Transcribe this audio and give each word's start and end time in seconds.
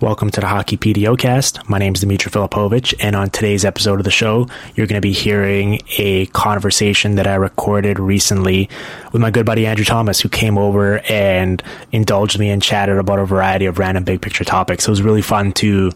Welcome 0.00 0.30
to 0.30 0.40
the 0.40 0.46
Hockey 0.46 0.76
PDO 0.76 1.68
My 1.68 1.78
name 1.78 1.92
is 1.92 2.02
Dimitri 2.02 2.30
Filipovic, 2.30 2.94
and 3.00 3.16
on 3.16 3.30
today's 3.30 3.64
episode 3.64 3.98
of 3.98 4.04
the 4.04 4.12
show, 4.12 4.46
you're 4.76 4.86
going 4.86 4.94
to 4.94 5.00
be 5.00 5.12
hearing 5.12 5.80
a 5.96 6.26
conversation 6.26 7.16
that 7.16 7.26
I 7.26 7.34
recorded 7.34 7.98
recently 7.98 8.68
with 9.10 9.20
my 9.20 9.32
good 9.32 9.44
buddy 9.44 9.66
Andrew 9.66 9.84
Thomas, 9.84 10.20
who 10.20 10.28
came 10.28 10.56
over 10.56 11.00
and 11.10 11.60
indulged 11.90 12.38
me 12.38 12.48
and 12.48 12.62
chatted 12.62 12.96
about 12.96 13.18
a 13.18 13.24
variety 13.24 13.66
of 13.66 13.80
random 13.80 14.04
big 14.04 14.22
picture 14.22 14.44
topics. 14.44 14.84
So 14.84 14.90
it 14.90 14.92
was 14.92 15.02
really 15.02 15.20
fun 15.20 15.50
to 15.54 15.90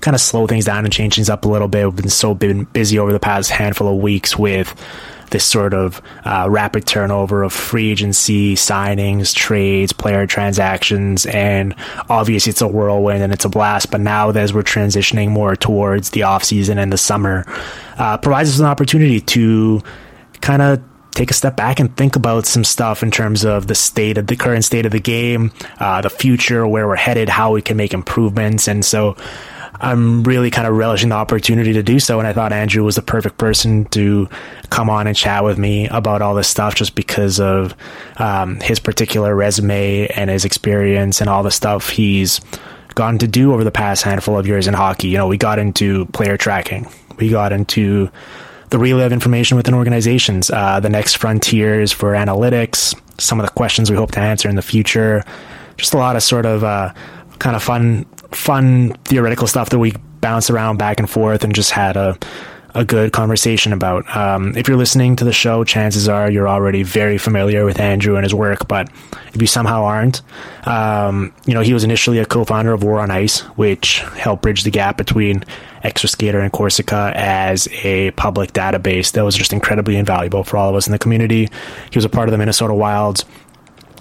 kind 0.00 0.14
of 0.14 0.20
slow 0.20 0.46
things 0.46 0.66
down 0.66 0.84
and 0.84 0.92
change 0.92 1.16
things 1.16 1.28
up 1.28 1.44
a 1.44 1.48
little 1.48 1.66
bit. 1.66 1.84
We've 1.86 1.96
been 1.96 2.10
so 2.10 2.34
been 2.34 2.62
busy 2.66 2.96
over 3.00 3.10
the 3.12 3.18
past 3.18 3.50
handful 3.50 3.88
of 3.88 4.00
weeks 4.00 4.38
with 4.38 4.72
this 5.32 5.44
sort 5.44 5.74
of 5.74 6.00
uh, 6.24 6.46
rapid 6.48 6.86
turnover 6.86 7.42
of 7.42 7.52
free 7.52 7.90
agency 7.90 8.54
signings, 8.54 9.34
trades, 9.34 9.92
player 9.92 10.26
transactions, 10.26 11.26
and 11.26 11.74
obviously 12.08 12.50
it's 12.50 12.62
a 12.62 12.68
whirlwind 12.68 13.22
and 13.22 13.32
it's 13.32 13.44
a 13.44 13.48
blast. 13.48 13.90
But 13.90 14.00
now, 14.00 14.30
as 14.30 14.54
we're 14.54 14.62
transitioning 14.62 15.30
more 15.30 15.56
towards 15.56 16.10
the 16.10 16.22
off 16.22 16.44
season 16.44 16.78
and 16.78 16.92
the 16.92 16.98
summer, 16.98 17.44
uh, 17.98 18.18
provides 18.18 18.50
us 18.50 18.60
an 18.60 18.66
opportunity 18.66 19.20
to 19.20 19.82
kind 20.40 20.62
of 20.62 20.82
take 21.12 21.30
a 21.30 21.34
step 21.34 21.56
back 21.56 21.78
and 21.78 21.94
think 21.96 22.16
about 22.16 22.46
some 22.46 22.64
stuff 22.64 23.02
in 23.02 23.10
terms 23.10 23.44
of 23.44 23.66
the 23.66 23.74
state 23.74 24.16
of 24.16 24.26
the 24.26 24.36
current 24.36 24.64
state 24.64 24.86
of 24.86 24.92
the 24.92 25.00
game, 25.00 25.52
uh, 25.78 26.00
the 26.00 26.10
future, 26.10 26.66
where 26.66 26.86
we're 26.86 26.96
headed, 26.96 27.28
how 27.28 27.52
we 27.52 27.60
can 27.60 27.76
make 27.76 27.92
improvements. 27.92 28.66
And 28.66 28.84
so 28.84 29.16
I'm 29.82 30.22
really 30.22 30.50
kind 30.50 30.66
of 30.66 30.74
relishing 30.74 31.08
the 31.08 31.16
opportunity 31.16 31.72
to 31.72 31.82
do 31.82 31.98
so. 31.98 32.18
And 32.20 32.26
I 32.26 32.32
thought 32.32 32.52
Andrew 32.52 32.84
was 32.84 32.94
the 32.94 33.02
perfect 33.02 33.36
person 33.36 33.84
to 33.86 34.28
come 34.70 34.88
on 34.88 35.08
and 35.08 35.16
chat 35.16 35.42
with 35.44 35.58
me 35.58 35.88
about 35.88 36.22
all 36.22 36.34
this 36.34 36.48
stuff 36.48 36.76
just 36.76 36.94
because 36.94 37.40
of 37.40 37.74
um, 38.16 38.60
his 38.60 38.78
particular 38.78 39.34
resume 39.34 40.06
and 40.06 40.30
his 40.30 40.44
experience 40.44 41.20
and 41.20 41.28
all 41.28 41.42
the 41.42 41.50
stuff 41.50 41.90
he's 41.90 42.40
gotten 42.94 43.18
to 43.18 43.26
do 43.26 43.52
over 43.52 43.64
the 43.64 43.72
past 43.72 44.04
handful 44.04 44.38
of 44.38 44.46
years 44.46 44.68
in 44.68 44.74
hockey. 44.74 45.08
You 45.08 45.18
know, 45.18 45.26
we 45.26 45.36
got 45.36 45.58
into 45.58 46.06
player 46.06 46.36
tracking, 46.36 46.86
we 47.18 47.28
got 47.28 47.52
into 47.52 48.08
the 48.70 48.78
relay 48.78 49.04
of 49.04 49.12
information 49.12 49.56
within 49.56 49.74
organizations, 49.74 50.50
uh, 50.50 50.80
the 50.80 50.88
next 50.88 51.16
frontiers 51.16 51.92
for 51.92 52.12
analytics, 52.12 52.94
some 53.20 53.40
of 53.40 53.46
the 53.46 53.52
questions 53.52 53.90
we 53.90 53.96
hope 53.96 54.12
to 54.12 54.20
answer 54.20 54.48
in 54.48 54.54
the 54.54 54.62
future. 54.62 55.24
Just 55.76 55.92
a 55.92 55.96
lot 55.96 56.16
of 56.16 56.22
sort 56.22 56.46
of 56.46 56.62
uh, 56.62 56.92
kind 57.42 57.56
of 57.56 57.62
fun 57.62 58.04
fun 58.30 58.92
theoretical 59.04 59.46
stuff 59.46 59.70
that 59.70 59.78
we 59.78 59.92
bounced 60.20 60.48
around 60.48 60.78
back 60.78 61.00
and 61.00 61.10
forth 61.10 61.42
and 61.42 61.54
just 61.54 61.72
had 61.72 61.96
a 61.96 62.16
a 62.74 62.84
good 62.84 63.12
conversation 63.12 63.72
about. 63.72 64.16
Um, 64.16 64.56
if 64.56 64.66
you're 64.66 64.78
listening 64.78 65.16
to 65.16 65.24
the 65.24 65.32
show, 65.32 65.62
chances 65.62 66.08
are 66.08 66.30
you're 66.30 66.48
already 66.48 66.82
very 66.82 67.18
familiar 67.18 67.66
with 67.66 67.78
Andrew 67.78 68.16
and 68.16 68.24
his 68.24 68.34
work. 68.34 68.66
But 68.66 68.88
if 69.34 69.40
you 69.40 69.46
somehow 69.46 69.84
aren't, 69.84 70.22
um, 70.66 71.34
you 71.44 71.52
know, 71.52 71.60
he 71.60 71.74
was 71.74 71.84
initially 71.84 72.18
a 72.18 72.24
co-founder 72.24 72.72
of 72.72 72.82
War 72.82 72.98
on 73.00 73.10
Ice, 73.10 73.40
which 73.58 73.98
helped 74.16 74.42
bridge 74.42 74.62
the 74.62 74.70
gap 74.70 74.96
between 74.96 75.44
Extra 75.82 76.08
Skater 76.08 76.40
and 76.40 76.52
Corsica 76.52 77.12
as 77.14 77.68
a 77.82 78.12
public 78.12 78.52
database 78.52 79.12
that 79.12 79.22
was 79.22 79.34
just 79.34 79.52
incredibly 79.52 79.96
invaluable 79.96 80.44
for 80.44 80.56
all 80.56 80.70
of 80.70 80.74
us 80.74 80.86
in 80.86 80.92
the 80.92 80.98
community. 80.98 81.48
He 81.90 81.98
was 81.98 82.04
a 82.04 82.08
part 82.08 82.28
of 82.28 82.32
the 82.32 82.38
Minnesota 82.38 82.72
Wilds 82.72 83.24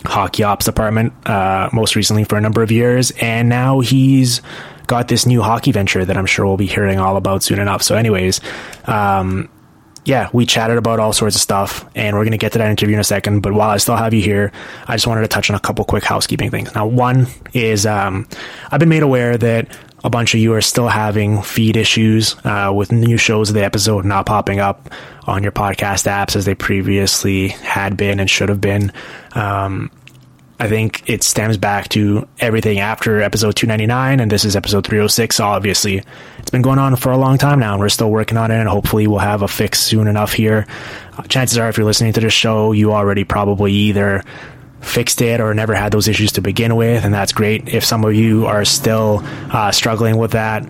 hockey 0.05 0.43
ops 0.43 0.65
department 0.65 1.13
uh, 1.27 1.69
most 1.73 1.95
recently 1.95 2.23
for 2.23 2.37
a 2.37 2.41
number 2.41 2.61
of 2.61 2.71
years, 2.71 3.11
and 3.21 3.49
now 3.49 3.79
he's 3.79 4.41
got 4.87 5.07
this 5.07 5.25
new 5.25 5.41
hockey 5.41 5.71
venture 5.71 6.03
that 6.03 6.17
I'm 6.17 6.25
sure 6.25 6.45
we'll 6.45 6.57
be 6.57 6.65
hearing 6.65 6.99
all 6.99 7.15
about 7.17 7.43
soon 7.43 7.59
enough. 7.59 7.81
So, 7.81 7.95
anyways, 7.95 8.41
um, 8.85 9.49
yeah, 10.03 10.29
we 10.33 10.45
chatted 10.45 10.77
about 10.77 10.99
all 10.99 11.13
sorts 11.13 11.35
of 11.35 11.41
stuff, 11.41 11.85
and 11.95 12.15
we're 12.15 12.23
going 12.23 12.31
to 12.31 12.37
get 12.37 12.53
to 12.53 12.57
that 12.57 12.69
interview 12.69 12.95
in 12.95 12.99
a 12.99 13.03
second. 13.03 13.41
But 13.41 13.53
while 13.53 13.69
I 13.69 13.77
still 13.77 13.95
have 13.95 14.13
you 14.13 14.21
here, 14.21 14.51
I 14.87 14.95
just 14.95 15.05
wanted 15.07 15.21
to 15.21 15.27
touch 15.27 15.49
on 15.49 15.55
a 15.55 15.59
couple 15.59 15.85
quick 15.85 16.03
housekeeping 16.03 16.49
things. 16.49 16.73
Now, 16.73 16.87
one 16.87 17.27
is 17.53 17.85
um, 17.85 18.27
I've 18.71 18.79
been 18.79 18.89
made 18.89 19.03
aware 19.03 19.37
that 19.37 19.77
a 20.03 20.09
bunch 20.09 20.33
of 20.33 20.39
you 20.39 20.53
are 20.53 20.61
still 20.61 20.87
having 20.87 21.41
feed 21.41 21.77
issues 21.77 22.35
uh, 22.43 22.71
with 22.73 22.91
new 22.91 23.17
shows 23.17 23.49
of 23.49 23.55
the 23.55 23.63
episode 23.63 24.05
not 24.05 24.25
popping 24.25 24.59
up 24.59 24.89
on 25.25 25.43
your 25.43 25.51
podcast 25.51 26.07
apps 26.07 26.35
as 26.35 26.45
they 26.45 26.55
previously 26.55 27.49
had 27.49 27.97
been 27.97 28.19
and 28.19 28.29
should 28.29 28.49
have 28.49 28.61
been. 28.61 28.91
Um, 29.33 29.91
I 30.61 30.67
think 30.67 31.09
it 31.09 31.23
stems 31.23 31.57
back 31.57 31.89
to 31.89 32.27
everything 32.39 32.79
after 32.79 33.19
episode 33.19 33.55
299, 33.55 34.19
and 34.19 34.31
this 34.31 34.45
is 34.45 34.55
episode 34.55 34.85
306. 34.85 35.39
Obviously, 35.39 36.03
it's 36.37 36.51
been 36.51 36.61
going 36.61 36.77
on 36.77 36.95
for 36.97 37.11
a 37.11 37.17
long 37.17 37.39
time 37.39 37.59
now, 37.59 37.71
and 37.73 37.79
we're 37.79 37.89
still 37.89 38.11
working 38.11 38.37
on 38.37 38.51
it, 38.51 38.59
and 38.59 38.69
hopefully, 38.69 39.07
we'll 39.07 39.17
have 39.17 39.41
a 39.41 39.47
fix 39.47 39.79
soon 39.79 40.07
enough 40.07 40.33
here. 40.33 40.67
Uh, 41.17 41.23
chances 41.23 41.57
are, 41.57 41.67
if 41.67 41.77
you're 41.77 41.85
listening 41.87 42.13
to 42.13 42.19
this 42.19 42.33
show, 42.33 42.73
you 42.73 42.93
already 42.93 43.23
probably 43.23 43.73
either 43.73 44.23
fixed 44.81 45.21
it 45.21 45.39
or 45.39 45.53
never 45.53 45.73
had 45.73 45.91
those 45.91 46.07
issues 46.07 46.33
to 46.33 46.41
begin 46.41 46.75
with, 46.75 47.05
and 47.05 47.13
that's 47.13 47.33
great. 47.33 47.69
If 47.69 47.85
some 47.85 48.03
of 48.03 48.13
you 48.13 48.45
are 48.45 48.65
still 48.65 49.21
uh, 49.23 49.71
struggling 49.71 50.17
with 50.17 50.31
that, 50.31 50.65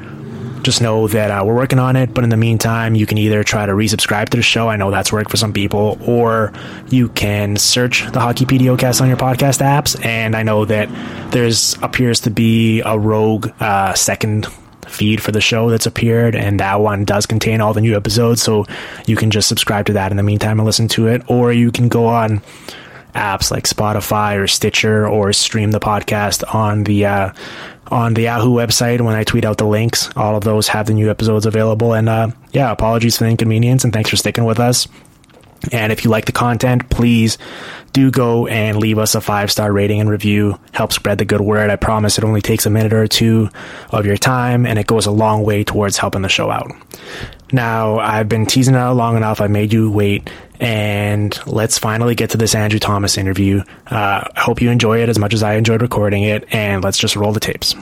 just 0.64 0.82
know 0.82 1.08
that 1.08 1.32
uh, 1.32 1.44
we're 1.44 1.56
working 1.56 1.80
on 1.80 1.96
it. 1.96 2.14
But 2.14 2.24
in 2.24 2.30
the 2.30 2.38
meantime, 2.38 2.96
you 2.96 3.06
can 3.06 3.18
either 3.18 3.44
try 3.44 3.66
to 3.66 3.72
resubscribe 3.72 4.30
to 4.30 4.38
the 4.38 4.44
show. 4.44 4.68
I 4.68 4.76
know 4.76 4.92
that's 4.92 5.12
worked 5.12 5.32
for 5.32 5.38
some 5.38 5.54
people, 5.54 5.98
or 6.06 6.54
you 6.90 7.10
can 7.10 7.56
search 7.58 8.06
the 8.12 8.20
Hockey 8.20 8.46
PDOcast 8.46 9.02
on 9.02 9.08
your 9.08 9.18
podcast 9.18 9.62
apps. 9.62 10.04
And 10.06 10.36
I 10.36 10.44
know 10.44 10.66
that 10.66 10.90
there's 11.32 11.76
appears 11.82 12.20
to 12.22 12.30
be 12.30 12.82
a 12.82 12.98
rogue 12.98 13.50
uh, 13.60 13.94
second 13.94 14.48
feed 14.88 15.22
for 15.22 15.32
the 15.32 15.42
show 15.42 15.70
that's 15.70 15.86
appeared, 15.86 16.36
and 16.36 16.60
that 16.60 16.80
one 16.80 17.06
does 17.06 17.26
contain 17.26 17.62
all 17.62 17.74
the 17.74 17.82
new 17.82 17.96
episodes. 17.96 18.42
So 18.42 18.66
you 19.08 19.16
can 19.16 19.32
just 19.32 19.48
subscribe 19.48 19.86
to 19.88 19.94
that 19.94 20.12
in 20.12 20.18
the 20.18 20.24
meantime 20.24 20.60
and 20.60 20.66
listen 20.66 20.88
to 20.90 21.08
it, 21.08 21.24
or 21.30 21.52
you 21.54 21.72
can 21.72 21.88
go 21.88 22.06
on 22.06 22.42
apps 23.14 23.52
like 23.52 23.66
Spotify 23.66 24.38
or 24.38 24.48
Stitcher 24.48 25.08
or 25.08 25.34
stream 25.34 25.72
the 25.72 25.80
podcast 25.80 26.44
on 26.54 26.84
the 26.84 27.06
uh, 27.06 27.34
on 27.88 28.14
the 28.14 28.24
Yahoo 28.24 28.54
website 28.56 29.02
when 29.02 29.16
I 29.16 29.24
tweet 29.24 29.46
out 29.46 29.58
the 29.58 29.66
links. 29.66 30.10
All 30.16 30.36
of 30.36 30.44
those 30.44 30.70
have 30.70 30.88
the 30.88 30.94
new 30.94 31.10
episodes 31.10 31.46
available. 31.46 31.94
And 31.94 32.08
uh, 32.08 32.30
yeah, 32.52 32.72
apologies 32.72 33.18
for 33.18 33.26
the 33.26 33.30
inconvenience 33.30 33.84
and 33.84 33.92
thanks 33.92 34.10
for 34.10 34.16
sticking 34.16 34.46
with 34.46 34.60
us. 34.60 34.88
And 35.72 35.92
if 35.92 36.04
you 36.04 36.10
like 36.10 36.26
the 36.26 36.32
content, 36.32 36.90
please 36.90 37.38
do 37.94 38.10
go 38.10 38.48
and 38.48 38.78
leave 38.78 38.98
us 38.98 39.14
a 39.14 39.22
five 39.22 39.52
star 39.52 39.72
rating 39.72 40.00
and 40.00 40.10
review. 40.10 40.58
Help 40.72 40.92
spread 40.92 41.20
the 41.20 41.26
good 41.26 41.42
word. 41.42 41.70
I 41.70 41.76
promise 41.76 42.18
it 42.18 42.24
only 42.24 42.42
takes 42.42 42.66
a 42.66 42.70
minute 42.70 42.94
or 42.94 43.08
two 43.08 43.50
of 43.92 44.06
your 44.06 44.18
time 44.18 44.66
and 44.66 44.80
it 44.80 44.88
goes 44.88 45.06
a 45.06 45.12
long 45.12 45.44
way 45.44 45.64
towards 45.64 45.98
helping 45.98 46.24
the 46.24 46.30
show 46.30 46.50
out. 46.50 46.72
Now, 47.52 48.00
I've 48.00 48.30
been 48.30 48.46
teasing 48.46 48.76
out 48.76 48.96
long 48.96 49.18
enough. 49.18 49.42
I 49.42 49.48
made 49.48 49.74
you 49.74 49.92
wait 49.92 50.30
and 50.60 51.38
let's 51.48 51.78
finally 51.78 52.16
get 52.16 52.30
to 52.32 52.38
this 52.38 52.56
Andrew 52.56 52.80
Thomas 52.80 53.18
interview. 53.18 53.64
Uh, 53.88 54.28
I 54.36 54.40
hope 54.40 54.62
you 54.62 54.70
enjoy 54.70 55.02
it 55.02 55.10
as 55.10 55.18
much 55.18 55.34
as 55.34 55.44
I 55.44 55.56
enjoyed 55.56 55.82
recording 55.82 56.24
it 56.24 56.46
and 56.54 56.84
let's 56.84 56.98
just 56.98 57.16
roll 57.16 57.32
the 57.32 57.40
tapes. 57.40 57.76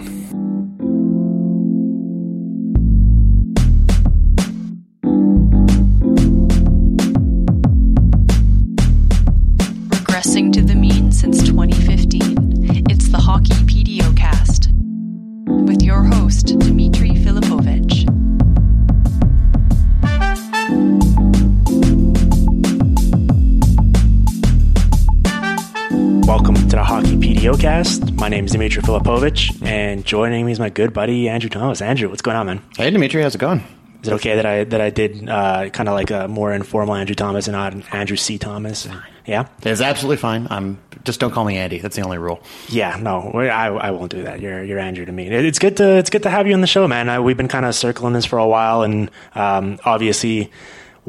My 28.20 28.28
name 28.28 28.46
is 28.46 28.52
Dimitri 28.52 28.82
Filipovic, 28.84 29.64
and 29.66 30.06
joining 30.06 30.46
me 30.46 30.52
is 30.52 30.60
my 30.60 30.70
good 30.70 30.94
buddy 30.94 31.30
Andrew 31.30 31.50
Thomas. 31.50 31.82
Andrew, 31.82 32.10
what's 32.10 32.22
going 32.22 32.36
on, 32.36 32.46
man? 32.46 32.62
Hey, 32.78 32.90
Dimitri, 32.92 33.22
how's 33.22 33.34
it 33.34 33.38
going? 33.38 33.64
Is 34.02 34.10
it 34.10 34.14
okay 34.16 34.36
that 34.36 34.46
I 34.46 34.66
that 34.66 34.82
I 34.82 34.90
did 34.90 35.28
uh, 35.30 35.70
kind 35.70 35.88
of 35.88 35.96
like 35.96 36.12
a 36.12 36.28
more 36.28 36.52
informal 36.54 36.96
Andrew 36.96 37.16
Thomas 37.16 37.48
and 37.48 37.54
not 37.56 37.74
Andrew 37.94 38.18
C. 38.18 38.38
Thomas? 38.38 38.88
Yeah, 39.26 39.48
It's 39.64 39.80
absolutely 39.82 40.18
fine. 40.18 40.48
I'm 40.50 40.80
just 41.06 41.20
don't 41.20 41.32
call 41.32 41.46
me 41.46 41.58
Andy. 41.58 41.80
That's 41.80 41.96
the 41.96 42.02
only 42.02 42.18
rule. 42.18 42.42
yeah. 42.68 42.98
No, 43.00 43.32
I, 43.34 43.68
I 43.68 43.92
won't 43.92 44.12
do 44.12 44.24
that. 44.24 44.42
You're 44.42 44.64
you're 44.64 44.80
Andrew 44.80 45.06
to 45.06 45.12
me. 45.12 45.28
It's 45.28 45.60
good 45.60 45.78
to 45.78 45.98
it's 45.98 46.10
good 46.10 46.24
to 46.24 46.30
have 46.30 46.46
you 46.46 46.54
on 46.54 46.62
the 46.62 46.68
show, 46.68 46.88
man. 46.88 47.08
I, 47.10 47.20
we've 47.22 47.38
been 47.38 47.48
kind 47.48 47.66
of 47.66 47.74
circling 47.74 48.14
this 48.14 48.26
for 48.26 48.38
a 48.38 48.48
while, 48.48 48.84
and 48.84 49.10
um, 49.36 49.80
obviously. 49.86 50.52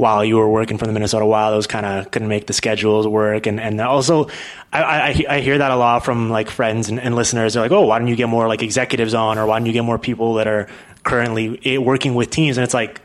While 0.00 0.24
you 0.24 0.38
were 0.38 0.48
working 0.48 0.78
for 0.78 0.86
the 0.86 0.92
Minnesota 0.92 1.26
Wild, 1.26 1.52
those 1.52 1.66
kind 1.66 1.84
of 1.84 2.10
couldn't 2.10 2.28
make 2.28 2.46
the 2.46 2.54
schedules 2.54 3.06
work, 3.06 3.46
and 3.46 3.60
and 3.60 3.78
also, 3.82 4.28
I, 4.72 4.82
I 4.82 5.24
I 5.28 5.40
hear 5.40 5.58
that 5.58 5.70
a 5.70 5.76
lot 5.76 6.06
from 6.06 6.30
like 6.30 6.48
friends 6.48 6.88
and, 6.88 6.98
and 6.98 7.14
listeners. 7.14 7.52
They're 7.52 7.62
like, 7.62 7.70
"Oh, 7.70 7.84
why 7.84 7.98
don't 7.98 8.08
you 8.08 8.16
get 8.16 8.30
more 8.30 8.48
like 8.48 8.62
executives 8.62 9.12
on, 9.12 9.36
or 9.36 9.44
why 9.44 9.58
don't 9.58 9.66
you 9.66 9.74
get 9.74 9.84
more 9.84 9.98
people 9.98 10.34
that 10.34 10.46
are 10.46 10.68
currently 11.02 11.60
eh, 11.66 11.76
working 11.76 12.14
with 12.14 12.30
teams?" 12.30 12.56
And 12.56 12.64
it's 12.64 12.72
like, 12.72 13.02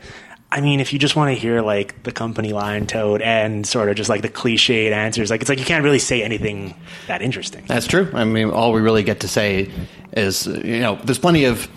I 0.50 0.62
mean, 0.62 0.80
if 0.80 0.94
you 0.94 0.98
just 0.98 1.16
want 1.16 1.34
to 1.34 1.38
hear 1.38 1.60
like 1.60 2.02
the 2.04 2.12
company 2.12 2.54
line 2.54 2.86
toed 2.86 3.20
and 3.20 3.66
sort 3.66 3.90
of 3.90 3.96
just 3.96 4.08
like 4.08 4.22
the 4.22 4.30
cliched 4.30 4.90
answers, 4.90 5.30
like 5.30 5.42
it's 5.42 5.50
like 5.50 5.58
you 5.58 5.66
can't 5.66 5.84
really 5.84 5.98
say 5.98 6.22
anything 6.22 6.74
that 7.08 7.20
interesting. 7.20 7.64
That's 7.66 7.86
true. 7.86 8.08
I 8.14 8.24
mean, 8.24 8.50
all 8.50 8.72
we 8.72 8.80
really 8.80 9.02
get 9.02 9.20
to 9.20 9.28
say 9.28 9.70
is, 10.12 10.46
you 10.46 10.80
know, 10.80 10.96
there's 11.04 11.18
plenty 11.18 11.44
of 11.44 11.68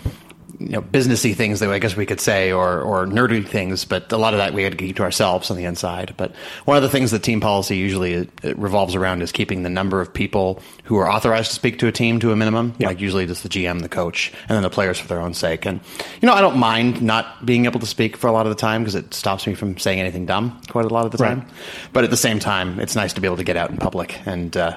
you 0.60 0.68
know 0.68 0.82
businessy 0.82 1.34
things 1.34 1.58
that 1.60 1.70
I 1.70 1.78
guess 1.78 1.96
we 1.96 2.04
could 2.06 2.20
say, 2.20 2.52
or 2.52 2.80
or 2.82 3.06
nerdy 3.06 3.44
things, 3.46 3.84
but 3.84 4.12
a 4.12 4.16
lot 4.18 4.34
of 4.34 4.38
that 4.38 4.52
we 4.54 4.62
had 4.62 4.72
to 4.72 4.78
keep 4.78 4.96
to 4.96 5.02
ourselves 5.02 5.50
on 5.50 5.56
the 5.56 5.64
inside. 5.64 6.14
But 6.16 6.32
one 6.66 6.76
of 6.76 6.82
the 6.82 6.88
things 6.90 7.10
that 7.10 7.22
team 7.22 7.40
policy 7.40 7.76
usually 7.78 8.16
uh, 8.44 8.54
revolves 8.56 8.94
around 8.94 9.22
is 9.22 9.32
keeping 9.32 9.62
the 9.62 9.70
number 9.70 10.00
of 10.00 10.12
people 10.12 10.62
who 10.84 10.96
are 10.98 11.10
authorized 11.10 11.48
to 11.48 11.54
speak 11.54 11.78
to 11.80 11.86
a 11.86 11.92
team 11.92 12.20
to 12.20 12.30
a 12.30 12.36
minimum. 12.36 12.74
Yeah. 12.78 12.88
Like 12.88 13.00
usually 13.00 13.26
just 13.26 13.42
the 13.42 13.48
GM, 13.48 13.80
the 13.82 13.88
coach, 13.88 14.32
and 14.48 14.50
then 14.56 14.62
the 14.62 14.70
players 14.70 14.98
for 14.98 15.08
their 15.08 15.20
own 15.20 15.32
sake. 15.34 15.64
And 15.66 15.80
you 16.20 16.26
know, 16.26 16.34
I 16.34 16.40
don't 16.42 16.58
mind 16.58 17.00
not 17.02 17.44
being 17.46 17.64
able 17.64 17.80
to 17.80 17.86
speak 17.86 18.16
for 18.16 18.26
a 18.28 18.32
lot 18.32 18.46
of 18.46 18.50
the 18.50 18.60
time 18.60 18.82
because 18.82 18.94
it 18.94 19.14
stops 19.14 19.46
me 19.46 19.54
from 19.54 19.78
saying 19.78 19.98
anything 19.98 20.26
dumb 20.26 20.60
quite 20.68 20.84
a 20.84 20.88
lot 20.88 21.06
of 21.06 21.12
the 21.12 21.18
Right. 21.18 21.38
time. 21.38 21.46
But 21.92 22.04
at 22.04 22.10
the 22.10 22.16
same 22.16 22.38
time, 22.38 22.78
it's 22.80 22.94
nice 22.94 23.14
to 23.14 23.20
be 23.20 23.26
able 23.26 23.38
to 23.38 23.44
get 23.44 23.56
out 23.56 23.70
in 23.70 23.76
public 23.78 24.18
and 24.26 24.54
uh, 24.56 24.76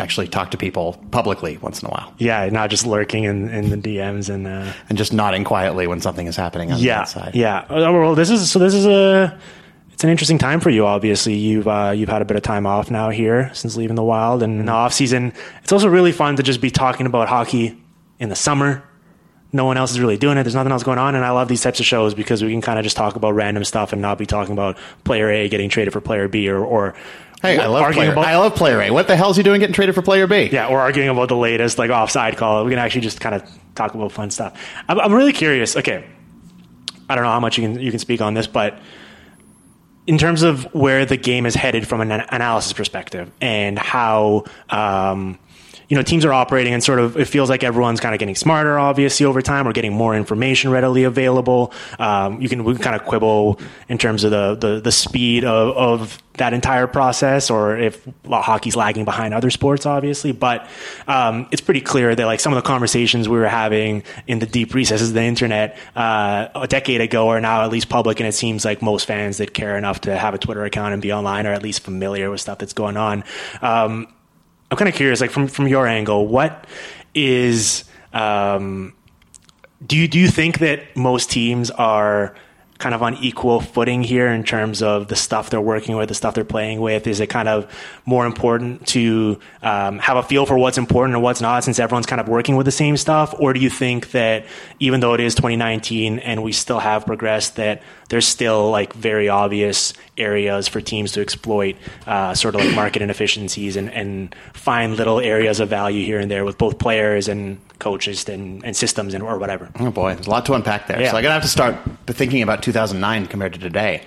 actually 0.00 0.28
talk 0.28 0.50
to 0.52 0.56
people 0.56 0.94
publicly 1.10 1.58
once 1.58 1.82
in 1.82 1.88
a 1.88 1.90
while, 1.90 2.12
Yeah, 2.18 2.48
not 2.50 2.70
just 2.70 2.86
lurking 2.86 3.24
in, 3.24 3.48
in 3.48 3.70
the 3.70 3.76
DMs 3.76 4.28
and 4.28 4.46
uh, 4.46 4.72
and 4.88 4.96
just 4.96 5.12
nodding 5.12 5.44
quietly 5.44 5.86
when 5.86 6.00
something 6.00 6.26
is 6.26 6.36
happening 6.36 6.72
on 6.72 6.78
the 6.78 6.84
yeah, 6.84 7.04
yeah. 7.34 7.66
Oh, 7.68 7.92
Well, 7.92 8.14
this 8.14 8.30
is 8.30 8.50
so. 8.50 8.58
This 8.58 8.74
is 8.74 8.86
a. 8.86 9.38
It's 9.92 10.04
an 10.04 10.10
interesting 10.10 10.36
time 10.36 10.60
for 10.60 10.68
you. 10.68 10.84
Obviously, 10.84 11.34
you've 11.34 11.66
uh, 11.66 11.94
you've 11.96 12.10
had 12.10 12.20
a 12.20 12.26
bit 12.26 12.36
of 12.36 12.42
time 12.42 12.66
off 12.66 12.90
now 12.90 13.08
here 13.08 13.50
since 13.54 13.76
leaving 13.76 13.96
the 13.96 14.02
Wild, 14.02 14.42
and 14.42 14.60
in 14.60 14.66
the 14.66 14.72
off 14.72 14.92
season, 14.92 15.32
it's 15.62 15.72
also 15.72 15.88
really 15.88 16.12
fun 16.12 16.36
to 16.36 16.42
just 16.42 16.60
be 16.60 16.70
talking 16.70 17.06
about 17.06 17.28
hockey 17.28 17.82
in 18.18 18.28
the 18.28 18.36
summer. 18.36 18.82
No 19.52 19.64
one 19.64 19.78
else 19.78 19.92
is 19.92 20.00
really 20.00 20.18
doing 20.18 20.36
it. 20.36 20.42
There's 20.42 20.54
nothing 20.54 20.72
else 20.72 20.82
going 20.82 20.98
on, 20.98 21.14
and 21.14 21.24
I 21.24 21.30
love 21.30 21.48
these 21.48 21.62
types 21.62 21.80
of 21.80 21.86
shows 21.86 22.12
because 22.12 22.44
we 22.44 22.50
can 22.50 22.60
kind 22.60 22.78
of 22.78 22.82
just 22.82 22.96
talk 22.96 23.16
about 23.16 23.30
random 23.30 23.64
stuff 23.64 23.94
and 23.94 24.02
not 24.02 24.18
be 24.18 24.26
talking 24.26 24.52
about 24.52 24.76
player 25.04 25.30
A 25.30 25.48
getting 25.48 25.70
traded 25.70 25.94
for 25.94 26.02
player 26.02 26.28
B 26.28 26.50
or 26.50 26.62
or 26.62 26.94
Hey, 27.46 27.58
I 27.58 27.66
love 27.66 27.82
arguing 27.82 28.06
player. 28.06 28.12
about 28.12 28.24
I 28.26 28.36
love 28.38 28.54
player 28.54 28.80
A. 28.82 28.90
What 28.90 29.06
the 29.06 29.16
hell 29.16 29.30
is 29.30 29.36
he 29.36 29.42
doing 29.42 29.60
getting 29.60 29.74
traded 29.74 29.94
for 29.94 30.02
player 30.02 30.26
B? 30.26 30.48
yeah, 30.52 30.68
or 30.68 30.80
arguing 30.80 31.08
about 31.08 31.28
the 31.28 31.36
latest 31.36 31.78
like 31.78 31.90
offside 31.90 32.36
call. 32.36 32.64
We 32.64 32.70
can 32.70 32.78
actually 32.78 33.02
just 33.02 33.20
kind 33.20 33.34
of 33.34 33.42
talk 33.74 33.94
about 33.94 34.12
fun 34.12 34.30
stuff. 34.30 34.58
I'm, 34.88 34.98
I'm 35.00 35.12
really 35.12 35.32
curious. 35.32 35.76
Okay, 35.76 36.04
I 37.08 37.14
don't 37.14 37.24
know 37.24 37.30
how 37.30 37.40
much 37.40 37.58
you 37.58 37.64
can 37.68 37.80
you 37.80 37.90
can 37.90 37.98
speak 38.00 38.20
on 38.20 38.34
this, 38.34 38.46
but 38.46 38.78
in 40.06 40.18
terms 40.18 40.42
of 40.42 40.64
where 40.72 41.04
the 41.04 41.16
game 41.16 41.46
is 41.46 41.54
headed 41.54 41.86
from 41.86 42.00
an 42.00 42.12
an- 42.12 42.26
analysis 42.30 42.72
perspective 42.72 43.30
and 43.40 43.78
how 43.78 44.44
um, 44.70 45.38
you 45.88 45.96
know 45.96 46.02
teams 46.02 46.24
are 46.24 46.32
operating 46.32 46.72
and 46.72 46.82
sort 46.82 46.98
of 46.98 47.16
it 47.16 47.26
feels 47.26 47.48
like 47.48 47.62
everyone's 47.62 48.00
kind 48.00 48.14
of 48.14 48.18
getting 48.18 48.34
smarter 48.34 48.78
obviously 48.78 49.26
over 49.26 49.42
time. 49.42 49.66
Or 49.66 49.72
getting 49.76 49.92
more 49.92 50.16
information 50.16 50.70
readily 50.70 51.04
available. 51.04 51.72
Um, 51.98 52.40
you 52.40 52.48
can 52.48 52.64
we 52.64 52.74
can 52.74 52.82
kind 52.82 52.96
of 52.96 53.06
quibble 53.06 53.60
in 53.88 53.98
terms 53.98 54.24
of 54.24 54.30
the 54.30 54.54
the, 54.54 54.80
the 54.80 54.92
speed 54.92 55.44
of, 55.44 55.76
of 55.76 56.22
that 56.38 56.52
entire 56.52 56.86
process 56.86 57.50
or 57.50 57.78
if 57.78 58.06
well, 58.24 58.42
hockey's 58.42 58.76
lagging 58.76 59.04
behind 59.04 59.34
other 59.34 59.50
sports 59.50 59.86
obviously. 59.86 60.32
But 60.32 60.68
um, 61.06 61.46
it's 61.50 61.60
pretty 61.60 61.80
clear 61.80 62.14
that 62.14 62.24
like 62.24 62.40
some 62.40 62.52
of 62.52 62.62
the 62.62 62.66
conversations 62.66 63.28
we 63.28 63.38
were 63.38 63.48
having 63.48 64.02
in 64.26 64.38
the 64.38 64.46
deep 64.46 64.74
recesses 64.74 65.08
of 65.08 65.14
the 65.14 65.22
internet 65.22 65.78
uh, 65.94 66.48
a 66.54 66.66
decade 66.66 67.00
ago 67.00 67.28
are 67.28 67.40
now 67.40 67.62
at 67.62 67.70
least 67.70 67.88
public 67.88 68.18
and 68.20 68.26
it 68.26 68.32
seems 68.32 68.64
like 68.64 68.82
most 68.82 69.06
fans 69.06 69.38
that 69.38 69.52
care 69.52 69.76
enough 69.76 70.00
to 70.02 70.16
have 70.16 70.34
a 70.34 70.38
twitter 70.38 70.64
account 70.64 70.92
and 70.92 71.02
be 71.02 71.12
online 71.12 71.46
are 71.46 71.52
at 71.52 71.62
least 71.62 71.80
familiar 71.80 72.30
with 72.30 72.40
stuff 72.40 72.58
that's 72.58 72.72
going 72.72 72.96
on. 72.96 73.24
Um, 73.62 74.08
i'm 74.70 74.76
kind 74.76 74.88
of 74.88 74.94
curious 74.94 75.20
like 75.20 75.30
from 75.30 75.46
from 75.46 75.68
your 75.68 75.86
angle 75.86 76.26
what 76.26 76.66
is 77.14 77.84
um, 78.12 78.94
do 79.86 79.96
you 79.96 80.08
do 80.08 80.18
you 80.18 80.28
think 80.28 80.58
that 80.58 80.96
most 80.96 81.30
teams 81.30 81.70
are 81.72 82.34
kind 82.78 82.94
of 82.94 83.02
on 83.02 83.16
equal 83.16 83.60
footing 83.60 84.02
here 84.02 84.28
in 84.28 84.44
terms 84.44 84.82
of 84.82 85.08
the 85.08 85.16
stuff 85.16 85.50
they're 85.50 85.60
working 85.60 85.96
with, 85.96 86.08
the 86.08 86.14
stuff 86.14 86.34
they're 86.34 86.44
playing 86.44 86.80
with? 86.80 87.06
Is 87.06 87.20
it 87.20 87.28
kind 87.28 87.48
of 87.48 87.72
more 88.04 88.26
important 88.26 88.86
to 88.88 89.38
um, 89.62 89.98
have 89.98 90.16
a 90.16 90.22
feel 90.22 90.46
for 90.46 90.58
what's 90.58 90.78
important 90.78 91.14
and 91.14 91.22
what's 91.22 91.40
not, 91.40 91.64
since 91.64 91.78
everyone's 91.78 92.06
kind 92.06 92.20
of 92.20 92.28
working 92.28 92.56
with 92.56 92.66
the 92.66 92.72
same 92.72 92.96
stuff? 92.96 93.34
Or 93.38 93.52
do 93.52 93.60
you 93.60 93.70
think 93.70 94.10
that 94.10 94.46
even 94.78 95.00
though 95.00 95.14
it 95.14 95.20
is 95.20 95.34
2019 95.34 96.18
and 96.18 96.42
we 96.42 96.52
still 96.52 96.78
have 96.78 97.06
progressed, 97.06 97.56
that 97.56 97.82
there's 98.08 98.26
still 98.26 98.70
like 98.70 98.92
very 98.92 99.28
obvious 99.28 99.92
areas 100.16 100.68
for 100.68 100.80
teams 100.80 101.12
to 101.12 101.20
exploit, 101.20 101.76
uh, 102.06 102.34
sort 102.34 102.54
of 102.54 102.60
like 102.60 102.74
market 102.74 103.02
inefficiencies 103.02 103.76
and, 103.76 103.92
and 103.92 104.34
find 104.52 104.96
little 104.96 105.20
areas 105.20 105.60
of 105.60 105.68
value 105.68 106.04
here 106.04 106.18
and 106.18 106.30
there 106.30 106.44
with 106.44 106.58
both 106.58 106.78
players 106.78 107.28
and 107.28 107.60
coaches 107.78 108.28
and, 108.28 108.64
and 108.64 108.76
systems 108.76 109.14
and 109.14 109.22
or 109.22 109.38
whatever. 109.38 109.70
Oh 109.78 109.90
boy, 109.90 110.14
there's 110.14 110.26
a 110.26 110.30
lot 110.30 110.46
to 110.46 110.54
unpack 110.54 110.86
there. 110.86 111.00
Yeah. 111.00 111.10
So 111.10 111.16
I'm 111.16 111.22
gonna 111.22 111.34
have 111.34 111.42
to 111.42 111.48
start 111.48 111.76
thinking 112.06 112.42
about 112.42 112.62
2009 112.62 113.26
compared 113.26 113.52
to 113.54 113.58
today. 113.58 114.02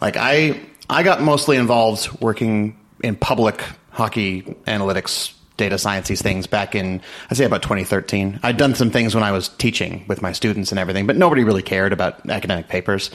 Like 0.00 0.16
I, 0.16 0.60
I 0.90 1.02
got 1.02 1.22
mostly 1.22 1.56
involved 1.56 2.20
working 2.20 2.76
in 3.02 3.16
public 3.16 3.62
hockey 3.90 4.42
analytics, 4.66 5.34
data 5.56 5.78
science, 5.78 6.08
these 6.08 6.22
things 6.22 6.46
back 6.46 6.74
in 6.74 7.00
I'd 7.30 7.36
say 7.36 7.44
about 7.44 7.62
2013. 7.62 8.40
I'd 8.42 8.56
done 8.56 8.74
some 8.74 8.90
things 8.90 9.14
when 9.14 9.22
I 9.22 9.30
was 9.32 9.48
teaching 9.48 10.04
with 10.08 10.22
my 10.22 10.32
students 10.32 10.72
and 10.72 10.78
everything, 10.78 11.06
but 11.06 11.16
nobody 11.16 11.44
really 11.44 11.62
cared 11.62 11.92
about 11.92 12.28
academic 12.28 12.68
papers. 12.68 13.10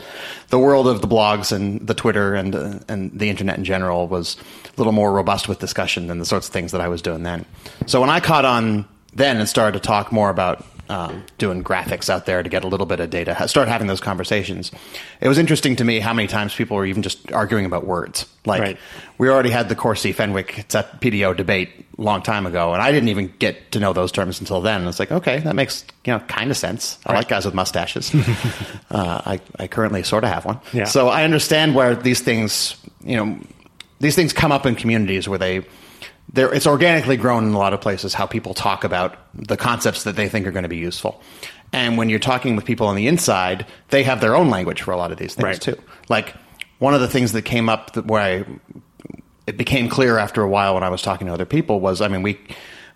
The 0.50 0.60
world 0.60 0.88
of 0.88 1.02
the 1.02 1.08
blogs 1.08 1.52
and 1.52 1.86
the 1.86 1.94
Twitter 1.94 2.36
and 2.36 2.56
uh, 2.56 2.80
and 2.88 3.18
the 3.18 3.30
internet 3.30 3.58
in 3.58 3.66
general 3.66 4.08
was 4.08 4.38
a 4.66 4.78
little 4.78 4.94
more 4.94 5.12
robust 5.12 5.50
with 5.50 5.60
discussion 5.60 6.08
than 6.08 6.20
the 6.20 6.26
sorts 6.26 6.48
of 6.48 6.54
things 6.54 6.72
that 6.72 6.82
I 6.82 6.88
was 6.88 7.02
doing 7.02 7.24
then. 7.24 7.46
So 7.86 8.00
when 8.00 8.10
I 8.10 8.20
caught 8.20 8.46
on 8.46 8.88
then 9.18 9.38
and 9.38 9.50
started 9.50 9.74
to 9.82 9.86
talk 9.86 10.12
more 10.12 10.30
about 10.30 10.64
um, 10.90 11.26
doing 11.38 11.66
graphics 11.66 12.10
out 12.10 12.26
there 12.26 12.42
to 12.42 12.48
get 12.48 12.64
a 12.64 12.68
little 12.70 12.86
bit 12.86 13.02
of 13.02 13.10
data, 13.10 13.46
start 13.50 13.68
having 13.68 13.88
those 13.88 14.00
conversations. 14.00 14.72
It 15.20 15.28
was 15.28 15.38
interesting 15.38 15.76
to 15.76 15.84
me 15.84 16.00
how 16.00 16.14
many 16.14 16.30
times 16.30 16.56
people 16.56 16.78
were 16.78 16.86
even 16.86 17.04
just 17.04 17.30
arguing 17.34 17.66
about 17.66 17.86
words. 17.86 18.26
Like 18.46 18.62
Right. 18.62 18.78
we 19.18 19.28
already 19.30 19.50
had 19.50 19.68
the 19.68 19.76
Corsi 19.76 20.14
Fenwick 20.14 20.66
PDO 20.70 21.36
debate 21.36 21.70
a 21.98 22.02
long 22.02 22.22
time 22.22 22.46
ago, 22.46 22.74
and 22.74 22.82
I 22.82 22.94
didn't 22.94 23.10
even 23.10 23.34
get 23.38 23.74
to 23.74 23.82
know 23.82 23.92
those 23.92 24.14
terms 24.14 24.40
until 24.40 24.62
then. 24.62 24.80
And 24.80 24.88
It's 24.90 25.00
like 25.00 25.12
okay, 25.12 25.40
that 25.40 25.56
makes 25.56 25.84
you 26.06 26.14
know 26.14 26.20
kind 26.20 26.52
of 26.52 26.56
sense. 26.56 26.98
I 27.06 27.14
like 27.16 27.28
guys 27.28 27.44
with 27.44 27.54
mustaches. 27.54 28.16
uh, 28.92 29.22
I 29.26 29.42
I 29.60 29.68
currently 29.68 30.04
sort 30.04 30.24
of 30.24 30.30
have 30.30 30.46
one, 30.46 30.60
Yeah. 30.72 30.86
so 30.86 31.10
I 31.10 31.26
understand 31.26 31.76
where 31.76 31.96
these 31.96 32.22
things 32.22 32.78
you 33.04 33.18
know 33.18 33.38
these 34.00 34.16
things 34.16 34.32
come 34.32 34.54
up 34.54 34.66
in 34.66 34.76
communities 34.76 35.28
where 35.28 35.40
they 35.40 35.66
there 36.34 36.54
it's 36.54 36.68
organically 36.68 37.18
grown 37.18 37.46
in 37.48 37.54
a 37.54 37.58
lot 37.58 37.74
of 37.74 37.82
places 37.82 38.14
how 38.14 38.26
people 38.26 38.54
talk 38.54 38.84
about 38.84 39.18
the 39.34 39.58
concepts 39.58 40.04
that 40.04 40.16
they 40.16 40.28
think 40.30 40.46
are 40.48 40.52
going 40.52 40.64
to 40.64 40.70
be 40.70 40.78
useful. 40.78 41.22
And 41.74 41.98
when 41.98 42.10
you're 42.10 42.20
talking 42.20 42.56
with 42.56 42.66
people 42.66 42.88
on 42.88 42.96
the 42.96 43.08
inside, 43.08 43.66
they 43.90 44.04
have 44.04 44.22
their 44.22 44.36
own 44.36 44.50
language 44.50 44.82
for 44.82 44.92
a 44.92 44.98
lot 44.98 45.12
of 45.12 45.18
these 45.18 45.36
things 45.36 45.44
Right. 45.44 45.62
too. 45.62 45.78
Like 46.10 46.34
one 46.80 46.94
of 46.94 47.02
the 47.02 47.08
things 47.08 47.32
that 47.34 47.44
came 47.44 47.68
up 47.70 47.94
that 47.94 48.06
where 48.06 48.22
I, 48.22 48.46
it 49.46 49.58
became 49.58 49.90
clear 49.90 50.18
after 50.18 50.42
a 50.42 50.48
while 50.50 50.74
when 50.76 50.84
I 50.84 50.90
was 50.90 51.02
talking 51.02 51.28
to 51.28 51.34
other 51.34 51.46
people 51.46 51.80
was, 51.80 52.02
I 52.02 52.08
mean, 52.08 52.22
we 52.24 52.40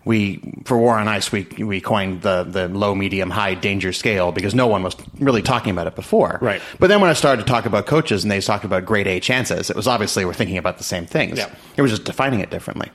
we 0.04 0.40
for 0.64 0.78
War 0.78 0.98
on 0.98 1.08
Ice 1.08 1.30
we 1.30 1.46
we 1.58 1.80
coined 1.80 2.22
the 2.22 2.44
the 2.44 2.68
low, 2.68 2.94
medium, 2.94 3.30
high 3.30 3.54
danger 3.54 3.92
scale 3.92 4.32
because 4.32 4.54
no 4.54 4.66
one 4.66 4.82
was 4.82 4.96
really 5.18 5.42
talking 5.42 5.70
about 5.70 5.86
it 5.86 5.94
before. 5.94 6.38
Right. 6.40 6.60
But 6.78 6.88
then 6.88 7.00
when 7.00 7.10
I 7.10 7.12
started 7.12 7.46
to 7.46 7.48
talk 7.48 7.66
about 7.66 7.86
coaches 7.86 8.24
and 8.24 8.30
they 8.30 8.40
talked 8.40 8.64
about 8.64 8.84
grade 8.84 9.06
A 9.06 9.20
chances, 9.20 9.70
it 9.70 9.76
was 9.76 9.86
obviously 9.86 10.24
we're 10.24 10.34
thinking 10.34 10.58
about 10.58 10.78
the 10.78 10.84
same 10.84 11.06
things. 11.06 11.38
Yeah. 11.38 11.54
It 11.76 11.82
was 11.82 11.90
just 11.90 12.04
defining 12.04 12.40
it 12.40 12.50
differently. 12.50 12.90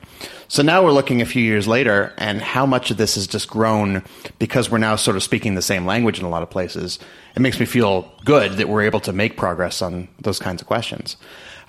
So 0.49 0.63
now 0.63 0.83
we're 0.83 0.91
looking 0.91 1.21
a 1.21 1.25
few 1.25 1.43
years 1.43 1.67
later, 1.67 2.13
and 2.17 2.41
how 2.41 2.65
much 2.65 2.89
of 2.89 2.97
this 2.97 3.15
has 3.15 3.27
just 3.27 3.49
grown 3.49 4.03
because 4.39 4.69
we're 4.69 4.77
now 4.77 4.95
sort 4.95 5.17
of 5.17 5.23
speaking 5.23 5.55
the 5.55 5.61
same 5.61 5.85
language 5.85 6.19
in 6.19 6.25
a 6.25 6.29
lot 6.29 6.41
of 6.41 6.49
places. 6.49 6.99
It 7.35 7.41
makes 7.41 7.59
me 7.59 7.65
feel 7.65 8.11
good 8.23 8.53
that 8.53 8.69
we're 8.69 8.83
able 8.83 9.01
to 9.01 9.13
make 9.13 9.35
progress 9.35 9.81
on 9.81 10.07
those 10.19 10.39
kinds 10.39 10.61
of 10.61 10.67
questions. 10.67 11.17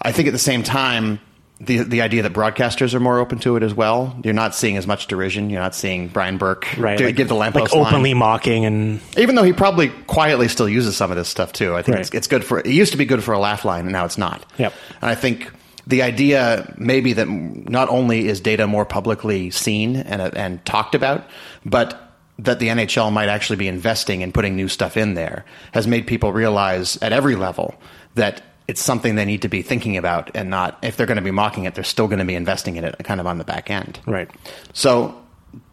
I 0.02 0.12
think 0.12 0.28
at 0.28 0.32
the 0.32 0.38
same 0.38 0.62
time, 0.62 1.20
the 1.60 1.78
the 1.78 2.02
idea 2.02 2.22
that 2.22 2.32
broadcasters 2.32 2.94
are 2.94 3.00
more 3.00 3.18
open 3.18 3.38
to 3.40 3.56
it 3.56 3.62
as 3.62 3.74
well. 3.74 4.16
You're 4.22 4.34
not 4.34 4.54
seeing 4.54 4.76
as 4.76 4.86
much 4.86 5.06
derision. 5.08 5.50
You're 5.50 5.60
not 5.60 5.74
seeing 5.74 6.08
Brian 6.08 6.38
Burke 6.38 6.66
Right. 6.78 6.96
do- 6.96 7.06
like, 7.06 7.16
give 7.16 7.28
the 7.28 7.34
like 7.34 7.54
lamppost 7.54 7.74
line 7.74 7.86
openly 7.86 8.14
mocking 8.14 8.64
and 8.64 9.00
even 9.16 9.34
though 9.34 9.42
he 9.42 9.52
probably 9.52 9.88
quietly 10.06 10.46
still 10.48 10.68
uses 10.68 10.96
some 10.96 11.10
of 11.10 11.16
this 11.16 11.28
stuff 11.28 11.52
too. 11.52 11.74
I 11.74 11.82
think 11.82 11.96
Right. 11.96 12.00
it's, 12.06 12.10
it's 12.14 12.26
good 12.28 12.44
for. 12.44 12.60
It 12.60 12.68
used 12.68 12.92
to 12.92 12.98
be 12.98 13.04
good 13.06 13.24
for 13.24 13.32
a 13.32 13.38
laugh 13.40 13.64
line, 13.64 13.82
and 13.86 13.92
now 13.92 14.04
it's 14.04 14.18
not. 14.18 14.44
Yep. 14.58 14.72
And 15.02 15.10
I 15.10 15.14
think 15.16 15.50
the 15.86 16.02
idea 16.02 16.72
maybe 16.78 17.14
that 17.14 17.28
not 17.28 17.88
only 17.88 18.28
is 18.28 18.40
data 18.40 18.66
more 18.66 18.84
publicly 18.84 19.50
seen 19.50 19.96
and, 19.96 20.22
and 20.36 20.64
talked 20.64 20.94
about, 20.94 21.24
but 21.64 22.04
that 22.38 22.60
the 22.60 22.68
NHL 22.68 23.10
might 23.12 23.28
actually 23.28 23.56
be 23.56 23.66
investing 23.66 24.20
in 24.20 24.30
putting 24.30 24.54
new 24.54 24.68
stuff 24.68 24.96
in 24.96 25.14
there 25.14 25.44
has 25.72 25.88
made 25.88 26.06
people 26.06 26.32
realize 26.32 26.96
at 27.02 27.12
every 27.12 27.34
level 27.34 27.74
that 28.14 28.42
it's 28.68 28.82
something 28.82 29.14
they 29.16 29.24
need 29.24 29.42
to 29.42 29.48
be 29.48 29.62
thinking 29.62 29.96
about 29.96 30.30
and 30.34 30.50
not 30.50 30.78
if 30.82 30.96
they're 30.96 31.06
going 31.06 31.16
to 31.16 31.22
be 31.22 31.30
mocking 31.30 31.64
it, 31.64 31.74
they're 31.74 31.82
still 31.84 32.06
going 32.06 32.18
to 32.18 32.24
be 32.24 32.34
investing 32.34 32.76
in 32.76 32.84
it 32.84 32.96
kind 33.02 33.18
of 33.20 33.26
on 33.26 33.38
the 33.38 33.44
back 33.44 33.70
end. 33.70 33.98
Right. 34.06 34.30
So 34.74 35.20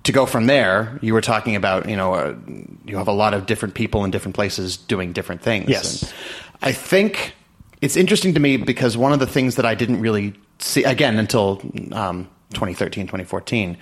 to 0.05 0.11
go 0.11 0.25
from 0.25 0.47
there, 0.47 0.97
you 1.01 1.13
were 1.13 1.21
talking 1.21 1.55
about 1.55 1.87
you 1.89 1.95
know 1.95 2.13
uh, 2.13 2.35
you 2.85 2.97
have 2.97 3.07
a 3.07 3.13
lot 3.13 3.33
of 3.33 3.45
different 3.45 3.75
people 3.75 4.05
in 4.05 4.11
different 4.11 4.33
places 4.35 4.77
doing 4.77 5.11
different 5.13 5.41
things. 5.41 5.69
Yes. 5.69 6.03
And 6.03 6.13
I 6.63 6.71
think 6.71 7.33
it's 7.81 7.97
interesting 7.97 8.33
to 8.33 8.39
me 8.39 8.57
because 8.57 8.97
one 8.97 9.13
of 9.13 9.19
the 9.19 9.27
things 9.27 9.55
that 9.57 9.65
I 9.65 9.75
didn't 9.75 9.99
really 10.01 10.33
see 10.59 10.83
again 10.83 11.19
until 11.19 11.61
um, 11.91 12.29
2013, 12.53 13.05
2014. 13.07 13.77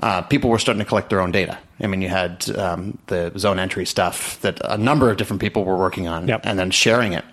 Uh, 0.00 0.22
people 0.22 0.50
were 0.50 0.58
starting 0.58 0.80
to 0.80 0.84
collect 0.84 1.08
their 1.08 1.20
own 1.20 1.30
data. 1.30 1.56
I 1.78 1.86
mean, 1.86 2.02
you 2.02 2.08
had 2.08 2.50
um, 2.58 2.98
the 3.06 3.32
zone 3.38 3.60
entry 3.60 3.86
stuff 3.86 4.40
that 4.40 4.60
a 4.64 4.76
number 4.76 5.08
of 5.08 5.18
different 5.18 5.40
people 5.40 5.64
were 5.64 5.76
working 5.76 6.08
on 6.08 6.26
Yep. 6.26 6.40
and 6.44 6.58
then 6.58 6.72
sharing 6.72 7.12
it. 7.12 7.24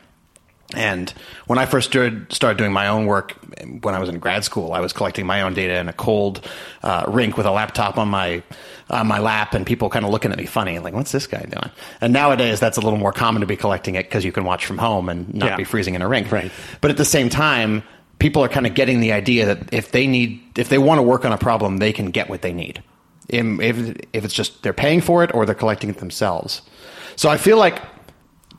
And 0.75 1.13
when 1.47 1.59
I 1.59 1.65
first 1.65 1.89
started, 1.89 2.31
started 2.31 2.57
doing 2.57 2.71
my 2.71 2.87
own 2.87 3.05
work 3.05 3.33
when 3.81 3.93
I 3.93 3.99
was 3.99 4.09
in 4.09 4.19
grad 4.19 4.43
school, 4.43 4.73
I 4.73 4.79
was 4.79 4.93
collecting 4.93 5.25
my 5.25 5.41
own 5.41 5.53
data 5.53 5.77
in 5.77 5.89
a 5.89 5.93
cold 5.93 6.47
uh, 6.83 7.03
rink 7.07 7.37
with 7.37 7.45
a 7.45 7.51
laptop 7.51 7.97
on 7.97 8.07
my 8.07 8.41
on 8.89 9.07
my 9.07 9.19
lap, 9.19 9.53
and 9.53 9.65
people 9.65 9.89
kind 9.89 10.03
of 10.03 10.11
looking 10.11 10.31
at 10.31 10.37
me 10.37 10.45
funny, 10.45 10.77
like, 10.79 10.93
"What's 10.93 11.11
this 11.13 11.25
guy 11.27 11.41
doing?" 11.41 11.71
And 12.01 12.11
nowadays, 12.11 12.59
that's 12.59 12.77
a 12.77 12.81
little 12.81 12.99
more 12.99 13.13
common 13.13 13.39
to 13.41 13.47
be 13.47 13.55
collecting 13.55 13.95
it 13.95 14.03
because 14.03 14.25
you 14.25 14.31
can 14.33 14.43
watch 14.43 14.65
from 14.65 14.77
home 14.77 15.07
and 15.09 15.33
not 15.33 15.51
Yeah. 15.51 15.55
be 15.57 15.63
freezing 15.63 15.95
in 15.95 16.01
a 16.01 16.07
rink. 16.07 16.31
Right. 16.31 16.51
But 16.81 16.91
at 16.91 16.97
the 16.97 17.05
same 17.05 17.29
time, 17.29 17.83
people 18.19 18.43
are 18.43 18.49
kind 18.49 18.67
of 18.67 18.73
getting 18.73 18.99
the 18.99 19.13
idea 19.13 19.45
that 19.45 19.73
if 19.73 19.91
they 19.91 20.07
need, 20.07 20.41
if 20.57 20.67
they 20.69 20.77
want 20.77 20.99
to 20.99 21.03
work 21.03 21.23
on 21.25 21.31
a 21.31 21.37
problem, 21.37 21.77
they 21.77 21.93
can 21.93 22.11
get 22.11 22.29
what 22.29 22.41
they 22.41 22.53
need. 22.53 22.83
If, 23.29 23.45
if 24.11 24.25
it's 24.25 24.33
just 24.33 24.61
they're 24.63 24.73
paying 24.73 24.99
for 24.99 25.23
it 25.23 25.33
or 25.33 25.45
they're 25.45 25.55
collecting 25.55 25.89
it 25.89 25.97
themselves. 25.99 26.61
So 27.15 27.29
I 27.29 27.37
feel 27.37 27.57
like 27.57 27.81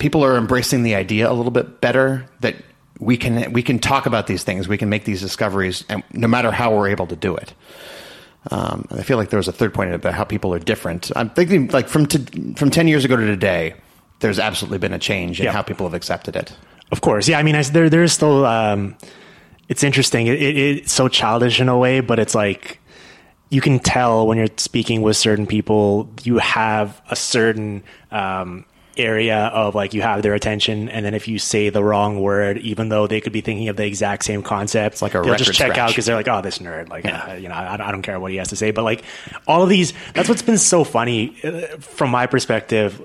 people 0.03 0.25
are 0.25 0.37
embracing 0.37 0.83
the 0.83 0.97
idea 0.97 1.31
a 1.31 1.33
little 1.33 1.53
bit 1.53 1.81
better 1.81 2.27
that 2.41 2.57
we 2.99 3.17
can 3.17 3.53
we 3.53 3.63
can 3.63 3.79
talk 3.79 4.05
about 4.05 4.27
these 4.27 4.43
things, 4.43 4.67
we 4.67 4.77
can 4.77 4.89
make 4.89 5.05
these 5.05 5.21
discoveries, 5.21 5.85
and 5.89 6.03
no 6.13 6.27
matter 6.27 6.51
how 6.51 6.75
we're 6.77 6.89
able 6.89 7.07
to 7.07 7.15
do 7.17 7.37
it. 7.37 7.55
Um, 8.51 8.85
and 8.91 8.99
I 8.99 9.05
feel 9.05 9.17
like 9.17 9.31
there 9.31 9.39
was 9.39 9.47
a 9.47 9.53
third 9.53 9.73
point 9.73 9.95
about 9.95 10.15
how 10.15 10.25
people 10.25 10.53
are 10.53 10.59
different. 10.59 11.13
I'm 11.15 11.31
thinking 11.31 11.69
like 11.69 11.89
from 11.89 12.07
to, 12.07 12.19
from 12.57 12.71
ten 12.71 12.89
years 12.89 13.05
ago 13.05 13.15
to 13.17 13.25
today, 13.25 13.75
there's 14.19 14.41
absolutely 14.41 14.79
been 14.79 14.93
a 14.93 14.99
change 14.99 15.39
in 15.39 15.45
Yeah. 15.47 15.53
how 15.53 15.63
people 15.63 15.87
have 15.87 15.95
accepted 15.95 16.35
it. 16.35 16.53
Of 16.91 17.01
course, 17.01 17.29
yeah. 17.29 17.39
I 17.39 17.45
mean, 17.45 17.55
I, 17.55 17.63
there 17.63 17.89
there's 17.89 18.13
still. 18.13 18.45
Um, 18.45 18.97
it's 19.69 19.85
interesting. 19.85 20.27
It, 20.27 20.43
it, 20.43 20.57
it's 20.57 20.93
so 20.93 21.07
childish 21.09 21.61
in 21.61 21.69
a 21.69 21.79
way, 21.79 22.01
but 22.01 22.19
it's 22.19 22.35
like 22.35 22.81
you 23.51 23.61
can 23.61 23.79
tell 23.79 24.27
when 24.27 24.37
you're 24.37 24.49
speaking 24.57 25.01
with 25.03 25.17
certain 25.17 25.47
people, 25.47 26.11
you 26.25 26.39
have 26.39 27.01
a 27.09 27.15
certain 27.17 27.85
um, 28.11 28.65
area 28.97 29.47
of 29.47 29.75
like 29.75 29.95
you 29.95 30.03
have 30.03 30.23
their 30.23 30.35
attention, 30.35 30.89
and 30.89 31.05
then 31.05 31.15
if 31.15 31.29
you 31.29 31.39
say 31.39 31.71
the 31.71 31.83
wrong 31.83 32.21
word, 32.21 32.59
even 32.59 32.89
though 32.89 33.07
they 33.07 33.21
could 33.21 33.33
be 33.33 33.41
thinking 33.41 33.69
of 33.69 33.77
the 33.77 33.85
exact 33.87 34.25
same 34.25 34.43
concept, 34.43 35.03
like 35.03 35.15
a 35.15 35.23
they'll 35.23 35.35
just 35.35 35.55
check 35.55 35.79
out 35.79 35.89
because 35.89 36.07
they're 36.07 36.17
like, 36.17 36.29
"Oh, 36.29 36.41
this 36.43 36.59
nerd!" 36.59 36.89
Like, 36.89 37.05
Yeah. 37.05 37.25
uh, 37.31 37.35
you 37.35 37.49
know, 37.49 37.55
I, 37.55 37.75
I 37.89 37.93
don't 37.93 38.03
care 38.03 38.19
what 38.21 38.31
he 38.31 38.37
has 38.39 38.49
to 38.49 38.57
say. 38.57 38.71
But 38.71 38.85
like 38.85 39.05
all 39.47 39.63
of 39.63 39.69
these, 39.69 39.93
that's 40.15 40.29
what's 40.29 40.43
been 40.43 40.59
so 40.59 40.85
funny 40.85 41.37
uh, 41.45 41.79
from 41.79 42.11
my 42.11 42.27
perspective 42.27 43.03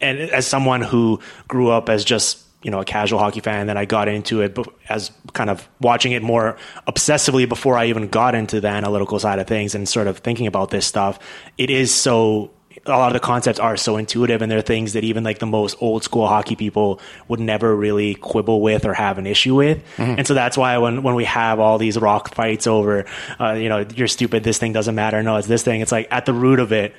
and 0.00 0.18
as 0.18 0.46
someone 0.46 0.80
who 0.80 1.20
grew 1.48 1.70
up 1.70 1.88
as 1.88 2.04
just 2.04 2.44
you 2.62 2.70
know 2.70 2.80
a 2.80 2.84
casual 2.84 3.18
hockey 3.18 3.40
fan, 3.40 3.66
then 3.66 3.76
I 3.76 3.84
got 3.84 4.08
into 4.08 4.42
it 4.42 4.56
as 4.88 5.10
kind 5.32 5.50
of 5.50 5.68
watching 5.80 6.12
it 6.12 6.22
more 6.22 6.56
obsessively 6.86 7.48
before 7.48 7.76
I 7.76 7.86
even 7.86 8.08
got 8.08 8.34
into 8.34 8.60
the 8.60 8.68
analytical 8.68 9.18
side 9.18 9.38
of 9.38 9.46
things 9.46 9.74
and 9.74 9.88
sort 9.88 10.06
of 10.06 10.18
thinking 10.18 10.46
about 10.46 10.70
this 10.70 10.86
stuff. 10.86 11.18
It 11.56 11.70
is 11.70 11.94
so. 11.94 12.50
A 12.86 12.90
lot 12.90 13.08
of 13.08 13.14
the 13.14 13.20
concepts 13.20 13.58
are 13.58 13.76
so 13.76 13.96
intuitive, 13.96 14.42
and 14.42 14.50
they're 14.50 14.62
things 14.62 14.92
that 14.94 15.04
even 15.04 15.24
like 15.24 15.38
the 15.38 15.46
most 15.46 15.76
old 15.80 16.04
school 16.04 16.26
hockey 16.26 16.56
people 16.56 17.00
would 17.28 17.40
never 17.40 17.74
really 17.74 18.14
quibble 18.14 18.60
with 18.60 18.84
or 18.84 18.94
have 18.94 19.18
an 19.18 19.26
issue 19.26 19.54
with. 19.54 19.82
And 19.98 20.26
so 20.26 20.34
that's 20.34 20.56
why 20.56 20.78
when 20.78 21.02
when 21.02 21.14
we 21.14 21.24
have 21.24 21.60
all 21.60 21.78
these 21.78 21.98
rock 21.98 22.34
fights 22.34 22.66
over, 22.66 23.06
uh, 23.40 23.52
you 23.52 23.68
know, 23.68 23.86
you're 23.94 24.08
stupid, 24.08 24.44
this 24.44 24.58
thing 24.58 24.72
doesn't 24.72 24.94
matter, 24.94 25.22
no, 25.22 25.36
it's 25.36 25.48
this 25.48 25.62
thing. 25.62 25.80
It's 25.80 25.92
like 25.92 26.08
at 26.10 26.26
the 26.26 26.32
root 26.32 26.60
of 26.60 26.72
it, 26.72 26.94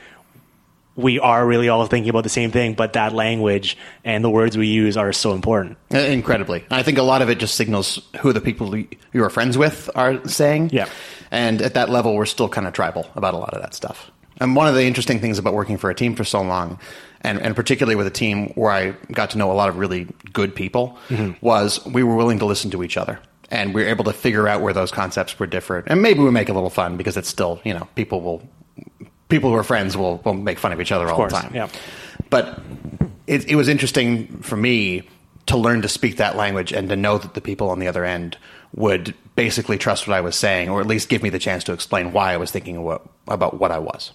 we 0.95 1.17
are 1.19 1.45
really 1.45 1.69
all 1.69 1.85
thinking 1.85 2.09
about 2.09 2.23
the 2.23 2.29
same 2.29 2.51
thing, 2.51 2.73
but 2.73 2.93
that 2.93 3.13
language 3.13 3.77
and 4.03 4.23
the 4.23 4.29
words 4.29 4.57
we 4.57 4.67
use 4.67 4.97
are 4.97 5.13
so 5.13 5.33
important. 5.33 5.77
Uh, 5.93 5.99
Incredibly. 5.99 6.65
I 6.69 6.83
think 6.83 6.97
a 6.97 7.03
lot 7.03 7.21
of 7.21 7.29
it 7.29 7.39
just 7.39 7.55
signals 7.55 8.01
who 8.19 8.33
the 8.33 8.41
people 8.41 8.75
you 8.75 9.23
are 9.23 9.29
friends 9.29 9.57
with 9.57 9.89
are 9.95 10.27
saying. 10.27 10.71
Yeah. 10.73 10.89
And 11.31 11.61
at 11.61 11.75
that 11.75 11.89
level, 11.89 12.15
we're 12.15 12.25
still 12.25 12.49
kind 12.49 12.67
of 12.67 12.73
tribal 12.73 13.07
about 13.15 13.33
a 13.33 13.37
lot 13.37 13.53
of 13.53 13.61
that 13.61 13.73
stuff. 13.73 14.11
And 14.39 14.55
one 14.55 14.67
of 14.67 14.75
the 14.75 14.83
interesting 14.83 15.19
things 15.19 15.37
about 15.37 15.53
working 15.53 15.77
for 15.77 15.89
a 15.89 15.95
team 15.95 16.15
for 16.15 16.23
so 16.23 16.41
long, 16.41 16.79
and, 17.21 17.41
and 17.41 17.55
particularly 17.55 17.95
with 17.95 18.07
a 18.07 18.11
team 18.11 18.49
where 18.55 18.71
I 18.71 18.91
got 19.11 19.31
to 19.31 19.37
know 19.37 19.51
a 19.51 19.53
lot 19.53 19.69
of 19.69 19.77
really 19.77 20.07
good 20.31 20.55
people, 20.55 20.97
mm-hmm. 21.09 21.33
was 21.45 21.85
we 21.85 22.03
were 22.03 22.15
willing 22.15 22.39
to 22.39 22.45
listen 22.45 22.71
to 22.71 22.83
each 22.83 22.97
other. 22.97 23.19
And 23.51 23.73
we 23.73 23.81
were 23.81 23.89
able 23.89 24.05
to 24.05 24.13
figure 24.13 24.47
out 24.47 24.61
where 24.61 24.73
those 24.73 24.91
concepts 24.91 25.39
were 25.39 25.47
different. 25.47 25.87
And 25.89 26.01
maybe 26.01 26.19
we 26.19 26.29
make 26.29 26.49
a 26.49 26.53
little 26.53 26.69
fun 26.69 26.97
because 26.97 27.17
it's 27.17 27.27
still, 27.27 27.59
you 27.63 27.73
know, 27.73 27.87
people 27.95 28.21
will, 28.21 28.47
people 29.27 29.49
who 29.49 29.55
are 29.55 29.63
friends 29.63 29.97
will, 29.97 30.17
will 30.23 30.35
make 30.35 30.59
fun 30.59 30.71
of 30.71 30.79
each 30.79 30.91
other 30.91 31.09
all 31.09 31.15
course, 31.15 31.33
the 31.33 31.39
time. 31.39 31.55
yeah. 31.55 31.67
But 32.29 32.61
it, 33.25 33.49
it 33.49 33.55
was 33.55 33.67
interesting 33.67 34.27
for 34.43 34.55
me 34.55 35.07
to 35.47 35.57
learn 35.57 35.81
to 35.81 35.87
speak 35.87 36.17
that 36.17 36.35
language 36.35 36.71
and 36.71 36.89
to 36.89 36.95
know 36.95 37.17
that 37.17 37.33
the 37.33 37.41
people 37.41 37.71
on 37.71 37.79
the 37.79 37.87
other 37.87 38.05
end 38.05 38.37
would 38.75 39.15
basically 39.35 39.77
trust 39.77 40.07
what 40.07 40.15
I 40.15 40.21
was 40.21 40.35
saying, 40.35 40.69
or 40.69 40.81
at 40.81 40.87
least 40.87 41.09
give 41.09 41.23
me 41.23 41.29
the 41.29 41.39
chance 41.39 41.63
to 41.63 41.73
explain 41.73 42.11
why 42.11 42.33
I 42.33 42.37
was 42.37 42.51
thinking 42.51 42.83
what, 42.83 43.05
about 43.27 43.59
what 43.59 43.71
I 43.71 43.79
was. 43.79 44.11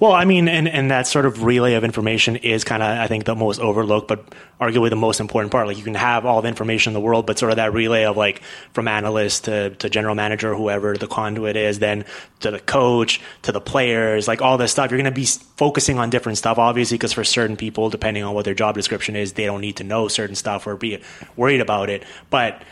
Well, 0.00 0.12
I 0.12 0.24
mean, 0.24 0.48
and, 0.48 0.66
and 0.66 0.90
that 0.90 1.06
sort 1.06 1.26
of 1.26 1.44
relay 1.44 1.74
of 1.74 1.84
information 1.84 2.36
is 2.36 2.64
kind 2.64 2.82
of, 2.82 2.88
I 2.88 3.06
think, 3.06 3.24
the 3.24 3.36
most 3.36 3.60
overlooked, 3.60 4.08
but 4.08 4.34
arguably 4.60 4.90
the 4.90 4.96
most 4.96 5.20
important 5.20 5.52
part. 5.52 5.68
Like, 5.68 5.76
you 5.76 5.84
can 5.84 5.94
have 5.94 6.26
all 6.26 6.42
the 6.42 6.48
information 6.48 6.90
in 6.90 6.94
the 6.94 7.00
world, 7.00 7.26
but 7.26 7.38
sort 7.38 7.52
of 7.52 7.56
that 7.56 7.72
relay 7.72 8.04
of 8.04 8.16
like 8.16 8.42
from 8.72 8.88
analyst 8.88 9.44
to, 9.44 9.70
to 9.70 9.88
general 9.88 10.16
manager, 10.16 10.54
whoever 10.54 10.96
the 10.96 11.06
conduit 11.06 11.54
is, 11.54 11.78
then 11.78 12.04
to 12.40 12.50
the 12.50 12.58
coach, 12.58 13.20
to 13.42 13.52
the 13.52 13.60
players, 13.60 14.26
like 14.26 14.42
all 14.42 14.58
this 14.58 14.72
stuff. 14.72 14.90
You're 14.90 14.98
going 14.98 15.04
to 15.04 15.20
be 15.20 15.26
focusing 15.26 15.98
on 15.98 16.10
different 16.10 16.38
stuff, 16.38 16.58
obviously, 16.58 16.96
because 16.96 17.12
for 17.12 17.22
certain 17.22 17.56
people, 17.56 17.90
depending 17.90 18.24
on 18.24 18.34
what 18.34 18.44
their 18.44 18.54
job 18.54 18.74
description 18.74 19.14
is, 19.14 19.34
they 19.34 19.44
don't 19.44 19.60
need 19.60 19.76
to 19.76 19.84
know 19.84 20.08
certain 20.08 20.34
stuff 20.34 20.66
or 20.66 20.76
be 20.76 21.00
worried 21.36 21.60
about 21.60 21.90
it. 21.90 22.02
But 22.30 22.62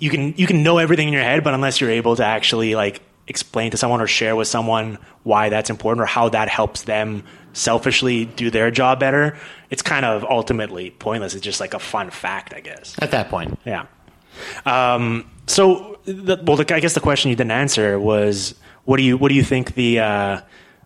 you 0.00 0.10
can 0.10 0.34
you 0.36 0.46
can 0.46 0.62
know 0.62 0.78
everything 0.78 1.06
in 1.06 1.14
your 1.14 1.22
head, 1.22 1.44
but 1.44 1.54
unless 1.54 1.80
you're 1.80 1.90
able 1.90 2.16
to 2.16 2.24
actually 2.24 2.74
like 2.74 3.00
explain 3.28 3.70
to 3.70 3.76
someone 3.76 4.00
or 4.00 4.08
share 4.08 4.34
with 4.34 4.48
someone 4.48 4.98
why 5.22 5.48
that's 5.50 5.70
important 5.70 6.02
or 6.02 6.06
how 6.06 6.28
that 6.30 6.48
helps 6.48 6.82
them 6.82 7.22
selfishly 7.52 8.24
do 8.24 8.50
their 8.50 8.70
job 8.70 8.98
better, 8.98 9.36
it's 9.70 9.82
kind 9.82 10.04
of 10.04 10.24
ultimately 10.24 10.90
pointless. 10.90 11.34
It's 11.34 11.44
just 11.44 11.60
like 11.60 11.74
a 11.74 11.78
fun 11.78 12.10
fact, 12.10 12.54
I 12.54 12.60
guess. 12.60 12.96
At 12.98 13.12
that 13.12 13.28
point, 13.28 13.58
Yeah. 13.64 13.86
Um, 14.64 15.30
so, 15.46 15.98
the, 16.04 16.40
well, 16.44 16.56
the, 16.56 16.74
I 16.74 16.80
guess 16.80 16.94
the 16.94 17.00
question 17.00 17.30
you 17.30 17.36
didn't 17.36 17.50
answer 17.50 17.98
was, 17.98 18.54
what 18.84 18.96
do 18.96 19.02
you 19.02 19.16
what 19.16 19.28
do 19.28 19.34
you 19.34 19.44
think 19.44 19.74
the 19.74 20.00
uh, 20.00 20.40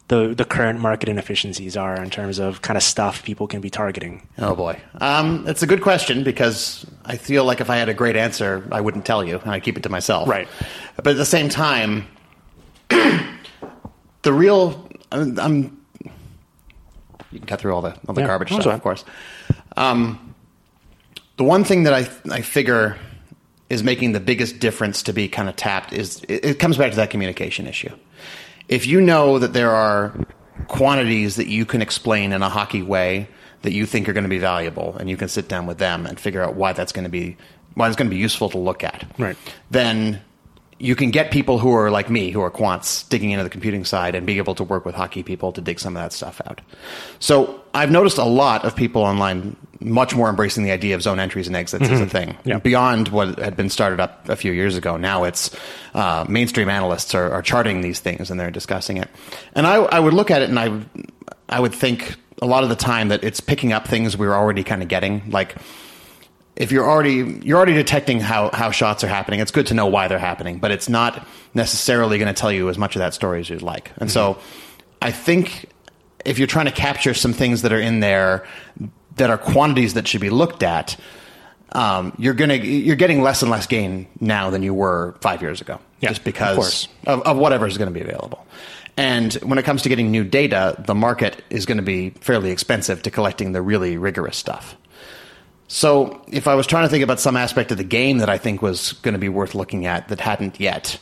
the 0.08 0.34
the 0.34 0.44
current 0.44 0.80
market 0.80 1.08
inefficiencies 1.08 1.76
are 1.76 1.96
in 2.02 2.10
terms 2.10 2.38
of 2.38 2.62
kind 2.62 2.76
of 2.76 2.82
stuff 2.82 3.24
people 3.24 3.46
can 3.46 3.60
be 3.60 3.70
targeting? 3.70 4.26
oh 4.38 4.54
boy, 4.54 4.78
um, 5.00 5.44
it's 5.46 5.62
a 5.62 5.66
good 5.66 5.80
question 5.80 6.24
because 6.24 6.86
I 7.04 7.16
feel 7.16 7.44
like 7.44 7.60
if 7.60 7.70
I 7.70 7.76
had 7.76 7.88
a 7.88 7.94
great 7.94 8.16
answer, 8.16 8.66
I 8.70 8.80
wouldn't 8.80 9.06
tell 9.06 9.24
you 9.24 9.38
and 9.38 9.50
I'd 9.50 9.62
keep 9.62 9.76
it 9.76 9.82
to 9.84 9.88
myself. 9.88 10.28
Right. 10.28 10.48
But 10.96 11.08
at 11.08 11.16
the 11.16 11.24
same 11.24 11.48
time, 11.48 12.06
the 12.88 14.32
real 14.32 14.88
I'm, 15.10 15.38
I'm 15.38 15.80
you 17.30 17.40
can 17.40 17.46
cut 17.46 17.60
through 17.60 17.74
all 17.74 17.82
the 17.82 17.96
all 18.06 18.14
the 18.14 18.20
Yeah, 18.20 18.26
garbage 18.26 18.48
stuff, 18.48 18.66
of 18.66 18.82
course. 18.82 19.04
Um, 19.76 20.34
the 21.36 21.44
one 21.44 21.64
thing 21.64 21.84
that 21.84 21.94
I 21.94 22.08
I 22.30 22.42
figure 22.42 22.96
is 23.70 23.82
making 23.82 24.12
the 24.12 24.20
biggest 24.20 24.60
difference 24.60 25.02
to 25.04 25.12
be 25.12 25.28
kind 25.28 25.48
of 25.48 25.56
tapped 25.56 25.92
is 25.92 26.22
it, 26.28 26.44
it 26.44 26.58
comes 26.58 26.76
back 26.76 26.90
to 26.90 26.96
that 26.96 27.10
communication 27.10 27.66
issue. 27.66 27.90
If 28.68 28.86
you 28.86 29.00
know 29.00 29.38
that 29.38 29.52
there 29.52 29.70
are 29.70 30.12
quantities 30.68 31.36
that 31.36 31.46
you 31.48 31.66
can 31.66 31.82
explain 31.82 32.32
in 32.32 32.42
a 32.42 32.48
hockey 32.48 32.82
way 32.82 33.28
that 33.62 33.72
you 33.72 33.86
think 33.86 34.08
are 34.08 34.12
going 34.12 34.24
to 34.24 34.30
be 34.30 34.38
valuable, 34.38 34.96
and 34.98 35.08
you 35.08 35.16
can 35.16 35.28
sit 35.28 35.48
down 35.48 35.66
with 35.66 35.78
them 35.78 36.06
and 36.06 36.18
figure 36.20 36.42
out 36.42 36.54
why 36.54 36.72
that's 36.72 36.92
going 36.92 37.04
to 37.04 37.10
be 37.10 37.36
why 37.74 37.88
it's 37.88 37.96
going 37.96 38.08
to 38.08 38.14
be 38.14 38.20
useful 38.20 38.48
to 38.50 38.58
look 38.58 38.84
at, 38.84 39.04
Right. 39.18 39.36
then 39.70 40.20
you 40.78 40.94
can 40.94 41.10
get 41.10 41.32
people 41.32 41.58
who 41.58 41.74
are 41.74 41.90
like 41.90 42.08
me, 42.08 42.30
who 42.30 42.40
are 42.40 42.50
quants, 42.50 43.08
digging 43.08 43.30
into 43.32 43.42
the 43.42 43.50
computing 43.50 43.84
side 43.84 44.14
and 44.14 44.24
be 44.26 44.38
able 44.38 44.54
to 44.54 44.62
work 44.62 44.84
with 44.84 44.94
hockey 44.94 45.22
people 45.24 45.50
to 45.52 45.60
dig 45.60 45.80
some 45.80 45.96
of 45.96 46.02
that 46.02 46.12
stuff 46.12 46.40
out. 46.46 46.60
So 47.18 47.62
I've 47.72 47.90
noticed 47.90 48.18
a 48.18 48.24
lot 48.24 48.64
of 48.64 48.76
people 48.76 49.02
online 49.02 49.56
much 49.84 50.14
more 50.14 50.28
embracing 50.28 50.64
the 50.64 50.70
idea 50.70 50.94
of 50.94 51.02
zone 51.02 51.20
entries 51.20 51.46
and 51.46 51.54
exits 51.54 51.88
as 51.88 52.00
a 52.00 52.06
thing. 52.06 52.36
Yeah. 52.44 52.58
Beyond 52.58 53.08
what 53.08 53.38
had 53.38 53.56
been 53.56 53.70
started 53.70 54.00
up 54.00 54.28
a 54.28 54.36
few 54.36 54.52
years 54.52 54.76
ago, 54.76 54.96
now 54.96 55.24
it's 55.24 55.54
uh, 55.94 56.24
mainstream 56.28 56.68
analysts 56.68 57.14
are, 57.14 57.30
are 57.30 57.42
charting 57.42 57.82
these 57.82 58.00
things 58.00 58.30
and 58.30 58.40
they're 58.40 58.50
discussing 58.50 58.96
it. 58.96 59.08
And 59.54 59.66
I, 59.66 59.76
I 59.76 60.00
would 60.00 60.14
look 60.14 60.30
at 60.30 60.42
it 60.42 60.48
and 60.48 60.58
I, 60.58 60.80
I 61.48 61.60
would 61.60 61.74
think 61.74 62.16
a 62.40 62.46
lot 62.46 62.64
of 62.64 62.70
the 62.70 62.76
time 62.76 63.08
that 63.08 63.22
it's 63.22 63.40
picking 63.40 63.72
up 63.72 63.86
things 63.86 64.16
we 64.16 64.26
were 64.26 64.34
already 64.34 64.64
kind 64.64 64.82
of 64.82 64.88
getting, 64.88 65.30
like 65.30 65.54
if 66.56 66.70
you're 66.70 66.88
already 66.88 67.40
you're 67.42 67.56
already 67.56 67.74
detecting 67.74 68.20
how 68.20 68.50
how 68.52 68.70
shots 68.70 69.02
are 69.04 69.08
happening, 69.08 69.40
it's 69.40 69.50
good 69.50 69.66
to 69.68 69.74
know 69.74 69.86
why 69.86 70.08
they're 70.08 70.18
happening, 70.18 70.58
but 70.58 70.70
it's 70.70 70.88
not 70.88 71.26
necessarily 71.52 72.18
going 72.18 72.32
to 72.32 72.38
tell 72.38 72.52
you 72.52 72.68
as 72.68 72.78
much 72.78 72.96
of 72.96 73.00
that 73.00 73.14
story 73.14 73.40
as 73.40 73.50
you'd 73.50 73.62
like. 73.62 73.90
And 73.98 74.10
so, 74.10 74.38
I 75.02 75.10
think 75.10 75.66
if 76.24 76.38
you're 76.38 76.46
trying 76.46 76.66
to 76.66 76.72
capture 76.72 77.14
some 77.14 77.32
things 77.32 77.62
that 77.62 77.72
are 77.72 77.80
in 77.80 78.00
there 78.00 78.46
that 79.16 79.30
are 79.30 79.38
quantities 79.38 79.94
that 79.94 80.08
should 80.08 80.20
be 80.20 80.30
looked 80.30 80.62
at, 80.62 80.96
um, 81.72 82.14
you're 82.18 82.34
gonna 82.34 82.54
you're 82.54 82.96
getting 82.96 83.22
less 83.22 83.42
and 83.42 83.50
less 83.50 83.66
gain 83.66 84.06
now 84.20 84.50
than 84.50 84.62
you 84.62 84.72
were 84.72 85.14
five 85.20 85.42
years 85.42 85.60
ago, 85.60 85.80
Yeah, 86.00 86.10
just 86.10 86.24
because 86.24 86.56
course. 86.56 86.88
of, 87.06 87.22
of 87.22 87.36
whatever 87.36 87.66
is 87.66 87.78
going 87.78 87.92
to 87.92 87.94
be 87.94 88.00
available. 88.00 88.46
And 88.96 89.34
when 89.34 89.58
it 89.58 89.64
comes 89.64 89.82
to 89.82 89.88
getting 89.88 90.12
new 90.12 90.22
data, 90.22 90.76
the 90.78 90.94
market 90.94 91.42
is 91.50 91.66
going 91.66 91.78
to 91.78 91.82
be 91.82 92.10
fairly 92.10 92.50
expensive 92.50 93.02
to 93.02 93.10
collecting 93.10 93.50
the 93.50 93.60
really 93.60 93.96
rigorous 93.96 94.36
stuff. 94.36 94.76
So, 95.66 96.22
if 96.28 96.46
I 96.46 96.54
was 96.54 96.66
trying 96.66 96.84
to 96.84 96.88
think 96.88 97.02
about 97.02 97.18
some 97.18 97.36
aspect 97.36 97.72
of 97.72 97.78
the 97.78 97.84
game 97.84 98.18
that 98.18 98.28
I 98.28 98.38
think 98.38 98.62
was 98.62 98.92
going 98.92 99.14
to 99.14 99.18
be 99.18 99.28
worth 99.28 99.54
looking 99.56 99.86
at 99.86 100.08
that 100.08 100.20
hadn't 100.20 100.60
yet, 100.60 101.00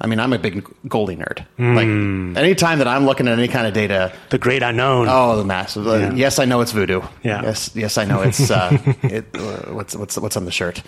I 0.00 0.06
mean, 0.06 0.18
I'm 0.18 0.32
a 0.32 0.38
big 0.38 0.64
goalie 0.86 1.18
nerd. 1.18 1.44
Like, 1.58 2.42
anytime 2.42 2.78
that 2.78 2.88
I'm 2.88 3.04
looking 3.04 3.28
at 3.28 3.38
any 3.38 3.48
kind 3.48 3.66
of 3.66 3.74
data, 3.74 4.12
The 4.30 4.38
great 4.38 4.62
unknown. 4.62 5.06
Oh, 5.10 5.36
the 5.36 5.44
massive! 5.44 5.86
uh, 5.86 5.96
Yeah. 5.98 6.12
Yes, 6.14 6.38
I 6.38 6.46
know 6.46 6.60
it's 6.62 6.72
voodoo. 6.72 7.02
Yeah. 7.22 7.42
Yes, 7.42 7.70
yes, 7.74 7.98
I 7.98 8.04
know 8.06 8.22
it's 8.22 8.50
uh, 8.50 8.76
it. 9.02 9.26
Uh, 9.34 9.72
what's 9.74 9.94
what's 9.94 10.16
what's 10.16 10.36
on 10.36 10.44
the 10.46 10.50
shirt? 10.52 10.82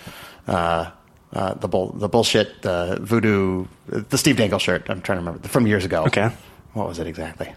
Uh, 0.49 0.91
uh, 1.35 1.55
the 1.55 1.69
bull, 1.69 1.93
the 1.93 2.09
bullshit, 2.09 2.63
the 2.63 2.99
voodoo, 3.03 3.67
the 3.87 4.17
Steve 4.19 4.37
Dangle 4.37 4.59
shirt. 4.59 4.89
I'm 4.89 5.01
trying 5.03 5.19
to 5.19 5.25
remember 5.25 5.47
from 5.49 5.67
years 5.67 5.85
ago. 5.85 6.05
Okay. 6.05 6.31
what 6.73 6.89
was 6.89 6.99
it 6.99 7.07
exactly? 7.07 7.53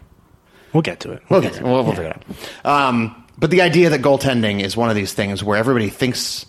We'll 0.73 0.81
get 0.83 0.99
to 1.01 1.11
it. 1.13 1.23
Okay, 1.31 1.51
we'll, 1.61 1.83
we'll 1.85 1.93
figure 1.93 2.11
it 2.11 2.23
out. 2.65 2.89
Um, 2.89 3.23
but 3.37 3.49
the 3.49 3.61
idea 3.61 3.89
that 3.91 4.01
goaltending 4.01 4.61
is 4.61 4.75
one 4.75 4.89
of 4.89 4.95
these 4.95 5.13
things 5.13 5.41
where 5.43 5.57
everybody 5.57 5.87
thinks 5.89 6.45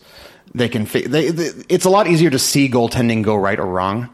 they 0.55 0.69
can. 0.69 0.85
Fi- 0.87 1.07
they, 1.07 1.31
they, 1.31 1.51
it's 1.69 1.85
a 1.85 1.91
lot 1.91 2.07
easier 2.09 2.31
to 2.31 2.39
see 2.39 2.69
goaltending 2.69 3.23
go 3.23 3.37
right 3.37 3.59
or 3.59 3.67
wrong 3.67 4.09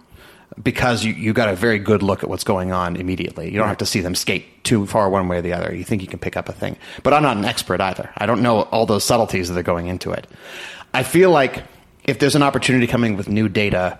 because 0.60 1.04
you 1.04 1.12
you 1.12 1.32
got 1.32 1.48
a 1.48 1.56
very 1.56 1.78
good 1.78 2.02
look 2.02 2.22
at 2.22 2.28
what's 2.28 2.44
going 2.44 2.72
on 2.72 2.96
immediately. 2.96 3.50
You 3.50 3.58
don't 3.58 3.68
have 3.68 3.78
to 3.78 3.86
see 3.86 4.00
them 4.00 4.14
skate 4.14 4.64
too 4.64 4.86
far 4.86 5.08
one 5.08 5.28
way 5.28 5.38
or 5.38 5.42
the 5.42 5.52
other. 5.52 5.74
You 5.74 5.84
think 5.84 6.02
you 6.02 6.08
can 6.08 6.18
pick 6.18 6.36
up 6.36 6.48
a 6.48 6.52
thing. 6.52 6.76
But 7.02 7.14
I'm 7.14 7.22
not 7.22 7.36
an 7.36 7.44
expert 7.44 7.80
either. 7.80 8.10
I 8.16 8.26
don't 8.26 8.42
know 8.42 8.62
all 8.62 8.86
those 8.86 9.04
subtleties 9.04 9.48
that 9.48 9.58
are 9.58 9.62
going 9.62 9.86
into 9.86 10.12
it. 10.12 10.26
I 10.94 11.02
feel 11.02 11.30
like 11.30 11.62
if 12.04 12.18
there's 12.18 12.34
an 12.34 12.42
opportunity 12.42 12.86
coming 12.86 13.16
with 13.16 13.28
new 13.28 13.48
data 13.48 13.98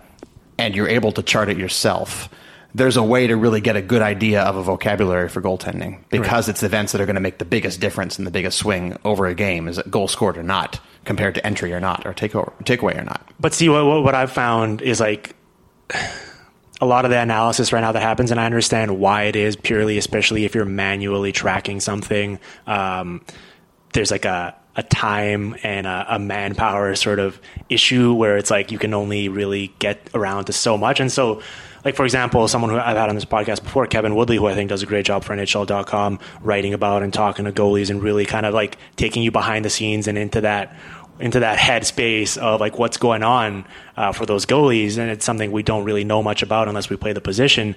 and 0.59 0.75
you're 0.75 0.89
able 0.89 1.13
to 1.13 1.23
chart 1.23 1.49
it 1.49 1.57
yourself, 1.57 2.29
there's 2.75 2.97
a 2.97 3.03
way 3.03 3.27
to 3.27 3.37
really 3.37 3.61
get 3.61 3.77
a 3.77 3.83
good 3.83 4.03
idea 4.03 4.43
of 4.43 4.57
a 4.57 4.63
vocabulary 4.63 5.29
for 5.29 5.43
goaltending 5.43 5.99
because 6.09 6.49
it's 6.49 6.63
events 6.63 6.93
that 6.93 7.01
are 7.01 7.07
going 7.07 7.15
to 7.15 7.21
make 7.21 7.39
the 7.39 7.45
biggest 7.45 7.81
difference 7.81 8.19
and 8.19 8.27
the 8.27 8.31
biggest 8.31 8.59
swing 8.59 8.97
over 9.05 9.27
a 9.27 9.35
game 9.35 9.69
is 9.69 9.79
it 9.79 9.91
goal 9.91 10.09
scored 10.09 10.39
or 10.39 10.43
not 10.43 10.81
compared 11.05 11.35
to 11.35 11.47
entry 11.47 11.73
or 11.73 11.81
not 11.81 12.07
or 12.07 12.15
take 12.15 12.33
takeaway 12.33 12.99
or 12.99 13.05
not. 13.05 13.29
But 13.39 13.53
see, 13.53 13.69
what 13.69 13.85
what 14.03 14.15
I've 14.15 14.33
found 14.33 14.81
is 14.81 15.01
like 15.01 15.37
a 16.83 16.85
lot 16.85 17.05
of 17.05 17.12
the 17.12 17.19
analysis 17.19 17.73
right 17.73 17.81
now 17.81 17.93
that 17.93 18.03
happens, 18.03 18.33
and 18.33 18.41
I 18.41 18.45
understand 18.45 18.99
why 18.99 19.23
it 19.23 19.37
is 19.37 19.55
purely, 19.55 19.99
especially 19.99 20.45
if 20.45 20.53
you're 20.53 20.65
manually 20.65 21.31
tracking 21.31 21.79
something. 21.79 22.41
Um, 22.67 23.25
there's 23.93 24.11
like 24.11 24.25
a 24.25 24.57
a 24.75 24.83
time 24.83 25.55
and 25.62 25.87
a, 25.87 26.07
a 26.09 26.19
manpower 26.19 26.95
sort 26.97 27.21
of 27.21 27.39
issue 27.69 28.15
where 28.15 28.37
it's 28.39 28.51
like 28.51 28.73
you 28.73 28.79
can 28.79 28.95
only 28.95 29.29
really 29.29 29.73
get 29.79 30.11
around 30.12 30.47
to 30.47 30.53
so 30.53 30.77
much, 30.77 31.01
and 31.01 31.11
so. 31.11 31.41
Like 31.85 31.97
for 31.97 32.05
example, 32.05 32.47
someone 32.47 32.71
who 32.71 32.79
I've 32.79 32.97
had 32.97 33.09
on 33.09 33.17
this 33.17 33.25
podcast 33.25 33.65
before, 33.65 33.89
Kevin 33.89 34.15
Woodley, 34.15 34.37
who 34.37 34.47
I 34.47 34.55
think 34.55 34.69
does 34.69 34.85
a 34.85 34.87
great 34.87 35.05
job 35.05 35.25
for 35.25 35.35
NHL.com, 35.35 36.21
writing 36.41 36.75
about 36.75 37.03
and 37.03 37.12
talking 37.12 37.45
to 37.45 37.51
goalies 37.51 37.91
and 37.91 38.01
really 38.01 38.25
kind 38.25 38.47
of 38.47 38.55
like 38.55 38.79
taking 38.95 39.25
you 39.25 39.33
behind 39.33 39.65
the 39.65 39.69
scenes 39.69 40.07
and 40.07 40.17
into 40.17 40.43
that 40.43 40.77
into 41.23 41.38
that 41.38 41.57
headspace 41.57 42.37
of 42.37 42.61
like 42.61 42.81
what's 42.81 42.97
going 42.97 43.23
on 43.23 43.64
uh, 43.97 44.11
for 44.11 44.27
those 44.27 44.44
goalies, 44.44 44.99
and 44.99 45.09
it's 45.09 45.25
something 45.25 45.53
we 45.53 45.62
don't 45.62 45.85
really 45.85 46.03
know 46.03 46.20
much 46.20 46.42
about 46.42 46.66
unless 46.66 46.90
we 46.90 46.97
play 46.97 47.12
the 47.12 47.20
position. 47.20 47.77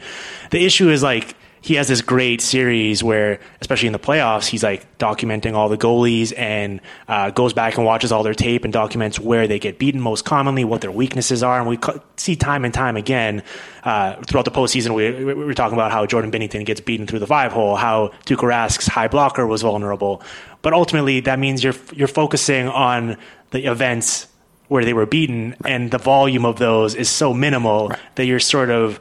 The 0.50 0.66
issue 0.66 0.90
is 0.90 1.04
like 1.04 1.36
he 1.66 1.74
has 1.74 1.88
this 1.88 2.02
great 2.02 2.42
series 2.42 3.04
where, 3.04 3.40
especially 3.60 3.88
in 3.88 3.94
the 3.94 3.98
playoffs, 3.98 4.46
he's 4.46 4.62
like 4.62 5.00
documenting 5.00 5.56
all 5.56 5.68
the 5.68 5.80
goalies 5.80 6.32
and 6.38 6.80
uh, 7.08 7.32
goes 7.32 7.54
back 7.54 7.76
and 7.76 7.84
watches 7.84 8.12
all 8.12 8.22
their 8.22 8.36
tape 8.36 8.66
and 8.66 8.72
documents 8.72 9.20
where 9.20 9.48
they 9.48 9.58
get 9.58 9.80
beaten 9.80 10.00
most 10.00 10.26
commonly, 10.26 10.64
what 10.64 10.82
their 10.82 10.92
weaknesses 10.92 11.42
are, 11.42 11.58
and 11.58 11.68
we 11.68 11.80
see 12.18 12.36
time 12.36 12.66
and 12.66 12.74
time 12.76 12.96
again 12.96 13.42
uh, 13.84 14.14
throughout 14.28 14.46
the 14.46 14.52
postseason. 14.52 14.94
We, 14.94 15.12
we 15.26 15.34
were 15.34 15.56
talking 15.56 15.76
about 15.76 15.92
how 15.92 16.06
Jordan 16.06 16.32
Binnington 16.32 16.68
gets 16.68 16.82
beaten 16.82 17.08
through 17.08 17.18
the 17.18 17.26
five 17.26 17.52
hole, 17.52 17.76
how 17.76 18.10
Tuukka 18.28 18.44
Rask's 18.44 18.86
high 18.86 19.08
blocker 19.08 19.48
was 19.48 19.64
vulnerable, 19.64 20.22
but 20.62 20.72
ultimately 20.74 21.22
that 21.22 21.40
means 21.40 21.64
you're 21.64 21.74
you're 21.94 22.08
focusing 22.08 22.68
on 22.68 23.18
the 23.50 23.72
events 23.72 24.28
where 24.68 24.86
they 24.86 24.94
were 24.94 25.08
beaten, 25.08 25.56
and 25.66 25.90
the 25.90 25.98
volume 25.98 26.46
of 26.46 26.60
those 26.60 26.94
is 26.94 27.10
so 27.10 27.34
minimal 27.34 27.92
that 28.14 28.26
you're 28.26 28.40
sort 28.40 28.70
of 28.70 29.00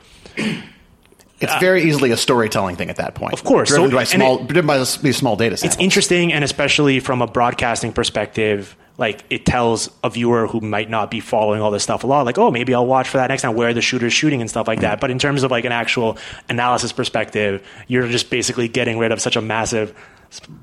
It's 1.45 1.61
very 1.61 1.85
easily 1.85 2.11
a 2.11 2.17
storytelling 2.17 2.77
thing 2.77 2.91
at 2.91 2.97
that 2.97 3.15
point. 3.15 3.33
Of 3.33 3.45
course. 3.45 3.69
driven 3.69 3.91
So- 3.91 3.97
by 3.97 4.05
small, 4.05 4.41
it- 4.41 4.49
driven 4.49 4.67
by 4.67 4.79
these 4.79 5.17
small 5.17 5.37
data 5.37 5.57
sets. 5.57 5.75
it's 5.75 5.83
interesting 5.83 6.33
and 6.33 6.45
especially 6.45 7.01
from 7.01 7.23
a 7.23 7.27
broadcasting 7.27 7.93
perspective 7.93 8.77
like 8.97 9.25
it 9.29 9.45
tells 9.45 9.91
a 10.05 10.11
viewer 10.11 10.47
who 10.47 10.61
might 10.61 10.89
not 10.89 11.11
be 11.11 11.21
following 11.21 11.61
all 11.61 11.71
this 11.71 11.83
stuff 11.83 12.05
a 12.05 12.07
lot 12.07 12.25
like 12.25 12.39
oh 12.39 12.51
maybe 12.51 12.75
i'll 12.75 12.87
watch 12.87 13.09
for 13.09 13.17
that 13.17 13.29
next 13.29 13.43
time 13.43 13.55
where 13.55 13.75
the 13.75 13.81
shooter's 13.81 14.13
shooting 14.13 14.41
and 14.41 14.49
stuff 14.49 14.69
like 14.69 14.79
mm-hmm. 14.79 14.85
that 14.85 15.01
but 15.01 15.11
in 15.11 15.19
terms 15.19 15.43
of 15.43 15.51
like 15.51 15.65
an 15.65 15.73
actual 15.73 16.17
analysis 16.49 16.93
perspective 16.93 17.67
you're 17.89 18.07
just 18.09 18.31
basically 18.31 18.69
getting 18.69 18.99
rid 18.99 19.11
of 19.13 19.21
such 19.21 19.37
a 19.37 19.41
massive 19.41 19.95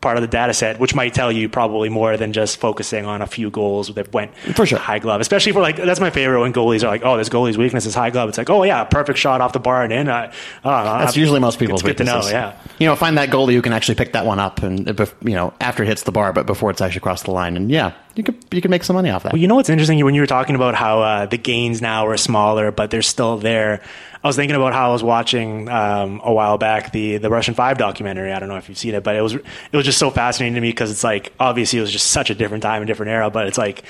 part 0.01 0.17
of 0.17 0.21
the 0.21 0.27
data 0.27 0.53
set 0.53 0.79
which 0.79 0.93
might 0.95 1.13
tell 1.13 1.31
you 1.31 1.47
probably 1.49 1.89
more 1.89 2.17
than 2.17 2.33
just 2.33 2.57
focusing 2.57 3.05
on 3.05 3.21
a 3.21 3.27
few 3.27 3.49
goals 3.49 3.93
that 3.95 4.11
went 4.13 4.35
For 4.55 4.65
sure. 4.65 4.79
high 4.79 4.99
glove 4.99 5.21
especially 5.21 5.51
for 5.51 5.61
like 5.61 5.75
that's 5.77 5.99
my 5.99 6.09
favorite 6.09 6.39
when 6.41 6.53
goalies 6.53 6.83
are 6.83 6.87
like 6.87 7.03
oh 7.03 7.17
this 7.17 7.29
goalie's 7.29 7.57
weakness 7.57 7.85
is 7.85 7.93
high 7.95 8.09
glove 8.09 8.29
it's 8.29 8.37
like 8.37 8.49
oh 8.49 8.63
yeah 8.63 8.83
perfect 8.83 9.19
shot 9.19 9.41
off 9.41 9.53
the 9.53 9.59
bar 9.59 9.83
and 9.83 9.93
in 9.93 10.09
I, 10.09 10.25
I 10.25 10.25
don't 10.63 10.85
know. 10.85 10.99
That's 10.99 11.15
usually 11.17 11.39
most 11.39 11.59
people's 11.59 11.81
it's 11.81 11.87
good 11.87 11.97
to 11.97 12.03
know 12.03 12.15
weaknesses. 12.15 12.31
yeah 12.33 12.57
You 12.79 12.87
know, 12.87 12.95
find 12.95 13.17
that 13.17 13.29
goalie 13.29 13.53
who 13.53 13.61
can 13.61 13.73
actually 13.73 13.95
pick 13.95 14.13
that 14.13 14.25
one 14.25 14.39
up 14.39 14.61
and 14.63 14.99
uh, 14.99 15.05
you 15.21 15.33
know 15.35 15.53
after 15.61 15.83
it 15.83 15.87
hits 15.87 16.03
the 16.03 16.11
bar, 16.11 16.33
but 16.33 16.45
before 16.45 16.71
it's 16.71 16.81
actually 16.81 17.01
crossed 17.01 17.25
the 17.25 17.31
line. 17.31 17.55
And 17.57 17.69
yeah, 17.71 17.93
you 18.15 18.23
could 18.23 18.43
you 18.51 18.61
could 18.61 18.71
make 18.71 18.83
some 18.83 18.95
money 18.95 19.09
off 19.09 19.23
that. 19.23 19.33
Well, 19.33 19.41
you 19.41 19.47
know 19.47 19.55
what's 19.55 19.69
interesting 19.69 20.03
when 20.03 20.15
you 20.15 20.21
were 20.21 20.27
talking 20.27 20.55
about 20.55 20.75
how 20.75 21.01
uh, 21.01 21.25
the 21.27 21.37
gains 21.37 21.81
now 21.81 22.07
are 22.07 22.17
smaller, 22.17 22.71
but 22.71 22.89
they're 22.91 23.01
still 23.01 23.37
there. 23.37 23.81
I 24.23 24.27
was 24.27 24.35
thinking 24.35 24.55
about 24.55 24.73
how 24.73 24.89
I 24.89 24.91
was 24.91 25.03
watching 25.03 25.67
um, 25.67 26.21
a 26.23 26.31
while 26.31 26.57
back 26.57 26.91
the 26.91 27.17
the 27.17 27.29
Russian 27.29 27.53
Five 27.55 27.77
documentary. 27.77 28.31
I 28.31 28.39
don't 28.39 28.49
know 28.49 28.57
if 28.57 28.69
you've 28.69 28.77
seen 28.77 28.93
it, 28.93 29.03
but 29.03 29.15
it 29.15 29.21
was 29.21 29.33
it 29.35 29.43
was 29.73 29.85
just 29.85 29.97
so 29.97 30.11
fascinating 30.11 30.55
to 30.55 30.61
me 30.61 30.69
because 30.69 30.91
it's 30.91 31.03
like 31.03 31.33
obviously 31.39 31.79
it 31.79 31.81
was 31.81 31.91
just 31.91 32.11
such 32.11 32.29
a 32.29 32.35
different 32.35 32.61
time, 32.61 32.81
and 32.81 32.87
different 32.87 33.11
era. 33.11 33.29
But 33.31 33.47
it's 33.47 33.57
like 33.57 33.83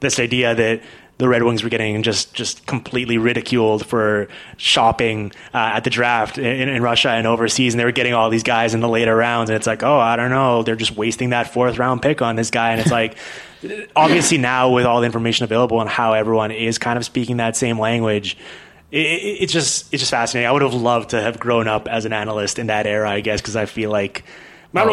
this 0.00 0.18
idea 0.18 0.54
that 0.54 0.82
the 1.18 1.28
Red 1.28 1.42
Wings 1.42 1.62
were 1.62 1.68
getting 1.68 2.02
just 2.02 2.32
just 2.32 2.66
completely 2.66 3.18
ridiculed 3.18 3.84
for 3.84 4.28
shopping 4.56 5.32
uh, 5.52 5.72
at 5.74 5.84
the 5.84 5.90
draft 5.90 6.38
in, 6.38 6.68
in 6.68 6.82
Russia 6.82 7.10
and 7.10 7.26
overseas, 7.26 7.74
and 7.74 7.80
they 7.80 7.84
were 7.84 7.92
getting 7.92 8.14
all 8.14 8.30
these 8.30 8.42
guys 8.42 8.74
in 8.74 8.80
the 8.80 8.88
later 8.88 9.14
rounds, 9.14 9.50
and 9.50 9.56
it's 9.56 9.66
like, 9.66 9.82
oh, 9.82 9.98
I 9.98 10.16
don't 10.16 10.30
know, 10.30 10.62
they're 10.62 10.76
just 10.76 10.96
wasting 10.96 11.30
that 11.30 11.52
fourth 11.52 11.78
round 11.78 12.00
pick 12.00 12.22
on 12.22 12.36
this 12.36 12.50
guy, 12.50 12.72
and 12.72 12.80
it's 12.80 12.90
like. 12.90 13.16
Obviously, 13.96 14.36
now 14.36 14.68
with 14.68 14.84
all 14.84 15.00
the 15.00 15.06
information 15.06 15.44
available 15.44 15.80
and 15.80 15.88
how 15.88 16.12
everyone 16.12 16.50
is 16.50 16.76
kind 16.76 16.98
of 16.98 17.04
speaking 17.06 17.38
that 17.38 17.56
same 17.56 17.78
language, 17.78 18.36
it, 18.94 18.98
it, 18.98 19.42
it's 19.42 19.52
just 19.52 19.92
it's 19.92 20.00
just 20.00 20.10
fascinating. 20.10 20.48
I 20.48 20.52
would 20.52 20.62
have 20.62 20.74
loved 20.74 21.10
to 21.10 21.20
have 21.20 21.38
grown 21.38 21.68
up 21.68 21.88
as 21.88 22.04
an 22.04 22.12
analyst 22.12 22.58
in 22.58 22.68
that 22.68 22.86
era, 22.86 23.10
I 23.10 23.20
guess, 23.20 23.40
because 23.40 23.56
I 23.56 23.66
feel 23.66 23.90
like 23.90 24.24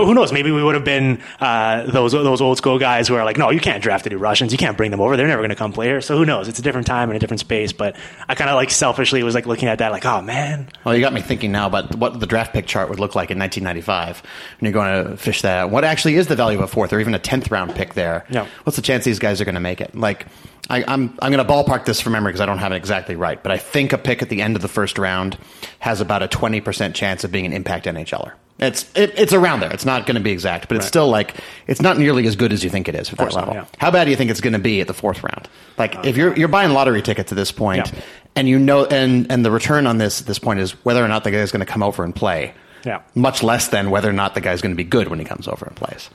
who 0.06 0.14
knows? 0.14 0.32
Maybe 0.32 0.52
we 0.52 0.64
would 0.64 0.76
have 0.76 0.84
been 0.84 1.22
uh, 1.40 1.90
those 1.92 2.12
those 2.12 2.40
old 2.40 2.58
school 2.58 2.78
guys 2.78 3.08
who 3.08 3.16
are 3.16 3.26
like, 3.26 3.38
no, 3.38 3.50
you 3.50 3.60
can't 3.60 3.82
draft 3.82 4.06
any 4.06 4.16
Russians. 4.16 4.52
You 4.52 4.60
can't 4.60 4.78
bring 4.78 4.92
them 4.92 5.02
over. 5.02 5.18
They're 5.18 5.28
never 5.28 5.42
going 5.42 5.50
to 5.50 5.56
come 5.56 5.74
play 5.74 5.88
here. 5.88 6.02
So 6.02 6.16
who 6.16 6.24
knows? 6.24 6.48
It's 6.48 6.60
a 6.60 6.62
different 6.62 6.86
time 6.86 7.10
and 7.10 7.18
a 7.18 7.20
different 7.20 7.40
space. 7.40 7.74
But 7.74 7.96
I 8.30 8.36
kind 8.36 8.50
of 8.52 8.56
like 8.58 8.70
selfishly 8.70 9.24
was 9.24 9.34
like 9.34 9.48
looking 9.48 9.68
at 9.68 9.80
that, 9.80 9.92
like, 9.92 10.06
oh 10.06 10.22
man, 10.22 10.70
Well, 10.84 10.96
you 10.96 11.02
got 11.02 11.14
me 11.14 11.22
thinking 11.22 11.52
now 11.52 11.66
about 11.66 11.96
what 11.96 12.20
the 12.20 12.28
draft 12.28 12.54
pick 12.54 12.68
chart 12.68 12.90
would 12.90 13.00
look 13.00 13.16
like 13.16 13.32
in 13.32 13.40
1995, 13.40 14.22
and 14.60 14.62
you're 14.62 14.72
going 14.72 15.08
to 15.08 15.18
fish 15.18 15.42
that. 15.42 15.58
out. 15.58 15.72
What 15.72 15.84
actually 15.84 16.16
is 16.16 16.28
the 16.28 16.36
value 16.36 16.60
of 16.60 16.64
a 16.64 16.68
fourth 16.68 16.94
or 16.94 17.00
even 17.00 17.16
a 17.16 17.20
tenth 17.20 17.50
round 17.50 17.74
pick 17.74 17.96
there? 17.96 18.26
Yeah. 18.30 18.46
What's 18.64 18.76
the 18.76 18.84
chance 18.84 19.04
these 19.04 19.20
guys 19.20 19.42
are 19.42 19.46
going 19.46 19.56
to 19.56 19.62
make 19.62 19.82
it? 19.82 19.96
Like, 19.96 20.28
I, 20.71 20.84
I'm 20.88 21.17
I'm 21.21 21.31
going 21.31 21.45
to 21.45 21.53
ballpark 21.53 21.86
this 21.86 21.99
from 22.01 22.13
memory 22.13 22.31
because 22.31 22.41
I 22.41 22.45
don't 22.45 22.60
have 22.60 22.71
it 22.71 22.75
exactly 22.77 23.15
right, 23.15 23.41
but 23.43 23.51
I 23.51 23.57
think 23.57 23.93
a 23.93 23.97
pick 23.97 24.21
at 24.21 24.29
the 24.29 24.41
end 24.41 24.55
of 24.55 24.62
the 24.62 24.67
first 24.67 24.97
round 24.97 25.38
has 25.79 25.99
about 26.01 26.23
a 26.23 26.27
20 26.27 26.62
percent 26.62 26.95
chance 26.95 27.23
of 27.23 27.31
being 27.31 27.45
an 27.45 27.53
impact 27.53 27.86
NHLer. 27.86 28.31
It's 28.60 28.89
it, 28.95 29.13
it's 29.17 29.34
around 29.34 29.60
there. 29.62 29.71
It's 29.71 29.86
not 29.86 30.05
going 30.05 30.15
to 30.15 30.21
be 30.21 30.31
exact, 30.31 30.67
but 30.67 30.77
it's 30.77 30.86
Right. 30.86 30.88
still 30.89 31.10
like 31.10 31.36
it's 31.67 31.81
not 31.81 31.97
nearly 31.97 32.25
as 32.27 32.36
good 32.36 32.53
as 32.53 32.63
you 32.63 32.69
think 32.69 32.88
it 32.88 32.95
is 32.95 33.10
at 33.12 33.17
that 33.17 33.23
course 33.23 33.36
not, 33.36 33.47
level. 33.47 33.55
yeah. 33.63 33.65
How 33.79 33.91
bad 33.91 34.05
do 34.05 34.12
you 34.12 34.15
think 34.15 34.31
it's 34.31 34.41
going 34.41 34.53
to 34.53 34.60
be 34.60 34.79
at 34.81 34.88
the 34.88 34.93
fourth 34.93 35.23
round? 35.23 35.49
Like, 35.77 35.95
if 36.05 36.15
oh, 36.15 36.17
you're 36.19 36.38
you're 36.38 36.47
buying 36.47 36.71
lottery 36.71 37.01
tickets 37.01 37.31
at 37.31 37.36
this 37.36 37.51
point, 37.51 37.91
Yeah. 37.91 37.99
and 38.38 38.47
you 38.47 38.57
know, 38.60 38.86
and 38.86 39.31
and 39.31 39.43
the 39.45 39.51
return 39.51 39.88
on 39.88 39.97
this 39.97 40.21
at 40.21 40.27
this 40.27 40.39
point 40.39 40.60
is 40.60 40.71
whether 40.86 41.03
or 41.03 41.07
not 41.07 41.23
the 41.23 41.31
guy 41.31 41.39
is 41.39 41.51
going 41.51 41.65
to 41.65 41.71
come 41.71 41.84
over 41.84 42.03
and 42.03 42.15
play. 42.15 42.53
Yeah. 42.86 43.01
Much 43.13 43.43
less 43.43 43.67
than 43.67 43.89
whether 43.91 44.10
or 44.10 44.13
not 44.13 44.36
the 44.36 44.41
guy's 44.41 44.62
going 44.62 44.71
to 44.73 44.77
be 44.77 44.84
good 44.84 45.07
when 45.10 45.19
he 45.19 45.25
comes 45.25 45.47
over 45.47 45.65
and 45.65 45.75
plays. 45.75 46.10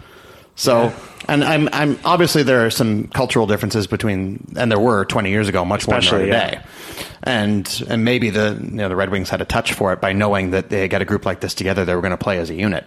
So, 0.57 0.93
and 1.29 1.45
I'm 1.45 1.69
I'm 1.73 1.99
obviously 2.05 2.43
there 2.43 2.65
are 2.65 2.71
some 2.71 3.09
cultural 3.09 3.47
differences 3.47 3.87
between, 3.87 4.55
and 4.57 4.71
there 4.71 4.79
were 4.79 5.05
20 5.05 5.31
years 5.31 5.49
ago, 5.49 5.65
much 5.65 5.87
more 5.87 6.01
than 6.01 6.15
are 6.15 6.27
yeah. 6.27 6.51
today. 6.51 6.63
And 7.23 7.85
and 7.89 8.05
maybe 8.05 8.31
the 8.31 8.59
you 8.61 8.77
know 8.77 8.89
the 8.89 8.97
Red 8.97 9.11
Wings 9.11 9.29
had 9.29 9.43
a 9.43 9.45
touch 9.45 9.75
for 9.75 9.93
it 9.93 10.01
by 10.01 10.15
knowing 10.15 10.51
that 10.51 10.71
they 10.71 10.89
got 10.89 11.03
a 11.03 11.05
group 11.05 11.27
like 11.27 11.41
this 11.41 11.55
together, 11.55 11.85
they 11.85 11.95
were 11.95 12.01
going 12.01 12.11
to 12.11 12.17
play 12.17 12.39
as 12.39 12.49
a 12.49 12.55
unit. 12.55 12.87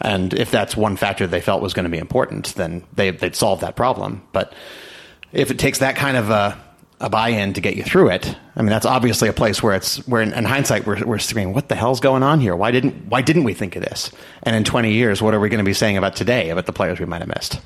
And 0.00 0.32
if 0.34 0.50
that's 0.50 0.76
one 0.76 0.96
factor 0.96 1.26
they 1.26 1.40
felt 1.40 1.62
was 1.62 1.74
going 1.74 1.84
to 1.84 1.90
be 1.90 1.98
important, 1.98 2.54
then 2.54 2.84
they 2.94 3.10
they'd 3.10 3.36
solve 3.36 3.60
that 3.60 3.76
problem. 3.76 4.22
But 4.32 4.54
if 5.32 5.50
it 5.50 5.58
takes 5.58 5.80
that 5.80 5.96
kind 5.96 6.16
of 6.16 6.30
a, 6.30 6.58
a 7.00 7.10
buy-in 7.10 7.52
to 7.54 7.60
get 7.60 7.76
you 7.76 7.82
through 7.82 8.10
it, 8.10 8.36
I 8.56 8.62
mean, 8.62 8.70
that's 8.70 8.86
obviously 8.86 9.28
a 9.28 9.32
place 9.32 9.62
where 9.62 9.74
it's 9.74 10.06
where 10.06 10.22
in, 10.22 10.32
in 10.32 10.44
hindsight 10.44 10.86
we're, 10.86 11.04
we're 11.04 11.18
screaming, 11.18 11.54
"What 11.54 11.68
the 11.68 11.74
hell's 11.74 12.00
going 12.00 12.22
on 12.22 12.40
here? 12.40 12.54
Why 12.56 12.70
didn't 12.70 13.06
why 13.08 13.22
didn't 13.22 13.44
we 13.44 13.54
think 13.54 13.76
of 13.76 13.82
this?" 13.82 14.10
And 14.42 14.54
in 14.54 14.64
20 14.64 14.92
years, 14.92 15.20
what 15.20 15.34
are 15.34 15.40
we 15.40 15.48
going 15.48 15.58
to 15.58 15.64
be 15.64 15.74
saying 15.74 15.96
about 15.96 16.16
today 16.16 16.50
about 16.50 16.66
the 16.66 16.72
players 16.72 17.00
we 17.00 17.06
might 17.06 17.20
have 17.20 17.28
missed? 17.28 17.60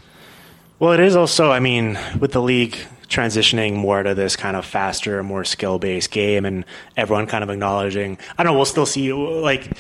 Well, 0.79 0.93
it 0.93 1.01
is 1.01 1.17
also, 1.17 1.51
I 1.51 1.59
mean, 1.59 1.99
with 2.21 2.31
the 2.31 2.41
league 2.41 2.77
transitioning 3.09 3.75
more 3.75 4.03
to 4.03 4.15
this 4.15 4.37
kind 4.37 4.57
of 4.57 4.65
faster, 4.65 5.23
more 5.25 5.45
skill 5.45 5.79
based 5.81 6.13
game, 6.13 6.45
and 6.45 6.65
everyone 6.97 7.27
kind 7.27 7.43
of 7.43 7.51
acknowledging, 7.51 8.17
I 8.37 8.45
don't 8.45 8.53
know, 8.53 8.57
we'll 8.57 8.65
still 8.65 8.87
see, 8.87 9.13
like, 9.13 9.73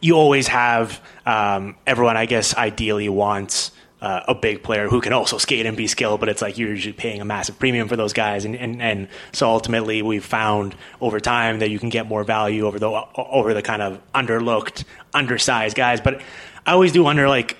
you 0.00 0.14
always 0.14 0.48
have 0.48 1.00
um, 1.26 1.76
everyone, 1.86 2.16
I 2.16 2.24
guess, 2.26 2.56
ideally 2.56 3.10
wants. 3.10 3.72
Uh, 4.02 4.24
a 4.26 4.34
big 4.34 4.64
player 4.64 4.88
who 4.88 5.00
can 5.00 5.12
also 5.12 5.38
skate 5.38 5.64
and 5.64 5.76
be 5.76 5.86
skilled, 5.86 6.18
but 6.18 6.28
it's 6.28 6.42
like 6.42 6.58
you're 6.58 6.70
usually 6.70 6.92
paying 6.92 7.20
a 7.20 7.24
massive 7.24 7.56
premium 7.60 7.86
for 7.86 7.94
those 7.94 8.12
guys, 8.12 8.44
and, 8.44 8.56
and, 8.56 8.82
and 8.82 9.06
so 9.30 9.48
ultimately 9.48 10.02
we've 10.02 10.24
found 10.24 10.74
over 11.00 11.20
time 11.20 11.60
that 11.60 11.70
you 11.70 11.78
can 11.78 11.88
get 11.88 12.08
more 12.08 12.24
value 12.24 12.66
over 12.66 12.80
the 12.80 12.90
over 13.16 13.54
the 13.54 13.62
kind 13.62 13.80
of 13.80 14.00
underlooked, 14.12 14.82
undersized 15.14 15.76
guys. 15.76 16.00
But 16.00 16.20
I 16.66 16.72
always 16.72 16.90
do 16.90 17.04
wonder, 17.04 17.28
like, 17.28 17.56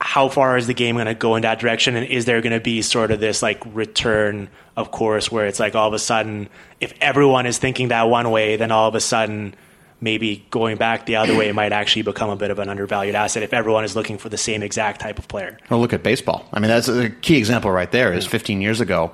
how 0.00 0.30
far 0.30 0.56
is 0.56 0.66
the 0.66 0.72
game 0.72 0.96
going 0.96 1.06
to 1.06 1.14
go 1.14 1.36
in 1.36 1.42
that 1.42 1.58
direction 1.58 1.94
and 1.94 2.06
is 2.06 2.24
there 2.24 2.40
going 2.40 2.54
to 2.54 2.60
be 2.60 2.80
sort 2.80 3.10
of 3.10 3.20
this 3.20 3.42
like 3.42 3.62
return 3.74 4.48
of 4.76 4.90
course 4.90 5.30
where 5.30 5.46
it's 5.46 5.60
like 5.60 5.74
all 5.74 5.86
of 5.86 5.92
a 5.92 5.98
sudden 5.98 6.48
if 6.80 6.94
everyone 7.02 7.44
is 7.44 7.58
thinking 7.58 7.88
that 7.88 8.04
one 8.04 8.30
way 8.30 8.56
then 8.56 8.72
all 8.72 8.88
of 8.88 8.94
a 8.94 9.00
sudden 9.00 9.54
maybe 10.00 10.44
going 10.50 10.76
back 10.76 11.06
the 11.06 11.16
other 11.16 11.36
way 11.36 11.52
might 11.52 11.72
actually 11.72 12.02
become 12.02 12.30
a 12.30 12.36
bit 12.36 12.50
of 12.50 12.58
an 12.58 12.68
undervalued 12.68 13.14
asset 13.14 13.42
if 13.42 13.52
everyone 13.52 13.84
is 13.84 13.94
looking 13.94 14.18
for 14.18 14.28
the 14.28 14.38
same 14.38 14.62
exact 14.62 15.00
type 15.00 15.18
of 15.18 15.28
player. 15.28 15.58
Well, 15.68 15.80
look 15.80 15.92
at 15.92 16.02
baseball. 16.02 16.46
I 16.52 16.60
mean, 16.60 16.68
that's 16.68 16.88
a 16.88 17.10
key 17.10 17.36
example 17.36 17.70
right 17.70 17.90
there. 17.90 18.12
Is 18.12 18.26
15 18.26 18.60
years 18.60 18.80
ago 18.80 19.12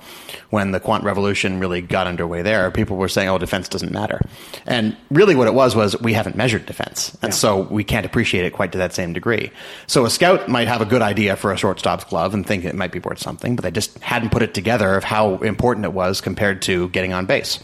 when 0.49 0.71
the 0.71 0.79
quant 0.79 1.03
revolution 1.03 1.59
really 1.59 1.81
got 1.81 2.07
underway 2.07 2.41
there, 2.41 2.71
people 2.71 2.97
were 2.97 3.09
saying, 3.09 3.29
"Oh, 3.29 3.37
defense 3.37 3.67
doesn't 3.67 3.91
matter," 3.91 4.21
and 4.65 4.95
really 5.11 5.35
what 5.35 5.47
it 5.47 5.53
was 5.53 5.75
was 5.75 5.99
we 6.01 6.13
haven't 6.13 6.35
measured 6.35 6.65
defense, 6.65 7.15
and 7.21 7.31
yeah. 7.31 7.37
so 7.37 7.61
we 7.61 7.83
can't 7.83 8.05
appreciate 8.05 8.45
it 8.45 8.53
quite 8.53 8.71
to 8.71 8.77
that 8.77 8.93
same 8.93 9.13
degree. 9.13 9.51
So 9.87 10.05
a 10.05 10.09
scout 10.09 10.47
might 10.47 10.67
have 10.67 10.81
a 10.81 10.85
good 10.85 11.01
idea 11.01 11.35
for 11.35 11.51
a 11.51 11.57
shortstop's 11.57 12.05
glove 12.05 12.33
and 12.33 12.45
think 12.45 12.65
it 12.65 12.75
might 12.75 12.91
be 12.91 12.99
worth 12.99 13.19
something, 13.19 13.55
but 13.55 13.63
they 13.63 13.71
just 13.71 13.97
hadn't 13.99 14.31
put 14.31 14.41
it 14.41 14.53
together 14.53 14.95
of 14.95 15.03
how 15.03 15.35
important 15.37 15.85
it 15.85 15.93
was 15.93 16.21
compared 16.21 16.61
to 16.63 16.89
getting 16.89 17.13
on 17.13 17.25
base. 17.25 17.59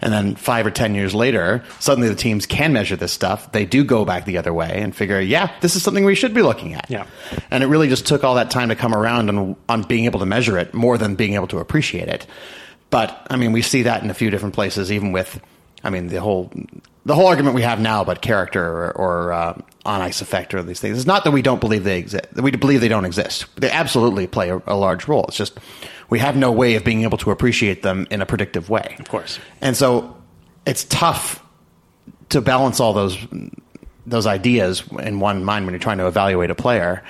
And 0.00 0.12
then 0.12 0.34
five 0.36 0.66
or 0.66 0.70
10 0.70 0.94
years 0.94 1.14
later, 1.14 1.64
suddenly 1.80 2.08
the 2.08 2.14
teams 2.14 2.46
can 2.46 2.72
measure 2.72 2.96
this 2.96 3.12
stuff. 3.12 3.50
They 3.52 3.66
do 3.66 3.84
go 3.84 4.04
back 4.04 4.24
the 4.24 4.38
other 4.38 4.52
way 4.52 4.80
and 4.80 4.94
figure, 4.94 5.20
yeah, 5.20 5.52
this 5.60 5.76
is 5.76 5.82
something 5.82 6.04
we 6.04 6.14
should 6.14 6.34
be 6.34 6.42
looking 6.42 6.74
at. 6.74 6.88
Yeah. 6.88 7.06
And 7.50 7.62
it 7.62 7.66
really 7.66 7.88
just 7.88 8.06
took 8.06 8.24
all 8.24 8.36
that 8.36 8.50
time 8.50 8.68
to 8.68 8.76
come 8.76 8.94
around 8.94 9.28
on, 9.28 9.56
on 9.68 9.82
being 9.82 10.04
able 10.04 10.20
to 10.20 10.26
measure 10.26 10.58
it 10.58 10.72
more 10.72 10.98
than 10.98 11.16
being 11.16 11.34
able 11.34 11.48
to 11.48 11.58
appreciate 11.58 12.08
it. 12.08 12.26
But, 12.90 13.26
I 13.28 13.36
mean, 13.36 13.52
we 13.52 13.62
see 13.62 13.82
that 13.82 14.02
in 14.02 14.10
a 14.10 14.14
few 14.14 14.30
different 14.30 14.54
places, 14.54 14.90
even 14.90 15.12
with, 15.12 15.40
I 15.84 15.90
mean, 15.90 16.08
the 16.08 16.20
whole, 16.20 16.50
the 17.04 17.14
whole 17.14 17.26
argument 17.26 17.54
we 17.54 17.62
have 17.62 17.80
now 17.80 18.00
about 18.00 18.22
character 18.22 18.64
or, 18.64 18.92
or 18.96 19.32
uh, 19.32 19.60
on 19.84 20.00
ice 20.00 20.20
effect 20.20 20.54
or 20.54 20.62
these 20.62 20.80
things. 20.80 20.96
It's 20.98 21.06
not 21.06 21.24
that 21.24 21.32
we 21.32 21.42
don't 21.42 21.60
believe 21.60 21.84
they 21.84 21.98
exist. 21.98 22.26
We 22.34 22.50
believe 22.52 22.80
they 22.80 22.88
don't 22.88 23.04
exist. 23.04 23.46
They 23.56 23.70
absolutely 23.70 24.26
play 24.26 24.50
a, 24.50 24.62
a 24.66 24.76
large 24.76 25.08
role. 25.08 25.24
It's 25.28 25.36
just 25.36 25.58
we 26.10 26.18
have 26.18 26.36
no 26.36 26.50
way 26.52 26.74
of 26.74 26.84
being 26.84 27.02
able 27.02 27.18
to 27.18 27.30
appreciate 27.30 27.82
them 27.82 28.06
in 28.10 28.22
a 28.22 28.26
predictive 28.26 28.70
way. 28.70 28.96
Of 28.98 29.08
course. 29.08 29.38
And 29.60 29.76
so 29.76 30.16
it's 30.66 30.84
tough 30.84 31.44
to 32.30 32.40
balance 32.40 32.80
all 32.80 32.92
those 32.92 33.18
those 34.06 34.26
ideas 34.26 34.82
in 35.00 35.20
one 35.20 35.44
mind 35.44 35.66
when 35.66 35.74
you're 35.74 35.80
trying 35.80 35.98
to 35.98 36.06
evaluate 36.06 36.50
a 36.50 36.54
player. 36.54 37.02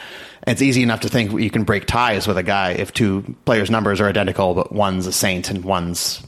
It's 0.47 0.63
easy 0.63 0.83
enough 0.83 1.01
to 1.01 1.09
think 1.09 1.33
you 1.33 1.51
can 1.51 1.63
break 1.63 1.87
ties 1.87 2.27
with 2.27 2.39
a 2.39 2.43
guy 2.43 2.73
if 2.73 2.93
two 2.93 3.37
players' 3.45 3.71
numbers 3.71 4.01
are 4.01 4.09
identical, 4.09 4.55
but 4.55 4.73
one's 4.73 5.07
a 5.07 5.13
saint 5.13 5.51
and 5.51 5.65
one's 5.65 6.27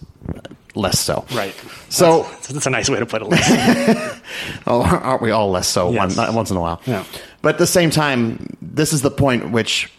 less 0.74 1.00
so. 1.00 1.24
Right. 1.32 1.54
So 1.88 2.22
that's, 2.22 2.48
that's 2.48 2.66
a 2.66 2.70
nice 2.70 2.88
way 2.88 3.00
to 3.00 3.06
put 3.06 3.22
it. 3.22 3.28
oh, 4.66 4.82
aren't 4.82 5.22
we 5.22 5.30
all 5.30 5.50
less 5.50 5.68
so 5.68 5.90
yes. 5.92 6.16
one, 6.16 6.34
once 6.34 6.50
in 6.50 6.56
a 6.56 6.60
while? 6.60 6.80
Yeah. 6.86 7.04
But 7.42 7.54
at 7.56 7.58
the 7.58 7.66
same 7.66 7.90
time, 7.90 8.56
this 8.60 8.92
is 8.92 9.02
the 9.02 9.10
point 9.10 9.50
which 9.50 9.90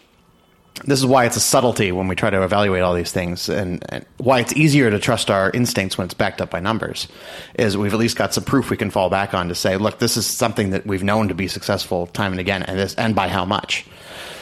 this 0.84 0.98
is 0.98 1.06
why 1.06 1.26
it's 1.26 1.36
a 1.36 1.40
subtlety 1.40 1.92
when 1.92 2.08
we 2.08 2.14
try 2.14 2.30
to 2.30 2.42
evaluate 2.42 2.82
all 2.82 2.94
these 2.94 3.12
things 3.12 3.48
and, 3.48 3.84
and, 3.90 4.04
why 4.16 4.40
it's 4.40 4.52
easier 4.54 4.90
to 4.90 4.98
trust 4.98 5.30
our 5.30 5.50
instincts 5.50 5.98
when 5.98 6.04
it's 6.06 6.14
backed 6.14 6.40
up 6.40 6.50
by 6.50 6.60
numbers 6.60 7.08
is 7.54 7.76
we've 7.76 7.92
at 7.92 7.98
least 7.98 8.16
got 8.16 8.32
some 8.32 8.44
proof 8.44 8.70
we 8.70 8.76
can 8.76 8.90
fall 8.90 9.10
back 9.10 9.34
on 9.34 9.48
to 9.48 9.54
say 9.54 9.76
look 9.76 9.98
this 9.98 10.16
is 10.16 10.26
something 10.26 10.70
that 10.70 10.86
we've 10.86 11.02
known 11.02 11.28
to 11.28 11.34
be 11.34 11.46
successful 11.46 12.06
time 12.08 12.32
and 12.32 12.40
again 12.40 12.62
and 12.62 12.78
this 12.78 12.94
and 12.94 13.14
by 13.14 13.28
how 13.28 13.44
much. 13.44 13.86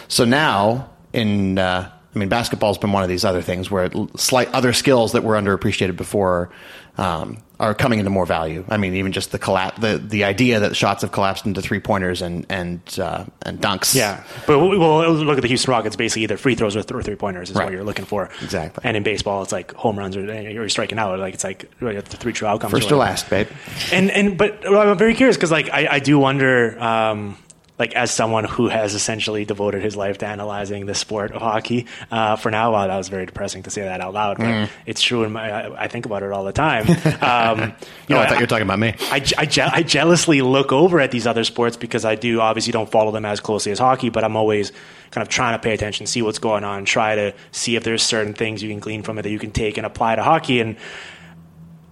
So 0.09 0.25
now 0.25 0.91
in 1.13 1.59
uh, 1.59 1.91
I 2.15 2.19
mean 2.19 2.29
basketball's 2.29 2.79
been 2.79 2.93
one 2.93 3.03
of 3.03 3.09
these 3.09 3.25
other 3.25 3.43
things 3.43 3.71
where 3.71 3.91
slight 4.17 4.49
other 4.53 4.73
skills 4.73 5.13
that 5.13 5.25
were 5.25 5.35
underappreciated 5.35 5.97
before 5.97 6.51
um, 6.97 7.43
are 7.61 7.75
coming 7.75 7.99
into 7.99 8.11
more 8.11 8.25
value. 8.25 8.65
I 8.71 8.79
mean, 8.79 8.95
even 8.95 9.13
just 9.13 9.33
the 9.33 9.39
collapse, 9.39 9.79
the 9.81 9.99
the 9.99 10.25
idea 10.25 10.61
that 10.61 10.75
shots 10.75 11.03
have 11.03 11.13
collapsed 11.13 11.45
into 11.45 11.61
three 11.61 11.79
pointers 11.79 12.23
and 12.23 12.47
and 12.49 12.81
uh, 12.99 13.27
and 13.43 13.61
dunks. 13.61 13.95
Yeah, 13.95 14.25
but 14.47 14.59
well, 14.59 15.13
look 15.13 15.37
at 15.37 15.43
the 15.43 15.49
Houston 15.49 15.71
Rockets. 15.71 15.95
Basically, 15.95 16.23
either 16.23 16.39
free 16.39 16.55
throws 16.55 16.75
or, 16.75 16.83
th- 16.83 16.93
or 16.93 17.03
three 17.03 17.17
pointers 17.17 17.51
is 17.51 17.57
right. 17.57 17.65
what 17.65 17.73
you're 17.73 17.85
looking 17.85 18.07
for. 18.07 18.31
Exactly. 18.43 18.83
And 18.85 18.97
in 18.97 19.03
baseball, 19.03 19.43
it's 19.43 19.53
like 19.53 19.75
home 19.75 19.99
runs 19.99 20.17
or 20.17 20.25
you're 20.51 20.69
striking 20.71 20.99
out. 20.99 21.19
Like 21.19 21.35
it's 21.35 21.45
like 21.45 21.71
the 21.79 22.03
three 22.03 22.33
true 22.33 22.49
outcomes. 22.49 22.73
First 22.73 22.91
or 22.91 22.97
last, 22.97 23.29
babe. 23.29 23.49
And 23.93 24.11
and 24.11 24.39
but 24.39 24.67
I'm 24.67 24.97
very 24.97 25.15
curious 25.15 25.37
because 25.37 25.53
like 25.53 25.69
I, 25.71 25.87
I 25.91 25.99
do 25.99 26.19
wonder. 26.19 26.81
Um, 26.83 27.37
like 27.81 27.95
as 27.95 28.13
someone 28.13 28.45
who 28.45 28.69
has 28.69 28.95
essentially 28.95 29.45
devoted 29.45 29.83
his 29.83 29.97
life 29.97 30.19
to 30.19 30.27
analyzing 30.27 30.87
the 30.87 30.95
sport 30.95 31.33
of 31.33 31.41
hockey 31.41 31.87
uh, 32.11 32.37
for 32.37 32.51
now 32.51 32.73
while 32.73 32.87
that 32.87 32.97
was 32.97 33.09
very 33.09 33.27
depressing 33.27 33.63
to 33.65 33.71
say 33.71 33.83
that 33.83 34.01
out 34.01 34.15
loud 34.15 34.37
but 34.37 34.45
mm. 34.45 34.69
it's 34.87 35.03
true 35.03 35.25
in 35.25 35.33
my 35.33 35.51
I, 35.51 35.85
I, 35.85 35.89
think 35.89 36.07
about 36.07 36.23
it 36.23 36.31
all 36.31 36.45
the 36.45 36.53
time. 36.53 36.87
Um, 37.21 37.75
you 38.09 38.15
know, 38.15 38.21
I 38.21 38.27
thought 38.27 38.37
you 38.37 38.43
were 38.43 38.47
talking 38.47 38.65
about 38.65 38.79
me. 38.79 38.95
I, 39.11 39.17
I, 39.39 39.47
je- 39.47 39.61
I, 39.63 39.83
jealously 39.83 40.43
look 40.43 40.73
over 40.73 41.01
at 41.01 41.11
these 41.11 41.27
other 41.27 41.45
sports 41.45 41.77
because 41.77 42.05
I 42.05 42.15
do 42.15 42.41
obviously 42.41 42.73
don't 42.73 42.91
follow 42.91 43.11
them 43.11 43.25
as 43.25 43.41
closely 43.41 43.73
as 43.73 43.79
hockey 43.79 44.11
but 44.11 44.25
I'm 44.25 44.37
always 44.37 44.73
kind 45.11 45.23
of 45.23 45.29
trying 45.29 45.55
to 45.55 45.63
pay 45.63 45.73
attention 45.73 46.07
see 46.07 46.23
what's 46.23 46.39
going 46.39 46.65
on 46.65 46.85
try 46.85 47.15
to 47.15 47.35
see 47.53 47.77
if 47.77 47.85
there's 47.85 48.03
certain 48.03 48.35
things 48.35 48.63
you 48.63 48.69
can 48.69 48.81
glean 48.81 49.03
from 49.03 49.19
it 49.19 49.23
that 49.23 49.31
you 49.31 49.39
can 49.39 49.51
take 49.51 49.77
and 49.77 49.87
apply 49.87 50.17
to 50.17 50.23
hockey. 50.23 50.61
And 50.61 50.77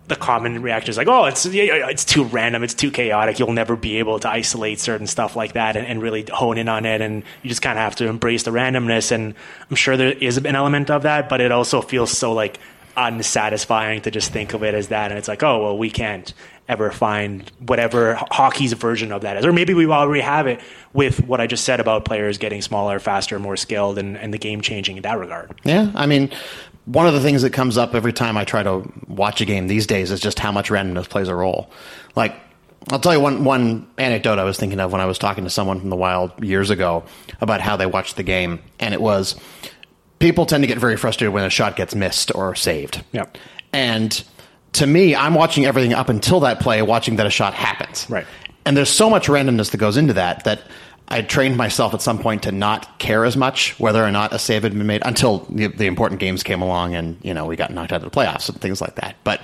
the 0.09 0.17
common 0.17 0.63
reaction 0.63 0.91
is 0.91 0.97
like, 0.97 1.07
oh, 1.07 1.27
it's 1.27 1.47
it's 1.47 2.05
too 2.05 2.25
random, 2.25 2.65
it's 2.65 2.75
too 2.75 2.91
chaotic. 2.91 3.39
You'll 3.39 3.53
never 3.53 3.77
be 3.77 3.99
able 3.99 4.19
to 4.21 4.29
isolate 4.29 4.81
certain 4.81 5.07
stuff 5.07 5.37
like 5.37 5.53
that 5.53 5.77
and, 5.77 5.87
and 5.87 6.03
really 6.03 6.25
hone 6.31 6.59
in 6.59 6.69
on 6.69 6.87
it. 6.87 7.01
And 7.01 7.23
you 7.43 7.49
just 7.49 7.63
kind 7.63 7.79
of 7.79 7.83
have 7.83 7.97
to 7.97 8.09
embrace 8.09 8.43
the 8.43 8.51
randomness. 8.51 9.13
And 9.13 9.35
I'm 9.71 9.77
sure 9.77 9.97
there 9.97 10.13
is 10.13 10.39
an 10.39 10.47
element 10.47 10.91
of 10.91 11.03
that, 11.03 11.29
but 11.29 11.41
it 11.41 11.53
also 11.53 11.83
feels 11.83 12.17
so 12.17 12.33
like 12.33 12.59
unsatisfying 12.97 14.03
to 14.03 14.11
just 14.11 14.33
think 14.33 14.55
of 14.55 14.65
it 14.65 14.75
as 14.75 14.89
that. 14.89 15.13
And 15.13 15.19
it's 15.19 15.29
like, 15.29 15.43
oh, 15.43 15.63
well, 15.63 15.79
we 15.79 15.91
can't 15.91 16.33
ever 16.69 16.91
find 16.91 17.51
whatever 17.67 18.15
hockey's 18.31 18.73
version 18.75 19.13
of 19.13 19.23
that 19.23 19.37
is. 19.37 19.45
Or 19.45 19.53
maybe 19.53 19.73
we 19.73 19.87
already 19.87 20.21
have 20.21 20.47
it 20.47 20.61
with 20.93 21.25
what 21.25 21.41
I 21.41 21.47
just 21.47 21.65
said 21.65 21.81
about 21.81 22.05
players 22.05 22.39
getting 22.39 22.61
smaller, 22.61 22.99
faster, 22.99 23.39
more 23.39 23.57
skilled, 23.57 23.99
and, 23.99 24.17
and 24.19 24.35
the 24.35 24.39
game 24.39 24.61
changing 24.61 24.97
in 24.97 25.03
that 25.03 25.19
regard. 25.19 25.59
Yeah. 25.65 25.91
I 25.95 26.07
mean, 26.07 26.31
one 26.89 27.07
of 27.07 27.13
the 27.13 27.21
things 27.21 27.43
that 27.43 27.53
comes 27.53 27.77
up 27.77 27.95
every 27.95 28.15
time 28.15 28.39
I 28.39 28.45
try 28.45 28.63
to 28.63 28.91
watch 29.09 29.43
a 29.43 29.45
game 29.45 29.69
these 29.69 29.87
days 29.87 30.11
is 30.11 30.21
just 30.21 30.39
how 30.39 30.51
much 30.51 30.71
randomness 30.71 31.09
plays 31.09 31.29
a 31.29 31.35
role. 31.35 31.71
Like, 32.17 32.35
I'll 32.91 32.99
tell 32.99 33.13
you 33.13 33.21
one 33.21 33.45
one 33.45 33.87
anecdote 33.99 34.39
I 34.39 34.45
was 34.45 34.57
thinking 34.57 34.81
of 34.81 34.91
when 34.91 35.03
I 35.03 35.05
was 35.05 35.19
talking 35.19 35.45
to 35.45 35.51
someone 35.51 35.81
from 35.81 35.91
the 35.91 35.97
Wild 35.97 36.43
years 36.43 36.71
ago 36.71 37.05
about 37.43 37.61
how 37.61 37.77
they 37.77 37.85
watched 37.85 38.17
the 38.17 38.23
game, 38.23 38.61
and 38.81 38.95
it 38.95 39.03
was 39.03 39.39
people 40.19 40.47
tend 40.47 40.63
to 40.63 40.67
get 40.67 40.79
very 40.79 40.97
frustrated 40.97 41.35
when 41.35 41.45
a 41.45 41.51
shot 41.51 41.77
gets 41.77 41.95
missed 41.95 42.35
or 42.35 42.55
saved. 42.55 43.05
Yep. 43.13 43.37
And 43.75 44.25
to 44.73 44.87
me, 44.87 45.15
I'm 45.15 45.35
watching 45.35 45.67
everything 45.67 45.93
up 45.93 46.09
until 46.09 46.41
that 46.41 46.61
play, 46.61 46.81
watching 46.81 47.17
that 47.17 47.27
a 47.27 47.31
shot 47.31 47.53
happens. 47.53 48.09
Right. 48.09 48.27
And 48.65 48.77
there's 48.77 48.91
so 48.91 49.11
much 49.11 49.27
randomness 49.29 49.71
that 49.73 49.79
goes 49.79 49.99
into 49.99 50.15
that 50.15 50.45
that 50.45 50.63
I 51.09 51.23
trained 51.23 51.57
myself 51.57 51.95
at 51.95 52.03
some 52.03 52.19
point 52.19 52.43
to 52.43 52.53
not 52.53 52.99
care 52.99 53.25
as 53.25 53.37
much 53.37 53.79
whether 53.81 54.05
or 54.05 54.11
not 54.11 54.33
a 54.33 54.39
save 54.39 54.63
had 54.63 54.73
been 54.73 54.87
made 54.87 55.03
until 55.05 55.39
the, 55.49 55.69
the, 55.69 55.87
important 55.87 56.21
games 56.21 56.43
came 56.43 56.61
along 56.61 56.95
and 56.95 57.17
you 57.23 57.33
know 57.33 57.47
we 57.47 57.57
got 57.57 57.73
knocked 57.73 57.93
out 57.93 58.03
of 58.03 58.11
the 58.11 58.17
playoffs 58.17 58.49
and 58.49 58.61
things 58.61 58.81
like 58.81 58.97
that. 58.97 59.17
But 59.25 59.41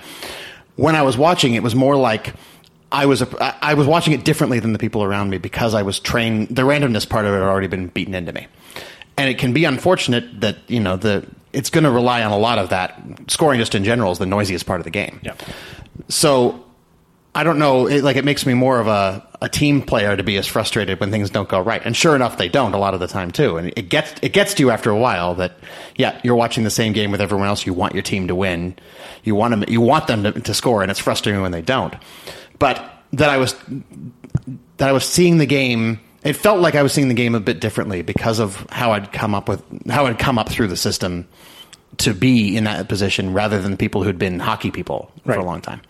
when 0.75 0.95
I 0.95 1.01
was 1.01 1.17
watching, 1.17 1.55
it 1.55 1.63
was 1.63 1.73
more 1.73 1.95
like 1.95 2.33
I 2.91 3.07
was 3.07 3.21
a, 3.21 3.65
I 3.65 3.73
was 3.73 3.87
watching 3.87 4.13
it 4.13 4.23
differently 4.23 4.59
than 4.59 4.73
the 4.73 4.79
people 4.79 5.03
around 5.03 5.29
me 5.29 5.37
because 5.37 5.73
I 5.73 5.81
was 5.81 5.99
trained. 5.99 6.49
The 6.49 6.61
randomness 6.61 7.09
part 7.09 7.25
of 7.25 7.33
it 7.33 7.37
had 7.37 7.43
already 7.43 7.67
been 7.67 7.87
beaten 7.87 8.13
into 8.13 8.31
me, 8.31 8.47
and 9.17 9.29
it 9.29 9.39
can 9.39 9.53
be 9.53 9.65
unfortunate 9.65 10.41
that 10.41 10.57
you 10.67 10.79
know 10.79 10.97
the 10.97 11.25
it's 11.51 11.69
going 11.69 11.85
to 11.85 11.91
rely 11.91 12.23
on 12.23 12.31
a 12.31 12.37
lot 12.37 12.59
of 12.59 12.69
that. 12.69 13.01
Scoring 13.27 13.59
just 13.59 13.73
in 13.75 13.83
general 13.83 14.11
is 14.11 14.19
the 14.19 14.25
noisiest 14.25 14.65
part 14.65 14.79
of 14.79 14.83
the 14.83 14.91
game. 14.91 15.19
Yeah. 15.23 15.35
So 16.09 16.64
I 17.35 17.43
don't 17.43 17.59
know. 17.59 17.87
It, 17.87 18.01
like 18.01 18.15
it 18.15 18.23
makes 18.23 18.45
me 18.45 18.53
more 18.53 18.79
of 18.79 18.87
a, 18.87 19.21
a 19.41 19.49
team 19.49 19.81
player 19.81 20.15
to 20.15 20.23
be 20.23 20.37
as 20.37 20.47
frustrated 20.47 21.01
when 21.01 21.11
things 21.11 21.29
don't 21.29 21.49
go 21.49 21.59
right. 21.59 21.81
And 21.83 21.95
sure 21.95 22.15
enough, 22.15 22.37
they 22.37 22.47
don't 22.47 22.73
a 22.73 22.77
lot 22.77 22.93
of 22.93 23.01
the 23.01 23.07
time 23.07 23.31
too. 23.31 23.57
And 23.57 23.73
it 23.75 23.89
gets 23.89 24.13
it 24.21 24.31
gets 24.31 24.53
to 24.53 24.63
you 24.63 24.71
after 24.71 24.89
a 24.89 24.97
while 24.97 25.35
that 25.35 25.57
yeah, 25.97 26.17
you're 26.23 26.37
watching 26.37 26.63
the 26.63 26.69
same 26.69 26.93
game 26.93 27.11
with 27.11 27.19
everyone 27.19 27.47
else. 27.47 27.65
You 27.65 27.73
want 27.73 27.93
your 27.93 28.03
team 28.03 28.29
to 28.29 28.35
win. 28.35 28.77
You 29.25 29.35
want 29.35 29.51
them. 29.51 29.65
You 29.67 29.81
want 29.81 30.07
them 30.07 30.23
to, 30.23 30.31
to 30.31 30.53
score, 30.53 30.81
and 30.81 30.89
it's 30.89 30.99
frustrating 30.99 31.41
when 31.41 31.51
they 31.51 31.61
don't. 31.61 31.93
But 32.57 32.81
that 33.11 33.29
I 33.29 33.37
was 33.37 33.53
that 34.77 34.87
I 34.87 34.93
was 34.93 35.03
seeing 35.03 35.37
the 35.37 35.45
game. 35.45 35.99
It 36.23 36.37
felt 36.37 36.61
like 36.61 36.75
I 36.75 36.83
was 36.83 36.93
seeing 36.93 37.09
the 37.09 37.13
game 37.13 37.35
a 37.35 37.41
bit 37.41 37.59
differently 37.59 38.01
because 38.01 38.39
of 38.39 38.65
how 38.69 38.93
I'd 38.93 39.11
come 39.11 39.35
up 39.35 39.49
with 39.49 39.61
how 39.89 40.05
I'd 40.05 40.19
come 40.19 40.39
up 40.39 40.47
through 40.47 40.69
the 40.69 40.77
system 40.77 41.27
to 41.97 42.13
be 42.13 42.55
in 42.55 42.63
that 42.63 42.87
position 42.87 43.33
rather 43.33 43.61
than 43.61 43.75
people 43.75 44.03
who'd 44.03 44.17
been 44.17 44.39
hockey 44.39 44.71
people 44.71 45.11
for 45.25 45.33
a 45.33 45.43
long 45.43 45.59
time. 45.59 45.81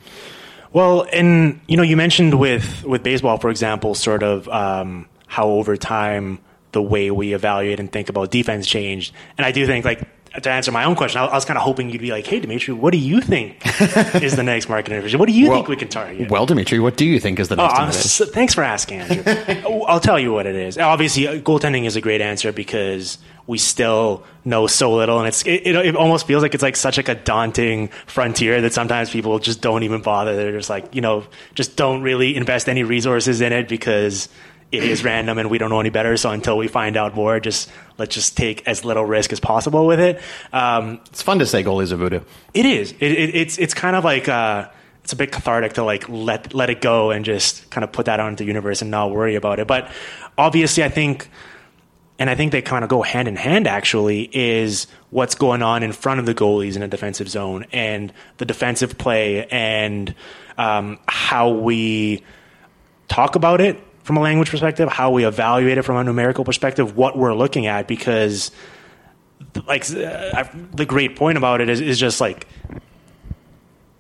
Well, 0.75 1.07
and 1.13 1.61
you 1.67 1.77
know, 1.77 1.83
you 1.83 1.95
mentioned 1.95 2.33
with 2.38 2.83
with 2.83 3.01
baseball, 3.01 3.38
for 3.38 3.49
example, 3.49 3.95
sort 3.95 4.23
of 4.23 4.49
um, 4.49 5.07
how 5.25 5.47
over 5.47 5.77
time 5.77 6.39
the 6.73 6.81
way 6.81 7.09
we 7.11 7.33
evaluate 7.33 7.79
and 7.79 7.89
think 7.89 8.09
about 8.09 8.29
defense 8.29 8.67
changed, 8.67 9.13
and 9.38 9.45
I 9.45 9.51
do 9.51 9.65
think 9.65 9.85
like. 9.85 10.01
To 10.43 10.49
answer 10.51 10.69
my 10.73 10.83
own 10.83 10.95
question, 10.97 11.21
I 11.21 11.27
I 11.27 11.33
was 11.35 11.45
kind 11.45 11.55
of 11.55 11.63
hoping 11.63 11.89
you'd 11.91 12.01
be 12.01 12.11
like, 12.11 12.27
"Hey, 12.27 12.41
Dimitri, 12.41 12.73
what 12.73 12.91
do 12.91 12.97
you 12.97 13.21
think 13.21 13.55
is 14.21 14.35
the 14.35 14.43
next 14.43 14.67
market 14.67 14.89
division? 14.89 15.17
What 15.17 15.27
do 15.27 15.31
you 15.31 15.47
think 15.47 15.69
we 15.69 15.77
can 15.77 15.88
target?" 15.88 16.29
Well, 16.29 16.45
Dimitri, 16.45 16.77
what 16.79 16.97
do 16.97 17.05
you 17.05 17.21
think 17.21 17.39
is 17.39 17.47
the 17.47 17.55
Oh, 17.55 17.63
next 17.63 17.73
I'm 17.79 17.83
innovation? 17.83 18.25
s- 18.27 18.31
thanks 18.33 18.53
for 18.53 18.61
asking, 18.61 18.99
Andrew. 18.99 19.83
I'll 19.88 20.01
tell 20.01 20.19
you 20.19 20.33
what 20.33 20.45
it 20.45 20.55
is. 20.55 20.77
Obviously, 20.77 21.23
goaltending 21.41 21.85
is 21.85 21.95
a 21.95 22.01
great 22.01 22.19
answer 22.19 22.51
because 22.51 23.17
we 23.47 23.58
still 23.58 24.23
know 24.43 24.65
so 24.67 24.95
little, 24.95 25.19
and 25.19 25.27
it's 25.27 25.43
it, 25.45 25.62
it, 25.67 25.75
it 25.75 25.95
almost 25.95 26.25
feels 26.25 26.41
like 26.43 26.53
it's 26.53 26.63
like 26.63 26.75
such 26.75 26.97
like 26.97 27.10
a 27.10 27.15
daunting 27.15 27.89
frontier 28.08 28.62
that 28.62 28.73
sometimes 28.73 29.10
people 29.12 29.38
just 29.39 29.62
don't 29.62 29.84
even 29.84 30.01
bother. 30.01 30.36
They're 30.36 30.51
just 30.58 30.69
like 30.69 30.95
you 30.95 31.01
know, 31.01 31.25
just 31.53 31.75
don't 31.75 32.01
really 32.01 32.36
invest 32.36 32.67
any 32.69 32.84
resources 32.84 33.41
in 33.41 33.53
it 33.53 33.67
because 33.67 34.29
it 34.71 34.84
is 34.84 35.03
random 35.03 35.38
and 35.38 35.49
we 35.51 35.58
don't 35.60 35.69
know 35.69 35.79
any 35.79 35.91
better. 35.91 36.17
So 36.17 36.31
until 36.31 36.58
we 36.58 36.67
find 36.67 36.97
out 36.97 37.13
more, 37.15 37.39
just 37.39 37.69
let's 37.99 38.15
just 38.15 38.36
take 38.36 38.67
as 38.67 38.84
little 38.84 39.05
risk 39.05 39.31
as 39.31 39.39
possible 39.39 39.86
with 39.86 39.99
it. 39.99 40.19
Um, 40.51 40.99
It's 41.05 41.21
fun 41.21 41.38
to 41.39 41.45
say 41.45 41.63
goalies 41.63 41.91
are 41.91 41.97
voodoo. 41.97 42.21
it 42.53 42.65
is. 42.65 42.91
It, 42.93 43.12
it, 43.12 43.36
it's 43.36 43.58
it's 43.60 43.73
kind 43.75 43.95
of 43.95 44.03
like 44.03 44.27
uh, 44.27 44.67
it's 45.03 45.13
a 45.13 45.15
bit 45.15 45.31
cathartic 45.31 45.73
to 45.73 45.84
like 45.84 46.10
let 46.10 46.55
let 46.55 46.71
it 46.71 46.81
go 46.81 47.12
and 47.12 47.23
just 47.23 47.69
kind 47.69 47.84
of 47.84 47.91
put 47.91 48.08
that 48.08 48.19
out 48.19 48.29
into 48.29 48.43
the 48.43 48.47
universe 48.47 48.81
and 48.81 48.89
not 48.89 49.12
worry 49.12 49.36
about 49.36 49.60
it. 49.60 49.67
But 49.67 49.91
obviously, 50.36 50.84
I 50.84 50.89
think, 50.89 51.29
and 52.17 52.30
I 52.30 52.36
think 52.36 52.51
they 52.51 52.62
kind 52.62 52.84
of 52.84 52.89
go 52.89 53.01
hand 53.01 53.28
in 53.28 53.36
hand. 53.36 53.67
Actually, 53.67 54.30
is 54.34 54.88
what's 55.10 55.36
going 55.36 55.62
on 55.62 55.84
in 55.84 55.91
front 55.91 56.19
of 56.19 56.25
the 56.25 56.34
goalies 56.34 56.75
in 56.75 56.84
a 56.84 56.88
defensive 56.88 57.30
zone 57.30 57.65
and 57.71 58.13
the 58.38 58.45
defensive 58.45 58.97
play 58.97 59.45
and 59.47 60.15
um, 60.58 60.99
how 61.08 61.49
we 61.49 62.23
talk 63.08 63.36
about 63.36 63.62
it 63.62 63.82
from 64.04 64.17
a 64.17 64.21
language 64.21 64.49
perspective, 64.49 64.88
how 64.88 65.12
we 65.12 65.25
evaluate 65.25 65.78
it 65.78 65.82
from 65.82 65.97
a 65.97 66.04
numerical 66.04 66.45
perspective, 66.45 66.95
what 66.95 67.17
we're 67.17 67.34
looking 67.34 67.65
at, 67.65 67.88
because 67.88 68.51
like 69.67 69.84
uh, 69.91 70.43
the 70.73 70.86
great 70.86 71.15
point 71.15 71.38
about 71.38 71.60
it 71.60 71.69
is, 71.69 71.82
is 71.82 71.99
just 71.99 72.21
like 72.21 72.47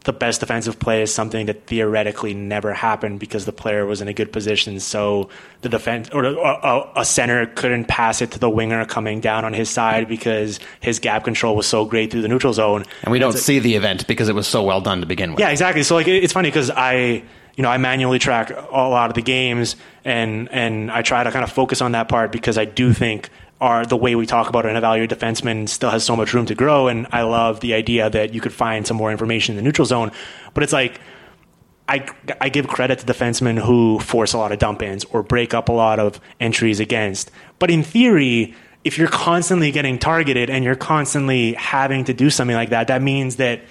the 0.05 0.13
best 0.13 0.39
defensive 0.39 0.79
play 0.79 1.01
is 1.01 1.13
something 1.13 1.47
that 1.47 1.65
theoretically 1.65 2.35
never 2.35 2.73
happened 2.73 3.19
because 3.19 3.45
the 3.45 3.51
player 3.51 3.87
was 3.87 4.01
in 4.01 4.07
a 4.07 4.13
good 4.13 4.31
position. 4.31 4.79
So 4.79 5.29
the 5.61 5.69
defense 5.69 6.09
or 6.11 6.23
a, 6.25 6.91
a, 6.95 7.03
center 7.03 7.47
couldn't 7.47 7.85
pass 7.85 8.21
it 8.21 8.31
to 8.31 8.39
the 8.39 8.49
winger 8.49 8.85
coming 8.85 9.19
down 9.19 9.45
on 9.45 9.53
his 9.53 9.67
side 9.67 10.07
because 10.07 10.59
his 10.79 10.99
gap 10.99 11.23
control 11.23 11.55
was 11.55 11.65
so 11.65 11.85
great 11.85 12.11
through 12.11 12.21
the 12.21 12.27
neutral 12.27 12.53
zone. 12.53 12.85
And 13.01 13.11
we 13.11 13.17
don't 13.17 13.33
see 13.33 13.57
the 13.57 13.75
event 13.75 14.05
because 14.05 14.29
it 14.29 14.35
was 14.35 14.47
so 14.47 14.61
well 14.61 14.79
done 14.79 15.01
to 15.01 15.07
begin 15.07 15.31
with. 15.31 15.39
yeah, 15.39 15.49
exactly. 15.49 15.81
So 15.81 15.95
like 15.95 16.07
it's 16.07 16.33
funny 16.33 16.49
because 16.49 16.69
I 16.69 17.23
you 17.55 17.63
know 17.63 17.69
I 17.69 17.77
manually 17.79 18.19
track 18.19 18.51
a 18.51 18.87
lot 18.87 19.09
of 19.09 19.15
the 19.15 19.23
games 19.23 19.75
and 20.03 20.49
and 20.51 20.91
I 20.91 21.01
try 21.01 21.23
to 21.23 21.31
kind 21.31 21.43
of 21.43 21.51
focus 21.51 21.81
on 21.81 21.93
that 21.93 22.09
part 22.09 22.31
because 22.31 22.59
I 22.59 22.65
do 22.65 22.93
think 22.93 23.31
our 23.65 23.85
the 23.85 23.97
way 23.97 24.15
we 24.15 24.25
talk 24.25 24.47
about 24.47 24.65
an 24.65 24.75
evaluated 24.75 25.17
defenseman 25.17 25.67
still 25.67 25.89
has 25.89 26.03
so 26.03 26.15
much 26.15 26.33
room 26.33 26.45
to 26.45 26.55
grow 26.55 26.87
and 26.87 27.07
I 27.11 27.23
love 27.23 27.59
the 27.59 27.73
idea 27.73 28.09
that 28.09 28.33
you 28.33 28.39
could 28.39 28.53
find 28.53 28.85
some 28.85 28.95
more 28.95 29.11
information 29.11 29.53
in 29.53 29.57
the 29.57 29.63
neutral 29.63 29.85
zone. 29.85 30.11
But 30.53 30.63
it's 30.63 30.73
like 30.73 30.99
I, 31.87 32.07
I 32.39 32.49
give 32.49 32.67
credit 32.67 32.99
to 32.99 33.05
defensemen 33.05 33.59
who 33.59 33.99
force 33.99 34.33
a 34.33 34.37
lot 34.37 34.51
of 34.51 34.59
dump 34.59 34.81
ins 34.81 35.03
or 35.05 35.23
break 35.23 35.53
up 35.53 35.69
a 35.69 35.71
lot 35.71 35.99
of 35.99 36.19
entries 36.39 36.79
against. 36.79 37.31
But 37.59 37.69
in 37.69 37.83
theory, 37.83 38.55
if 38.83 38.97
you're 38.97 39.07
constantly 39.07 39.71
getting 39.71 39.99
targeted 39.99 40.49
and 40.49 40.63
you're 40.63 40.75
constantly 40.75 41.53
having 41.53 42.05
to 42.05 42.13
do 42.13 42.29
something 42.29 42.55
like 42.55 42.69
that, 42.69 42.87
that 42.87 43.01
means 43.01 43.35
that 43.37 43.61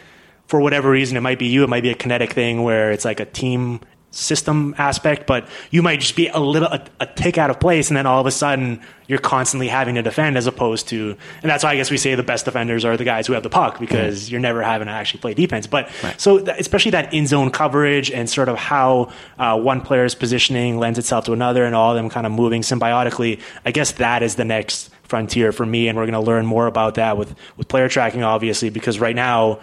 for 0.46 0.60
whatever 0.60 0.90
reason, 0.90 1.16
it 1.16 1.22
might 1.22 1.38
be 1.38 1.46
you, 1.46 1.64
it 1.64 1.68
might 1.68 1.82
be 1.82 1.90
a 1.90 1.94
kinetic 1.94 2.32
thing 2.32 2.62
where 2.62 2.92
it's 2.92 3.04
like 3.04 3.20
a 3.20 3.24
team 3.24 3.80
system 4.14 4.74
aspect, 4.78 5.26
but 5.26 5.48
you 5.70 5.82
might 5.82 6.00
just 6.00 6.16
be 6.16 6.28
a 6.28 6.38
little 6.38 6.68
a, 6.68 6.84
a 7.00 7.06
tick 7.06 7.38
out 7.38 7.50
of 7.50 7.60
place, 7.60 7.90
and 7.90 7.96
then 7.96 8.06
all 8.06 8.20
of 8.20 8.26
a 8.26 8.30
sudden 8.30 8.80
you're 9.06 9.18
constantly 9.18 9.68
having 9.68 9.96
to 9.96 10.02
defend 10.02 10.38
as 10.38 10.46
opposed 10.46 10.88
to, 10.88 11.16
and 11.42 11.50
that's 11.50 11.62
why 11.64 11.70
I 11.72 11.76
guess 11.76 11.90
we 11.90 11.98
say 11.98 12.14
the 12.14 12.22
best 12.22 12.44
defenders 12.44 12.84
are 12.84 12.96
the 12.96 13.04
guys 13.04 13.26
who 13.26 13.32
have 13.34 13.42
the 13.42 13.50
puck 13.50 13.78
because 13.78 14.30
you're 14.30 14.40
never 14.40 14.62
having 14.62 14.86
to 14.86 14.92
actually 14.92 15.20
play 15.20 15.34
defense. 15.34 15.66
But 15.66 15.90
so 16.16 16.38
that, 16.38 16.58
especially 16.58 16.92
that 16.92 17.12
in 17.12 17.26
zone 17.26 17.50
coverage 17.50 18.10
and 18.10 18.30
sort 18.30 18.48
of 18.48 18.56
how 18.56 19.12
uh, 19.38 19.58
one 19.60 19.80
player's 19.80 20.14
positioning 20.14 20.78
lends 20.78 20.98
itself 20.98 21.24
to 21.26 21.32
another, 21.32 21.64
and 21.64 21.74
all 21.74 21.90
of 21.90 21.96
them 21.96 22.08
kind 22.08 22.26
of 22.26 22.32
moving 22.32 22.62
symbiotically. 22.62 23.40
I 23.64 23.72
guess 23.72 23.92
that 23.92 24.22
is 24.22 24.36
the 24.36 24.44
next 24.44 24.90
frontier 25.02 25.52
for 25.52 25.66
me, 25.66 25.88
and 25.88 25.98
we're 25.98 26.06
going 26.06 26.14
to 26.14 26.20
learn 26.20 26.46
more 26.46 26.66
about 26.66 26.94
that 26.94 27.18
with 27.18 27.34
with 27.56 27.68
player 27.68 27.88
tracking, 27.88 28.22
obviously, 28.22 28.70
because 28.70 28.98
right 29.00 29.16
now, 29.16 29.60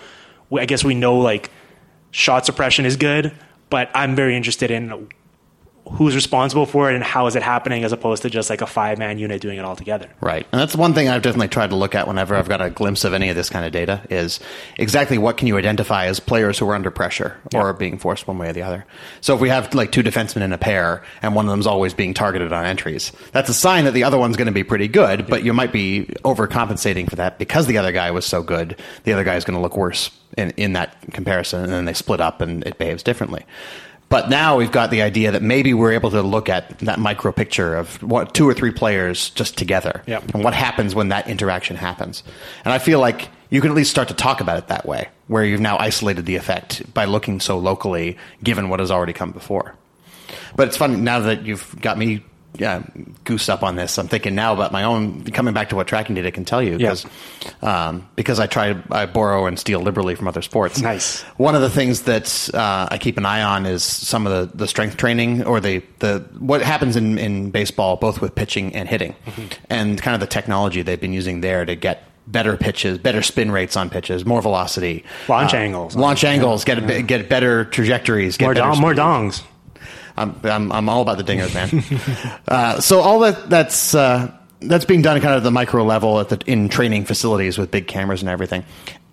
I 0.56 0.66
guess 0.66 0.84
we 0.84 0.94
know 0.94 1.18
like 1.18 1.50
shot 2.12 2.46
suppression 2.46 2.86
is 2.86 2.98
good, 2.98 3.32
but 3.72 3.90
I'm 3.96 4.16
very 4.16 4.38
interested 4.38 4.70
in 4.70 5.08
who's 5.90 6.16
responsible 6.16 6.66
for 6.66 6.92
it 6.92 6.96
and 6.96 7.04
how 7.04 7.28
is 7.28 7.36
it 7.36 7.44
happening 7.44 7.84
as 7.84 7.92
opposed 7.92 8.22
to 8.22 8.30
just 8.30 8.50
like 8.50 8.62
a 8.62 8.68
five 8.68 8.98
man 8.98 9.18
unit 9.18 9.42
doing 9.42 9.58
it 9.58 9.66
all 9.66 9.76
together. 9.76 10.08
Right. 10.22 10.46
And 10.52 10.62
that's 10.62 10.76
one 10.76 10.94
thing 10.94 11.10
I've 11.10 11.22
definitely 11.22 11.48
tried 11.48 11.72
to 11.72 11.76
look 11.76 11.96
at 11.96 12.08
whenever 12.08 12.36
I've 12.36 12.48
got 12.48 12.62
a 12.62 12.70
glimpse 12.70 13.04
of 13.04 13.14
any 13.14 13.30
of 13.30 13.36
this 13.36 13.50
kind 13.50 13.66
of 13.66 13.72
data 13.72 14.02
is 14.10 14.40
exactly 14.78 15.18
what 15.18 15.38
can 15.38 15.48
you 15.48 15.58
identify 15.58 16.06
as 16.06 16.20
players 16.20 16.60
who 16.60 16.70
are 16.70 16.76
under 16.76 16.92
pressure 16.92 17.38
or 17.54 17.70
are 17.70 17.74
being 17.74 17.98
forced 17.98 18.28
one 18.28 18.38
way 18.38 18.50
or 18.50 18.54
the 18.54 18.62
other. 18.62 18.86
So 19.22 19.34
if 19.36 19.42
we 19.42 19.50
have 19.50 19.74
like 19.74 19.92
two 19.92 20.04
defensemen 20.04 20.42
in 20.42 20.54
a 20.54 20.58
pair 20.58 21.04
and 21.22 21.36
one 21.36 21.46
of 21.46 21.52
them's 21.52 21.68
always 21.68 21.94
being 21.94 22.14
targeted 22.14 22.54
on 22.54 22.66
entries, 22.66 23.12
that's 23.32 23.50
a 23.50 23.54
sign 23.54 23.86
that 23.86 23.94
the 23.94 24.04
other 24.04 24.18
one's 24.18 24.38
going 24.38 24.48
to 24.48 24.52
be 24.52 24.64
pretty 24.64 24.88
good, 24.88 25.28
but 25.28 25.44
you 25.44 25.54
might 25.54 25.74
be 25.74 26.06
overcompensating 26.24 27.10
for 27.10 27.16
that 27.16 27.40
because 27.40 27.68
the 27.68 27.78
other 27.78 27.92
guy 27.92 28.12
was 28.12 28.26
so 28.26 28.44
good. 28.44 28.80
The 29.04 29.14
other 29.14 29.24
guy 29.24 29.36
is 29.36 29.46
going 29.46 29.58
to 29.58 29.62
look 29.62 29.78
worse 29.78 30.12
in, 30.38 30.52
in 30.52 30.74
that 30.74 30.96
comparison 31.12 31.64
and 31.64 31.74
then 31.74 31.86
they 31.86 31.94
split 31.94 32.22
up 32.22 32.42
and 32.42 32.64
it 32.66 32.78
behaves 32.78 33.04
differently. 33.04 33.46
But 34.12 34.30
now 34.30 34.58
we've 34.58 34.72
got 34.74 34.92
the 34.92 35.02
idea 35.02 35.32
that 35.32 35.42
maybe 35.42 35.74
we're 35.74 35.94
able 35.94 36.12
to 36.12 36.22
look 36.22 36.50
at 36.50 36.78
that 36.80 37.00
micro 37.00 37.32
picture 37.32 37.76
of 37.78 38.04
what 38.04 38.34
two 38.34 38.48
or 38.48 38.54
three 38.54 38.72
players 38.72 39.30
just 39.30 39.58
together 39.58 40.04
Yep. 40.06 40.34
and 40.36 40.44
what 40.44 40.54
happens 40.54 40.94
when 40.94 41.08
that 41.10 41.28
interaction 41.30 41.78
happens. 41.78 42.22
And 42.66 42.74
I 42.74 42.78
feel 42.80 43.00
like 43.00 43.30
you 43.50 43.62
can 43.62 43.70
at 43.72 43.76
least 43.76 43.90
start 43.90 44.10
to 44.10 44.14
talk 44.14 44.42
about 44.42 44.58
it 44.58 44.68
that 44.68 44.86
way, 44.86 45.08
where 45.28 45.46
you've 45.46 45.62
now 45.62 45.78
isolated 45.78 46.26
the 46.26 46.36
effect 46.36 46.94
by 46.94 47.06
looking 47.06 47.40
so 47.40 47.58
locally, 47.58 48.18
given 48.44 48.68
what 48.68 48.82
has 48.82 48.92
already 48.92 49.14
come 49.14 49.32
before. 49.32 49.76
But 50.58 50.68
it's 50.68 50.76
funny 50.78 50.98
now 50.98 51.22
that 51.22 51.46
you've 51.46 51.74
got 51.80 51.98
me 51.98 52.22
uh, 52.64 52.82
goosed 53.24 53.50
up 53.50 53.64
on 53.64 53.76
this. 53.76 53.98
I'm 53.98 54.08
thinking 54.08 54.36
now 54.36 54.54
about 54.54 54.72
my 54.72 54.84
own 54.84 55.24
coming 55.26 55.54
back 55.54 55.70
to 55.70 55.76
what 55.76 55.88
tracking 55.88 56.16
data 56.16 56.32
can 56.32 56.46
tell 56.46 56.62
you 56.62 56.78
because 56.78 57.06
um, 57.62 58.08
because 58.16 58.40
I 58.40 58.48
try 58.48 58.82
I 58.92 59.06
borrow 59.06 59.46
and 59.46 59.58
steal 59.60 59.80
liberally 59.82 60.16
from 60.16 60.28
other 60.28 60.42
sports. 60.42 60.82
Nice. 60.82 61.22
One 61.38 61.56
of 61.56 61.62
the 61.62 61.70
things 61.70 62.04
that 62.04 62.50
uh, 62.54 62.88
I 62.90 62.98
keep 62.98 63.18
an 63.18 63.26
eye 63.26 63.44
on 63.44 63.66
is 63.66 63.84
some 63.84 64.28
of 64.28 64.52
the, 64.52 64.58
the 64.58 64.68
strength 64.68 64.98
training 64.98 65.44
or 65.44 65.60
the, 65.60 65.84
the 66.00 66.20
what 66.40 66.62
happens 66.62 66.96
in, 66.96 67.18
in 67.18 67.52
baseball, 67.52 67.98
both 67.98 68.22
with 68.22 68.36
pitching 68.36 68.76
and 68.76 68.88
hitting, 68.88 69.16
and 69.70 70.02
kind 70.02 70.16
of 70.16 70.22
the 70.22 70.28
technology 70.28 70.82
they've 70.82 71.02
been 71.02 71.14
using 71.14 71.42
there 71.42 71.66
to 71.66 71.76
get 71.76 72.04
better 72.28 72.56
pitches, 72.56 72.98
better 72.98 73.22
spin 73.22 73.52
rates 73.52 73.76
on 73.76 73.90
pitches, 73.90 74.26
more 74.26 74.42
velocity, 74.42 75.04
Launch 75.28 75.54
uh, 75.54 75.58
angles. 75.58 75.96
launch 75.96 76.24
angles, 76.24 76.64
get 76.64 76.78
a, 76.78 77.02
get 77.02 77.28
better 77.28 77.66
trajectories, 77.66 78.38
get 78.38 78.46
More, 78.46 78.54
dong, 78.54 78.80
more 78.80 78.94
dongs. 78.94 79.44
I'm, 80.18 80.40
I'm, 80.44 80.72
I'm 80.72 80.90
all 80.90 81.02
about 81.02 81.18
the 81.18 81.24
dingers, 81.24 81.54
man. 81.54 82.42
uh, 82.48 82.82
so 82.82 83.00
all 83.02 83.20
that 83.20 83.50
that's 83.50 83.96
uh, 83.96 84.32
that's 84.62 84.86
being 84.86 85.02
done 85.02 85.20
kind 85.22 85.34
of 85.34 85.38
at 85.38 85.44
the 85.44 85.52
micro 85.52 85.84
level 85.84 86.20
at 86.20 86.30
the, 86.30 86.42
in 86.46 86.70
training 86.70 87.06
facilities 87.06 87.58
with 87.58 87.72
big 87.72 87.88
cameras 87.88 88.22
and 88.22 88.30
everything. 88.30 88.64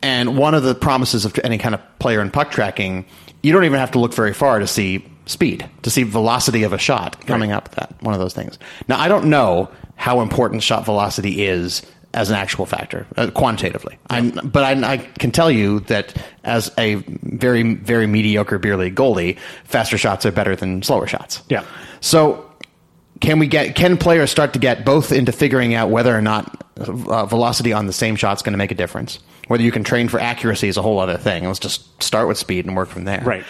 And 0.03 0.39
one 0.39 0.55
of 0.55 0.63
the 0.63 0.75
promises 0.75 1.25
of 1.25 1.39
any 1.43 1.59
kind 1.59 1.75
of 1.75 1.81
player 1.99 2.21
and 2.21 2.33
puck 2.33 2.51
tracking, 2.51 3.05
you 3.43 3.53
don't 3.53 3.65
even 3.65 3.79
have 3.79 3.91
to 3.93 3.99
look 3.99 4.15
very 4.15 4.35
far 4.35 4.59
to 4.59 4.67
see 4.67 5.05
speed, 5.27 5.69
to 5.83 5.91
see 5.91 6.05
velocity 6.05 6.63
of 6.63 6.73
a 6.73 6.79
shot 6.79 7.27
coming 7.27 7.53
up. 7.53 7.75
That 7.75 7.95
one 8.03 8.15
of 8.15 8.21
those 8.21 8.35
things. 8.35 8.59
Now 8.89 8.99
I 8.99 9.09
don't 9.09 9.27
know 9.27 9.71
how 9.97 10.21
important 10.21 10.63
shot 10.63 10.85
velocity 10.85 11.45
is 11.45 11.83
as 12.15 12.31
an 12.31 12.37
actual 12.37 12.67
factor 12.67 13.07
uh, 13.17 13.31
quantitatively. 13.31 13.99
I'm, 14.09 14.31
but 14.31 14.65
I, 14.65 14.93
I 14.93 14.97
can 14.97 15.31
tell 15.31 15.51
you 15.51 15.81
that 15.81 16.15
as 16.45 16.73
a 16.79 16.97
very 16.97 17.75
very 17.75 18.07
mediocre 18.07 18.59
beer 18.59 18.77
league 18.77 18.95
goalie, 18.95 19.39
faster 19.65 19.99
shots 19.99 20.25
are 20.25 20.33
better 20.33 20.57
than 20.57 20.83
slower 20.83 21.07
shots. 21.07 21.43
Yeah. 21.49 21.65
So 22.01 22.51
can 23.21 23.39
we 23.39 23.47
get 23.47 23.75
can 23.75 23.97
players 23.97 24.31
start 24.31 24.53
to 24.55 24.59
get 24.59 24.85
both 24.85 25.13
into 25.13 25.33
figuring 25.33 25.75
out 25.75 25.91
whether 25.91 26.17
or 26.17 26.23
not 26.23 26.65
uh, 26.77 27.27
velocity 27.27 27.73
on 27.73 27.87
the 27.87 27.93
same 27.93 28.17
shot 28.17 28.37
is 28.37 28.43
going 28.43 28.53
to 28.53 28.59
make 28.59 28.71
a 28.71 28.77
difference? 28.77 29.19
Whether 29.49 29.63
you 29.63 29.73
can 29.73 29.83
train 29.83 30.09
for 30.09 30.21
accuracy 30.21 30.69
is 30.69 30.77
a 30.77 30.83
whole 30.83 30.99
other 30.99 31.17
thing. 31.17 31.47
Let's 31.47 31.59
just 31.59 32.03
start 32.03 32.29
with 32.29 32.39
speed 32.39 32.67
and 32.67 32.77
work 32.77 32.89
from 32.89 33.05
there. 33.05 33.23
Right. 33.25 33.45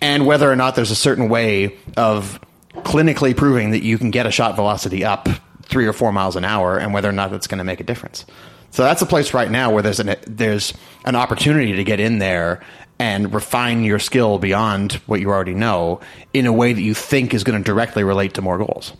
And 0.00 0.26
whether 0.26 0.50
or 0.50 0.56
not 0.56 0.74
there's 0.74 0.90
a 0.90 0.96
certain 0.96 1.28
way 1.28 1.76
of 1.96 2.40
clinically 2.78 3.36
proving 3.36 3.70
that 3.70 3.82
you 3.82 3.98
can 3.98 4.10
get 4.10 4.26
a 4.26 4.30
shot 4.30 4.56
velocity 4.56 5.04
up 5.04 5.28
three 5.64 5.86
or 5.86 5.92
four 5.92 6.12
miles 6.12 6.36
an 6.36 6.44
hour, 6.44 6.78
and 6.78 6.92
whether 6.92 7.08
or 7.08 7.12
not 7.12 7.30
that's 7.30 7.46
going 7.46 7.58
to 7.58 7.64
make 7.64 7.80
a 7.80 7.84
difference. 7.84 8.24
So 8.70 8.82
that's 8.82 9.02
a 9.02 9.06
place 9.06 9.34
right 9.34 9.50
now 9.50 9.70
where 9.70 9.82
there's 9.82 10.00
an 10.00 10.16
there's 10.26 10.74
an 11.04 11.14
opportunity 11.14 11.74
to 11.74 11.84
get 11.84 12.00
in 12.00 12.18
there 12.18 12.64
and 12.98 13.32
refine 13.32 13.84
your 13.84 13.98
skill 13.98 14.38
beyond 14.38 14.94
what 15.06 15.20
you 15.20 15.28
already 15.28 15.54
know 15.54 16.00
in 16.32 16.46
a 16.46 16.52
way 16.52 16.72
that 16.72 16.82
you 16.82 16.94
think 16.94 17.34
is 17.34 17.44
going 17.44 17.60
to 17.60 17.64
directly 17.64 18.04
relate 18.04 18.34
to 18.34 18.42
more 18.42 18.58
goals. 18.58 18.92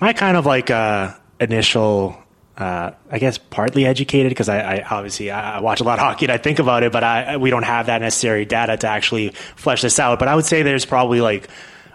My 0.00 0.12
kind 0.12 0.36
of 0.36 0.46
like 0.46 0.70
uh, 0.70 1.14
initial 1.40 2.16
uh, 2.60 2.92
I 3.10 3.18
guess 3.18 3.38
partly 3.38 3.86
educated 3.86 4.28
because 4.30 4.50
I, 4.50 4.60
I, 4.60 4.86
obviously 4.88 5.30
I 5.30 5.60
watch 5.60 5.80
a 5.80 5.84
lot 5.84 5.94
of 5.98 6.00
hockey 6.00 6.26
and 6.26 6.32
I 6.32 6.36
think 6.36 6.58
about 6.58 6.82
it, 6.82 6.92
but 6.92 7.02
I, 7.02 7.38
we 7.38 7.48
don't 7.48 7.62
have 7.62 7.86
that 7.86 8.02
necessary 8.02 8.44
data 8.44 8.76
to 8.76 8.86
actually 8.86 9.30
flesh 9.56 9.80
this 9.80 9.98
out. 9.98 10.18
But 10.18 10.28
I 10.28 10.34
would 10.34 10.44
say 10.44 10.62
there's 10.62 10.84
probably 10.84 11.22
like 11.22 11.48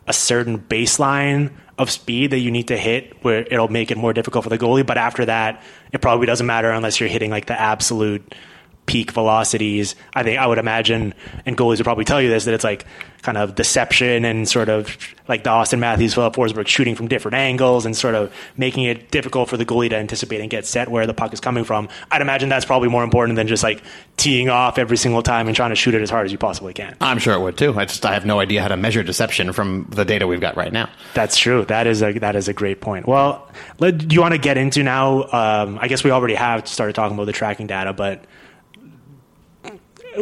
a 0.08 0.14
certain 0.14 0.58
baseline 0.60 1.52
of 1.78 1.92
speed 1.92 2.32
that 2.32 2.40
you 2.40 2.52
need 2.52 2.70
to 2.70 2.78
hit 2.78 3.24
where 3.24 3.42
it'll 3.42 3.68
make 3.68 3.92
it 3.92 3.98
more 3.98 4.14
difficult 4.14 4.44
for 4.44 4.50
the 4.50 4.58
goalie. 4.58 4.86
But 4.86 4.98
after 4.98 5.26
that, 5.26 5.62
it 5.92 6.02
probably 6.02 6.26
doesn't 6.26 6.46
matter 6.46 6.72
unless 6.72 7.00
you're 7.00 7.10
hitting 7.10 7.32
like 7.32 7.48
the 7.48 7.60
absolute 7.60 8.34
peak 8.86 9.12
velocities. 9.12 9.96
I 10.14 10.24
think 10.24 10.40
I 10.40 10.46
would 10.46 10.58
imagine, 10.58 11.14
and 11.46 11.58
goalies 11.58 11.78
would 11.78 11.86
probably 11.86 12.06
tell 12.06 12.22
you 12.22 12.30
this, 12.30 12.46
that 12.46 12.54
it's 12.54 12.64
like 12.64 12.86
kind 13.26 13.38
of 13.38 13.56
deception 13.56 14.24
and 14.24 14.48
sort 14.48 14.70
of 14.70 14.96
like 15.28 15.44
the 15.44 15.50
Auston 15.50 15.80
Matthews, 15.80 16.14
Filip 16.14 16.36
Forsberg 16.36 16.68
shooting 16.68 16.94
from 16.94 17.08
different 17.08 17.34
angles 17.34 17.86
and 17.86 17.98
sort 17.98 18.14
of 18.14 18.32
making 18.56 18.84
it 18.84 19.10
difficult 19.10 19.50
for 19.50 19.58
the 19.58 19.66
goalie 19.66 19.90
to 19.90 19.96
anticipate 19.96 20.42
and 20.42 20.50
get 20.50 20.66
set 20.66 20.90
where 20.90 21.08
the 21.08 21.14
puck 21.14 21.34
is 21.34 21.40
coming 21.40 21.64
from. 21.64 21.90
I'd 22.12 22.22
imagine 22.22 22.50
that's 22.50 22.66
probably 22.66 22.88
more 22.88 23.04
important 23.04 23.36
than 23.36 23.48
just 23.48 23.64
like 23.64 23.82
teeing 24.18 24.50
off 24.50 24.78
every 24.78 24.98
single 24.98 25.24
time 25.24 25.48
and 25.48 25.56
trying 25.56 25.72
to 25.72 25.76
shoot 25.76 25.96
it 25.96 26.04
as 26.04 26.12
hard 26.12 26.26
as 26.26 26.32
you 26.32 26.38
possibly 26.38 26.74
can. 26.74 26.96
I'm 27.02 27.18
sure 27.18 27.34
it 27.34 27.40
would 27.40 27.58
too. 27.58 27.74
I 27.78 27.86
just 27.86 28.06
I 28.06 28.14
have 28.14 28.26
no 28.26 28.40
idea 28.40 28.62
how 28.62 28.68
to 28.68 28.78
measure 28.78 29.02
deception 29.02 29.52
from 29.54 29.88
the 29.90 30.06
data 30.06 30.28
we've 30.28 30.42
got 30.42 30.56
right 30.56 30.72
now. 30.72 30.90
That's 31.16 31.38
true. 31.38 31.66
That 31.66 31.88
is 31.88 32.04
a 32.04 32.20
that 32.20 32.36
is 32.36 32.48
a 32.48 32.54
great 32.54 32.80
point. 32.80 33.08
Well, 33.08 33.50
let, 33.80 33.98
do 33.98 34.14
you 34.14 34.22
want 34.22 34.34
to 34.34 34.40
get 34.40 34.58
into 34.58 34.84
now? 34.84 35.24
Um, 35.24 35.80
I 35.82 35.88
guess 35.88 36.04
we 36.04 36.12
already 36.12 36.36
have 36.36 36.68
started 36.68 36.94
talking 36.94 37.16
about 37.16 37.26
the 37.26 37.34
tracking 37.34 37.66
data, 37.66 37.92
but 37.92 38.24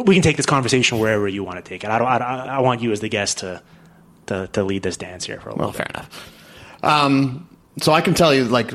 we 0.05 0.15
can 0.15 0.21
take 0.23 0.37
this 0.37 0.45
conversation 0.45 0.99
wherever 0.99 1.27
you 1.27 1.43
want 1.43 1.63
to 1.63 1.67
take 1.69 1.83
it. 1.83 1.89
I 1.89 1.99
don't. 1.99 2.07
I, 2.07 2.17
I 2.57 2.59
want 2.61 2.81
you 2.81 2.91
as 2.91 2.99
the 2.99 3.09
guest 3.09 3.39
to 3.39 3.61
to, 4.27 4.47
to 4.53 4.63
lead 4.63 4.83
this 4.83 4.97
dance 4.97 5.25
here 5.25 5.39
for 5.39 5.49
a 5.49 5.55
Well, 5.55 5.67
little 5.69 5.73
fair 5.73 5.87
enough. 5.93 6.31
Um, 6.83 7.47
so 7.81 7.91
I 7.91 8.01
can 8.01 8.13
tell 8.13 8.33
you, 8.33 8.45
like, 8.45 8.73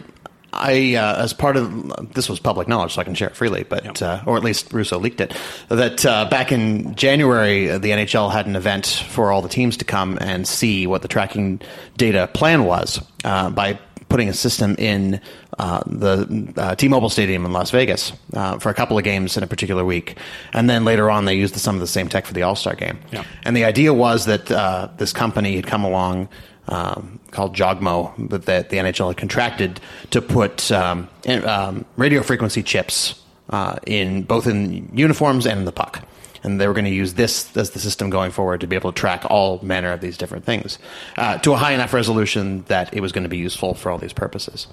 I 0.52 0.94
uh, 0.96 1.22
as 1.22 1.33
part 1.33 1.57
of 1.57 2.12
this 2.14 2.28
was 2.28 2.40
public 2.40 2.68
knowledge, 2.68 2.94
so 2.94 3.00
I 3.00 3.04
can 3.04 3.14
share 3.14 3.28
it 3.28 3.37
freely, 3.37 3.64
but 3.64 3.85
Yep. 3.85 4.02
uh, 4.02 4.20
or 4.26 4.37
at 4.37 4.42
least 4.44 4.72
Russo 4.72 4.98
leaked 4.98 5.20
it. 5.20 5.37
That 5.68 6.04
uh, 6.07 6.28
back 6.31 6.52
in 6.52 6.94
January, 6.94 7.70
uh, 7.70 7.78
the 7.78 7.90
NHL 7.90 8.33
had 8.33 8.46
an 8.46 8.57
event 8.57 8.87
for 8.87 9.31
all 9.31 9.42
the 9.42 9.48
teams 9.48 9.76
to 9.78 9.85
come 9.85 10.18
and 10.20 10.46
see 10.48 10.87
what 10.87 11.02
the 11.02 11.09
tracking 11.09 11.61
data 11.96 12.28
plan 12.33 12.64
was 12.64 13.00
uh, 13.24 13.50
by 13.50 13.78
putting 14.09 14.28
a 14.31 14.33
system 14.35 14.74
in 14.78 15.20
uh, 15.58 15.82
the 15.86 16.52
uh, 16.56 16.74
T-Mobile 16.74 17.10
Stadium 17.10 17.44
in 17.44 17.52
Las 17.52 17.70
Vegas 17.70 18.12
uh, 18.34 18.58
for 18.58 18.70
a 18.70 18.74
couple 18.74 18.96
of 18.96 19.04
games 19.04 19.36
in 19.36 19.42
a 19.42 19.46
particular 19.46 19.84
week, 19.84 20.16
and 20.52 20.70
then 20.70 20.84
later 20.84 21.10
on 21.10 21.24
they 21.24 21.34
used 21.34 21.56
some 21.56 21.74
of 21.74 21.80
the 21.80 21.86
same 21.86 22.08
tech 22.08 22.26
for 22.26 22.32
the 22.32 22.42
All 22.42 22.54
Star 22.54 22.74
game. 22.74 22.98
Yeah. 23.10 23.24
And 23.44 23.56
the 23.56 23.64
idea 23.64 23.92
was 23.92 24.26
that 24.26 24.50
uh, 24.50 24.88
this 24.98 25.12
company 25.12 25.56
had 25.56 25.66
come 25.66 25.84
along 25.84 26.28
um, 26.68 27.18
called 27.30 27.56
Jogmo 27.56 28.28
that 28.30 28.46
the, 28.46 28.66
the 28.68 28.76
NHL 28.76 29.08
had 29.08 29.16
contracted 29.16 29.80
to 30.10 30.20
put 30.20 30.70
um, 30.70 31.08
in, 31.24 31.44
um, 31.46 31.84
radio 31.96 32.22
frequency 32.22 32.62
chips 32.62 33.20
uh, 33.50 33.78
in 33.86 34.22
both 34.22 34.46
in 34.46 34.88
uniforms 34.94 35.46
and 35.46 35.60
in 35.60 35.64
the 35.64 35.72
puck. 35.72 36.06
And 36.42 36.61
they 36.61 36.66
were 36.66 36.74
going 36.74 36.85
to 36.85 36.90
use 36.90 37.14
this 37.14 37.57
as 37.57 37.70
the 37.70 37.79
system 37.79 38.11
going 38.11 38.31
forward 38.31 38.61
to 38.61 38.66
be 38.66 38.77
able 38.77 38.92
to 38.92 38.98
track 38.98 39.24
all 39.29 39.61
manner 39.62 39.92
of 39.92 40.01
these 40.01 40.16
different 40.16 40.44
things 40.44 40.79
uh, 41.16 41.38
to 41.38 41.53
a 41.53 41.57
high 41.57 41.72
enough 41.72 41.92
resolution 41.92 42.62
that 42.68 42.92
it 42.94 43.01
was 43.01 43.12
going 43.12 43.24
to 43.24 43.29
be 43.29 43.38
useful 43.38 43.74
for 43.74 43.90
all 43.90 43.98
these 43.98 44.12
purposes. 44.12 44.66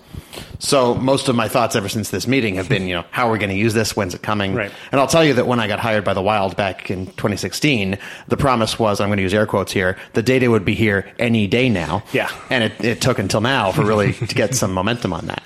So 0.60 0.96
most 0.96 1.28
of 1.28 1.36
my 1.36 1.48
thoughts 1.48 1.76
ever 1.76 1.90
since 1.90 2.10
this 2.10 2.28
meeting 2.28 2.56
have 2.56 2.70
been, 2.70 2.88
you 2.88 2.96
know, 2.96 3.06
how 3.12 3.30
are 3.30 3.32
we 3.32 3.40
going 3.40 3.50
to 3.50 3.56
use 3.56 3.74
this? 3.74 3.96
When's 3.96 4.14
it 4.14 4.22
coming? 4.22 4.54
Right. 4.54 4.72
And 4.92 5.00
I'll 5.00 5.08
tell 5.08 5.24
you 5.24 5.34
that 5.34 5.48
when 5.48 5.60
I 5.60 5.68
got 5.68 5.80
hired 5.80 6.04
by 6.04 6.14
the 6.14 6.22
Wild 6.22 6.56
back 6.56 6.90
in 6.90 7.08
2016, 7.08 7.98
the 8.28 8.38
promise 8.38 8.80
was, 8.80 9.02
I'm 9.02 9.10
going 9.10 9.18
to 9.18 9.24
use 9.24 9.34
air 9.34 9.46
quotes 9.46 9.72
here, 9.72 9.98
the 10.14 10.24
data 10.24 10.50
would 10.50 10.66
be 10.66 10.76
here 10.76 11.12
any 11.20 11.48
day 11.48 11.70
now. 11.70 12.04
Yeah. 12.14 12.30
And 12.50 12.64
it, 12.64 12.84
it 12.84 13.02
took 13.02 13.20
until 13.20 13.42
now 13.42 13.72
for 13.72 13.86
really 13.86 14.14
to 14.14 14.36
get 14.36 14.56
some 14.56 14.74
momentum 14.74 15.14
on 15.14 15.28
that. 15.28 15.44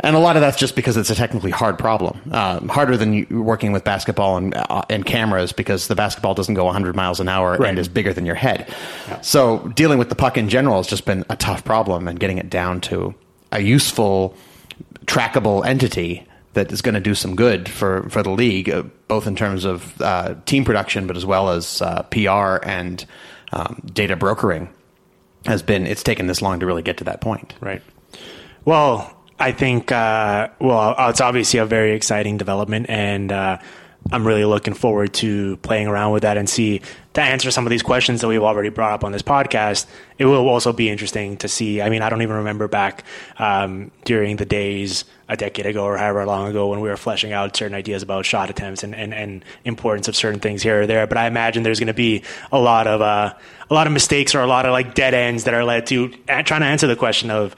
And 0.00 0.14
a 0.14 0.18
lot 0.18 0.36
of 0.36 0.42
that's 0.42 0.58
just 0.58 0.76
because 0.76 0.96
it's 0.96 1.08
a 1.10 1.14
technically 1.14 1.50
hard 1.50 1.78
problem, 1.78 2.20
um, 2.32 2.68
harder 2.68 2.96
than 2.96 3.12
you, 3.14 3.42
working 3.42 3.72
with 3.72 3.82
basketball 3.82 4.36
and, 4.36 4.54
uh, 4.54 4.82
and 4.90 5.04
cameras 5.06 5.52
because 5.52 5.88
the 5.88 5.94
basketball 5.94 6.34
doesn't 6.34 6.54
go 6.54 6.66
100 6.66 6.94
miles 6.94 7.18
an 7.18 7.28
hour 7.28 7.56
Right. 7.56 7.70
and 7.70 7.78
is 7.78 7.88
bigger 7.88 8.12
than 8.12 8.26
your 8.26 8.34
head. 8.34 8.68
So 9.22 9.58
dealing 9.74 9.98
with 9.98 10.10
the 10.10 10.14
puck 10.14 10.36
in 10.36 10.48
general 10.50 10.76
has 10.76 10.86
just 10.86 11.06
been 11.06 11.24
a 11.30 11.36
tough 11.36 11.64
problem, 11.64 12.08
and 12.08 12.20
getting 12.20 12.36
it 12.38 12.50
down 12.50 12.80
to 12.82 13.14
a 13.52 13.60
useful, 13.60 14.34
trackable 15.06 15.64
entity 15.64 16.26
that 16.54 16.70
is 16.72 16.82
going 16.82 16.94
to 16.94 17.00
do 17.00 17.14
some 17.14 17.34
good 17.36 17.68
for, 17.68 18.08
for 18.10 18.22
the 18.22 18.30
league, 18.30 18.68
uh, 18.70 18.82
both 19.08 19.26
in 19.26 19.34
terms 19.36 19.64
of 19.64 20.00
uh, 20.02 20.34
team 20.46 20.64
production, 20.64 21.06
but 21.06 21.16
as 21.16 21.24
well 21.24 21.50
as 21.50 21.80
uh, 21.82 22.02
PR 22.04 22.58
and 22.68 23.04
um, 23.52 23.80
data 23.92 24.16
brokering, 24.16 24.68
has 25.46 25.62
been. 25.62 25.86
It's 25.86 26.02
taken 26.02 26.26
this 26.26 26.42
long 26.42 26.60
to 26.60 26.66
really 26.66 26.82
get 26.82 26.96
to 26.98 27.04
that 27.04 27.20
point. 27.20 27.54
Right. 27.60 27.82
Well, 28.64 29.15
I 29.38 29.52
think, 29.52 29.92
uh, 29.92 30.48
well, 30.58 30.94
it's 31.10 31.20
obviously 31.20 31.60
a 31.60 31.66
very 31.66 31.92
exciting 31.92 32.38
development, 32.38 32.86
and 32.88 33.30
uh, 33.30 33.58
I'm 34.10 34.26
really 34.26 34.44
looking 34.44 34.74
forward 34.74 35.12
to 35.14 35.56
playing 35.58 35.88
around 35.88 36.12
with 36.12 36.22
that 36.22 36.36
and 36.36 36.48
see 36.48 36.80
to 37.14 37.20
answer 37.20 37.50
some 37.50 37.66
of 37.66 37.70
these 37.70 37.82
questions 37.82 38.20
that 38.20 38.28
we've 38.28 38.42
already 38.42 38.68
brought 38.68 38.92
up 38.92 39.04
on 39.04 39.12
this 39.12 39.22
podcast. 39.22 39.86
It 40.18 40.26
will 40.26 40.48
also 40.48 40.72
be 40.72 40.88
interesting 40.88 41.36
to 41.38 41.48
see. 41.48 41.82
I 41.82 41.90
mean, 41.90 42.02
I 42.02 42.08
don't 42.08 42.22
even 42.22 42.36
remember 42.36 42.68
back 42.68 43.04
um, 43.38 43.90
during 44.04 44.36
the 44.36 44.44
days 44.44 45.04
a 45.28 45.36
decade 45.36 45.66
ago 45.66 45.84
or 45.84 45.96
however 45.96 46.24
long 46.24 46.48
ago 46.48 46.68
when 46.68 46.80
we 46.80 46.88
were 46.88 46.96
fleshing 46.96 47.32
out 47.32 47.56
certain 47.56 47.74
ideas 47.74 48.02
about 48.02 48.24
shot 48.24 48.48
attempts 48.48 48.84
and, 48.84 48.94
and, 48.94 49.12
and 49.12 49.44
importance 49.64 50.08
of 50.08 50.14
certain 50.14 50.40
things 50.40 50.62
here 50.62 50.82
or 50.82 50.86
there. 50.86 51.06
But 51.06 51.18
I 51.18 51.26
imagine 51.26 51.62
there's 51.62 51.80
going 51.80 51.88
to 51.88 51.94
be 51.94 52.22
a 52.52 52.60
lot 52.60 52.86
of 52.86 53.00
uh, 53.02 53.34
a 53.68 53.74
lot 53.74 53.86
of 53.86 53.92
mistakes 53.92 54.34
or 54.34 54.40
a 54.40 54.46
lot 54.46 54.66
of 54.66 54.72
like 54.72 54.94
dead 54.94 55.14
ends 55.14 55.44
that 55.44 55.54
are 55.54 55.64
led 55.64 55.86
to 55.88 56.08
trying 56.08 56.60
to 56.60 56.66
answer 56.66 56.86
the 56.86 56.96
question 56.96 57.30
of 57.30 57.56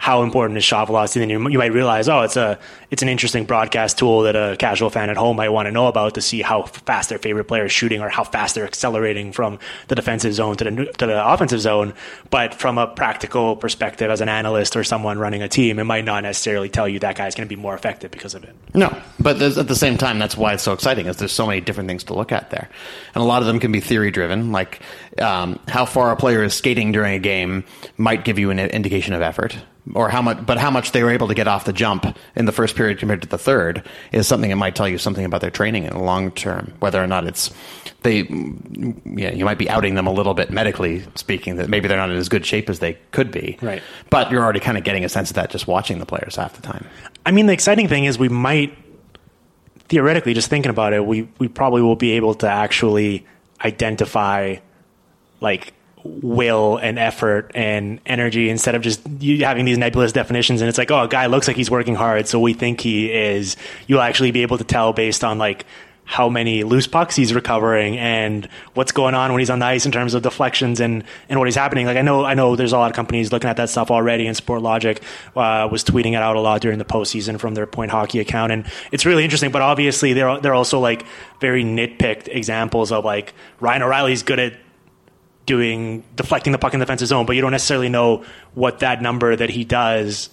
how 0.00 0.22
important 0.22 0.56
is 0.56 0.64
shot 0.64 0.86
velocity, 0.86 1.20
then 1.20 1.28
you, 1.28 1.48
you 1.50 1.58
might 1.58 1.74
realize, 1.74 2.08
oh, 2.08 2.22
it's 2.22 2.34
a 2.34 2.58
it's 2.90 3.02
an 3.02 3.08
interesting 3.10 3.44
broadcast 3.44 3.98
tool 3.98 4.22
that 4.22 4.34
a 4.34 4.56
casual 4.56 4.88
fan 4.88 5.10
at 5.10 5.18
home 5.18 5.36
might 5.36 5.50
want 5.50 5.66
to 5.66 5.70
know 5.70 5.88
about 5.88 6.14
to 6.14 6.22
see 6.22 6.40
how 6.40 6.62
fast 6.62 7.10
their 7.10 7.18
favorite 7.18 7.44
player 7.44 7.66
is 7.66 7.72
shooting 7.72 8.00
or 8.00 8.08
how 8.08 8.24
fast 8.24 8.54
they're 8.54 8.64
accelerating 8.64 9.30
from 9.30 9.58
the 9.88 9.94
defensive 9.94 10.32
zone 10.32 10.56
to 10.56 10.64
the 10.64 10.86
to 10.96 11.06
the 11.06 11.30
offensive 11.30 11.60
zone. 11.60 11.92
But 12.30 12.54
from 12.54 12.78
a 12.78 12.86
practical 12.86 13.56
perspective, 13.56 14.10
as 14.10 14.22
an 14.22 14.30
analyst 14.30 14.74
or 14.74 14.84
someone 14.84 15.18
running 15.18 15.42
a 15.42 15.50
team, 15.50 15.78
it 15.78 15.84
might 15.84 16.06
not 16.06 16.22
necessarily 16.22 16.70
tell 16.70 16.88
you 16.88 16.98
that 17.00 17.16
guy's 17.16 17.34
going 17.34 17.46
to 17.46 17.54
be 17.54 17.60
more 17.60 17.74
effective 17.74 18.10
because 18.10 18.34
of 18.34 18.42
it. 18.42 18.56
No, 18.72 18.96
but 19.18 19.42
at 19.42 19.68
the 19.68 19.76
same 19.76 19.98
time, 19.98 20.18
that's 20.18 20.34
why 20.34 20.54
it's 20.54 20.62
so 20.62 20.72
exciting. 20.72 21.08
Is 21.08 21.18
there's 21.18 21.30
so 21.30 21.46
many 21.46 21.60
different 21.60 21.90
things 21.90 22.04
to 22.04 22.14
look 22.14 22.32
at 22.32 22.48
there, 22.48 22.70
and 23.14 23.22
a 23.22 23.26
lot 23.26 23.42
of 23.42 23.46
them 23.46 23.60
can 23.60 23.70
be 23.70 23.80
theory 23.80 24.10
driven. 24.10 24.50
Like 24.50 24.80
um, 25.18 25.60
how 25.68 25.84
far 25.84 26.10
a 26.10 26.16
player 26.16 26.42
is 26.42 26.54
skating 26.54 26.90
during 26.90 27.12
a 27.12 27.18
game 27.18 27.64
might 27.98 28.24
give 28.24 28.38
you 28.38 28.50
an 28.50 28.58
indication 28.58 29.12
of 29.12 29.20
effort, 29.20 29.58
or 29.94 30.08
how 30.08 30.22
much. 30.22 30.44
But 30.44 30.58
how 30.58 30.70
much 30.70 30.92
they 30.92 31.02
were 31.02 31.10
able 31.10 31.28
to 31.28 31.34
get 31.34 31.48
off 31.48 31.64
the 31.64 31.72
jump 31.72 32.16
in 32.34 32.44
the 32.44 32.52
first 32.52 32.76
period 32.76 32.98
compared 32.98 33.22
to 33.22 33.28
the 33.28 33.38
third 33.38 33.84
is 34.12 34.26
something 34.26 34.50
that 34.50 34.56
might 34.56 34.74
tell 34.74 34.88
you 34.88 34.98
something 34.98 35.24
about 35.24 35.40
their 35.40 35.50
training 35.50 35.84
in 35.84 35.92
the 35.92 35.98
long 35.98 36.30
term. 36.30 36.72
Whether 36.80 37.02
or 37.02 37.06
not 37.06 37.26
it's 37.26 37.50
they, 38.02 38.22
yeah, 39.04 39.32
you 39.32 39.44
might 39.44 39.58
be 39.58 39.68
outing 39.68 39.94
them 39.94 40.06
a 40.06 40.12
little 40.12 40.34
bit 40.34 40.50
medically 40.50 41.04
speaking 41.16 41.56
that 41.56 41.68
maybe 41.68 41.86
they're 41.86 41.98
not 41.98 42.10
in 42.10 42.16
as 42.16 42.28
good 42.28 42.46
shape 42.46 42.70
as 42.70 42.78
they 42.78 42.94
could 43.10 43.30
be. 43.30 43.58
Right. 43.60 43.82
But 44.08 44.30
you're 44.30 44.42
already 44.42 44.60
kind 44.60 44.78
of 44.78 44.84
getting 44.84 45.04
a 45.04 45.08
sense 45.08 45.30
of 45.30 45.36
that 45.36 45.50
just 45.50 45.66
watching 45.66 45.98
the 45.98 46.06
players 46.06 46.36
half 46.36 46.54
the 46.54 46.62
time. 46.62 46.86
I 47.26 47.30
mean, 47.30 47.46
the 47.46 47.52
exciting 47.52 47.88
thing 47.88 48.04
is 48.04 48.18
we 48.18 48.28
might 48.28 48.76
theoretically, 49.90 50.34
just 50.34 50.48
thinking 50.48 50.70
about 50.70 50.92
it, 50.92 51.04
we 51.04 51.28
we 51.38 51.48
probably 51.48 51.82
will 51.82 51.96
be 51.96 52.12
able 52.12 52.34
to 52.34 52.48
actually 52.48 53.26
identify 53.62 54.56
like 55.40 55.74
will 56.04 56.76
and 56.78 56.98
effort 56.98 57.50
and 57.54 58.00
energy 58.06 58.48
instead 58.48 58.74
of 58.74 58.82
just 58.82 59.00
you 59.18 59.44
having 59.44 59.64
these 59.64 59.78
nebulous 59.78 60.12
definitions 60.12 60.60
and 60.60 60.68
it's 60.68 60.78
like 60.78 60.90
oh 60.90 61.02
a 61.02 61.08
guy 61.08 61.26
looks 61.26 61.46
like 61.46 61.56
he's 61.56 61.70
working 61.70 61.94
hard 61.94 62.26
so 62.26 62.40
we 62.40 62.54
think 62.54 62.80
he 62.80 63.12
is 63.12 63.56
you'll 63.86 64.00
actually 64.00 64.30
be 64.30 64.42
able 64.42 64.56
to 64.56 64.64
tell 64.64 64.92
based 64.92 65.22
on 65.22 65.38
like 65.38 65.66
how 66.10 66.28
many 66.28 66.64
loose 66.64 66.88
pucks 66.88 67.14
he's 67.14 67.32
recovering 67.32 67.96
and 67.96 68.48
what's 68.74 68.90
going 68.90 69.14
on 69.14 69.30
when 69.30 69.38
he's 69.38 69.48
on 69.48 69.60
the 69.60 69.64
ice 69.64 69.86
in 69.86 69.92
terms 69.92 70.12
of 70.12 70.22
deflections 70.22 70.80
and, 70.80 71.04
and 71.28 71.38
what 71.38 71.46
he's 71.46 71.54
happening. 71.54 71.86
Like 71.86 71.96
I 71.96 72.02
know 72.02 72.24
I 72.24 72.34
know 72.34 72.56
there's 72.56 72.72
a 72.72 72.78
lot 72.78 72.90
of 72.90 72.96
companies 72.96 73.30
looking 73.30 73.48
at 73.48 73.56
that 73.58 73.70
stuff 73.70 73.92
already 73.92 74.26
and 74.26 74.36
Sportlogiq 74.36 74.98
uh, 75.36 75.68
was 75.68 75.84
tweeting 75.84 76.14
it 76.14 76.16
out 76.16 76.34
a 76.34 76.40
lot 76.40 76.62
during 76.62 76.78
the 76.78 76.84
postseason 76.84 77.38
from 77.38 77.54
their 77.54 77.64
point 77.64 77.92
hockey 77.92 78.18
account 78.18 78.50
and 78.50 78.66
it's 78.90 79.06
really 79.06 79.22
interesting. 79.22 79.52
But 79.52 79.62
obviously 79.62 80.12
they're 80.12 80.40
they're 80.40 80.54
also 80.54 80.80
like 80.80 81.06
very 81.40 81.62
nitpicked 81.62 82.26
examples 82.26 82.90
of 82.90 83.04
like 83.04 83.32
Ryan 83.60 83.82
O'Reilly's 83.82 84.24
good 84.24 84.40
at 84.40 84.54
doing 85.50 86.04
deflecting 86.14 86.52
the 86.52 86.58
puck 86.58 86.74
in 86.74 86.78
the 86.78 86.86
defensive 86.86 87.08
zone, 87.08 87.26
but 87.26 87.34
you 87.34 87.42
don't 87.42 87.50
necessarily 87.50 87.88
know 87.88 88.24
what 88.54 88.78
that 88.78 89.02
number 89.02 89.34
that 89.34 89.50
he 89.50 89.64
does 89.64 90.30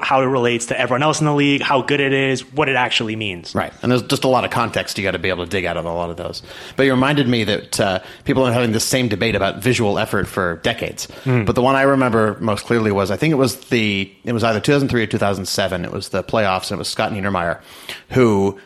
how 0.00 0.20
it 0.20 0.24
relates 0.24 0.66
to 0.66 0.80
everyone 0.80 1.02
else 1.02 1.20
in 1.20 1.26
the 1.26 1.34
league, 1.34 1.62
how 1.62 1.80
good 1.80 2.00
it 2.00 2.12
is, 2.12 2.40
what 2.52 2.68
it 2.68 2.74
actually 2.74 3.14
means. 3.14 3.54
Right. 3.54 3.72
And 3.82 3.92
there's 3.92 4.02
just 4.02 4.24
a 4.24 4.28
lot 4.28 4.44
of 4.44 4.50
context 4.50 4.98
you 4.98 5.04
got 5.04 5.12
to 5.12 5.18
be 5.18 5.28
able 5.28 5.44
to 5.44 5.50
dig 5.50 5.64
out 5.64 5.76
of 5.76 5.84
a 5.84 5.92
lot 5.92 6.10
of 6.10 6.16
those. 6.16 6.42
But 6.76 6.84
you 6.84 6.92
reminded 6.92 7.28
me 7.28 7.44
that 7.44 7.78
uh, 7.78 8.00
people 8.24 8.44
are 8.44 8.52
having 8.52 8.72
this 8.72 8.84
same 8.84 9.06
debate 9.06 9.36
about 9.36 9.62
visual 9.62 9.98
effort 9.98 10.26
for 10.26 10.56
decades. 10.64 11.06
But 11.24 11.54
the 11.54 11.62
one 11.62 11.76
I 11.76 11.82
remember 11.82 12.36
most 12.40 12.64
clearly 12.64 12.90
was 12.90 13.12
I 13.12 13.16
think 13.16 13.30
it 13.30 13.36
was 13.36 13.60
the 13.68 14.12
it 14.24 14.32
was 14.32 14.42
either 14.42 14.58
2003 14.58 15.02
or 15.02 15.06
2007. 15.06 15.84
It 15.84 15.92
was 15.92 16.08
the 16.08 16.24
playoffs 16.24 16.70
and 16.70 16.72
it 16.72 16.78
was 16.78 16.88
Scott 16.88 17.12
Niedermayer 17.12 17.60
who 18.10 18.58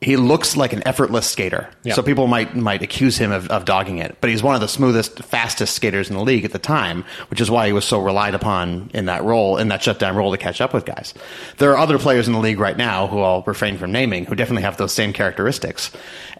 he 0.00 0.16
looks 0.16 0.56
like 0.56 0.72
an 0.72 0.86
effortless 0.86 1.28
skater. 1.28 1.68
Yeah. 1.82 1.94
So 1.94 2.02
people 2.02 2.28
might 2.28 2.54
might 2.54 2.82
accuse 2.82 3.18
him 3.18 3.32
of, 3.32 3.48
of 3.50 3.64
dogging 3.64 3.98
it, 3.98 4.16
but 4.20 4.30
he's 4.30 4.42
one 4.42 4.54
of 4.54 4.60
the 4.60 4.68
smoothest, 4.68 5.24
fastest 5.24 5.74
skaters 5.74 6.08
in 6.08 6.16
the 6.16 6.22
league 6.22 6.44
at 6.44 6.52
the 6.52 6.58
time, 6.58 7.04
which 7.30 7.40
is 7.40 7.50
why 7.50 7.66
he 7.66 7.72
was 7.72 7.84
so 7.84 8.00
relied 8.00 8.34
upon 8.34 8.90
in 8.94 9.06
that 9.06 9.24
role, 9.24 9.56
in 9.56 9.68
that 9.68 9.82
shutdown 9.82 10.14
role 10.14 10.30
to 10.30 10.38
catch 10.38 10.60
up 10.60 10.72
with 10.72 10.84
guys. 10.84 11.14
There 11.58 11.72
are 11.72 11.78
other 11.78 11.98
players 11.98 12.28
in 12.28 12.32
the 12.32 12.38
league 12.38 12.60
right 12.60 12.76
now 12.76 13.08
who 13.08 13.20
I'll 13.20 13.42
refrain 13.42 13.76
from 13.76 13.90
naming 13.90 14.24
who 14.24 14.36
definitely 14.36 14.62
have 14.62 14.76
those 14.76 14.92
same 14.92 15.12
characteristics, 15.12 15.90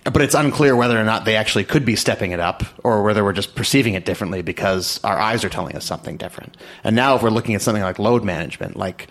but 0.04 0.22
it's 0.22 0.34
unclear 0.34 0.76
whether 0.76 0.98
or 0.98 1.04
not 1.04 1.24
they 1.24 1.34
actually 1.34 1.64
could 1.64 1.84
be 1.84 1.96
stepping 1.96 2.30
it 2.30 2.40
up 2.40 2.62
or 2.84 3.02
whether 3.02 3.24
we're 3.24 3.32
just 3.32 3.56
perceiving 3.56 3.94
it 3.94 4.04
differently 4.04 4.40
because 4.40 5.00
our 5.02 5.18
eyes 5.18 5.44
are 5.44 5.48
telling 5.48 5.74
us 5.74 5.84
something 5.84 6.16
different. 6.16 6.56
And 6.84 6.94
now 6.94 7.16
if 7.16 7.22
we're 7.22 7.30
looking 7.30 7.56
at 7.56 7.62
something 7.62 7.82
like 7.82 7.98
load 7.98 8.22
management, 8.22 8.76
like 8.76 9.09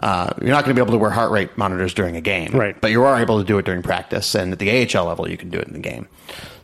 uh, 0.00 0.32
you're 0.40 0.50
not 0.50 0.64
going 0.64 0.74
to 0.74 0.80
be 0.80 0.84
able 0.84 0.92
to 0.92 0.98
wear 0.98 1.10
heart 1.10 1.30
rate 1.30 1.56
monitors 1.58 1.92
during 1.94 2.16
a 2.16 2.20
game, 2.20 2.52
Right. 2.52 2.80
But 2.80 2.90
you 2.90 3.02
are 3.02 3.18
able 3.18 3.38
to 3.38 3.44
do 3.44 3.58
it 3.58 3.64
during 3.64 3.82
practice, 3.82 4.34
and 4.34 4.52
at 4.52 4.58
the 4.58 4.70
AHL 4.70 5.04
level, 5.06 5.28
you 5.28 5.36
can 5.36 5.50
do 5.50 5.58
it 5.58 5.66
in 5.66 5.72
the 5.72 5.80
game. 5.80 6.08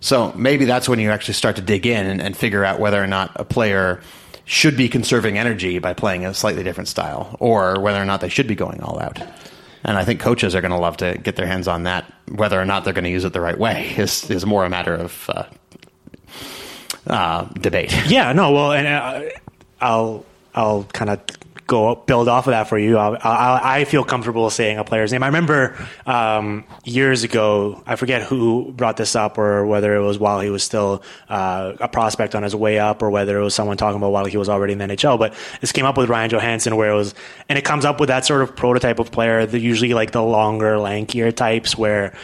So 0.00 0.32
maybe 0.32 0.66
that's 0.66 0.88
when 0.88 0.98
you 0.98 1.10
actually 1.10 1.34
start 1.34 1.56
to 1.56 1.62
dig 1.62 1.86
in 1.86 2.06
and, 2.06 2.20
and 2.20 2.36
figure 2.36 2.64
out 2.64 2.78
whether 2.78 3.02
or 3.02 3.06
not 3.06 3.32
a 3.36 3.44
player 3.44 4.00
should 4.44 4.76
be 4.76 4.88
conserving 4.88 5.38
energy 5.38 5.78
by 5.78 5.94
playing 5.94 6.26
a 6.26 6.34
slightly 6.34 6.62
different 6.62 6.88
style, 6.88 7.36
or 7.40 7.80
whether 7.80 8.00
or 8.00 8.04
not 8.04 8.20
they 8.20 8.28
should 8.28 8.46
be 8.46 8.54
going 8.54 8.80
all 8.82 9.00
out. 9.00 9.20
And 9.82 9.98
I 9.98 10.04
think 10.04 10.20
coaches 10.20 10.54
are 10.54 10.60
going 10.60 10.70
to 10.70 10.78
love 10.78 10.96
to 10.98 11.18
get 11.18 11.36
their 11.36 11.46
hands 11.46 11.66
on 11.68 11.82
that. 11.84 12.10
Whether 12.28 12.60
or 12.60 12.64
not 12.64 12.84
they're 12.84 12.92
going 12.94 13.04
to 13.04 13.10
use 13.10 13.24
it 13.24 13.32
the 13.32 13.40
right 13.40 13.58
way 13.58 13.94
is 13.98 14.30
is 14.30 14.46
more 14.46 14.64
a 14.64 14.70
matter 14.70 14.94
of 14.94 15.30
uh, 15.30 15.44
uh, 17.06 17.44
debate. 17.54 17.94
Yeah, 18.06 18.32
no, 18.32 18.52
well, 18.52 18.72
and 18.72 18.86
uh, 18.86 19.30
I'll 19.80 20.24
I'll 20.54 20.84
kind 20.84 21.10
of 21.10 21.20
go 21.66 21.94
build 21.94 22.28
off 22.28 22.46
of 22.46 22.52
that 22.52 22.64
for 22.64 22.78
you. 22.78 22.98
I'll, 22.98 23.16
I'll, 23.22 23.60
I 23.62 23.84
feel 23.84 24.04
comfortable 24.04 24.50
saying 24.50 24.78
a 24.78 24.84
player's 24.84 25.12
name. 25.12 25.22
I 25.22 25.26
remember 25.26 25.76
um, 26.06 26.64
years 26.84 27.24
ago, 27.24 27.82
I 27.86 27.96
forget 27.96 28.22
who 28.22 28.72
brought 28.72 28.96
this 28.96 29.16
up, 29.16 29.38
or 29.38 29.66
whether 29.66 29.94
it 29.94 30.02
was 30.02 30.18
while 30.18 30.40
he 30.40 30.50
was 30.50 30.62
still 30.62 31.02
uh, 31.28 31.72
a 31.80 31.88
prospect 31.88 32.34
on 32.34 32.42
his 32.42 32.54
way 32.54 32.78
up, 32.78 33.02
or 33.02 33.10
whether 33.10 33.38
it 33.38 33.42
was 33.42 33.54
someone 33.54 33.76
talking 33.76 33.96
about 33.96 34.12
while 34.12 34.24
he 34.26 34.36
was 34.36 34.48
already 34.48 34.72
in 34.72 34.78
the 34.78 34.86
NHL. 34.86 35.18
But 35.18 35.34
this 35.60 35.72
came 35.72 35.86
up 35.86 35.96
with 35.96 36.08
Ryan 36.08 36.30
Johansen, 36.30 36.76
where 36.76 36.90
it 36.90 36.94
was, 36.94 37.14
and 37.48 37.58
it 37.58 37.64
comes 37.64 37.84
up 37.84 38.00
with 38.00 38.08
that 38.08 38.26
sort 38.26 38.42
of 38.42 38.54
prototype 38.54 38.98
of 38.98 39.10
player, 39.10 39.46
the, 39.46 39.58
usually 39.58 39.94
like 39.94 40.10
the 40.10 40.22
longer, 40.22 40.76
lankier 40.76 41.34
types, 41.34 41.78
where 41.78 42.14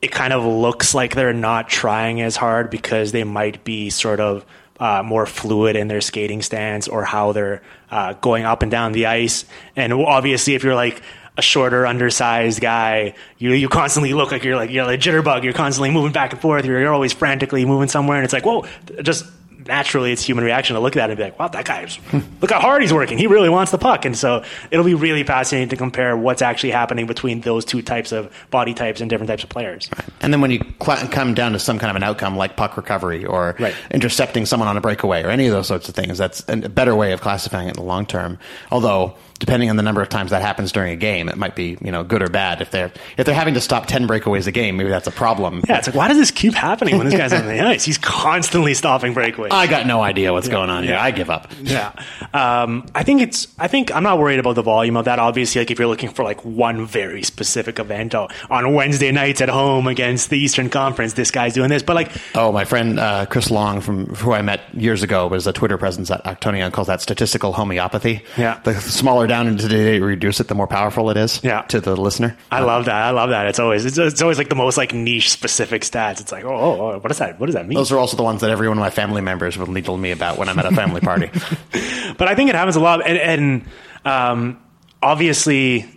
it 0.00 0.10
kind 0.10 0.32
of 0.32 0.44
looks 0.44 0.94
like 0.94 1.14
they're 1.14 1.32
not 1.32 1.68
trying 1.68 2.20
as 2.20 2.36
hard 2.36 2.70
because 2.70 3.12
they 3.12 3.24
might 3.24 3.64
be 3.64 3.88
sort 3.90 4.18
of 4.18 4.44
uh, 4.82 5.00
more 5.00 5.26
fluid 5.26 5.76
in 5.76 5.86
their 5.86 6.00
skating 6.00 6.42
stance 6.42 6.88
or 6.88 7.04
how 7.04 7.30
they're 7.30 7.62
uh, 7.88 8.14
going 8.14 8.44
up 8.44 8.62
and 8.62 8.70
down 8.72 8.90
the 8.90 9.06
ice. 9.06 9.44
And 9.76 9.92
obviously, 9.92 10.56
if 10.56 10.64
you're 10.64 10.74
like 10.74 11.00
a 11.38 11.42
shorter, 11.42 11.86
undersized 11.86 12.60
guy, 12.60 13.14
you 13.38 13.52
you 13.52 13.68
constantly 13.68 14.12
look 14.12 14.32
like 14.32 14.42
you're 14.42 14.56
like 14.56 14.70
you're 14.70 14.84
like 14.84 14.98
a 14.98 15.02
jitterbug. 15.02 15.44
You're 15.44 15.52
constantly 15.52 15.92
moving 15.92 16.10
back 16.10 16.32
and 16.32 16.42
forth. 16.42 16.64
You're, 16.64 16.80
you're 16.80 16.92
always 16.92 17.12
frantically 17.12 17.64
moving 17.64 17.86
somewhere, 17.86 18.16
and 18.16 18.24
it's 18.24 18.32
like, 18.32 18.44
whoa, 18.44 18.66
just 19.02 19.24
naturally, 19.66 20.12
it's 20.12 20.22
human 20.22 20.44
reaction 20.44 20.74
to 20.74 20.80
look 20.80 20.96
at 20.96 21.00
that 21.00 21.10
and 21.10 21.16
be 21.16 21.24
like, 21.24 21.38
wow, 21.38 21.48
that 21.48 21.64
guy's 21.64 21.98
look 22.40 22.50
how 22.50 22.60
hard 22.60 22.82
he's 22.82 22.92
working. 22.92 23.18
He 23.18 23.26
really 23.26 23.48
wants 23.48 23.72
the 23.72 23.78
puck, 23.78 24.04
and 24.04 24.16
so 24.16 24.44
it'll 24.70 24.84
be 24.84 24.94
really 24.94 25.22
fascinating 25.24 25.68
to 25.70 25.76
compare 25.76 26.16
what's 26.16 26.42
actually 26.42 26.70
happening 26.72 27.06
between 27.06 27.40
those 27.42 27.64
two 27.64 27.82
types 27.82 28.12
of 28.12 28.32
body 28.50 28.74
types 28.74 29.00
and 29.00 29.08
different 29.10 29.28
types 29.28 29.42
of 29.44 29.48
players. 29.50 29.88
And 30.20 30.32
then 30.32 30.40
when 30.40 30.50
you 30.50 30.60
come 30.78 31.34
down 31.34 31.52
to 31.52 31.58
some 31.58 31.78
kind 31.78 31.90
of 31.90 31.96
an 31.96 32.02
outcome 32.02 32.36
like 32.36 32.56
puck 32.56 32.76
recovery 32.76 33.24
or 33.24 33.56
Right. 33.58 33.74
intercepting 33.90 34.46
someone 34.46 34.68
on 34.68 34.76
a 34.76 34.80
breakaway 34.80 35.22
or 35.22 35.30
any 35.30 35.46
of 35.46 35.52
those 35.52 35.66
sorts 35.68 35.88
of 35.88 35.94
things, 35.94 36.18
that's 36.18 36.44
a 36.48 36.56
better 36.68 36.94
way 36.94 37.12
of 37.12 37.20
classifying 37.20 37.68
it 37.68 37.76
in 37.76 37.76
the 37.76 37.82
long 37.88 38.06
term. 38.06 38.38
Although, 38.70 39.14
depending 39.42 39.70
on 39.70 39.76
the 39.76 39.82
number 39.82 40.00
of 40.00 40.08
times 40.08 40.30
that 40.30 40.40
happens 40.40 40.70
during 40.70 40.92
a 40.92 40.96
game, 40.96 41.28
it 41.28 41.36
might 41.36 41.56
be 41.56 41.76
you 41.82 41.90
know 41.90 42.04
good 42.04 42.22
or 42.22 42.28
bad. 42.28 42.62
If 42.62 42.70
they're 42.70 42.92
if 43.16 43.26
they're 43.26 43.34
having 43.34 43.54
to 43.54 43.60
stop 43.60 43.86
ten 43.86 44.06
breakaways 44.06 44.46
a 44.46 44.52
game, 44.52 44.76
maybe 44.76 44.88
that's 44.88 45.08
a 45.08 45.10
problem. 45.10 45.64
Yeah, 45.68 45.78
it's 45.78 45.88
like, 45.88 45.96
why 45.96 46.06
does 46.06 46.16
this 46.16 46.30
keep 46.30 46.54
happening 46.54 46.96
when 46.96 47.08
this 47.08 47.18
guy's 47.18 47.32
on 47.32 47.46
the 47.48 47.58
ice? 47.66 47.84
He's 47.84 47.98
constantly 47.98 48.74
stopping 48.74 49.14
breakaways. 49.14 49.48
I 49.50 49.66
got 49.66 49.84
no 49.88 50.00
idea 50.00 50.32
what's 50.32 50.48
going 50.48 50.70
on 50.70 50.84
here. 50.84 50.92
Yeah. 50.92 51.02
I 51.02 51.10
give 51.10 51.28
up. 51.28 51.50
Yeah. 51.60 51.92
Um, 52.32 52.86
I 52.94 53.02
think 53.02 53.20
it's, 53.22 53.48
I 53.58 53.66
think 53.66 53.92
I'm 53.94 54.04
not 54.04 54.18
worried 54.18 54.38
about 54.38 54.54
the 54.54 54.62
volume 54.62 54.96
of 54.96 55.06
that. 55.06 55.18
Obviously, 55.18 55.60
like 55.60 55.70
if 55.72 55.78
you're 55.80 55.88
looking 55.88 56.10
for 56.10 56.22
like 56.22 56.44
one 56.44 56.86
very 56.86 57.24
specific 57.24 57.78
event 57.80 58.14
oh, 58.14 58.28
on 58.48 58.72
Wednesday 58.74 59.10
nights 59.10 59.40
at 59.40 59.48
home 59.48 59.86
against 59.88 60.30
the 60.30 60.38
Eastern 60.38 60.70
Conference, 60.70 61.14
this 61.14 61.30
guy's 61.32 61.54
doing 61.54 61.68
this. 61.68 61.82
But 61.82 61.96
like, 61.96 62.12
Oh, 62.36 62.52
my 62.52 62.64
friend 62.64 63.00
uh, 63.00 63.26
Chris 63.26 63.50
Long, 63.50 63.80
from 63.80 64.06
who 64.14 64.32
I 64.32 64.42
met 64.42 64.60
years 64.74 65.02
ago, 65.02 65.26
was 65.26 65.46
a 65.46 65.52
Twitter 65.52 65.78
presence 65.78 66.10
at 66.10 66.22
Actonian 66.24 66.72
calls 66.72 66.86
that 66.86 67.00
statistical 67.00 67.52
homeopathy. 67.52 68.22
Yeah. 68.36 68.60
the 68.64 68.74
smaller 68.80 69.26
down 69.32 69.48
into 69.48 69.66
the 69.66 69.98
reduce 70.00 70.40
it, 70.40 70.48
the 70.48 70.54
more 70.54 70.66
powerful 70.66 71.08
it 71.08 71.16
is. 71.16 71.42
Yeah. 71.42 71.62
to 71.62 71.80
the 71.80 71.96
listener. 71.96 72.36
I 72.50 72.60
love 72.60 72.84
that. 72.84 72.94
I 72.94 73.10
love 73.10 73.30
that. 73.30 73.46
It's 73.46 73.58
always, 73.58 73.86
it's, 73.86 73.96
it's 73.96 74.20
always 74.20 74.36
like 74.36 74.50
the 74.50 74.54
most 74.54 74.76
like 74.76 74.92
niche 74.92 75.30
specific 75.30 75.82
stats. 75.82 76.20
It's 76.20 76.30
like, 76.30 76.44
oh, 76.44 76.54
oh, 76.54 76.80
oh, 76.80 76.98
what 76.98 77.08
does 77.08 77.18
that, 77.18 77.40
what 77.40 77.46
does 77.46 77.54
that 77.54 77.66
mean? 77.66 77.76
Those 77.76 77.90
are 77.92 77.98
also 77.98 78.18
the 78.18 78.22
ones 78.22 78.42
that 78.42 78.50
every 78.50 78.68
one 78.68 78.76
of 78.76 78.82
my 78.82 78.90
family 78.90 79.22
members 79.22 79.56
will 79.56 79.70
needle 79.70 79.96
me 79.96 80.10
about 80.10 80.36
when 80.36 80.50
I'm 80.50 80.58
at 80.58 80.66
a 80.66 80.74
family 80.74 81.00
party. 81.00 81.30
but 82.18 82.28
I 82.28 82.34
think 82.34 82.50
it 82.50 82.56
happens 82.56 82.76
a 82.76 82.80
lot. 82.80 83.06
And, 83.06 83.18
and 83.18 83.64
um, 84.04 84.62
obviously, 85.02 85.88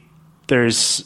there's 0.48 1.04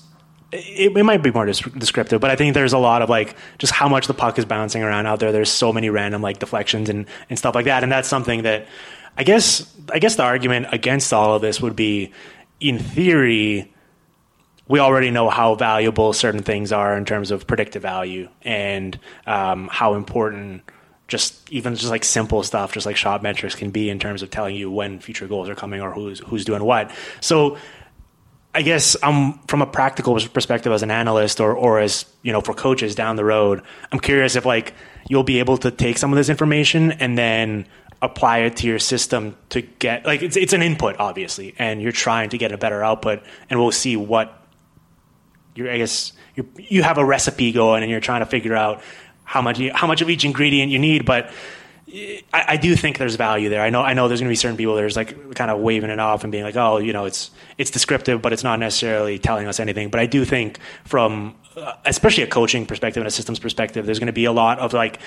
it, 0.51 0.95
it 0.95 1.03
might 1.03 1.21
be 1.23 1.31
more 1.31 1.45
descriptive, 1.45 2.21
but 2.21 2.31
I 2.31 2.35
think 2.35 2.53
there's 2.53 2.73
a 2.73 2.77
lot 2.77 3.01
of 3.01 3.09
like 3.09 3.35
just 3.57 3.73
how 3.73 3.87
much 3.87 4.07
the 4.07 4.13
puck 4.13 4.37
is 4.37 4.45
bouncing 4.45 4.83
around 4.83 5.05
out 5.05 5.19
there. 5.19 5.31
There's 5.31 5.51
so 5.51 5.73
many 5.73 5.89
random 5.89 6.21
like 6.21 6.39
deflections 6.39 6.89
and, 6.89 7.05
and 7.29 7.37
stuff 7.37 7.55
like 7.55 7.65
that, 7.65 7.83
and 7.83 7.91
that's 7.91 8.07
something 8.07 8.43
that 8.43 8.67
I 9.19 9.23
guess 9.23 9.69
I 9.91 9.99
guess 9.99 10.15
the 10.15 10.23
argument 10.23 10.67
against 10.71 11.11
all 11.11 11.35
of 11.35 11.41
this 11.41 11.59
would 11.61 11.75
be, 11.75 12.13
in 12.61 12.79
theory, 12.79 13.73
we 14.69 14.79
already 14.79 15.11
know 15.11 15.29
how 15.29 15.55
valuable 15.55 16.13
certain 16.13 16.41
things 16.41 16.71
are 16.71 16.95
in 16.97 17.03
terms 17.03 17.29
of 17.29 17.45
predictive 17.45 17.81
value 17.81 18.29
and 18.43 18.97
um, 19.27 19.67
how 19.69 19.95
important 19.95 20.61
just 21.09 21.51
even 21.51 21.75
just 21.75 21.89
like 21.89 22.05
simple 22.05 22.43
stuff, 22.43 22.71
just 22.71 22.85
like 22.85 22.95
shot 22.95 23.21
metrics 23.21 23.55
can 23.55 23.71
be 23.71 23.89
in 23.89 23.99
terms 23.99 24.21
of 24.23 24.29
telling 24.29 24.55
you 24.55 24.71
when 24.71 24.99
future 24.99 25.27
goals 25.27 25.49
are 25.49 25.55
coming 25.55 25.81
or 25.81 25.91
who's 25.91 26.19
who's 26.19 26.45
doing 26.45 26.63
what. 26.63 26.89
So 27.19 27.57
I 28.55 28.61
guess 28.61 28.95
I'm 29.03 29.33
from 29.47 29.61
a 29.61 29.67
practical 29.67 30.17
perspective 30.29 30.71
as 30.71 30.81
an 30.81 30.91
analyst 30.91 31.41
or 31.41 31.53
or 31.53 31.79
as 31.79 32.05
you 32.21 32.31
know 32.31 32.39
for 32.39 32.53
coaches 32.53 32.95
down 32.95 33.17
the 33.17 33.25
road. 33.25 33.63
I'm 33.91 33.99
curious 33.99 34.37
if 34.37 34.45
like 34.45 34.73
you'll 35.09 35.23
be 35.23 35.39
able 35.39 35.57
to 35.57 35.71
take 35.71 35.97
some 35.97 36.13
of 36.13 36.17
this 36.17 36.29
information 36.29 36.93
and 36.93 37.17
then 37.17 37.67
apply 38.01 38.39
it 38.39 38.57
to 38.57 38.67
your 38.67 38.79
system 38.79 39.35
to 39.49 39.61
get 39.61 40.05
like 40.05 40.21
it's 40.21 40.37
it's 40.37 40.53
an 40.53 40.61
input 40.61 40.95
obviously, 40.99 41.53
and 41.59 41.81
you're 41.81 41.91
trying 41.91 42.29
to 42.29 42.37
get 42.37 42.51
a 42.51 42.57
better 42.57 42.83
output, 42.83 43.21
and 43.49 43.59
we'll 43.59 43.71
see 43.71 43.95
what 43.97 44.41
you 45.55 45.69
I 45.69 45.77
guess 45.77 46.13
you 46.35 46.47
you 46.57 46.83
have 46.83 46.97
a 46.97 47.05
recipe 47.05 47.51
going 47.51 47.83
and 47.83 47.91
you're 47.91 47.99
trying 47.99 48.21
to 48.21 48.25
figure 48.25 48.55
out 48.55 48.81
how 49.23 49.41
much 49.41 49.59
you, 49.59 49.71
how 49.73 49.85
much 49.85 50.01
of 50.01 50.09
each 50.09 50.25
ingredient 50.25 50.71
you 50.71 50.79
need, 50.79 51.05
but. 51.05 51.31
I, 52.31 52.45
I 52.49 52.57
do 52.57 52.75
think 52.75 52.99
there's 52.99 53.15
value 53.15 53.49
there. 53.49 53.63
I 53.63 53.71
know. 53.71 53.81
I 53.81 53.95
know 53.95 54.07
there's 54.07 54.19
going 54.19 54.27
to 54.27 54.31
be 54.31 54.35
certain 54.35 54.57
people 54.57 54.75
there's 54.75 54.95
like 54.95 55.33
kind 55.33 55.49
of 55.49 55.59
waving 55.59 55.89
it 55.89 55.99
off 55.99 56.21
and 56.23 56.31
being 56.31 56.43
like, 56.43 56.55
"Oh, 56.55 56.77
you 56.77 56.93
know, 56.93 57.05
it's 57.05 57.31
it's 57.57 57.71
descriptive, 57.71 58.21
but 58.21 58.31
it's 58.31 58.43
not 58.43 58.59
necessarily 58.59 59.17
telling 59.17 59.47
us 59.47 59.59
anything." 59.59 59.89
But 59.89 59.99
I 59.99 60.05
do 60.05 60.23
think, 60.23 60.59
from 60.85 61.35
uh, 61.57 61.73
especially 61.85 62.21
a 62.21 62.27
coaching 62.27 62.67
perspective 62.67 63.01
and 63.01 63.07
a 63.07 63.11
systems 63.11 63.39
perspective, 63.39 63.87
there's 63.87 63.97
going 63.97 64.05
to 64.05 64.13
be 64.13 64.25
a 64.25 64.31
lot 64.31 64.59
of 64.59 64.71
like 64.71 64.99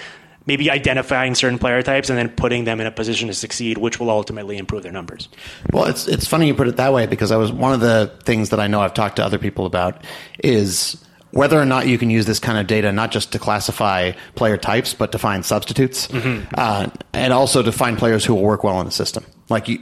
maybe 0.47 0.70
identifying 0.70 1.34
certain 1.34 1.59
player 1.59 1.82
types 1.82 2.11
and 2.11 2.18
then 2.18 2.28
putting 2.28 2.64
them 2.64 2.80
in 2.80 2.86
a 2.86 2.90
position 2.90 3.28
to 3.28 3.34
succeed, 3.34 3.78
which 3.78 4.01
will 4.01 4.11
ultimately 4.11 4.59
improve 4.59 4.82
their 4.82 4.93
numbers. 4.93 5.28
Well, 5.72 5.84
it's 5.84 6.07
it's 6.09 6.26
funny 6.26 6.47
you 6.47 6.55
put 6.55 6.68
it 6.68 6.76
that 6.76 6.93
way 6.93 7.07
because 7.07 7.30
I 7.30 7.36
was 7.36 7.53
one 7.53 7.72
of 7.72 7.80
the 7.80 8.16
things 8.24 8.51
that 8.51 8.61
I 8.61 8.66
know 8.66 8.80
I've 8.80 8.95
talked 8.95 9.16
to 9.16 9.24
other 9.24 9.38
people 9.38 9.66
about 9.66 10.05
is 10.43 11.03
whether 11.30 11.59
or 11.59 11.64
not 11.64 11.86
you 11.86 11.97
can 11.97 12.11
use 12.11 12.26
this 12.26 12.38
kind 12.38 12.59
of 12.59 12.66
data 12.66 12.93
not 12.93 13.11
just 13.11 13.32
to 13.32 13.38
classify 13.38 14.12
player 14.34 14.59
types 14.59 14.93
but 14.93 15.12
to 15.12 15.18
find 15.18 15.47
substitutes 15.47 16.12
uh, 16.12 16.90
and 17.14 17.32
also 17.32 17.62
to 17.62 17.72
find 17.72 17.97
players 17.97 18.22
who 18.22 18.34
will 18.34 18.43
work 18.43 18.62
well 18.64 18.78
in 18.80 18.86
the 18.86 18.93
system. 18.93 19.24
Like 19.49 19.68
you, 19.68 19.78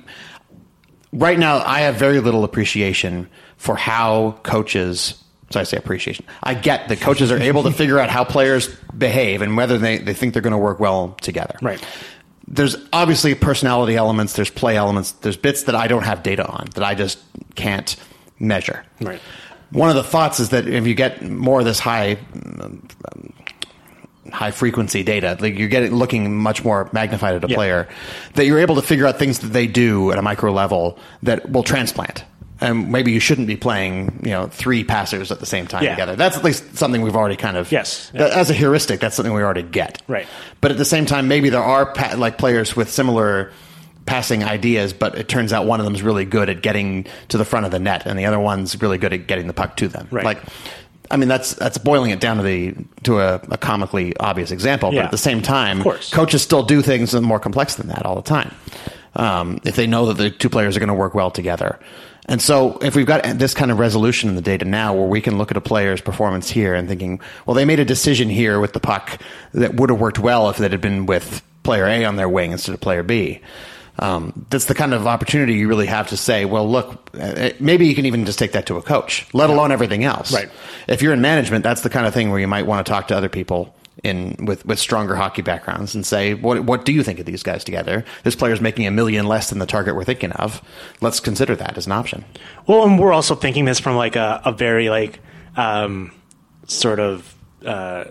right 1.13 1.39
now, 1.39 1.59
I 1.59 1.81
have 1.81 1.97
very 1.97 2.21
little 2.21 2.45
appreciation 2.45 3.29
for 3.57 3.77
how 3.77 4.39
coaches. 4.43 5.20
So 5.51 5.59
I 5.61 5.65
say 5.65 5.77
appreciation. 5.77 6.25
I 6.43 6.55
get 6.55 6.89
that 6.89 7.01
coaches 7.01 7.33
are 7.33 7.39
able 7.39 7.65
to 7.65 7.73
figure 7.73 7.99
out 7.99 8.09
how 8.09 8.23
players 8.25 8.69
behave 8.97 9.43
and 9.43 9.57
whether 9.57 9.79
they, 9.79 9.99
they 9.99 10.15
think 10.15 10.33
they're 10.33 10.43
going 10.43 10.53
to 10.53 10.59
work 10.59 10.79
well 10.79 11.17
together 11.21 11.57
Right. 11.61 11.85
there's 12.47 12.77
obviously 12.93 13.35
personality 13.35 13.97
elements, 13.97 14.35
there's 14.35 14.51
play 14.51 14.77
elements, 14.77 15.11
there's 15.13 15.37
bits 15.37 15.65
that 15.65 15.75
I 15.75 15.89
don't 15.89 16.05
have 16.05 16.23
data 16.23 16.47
on 16.47 16.67
that 16.75 16.85
I 16.85 16.95
just 16.95 17.19
can't 17.57 17.97
measure. 18.39 18.85
Right. 19.01 19.21
One 19.73 19.89
of 19.91 19.97
the 19.97 20.03
thoughts 20.05 20.39
is 20.41 20.49
that 20.51 20.67
if 20.69 20.87
you 20.87 20.95
get 20.95 21.23
more 21.23 21.61
of 21.61 21.65
this 21.65 21.79
high 21.81 22.17
um, 22.63 22.87
high 24.33 24.51
frequency 24.53 25.03
data, 25.03 25.37
like 25.41 25.59
you're 25.59 25.69
getting 25.69 25.93
looking 25.95 26.35
much 26.37 26.65
more 26.65 26.89
magnified 26.93 27.35
at 27.35 27.45
a 27.45 27.49
Yeah. 27.49 27.57
player, 27.57 27.89
that 28.35 28.47
you're 28.47 28.59
able 28.61 28.77
to 28.77 28.83
figure 28.83 29.07
out 29.07 29.19
things 29.19 29.41
that 29.41 29.49
they 29.49 29.67
do 29.67 30.13
at 30.13 30.19
a 30.19 30.23
micro 30.23 30.53
level 30.53 30.99
that 31.25 31.51
will 31.51 31.63
transplant. 31.65 32.25
And 32.61 32.93
maybe 32.93 33.11
you 33.13 33.21
shouldn't 33.21 33.47
be 33.47 33.57
playing, 33.57 34.21
you 34.23 34.31
know, 34.33 34.47
three 34.49 34.85
passers 34.85 35.33
at 35.33 35.41
the 35.41 35.47
same 35.47 35.67
time 35.67 35.83
Yeah. 35.83 35.91
together. 35.95 36.15
That's 36.17 36.37
at 36.37 36.45
least 36.45 36.77
something 36.77 37.01
we've 37.03 37.17
already 37.17 37.37
kind 37.37 37.57
of 37.57 37.73
Yes. 37.73 38.11
that- 38.15 38.33
as 38.33 38.51
a 38.51 38.55
heuristic. 38.55 39.01
That's 39.01 39.17
something 39.17 39.33
we 39.33 39.43
already 39.43 39.63
get. 39.63 40.03
Right. 40.09 40.27
But 40.61 40.71
at 40.71 40.77
the 40.77 40.85
same 40.85 41.07
time, 41.07 41.27
maybe 41.29 41.49
there 41.49 41.63
are 41.63 41.87
pa- 41.87 42.15
like 42.17 42.37
players 42.39 42.77
with 42.77 42.91
similar 42.91 43.51
passing 44.07 44.43
ideas, 44.45 44.93
but 44.93 45.17
it 45.17 45.29
turns 45.29 45.53
out 45.53 45.67
one 45.67 45.79
of 45.81 45.85
them 45.85 45.95
is 45.95 46.03
really 46.03 46.25
good 46.25 46.49
at 46.51 46.63
getting 46.63 47.07
to 47.29 47.39
the 47.39 47.45
front 47.45 47.65
of 47.65 47.73
the 47.73 47.79
net, 47.79 48.03
and 48.07 48.19
the 48.19 48.27
other 48.27 48.41
one's 48.41 48.81
really 48.83 48.99
good 48.99 49.13
at 49.13 49.27
getting 49.27 49.47
the 49.47 49.53
puck 49.53 49.77
to 49.77 49.89
them. 49.89 50.09
Right. 50.11 50.25
Like, 50.25 50.43
I 51.11 51.17
mean, 51.17 51.29
that's 51.29 51.55
that's 51.55 51.79
boiling 51.79 52.11
it 52.11 52.21
down 52.21 52.37
to 52.39 52.43
the 52.43 52.75
to 53.05 53.21
a, 53.21 53.35
a 53.51 53.57
comically 53.59 54.17
obvious 54.19 54.51
example, 54.51 54.93
Yeah. 54.93 55.01
but 55.01 55.05
at 55.07 55.11
the 55.13 55.19
same 55.19 55.43
time, 55.43 55.83
coaches 56.13 56.43
still 56.43 56.63
do 56.63 56.83
things 56.83 57.15
more 57.15 57.39
complex 57.41 57.77
than 57.77 57.89
that 57.89 58.05
all 58.05 58.17
the 58.17 58.23
time. 58.23 58.51
Um, 59.17 59.61
if 59.65 59.77
they 59.77 59.87
know 59.87 60.07
that 60.07 60.19
the 60.19 60.31
two 60.31 60.49
players 60.49 60.77
are 60.77 60.81
going 60.81 60.89
to 60.89 60.95
work 60.95 61.15
well 61.15 61.31
together, 61.31 61.79
and 62.27 62.41
so 62.41 62.79
if 62.79 62.95
we've 62.95 63.07
got 63.07 63.23
this 63.39 63.55
kind 63.55 63.71
of 63.71 63.79
resolution 63.79 64.29
in 64.29 64.37
the 64.37 64.43
data 64.43 64.65
now, 64.65 64.95
where 64.95 65.07
we 65.07 65.21
can 65.21 65.39
look 65.39 65.51
at 65.51 65.57
a 65.57 65.61
player's 65.61 66.01
performance 66.01 66.51
here 66.51 66.75
and 66.75 66.89
thinking, 66.89 67.21
well, 67.47 67.55
they 67.55 67.65
made 67.65 67.81
a 67.81 67.85
decision 67.85 68.29
here 68.29 68.61
with 68.61 68.73
the 68.73 68.81
puck 68.81 69.21
that 69.53 69.75
would 69.75 69.91
have 69.91 70.01
worked 70.01 70.19
well 70.19 70.51
if 70.51 70.61
it 70.61 70.71
had 70.71 70.81
been 70.81 71.07
with 71.07 71.43
player 71.63 71.87
A 71.87 72.05
on 72.05 72.17
their 72.17 72.29
wing 72.29 72.53
instead 72.53 72.75
of 72.75 72.81
player 72.81 73.03
B. 73.03 73.41
Um, 73.99 74.47
that's 74.49 74.65
the 74.65 74.75
kind 74.75 74.95
of 74.95 75.07
opportunity 75.07 75.55
you 75.55 75.69
really 75.69 75.87
have 75.87 76.09
to 76.09 76.17
say, 76.17 76.47
well, 76.47 76.69
look, 76.69 77.11
uh, 77.21 77.51
maybe 77.61 77.87
you 77.87 77.95
can 77.95 78.07
even 78.07 78.25
just 78.25 78.39
take 78.39 78.53
that 78.53 78.67
to 78.67 78.77
a 78.77 78.83
coach, 78.83 79.27
let 79.35 79.51
alone 79.51 79.73
everything 79.73 80.05
else. 80.05 80.33
Right. 80.33 80.49
If 80.89 81.03
you're 81.03 81.13
in 81.13 81.21
management, 81.21 81.65
that's 81.65 81.83
the 81.83 81.91
kind 81.91 82.07
of 82.07 82.15
thing 82.15 82.31
where 82.31 82.41
you 82.41 82.49
might 82.49 82.67
want 82.67 82.87
to 82.87 82.91
talk 82.91 83.09
to 83.09 83.17
other 83.17 83.29
people 83.29 83.75
in 84.03 84.37
with, 84.45 84.65
with 84.65 84.79
stronger 84.79 85.15
hockey 85.15 85.43
backgrounds 85.43 85.95
and 85.95 86.07
say, 86.07 86.35
what 86.35 86.65
what 86.65 86.85
do 86.85 86.93
you 86.93 87.03
think 87.03 87.19
of 87.19 87.27
these 87.27 87.43
guys 87.43 87.65
together? 87.65 88.05
This 88.25 88.35
player 88.35 88.53
is 88.53 88.61
making 88.61 88.87
a 88.87 88.91
million 88.91 89.27
less 89.27 89.51
than 89.51 89.59
the 89.59 89.67
target 89.67 89.95
we're 89.95 90.05
thinking 90.05 90.33
of. 90.33 90.63
Let's 91.01 91.21
consider 91.21 91.57
that 91.57 91.77
as 91.77 91.87
an 91.87 91.93
option. 91.93 92.25
Well, 92.67 92.85
and 92.85 92.99
we're 92.99 93.13
also 93.13 93.35
thinking 93.35 93.65
this 93.65 93.79
from 93.81 93.97
like 93.97 94.17
a, 94.17 94.41
a 94.45 94.53
very 94.53 94.91
like 94.91 95.21
um, 95.57 96.13
sort 96.67 97.01
of 97.01 97.35
uh, 97.65 98.05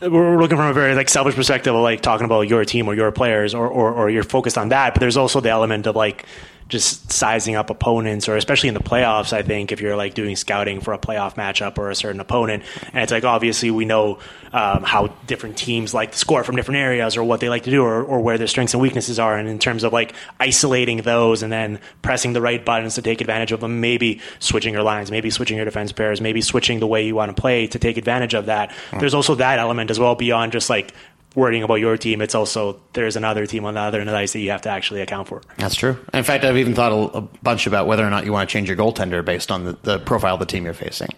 we're 0.00 0.38
looking 0.38 0.56
from 0.56 0.66
a 0.66 0.72
very 0.72 0.94
like 0.94 1.08
selfish 1.08 1.34
perspective 1.34 1.74
of 1.74 1.82
like 1.82 2.00
talking 2.00 2.24
about 2.24 2.42
your 2.42 2.64
team 2.64 2.88
or 2.88 2.94
your 2.94 3.10
players 3.12 3.54
or, 3.54 3.68
or 3.68 3.92
or 3.92 4.10
you're 4.10 4.24
focused 4.24 4.58
on 4.58 4.68
that. 4.70 4.94
But 4.94 5.00
there's 5.00 5.16
also 5.16 5.40
the 5.40 5.50
element 5.50 5.86
of 5.86 5.96
like 5.96 6.26
just 6.68 7.12
sizing 7.12 7.54
up 7.54 7.70
opponents 7.70 8.28
or 8.28 8.36
especially 8.36 8.68
in 8.68 8.74
the 8.74 8.80
playoffs, 8.80 9.32
I 9.32 9.42
think 9.42 9.70
if 9.70 9.80
you're 9.80 9.96
like 9.96 10.14
doing 10.14 10.34
scouting 10.34 10.80
for 10.80 10.94
a 10.94 10.98
playoff 10.98 11.34
matchup 11.34 11.78
or 11.78 11.90
a 11.90 11.94
certain 11.94 12.20
opponent, 12.20 12.62
and 12.92 13.02
it's 13.02 13.12
like 13.12 13.24
obviously 13.24 13.70
we 13.70 13.84
know 13.84 14.18
um, 14.52 14.82
how 14.82 15.08
different 15.26 15.56
teams 15.58 15.92
like 15.92 16.12
to 16.12 16.18
score 16.18 16.42
from 16.42 16.56
different 16.56 16.78
areas 16.78 17.16
or 17.16 17.24
what 17.24 17.40
they 17.40 17.48
like 17.48 17.64
to 17.64 17.70
do 17.70 17.82
or, 17.82 18.02
or 18.02 18.20
where 18.20 18.38
their 18.38 18.46
strengths 18.46 18.72
and 18.72 18.80
weaknesses 18.80 19.18
are, 19.18 19.36
and 19.36 19.48
in 19.48 19.58
terms 19.58 19.84
of 19.84 19.92
like 19.92 20.14
isolating 20.40 20.98
those 20.98 21.42
and 21.42 21.52
then 21.52 21.78
pressing 22.02 22.32
the 22.32 22.40
right 22.40 22.64
buttons 22.64 22.94
to 22.94 23.02
take 23.02 23.20
advantage 23.20 23.52
of 23.52 23.60
them, 23.60 23.80
maybe 23.80 24.20
switching 24.38 24.72
your 24.72 24.82
lines, 24.82 25.10
maybe 25.10 25.30
switching 25.30 25.56
your 25.56 25.64
defense 25.64 25.92
pairs, 25.92 26.20
maybe 26.20 26.40
switching 26.40 26.80
the 26.80 26.86
way 26.86 27.04
you 27.04 27.14
want 27.14 27.34
to 27.34 27.40
play 27.40 27.66
to 27.66 27.78
take 27.78 27.96
advantage 27.96 28.34
of 28.34 28.46
that. 28.46 28.72
There's 28.98 29.14
also 29.14 29.34
that 29.36 29.58
element 29.58 29.90
as 29.90 30.00
well 30.00 30.14
beyond 30.14 30.52
just 30.52 30.70
like 30.70 30.94
worrying 31.34 31.62
about 31.62 31.76
your 31.76 31.96
team. 31.96 32.20
It's 32.20 32.34
also 32.34 32.80
there's 32.92 33.16
another 33.16 33.46
team 33.46 33.64
on 33.64 33.74
the 33.74 33.80
other 33.80 34.00
end 34.00 34.08
of 34.08 34.12
the 34.12 34.18
ice 34.18 34.32
that 34.32 34.40
you 34.40 34.50
have 34.50 34.62
to 34.62 34.68
actually 34.68 35.00
account 35.00 35.28
for. 35.28 35.42
That's 35.58 35.74
true. 35.74 35.98
In 36.12 36.24
fact, 36.24 36.44
I've 36.44 36.56
even 36.56 36.74
thought 36.74 36.92
a, 36.92 37.18
a 37.18 37.20
bunch 37.20 37.66
about 37.66 37.86
whether 37.86 38.06
or 38.06 38.10
not 38.10 38.24
you 38.24 38.32
want 38.32 38.48
to 38.48 38.52
change 38.52 38.68
your 38.68 38.76
goaltender 38.76 39.24
based 39.24 39.50
on 39.50 39.64
the, 39.64 39.78
the 39.82 39.98
profile 39.98 40.34
of 40.34 40.40
the 40.40 40.46
team 40.46 40.64
you're 40.64 40.74
facing. 40.74 41.08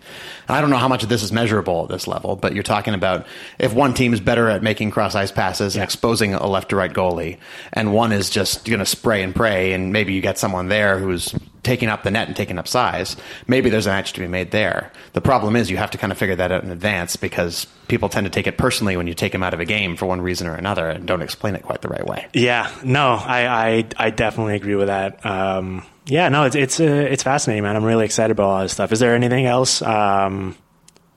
And 0.49 0.57
I 0.57 0.61
don't 0.61 0.71
know 0.71 0.79
how 0.79 0.89
much 0.89 1.03
of 1.03 1.09
this 1.09 1.23
is 1.23 1.33
measurable 1.33 1.85
at 1.85 1.89
this 1.89 2.07
level, 2.07 2.37
but 2.37 2.55
you're 2.55 2.62
talking 2.62 2.95
about 2.95 3.27
if 3.59 3.75
one 3.75 3.95
team 3.95 4.14
is 4.14 4.21
better 4.21 4.49
at 4.49 4.62
making 4.62 4.91
cross 4.91 5.14
ice 5.14 5.33
passes 5.33 5.77
and 5.77 5.83
exposing 5.83 6.35
a 6.35 6.47
left 6.47 6.71
to 6.71 6.77
right 6.77 6.93
goalie, 6.93 7.39
and 7.73 7.93
one 7.93 8.12
is 8.12 8.31
just 8.31 8.64
going 8.64 8.81
to 8.81 8.87
spray 8.87 9.23
and 9.23 9.35
pray, 9.35 9.73
and 9.73 9.93
maybe 9.93 10.12
you 10.14 10.21
get 10.21 10.39
someone 10.39 10.69
there 10.69 10.99
who's 10.99 11.35
taking 11.67 11.89
up 11.89 12.05
the 12.05 12.11
net 12.11 12.29
and 12.29 12.37
taking 12.37 12.59
up 12.59 12.69
size, 12.69 13.17
maybe 13.47 13.69
there's 13.69 13.87
a 13.87 13.91
match 13.91 14.12
to 14.14 14.21
be 14.21 14.29
made 14.29 14.53
there. 14.53 14.93
The 15.12 15.21
problem 15.21 15.57
is 15.57 15.71
you 15.71 15.77
have 15.77 15.91
to 15.91 15.99
kind 15.99 16.12
of 16.12 16.17
figure 16.19 16.37
that 16.37 16.53
out 16.53 16.62
in 16.62 16.71
advance 16.71 17.17
because 17.17 17.67
people 17.89 18.09
tend 18.09 18.25
to 18.25 18.31
take 18.31 18.47
it 18.47 18.57
personally 18.57 18.97
when 18.97 19.07
you 19.07 19.14
take 19.14 19.33
them 19.33 19.43
out 19.43 19.53
of 19.53 19.61
a 19.61 19.64
game 19.64 19.97
for 19.97 20.07
one 20.07 20.21
reason 20.21 20.47
or 20.47 20.55
another 20.55 20.89
and 20.89 21.07
don't 21.07 21.23
explain 21.23 21.55
it 21.57 21.62
quite 21.62 21.83
the 21.83 21.89
right 21.89 22.07
way. 22.07 22.27
Yeah, 22.33 22.71
no, 22.85 23.11
I 23.14 23.47
I, 23.47 23.87
I 23.97 24.11
definitely 24.11 24.55
agree 24.55 24.77
with 24.77 24.87
that. 24.87 25.27
Um, 25.27 25.85
yeah, 26.07 26.29
no, 26.29 26.45
it's 26.45 26.55
it's 26.55 26.79
uh, 26.81 26.85
it's 26.85 27.25
fascinating, 27.25 27.64
man. 27.64 27.75
I'm 27.75 27.85
really 27.85 28.05
excited 28.05 28.31
about 28.31 28.45
all 28.45 28.62
this 28.62 28.73
stuff. 28.73 28.93
Is 28.93 29.01
there 29.01 29.14
anything 29.14 29.45
else 29.47 29.83
um, 29.83 30.57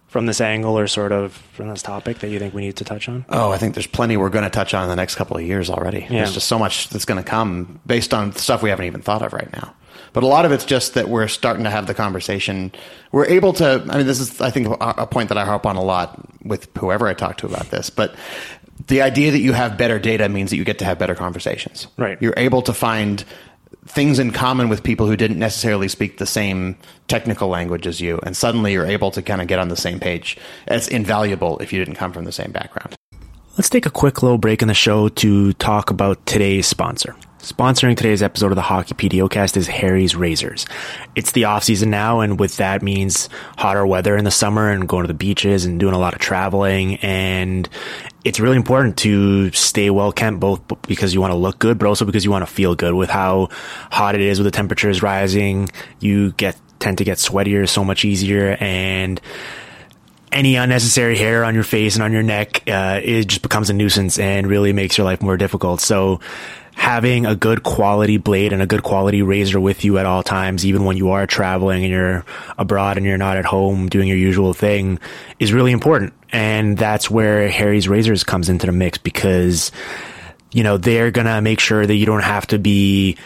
from 0.08 0.26
this 0.26 0.42
angle 0.42 0.78
or 0.78 0.88
sort 0.88 1.12
of 1.12 1.34
from 1.54 1.70
this 1.70 1.84
topic 1.84 2.20
that 2.20 2.30
you 2.30 2.40
think 2.40 2.56
we 2.56 2.62
need 2.62 2.78
to 2.78 2.84
touch 2.84 3.08
on? 3.08 3.24
Oh, 3.30 3.52
I 3.52 3.60
think 3.60 3.76
there's 3.76 3.88
plenty 3.88 4.18
we're 4.18 4.30
going 4.30 4.46
to 4.46 4.50
touch 4.50 4.74
on 4.74 4.84
in 4.84 4.90
the 4.90 4.96
next 4.96 5.16
couple 5.16 5.38
of 5.38 5.44
years 5.44 5.70
already. 5.70 6.02
Yeah. 6.02 6.10
There's 6.10 6.34
just 6.34 6.48
so 6.48 6.58
much 6.58 6.90
that's 6.90 7.06
going 7.06 7.24
to 7.24 7.30
come 7.30 7.80
based 7.86 8.16
on 8.16 8.34
stuff 8.36 8.64
we 8.64 8.72
haven't 8.72 8.86
even 8.86 9.04
thought 9.04 9.22
of 9.22 9.34
right 9.34 9.52
now. 9.54 9.76
But 10.14 10.24
a 10.24 10.28
lot 10.28 10.46
of 10.46 10.52
it's 10.52 10.66
just 10.66 10.94
that 10.96 11.10
we're 11.10 11.28
starting 11.28 11.64
to 11.64 11.70
have 11.70 11.88
the 11.88 11.94
conversation. 11.94 12.72
We're 13.12 13.26
able 13.26 13.54
to. 13.54 13.86
I 13.90 13.98
mean, 13.98 14.08
this 14.08 14.20
is 14.20 14.42
I 14.42 14.50
think 14.50 14.68
a 14.68 14.94
a 14.98 15.08
point 15.08 15.30
that 15.30 15.38
I 15.38 15.46
harp 15.46 15.66
on 15.66 15.76
a 15.76 15.84
lot 15.84 16.20
with 16.44 16.70
whoever 16.78 17.08
I 17.08 17.14
talk 17.14 17.38
to 17.38 17.46
about 17.46 17.70
this. 17.70 17.90
But 17.90 18.16
the 18.88 19.02
idea 19.02 19.32
that 19.32 19.40
you 19.40 19.54
have 19.54 19.78
better 19.78 20.00
data 20.00 20.30
means 20.30 20.50
that 20.50 20.58
you 20.58 20.66
get 20.66 20.80
to 20.80 20.86
have 20.86 20.98
better 20.98 21.16
conversations. 21.16 21.88
Right. 21.98 22.18
You're 22.22 22.34
able 22.38 22.62
to 22.64 22.74
find 22.74 23.24
things 23.86 24.20
in 24.20 24.32
common 24.32 24.70
with 24.70 24.84
people 24.84 25.08
who 25.08 25.16
didn't 25.16 25.40
necessarily 25.40 25.88
speak 25.88 26.18
the 26.18 26.26
same 26.26 26.76
technical 27.08 27.48
language 27.48 27.88
as 27.88 28.02
you, 28.02 28.20
and 28.24 28.36
suddenly 28.36 28.74
you're 28.74 28.86
able 28.86 29.12
to 29.12 29.22
kind 29.22 29.42
of 29.42 29.48
get 29.48 29.60
on 29.60 29.70
the 29.70 29.76
same 29.76 30.00
page. 30.00 30.38
It's 30.68 30.88
invaluable 30.88 31.58
if 31.60 31.74
you 31.74 31.80
didn't 31.80 31.96
come 31.96 32.12
from 32.12 32.26
the 32.26 32.32
same 32.32 32.52
background. 32.52 32.96
Let's 33.58 33.70
take 33.70 33.86
a 33.86 33.92
quick 33.92 34.24
little 34.24 34.38
break 34.38 34.62
in 34.62 34.68
the 34.68 34.74
show 34.74 35.10
to 35.10 35.54
talk 35.54 35.90
about 35.90 36.26
today's 36.26 36.68
sponsor. 36.68 37.16
Sponsoring 37.40 37.96
today's 37.96 38.22
episode 38.22 38.52
of 38.52 38.58
the 38.58 38.62
Hockey 38.62 38.94
PDOcast 38.96 39.56
is 39.56 39.66
Harry's 39.66 40.14
Razors. 40.14 40.66
It's 41.16 41.32
the 41.32 41.46
off 41.46 41.64
season 41.64 41.90
now, 41.90 42.20
and 42.20 42.38
with 42.38 42.58
that 42.58 42.82
means 42.82 43.30
hotter 43.58 43.86
weather 43.86 44.18
in 44.18 44.26
the 44.26 44.32
summer 44.32 44.70
and 44.70 44.90
going 44.90 45.04
to 45.04 45.08
the 45.08 45.14
beaches 45.14 45.64
and 45.64 45.80
doing 45.80 45.94
a 45.94 45.98
lot 45.98 46.14
of 46.14 46.20
traveling. 46.20 46.98
And 46.98 47.70
it's 48.26 48.42
really 48.42 48.58
important 48.58 48.98
to 48.98 49.54
stay 49.54 49.90
well 49.90 50.12
kept, 50.12 50.42
both 50.42 50.62
because 50.82 51.14
you 51.14 51.22
want 51.22 51.32
to 51.32 51.38
look 51.38 51.60
good, 51.60 51.80
but 51.80 51.88
also 51.88 52.04
because 52.04 52.26
you 52.26 52.32
want 52.32 52.46
to 52.46 52.54
feel 52.54 52.76
good 52.76 52.94
with 52.94 53.10
how 53.10 53.48
hot 53.90 54.16
it 54.16 54.22
is 54.22 54.38
with 54.38 54.46
the 54.46 54.52
temperatures 54.52 55.02
rising. 55.02 55.70
You 56.02 56.34
get 56.34 56.58
tend 56.80 56.98
to 56.98 57.06
get 57.06 57.20
sweatier 57.20 57.70
so 57.70 57.86
much 57.86 58.04
easier 58.04 58.58
and 58.60 59.20
any 60.32 60.56
unnecessary 60.56 61.18
hair 61.18 61.44
on 61.44 61.56
your 61.56 61.64
face 61.64 61.96
and 61.96 62.04
on 62.04 62.12
your 62.12 62.24
neck, 62.24 62.64
uh, 62.68 63.00
it 63.04 63.28
just 63.28 63.42
becomes 63.42 63.70
a 63.70 63.74
nuisance 63.74 64.20
and 64.20 64.48
really 64.48 64.74
makes 64.74 64.98
your 64.98 65.06
life 65.06 65.22
more 65.22 65.38
difficult. 65.38 65.82
So 65.82 66.20
having 66.80 67.26
a 67.26 67.36
good 67.36 67.62
quality 67.62 68.16
blade 68.16 68.54
and 68.54 68.62
a 68.62 68.66
good 68.66 68.84
quality 68.84 69.22
razor 69.22 69.60
with 69.60 69.84
you 69.84 69.98
at 69.98 70.06
all 70.06 70.24
times, 70.24 70.66
even 70.66 70.86
when 70.86 70.96
you 70.96 71.10
are 71.10 71.28
traveling 71.28 71.84
and 71.84 71.92
you're 71.92 72.24
abroad 72.58 72.96
and 72.96 73.06
you're 73.06 73.18
not 73.18 73.36
at 73.36 73.44
home 73.44 73.90
doing 73.90 74.08
your 74.08 74.16
usual 74.16 74.54
thing 74.54 74.98
is 75.40 75.52
really 75.52 75.74
important. 75.74 76.14
And 76.32 76.78
that's 76.78 77.12
where 77.12 77.50
Harry's 77.50 77.90
razors 77.90 78.24
comes 78.24 78.48
into 78.48 78.66
the 78.66 78.72
mix 78.72 78.98
because, 78.98 79.74
you 80.54 80.64
know, 80.64 80.78
they're 80.78 81.12
going 81.12 81.28
to 81.28 81.42
make 81.42 81.60
sure 81.60 81.86
that 81.86 81.96
you 81.96 82.06
don't 82.06 82.24
have 82.24 82.48
to 82.48 82.58
be 82.58 83.18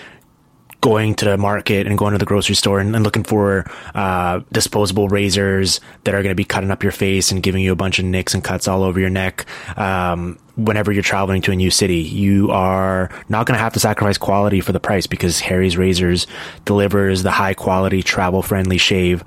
going 0.81 1.13
to 1.13 1.25
the 1.25 1.37
market 1.37 1.85
and 1.85 1.95
going 1.95 2.13
to 2.13 2.17
the 2.17 2.25
grocery 2.25 2.55
store 2.55 2.79
and, 2.79 2.95
and 2.95 3.03
looking 3.03 3.23
for 3.23 3.69
uh, 3.93 4.41
disposable 4.51 5.09
razors 5.09 5.79
that 6.05 6.15
are 6.15 6.23
going 6.23 6.31
to 6.31 6.35
be 6.35 6.43
cutting 6.43 6.71
up 6.71 6.81
your 6.81 6.91
face 6.91 7.31
and 7.31 7.43
giving 7.43 7.61
you 7.61 7.71
a 7.71 7.75
bunch 7.75 7.99
of 7.99 8.05
nicks 8.05 8.33
and 8.33 8.43
cuts 8.43 8.67
all 8.67 8.81
over 8.81 8.99
your 8.99 9.11
neck. 9.11 9.45
Um, 9.77 10.39
whenever 10.55 10.91
you're 10.91 11.03
traveling 11.03 11.41
to 11.41 11.51
a 11.51 11.55
new 11.55 11.71
city, 11.71 11.97
you 11.99 12.51
are 12.51 13.09
not 13.29 13.45
going 13.45 13.57
to 13.57 13.63
have 13.63 13.73
to 13.73 13.79
sacrifice 13.79 14.17
quality 14.17 14.61
for 14.61 14.71
the 14.71 14.79
price 14.79 15.07
because 15.07 15.39
Harry's 15.39 15.77
Razors 15.77 16.27
delivers 16.65 17.23
the 17.23 17.31
high 17.31 17.53
quality, 17.53 18.03
travel 18.03 18.41
friendly 18.41 18.77
shave 18.77 19.23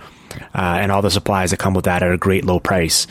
uh, 0.54 0.78
and 0.80 0.92
all 0.92 1.02
the 1.02 1.10
supplies 1.10 1.50
that 1.50 1.58
come 1.58 1.74
with 1.74 1.86
that 1.86 2.02
at 2.02 2.12
a 2.12 2.16
great 2.16 2.44
low 2.44 2.60
price. 2.60 3.06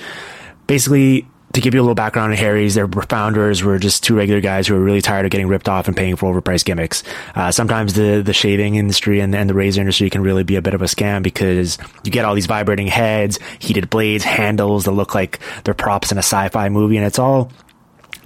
Basically, 0.68 1.28
to 1.54 1.62
give 1.62 1.74
you 1.74 1.80
a 1.80 1.84
little 1.84 1.96
background 1.96 2.34
on 2.34 2.38
Harry's, 2.38 2.76
their 2.76 2.88
founders 2.88 3.64
were 3.64 3.80
just 3.80 4.04
two 4.04 4.16
regular 4.16 4.42
guys 4.42 4.68
who 4.68 4.74
were 4.74 4.82
really 4.82 5.02
tired 5.02 5.26
of 5.26 5.32
getting 5.32 5.48
ripped 5.48 5.70
off 5.70 5.88
and 5.88 5.96
paying 5.96 6.18
for 6.18 6.34
overpriced 6.34 6.66
gimmicks. 6.66 7.04
Uh, 7.34 7.50
sometimes 7.50 7.94
the, 7.94 8.22
the 8.22 8.34
shaving 8.34 8.76
industry 8.76 9.22
and, 9.22 9.34
and 9.34 9.50
the 9.50 9.54
razor 9.54 9.80
industry 9.80 10.10
can 10.10 10.22
really 10.22 10.44
be 10.44 10.58
a 10.58 10.62
bit 10.62 10.74
of 10.74 10.82
a 10.82 10.86
scam 10.86 11.24
because 11.24 11.78
you 12.04 12.12
get 12.12 12.26
all 12.26 12.36
these 12.36 12.46
vibrating 12.46 12.88
heads, 12.88 13.40
heated 13.60 13.90
blades, 13.90 14.26
handles 14.26 14.84
that 14.84 14.92
look 14.92 15.16
like 15.16 15.40
they're 15.64 15.74
props 15.74 16.12
in 16.12 16.18
a 16.18 16.20
sci-fi 16.20 16.68
movie, 16.68 16.98
and 16.98 17.06
it's 17.06 17.20
all 17.20 17.50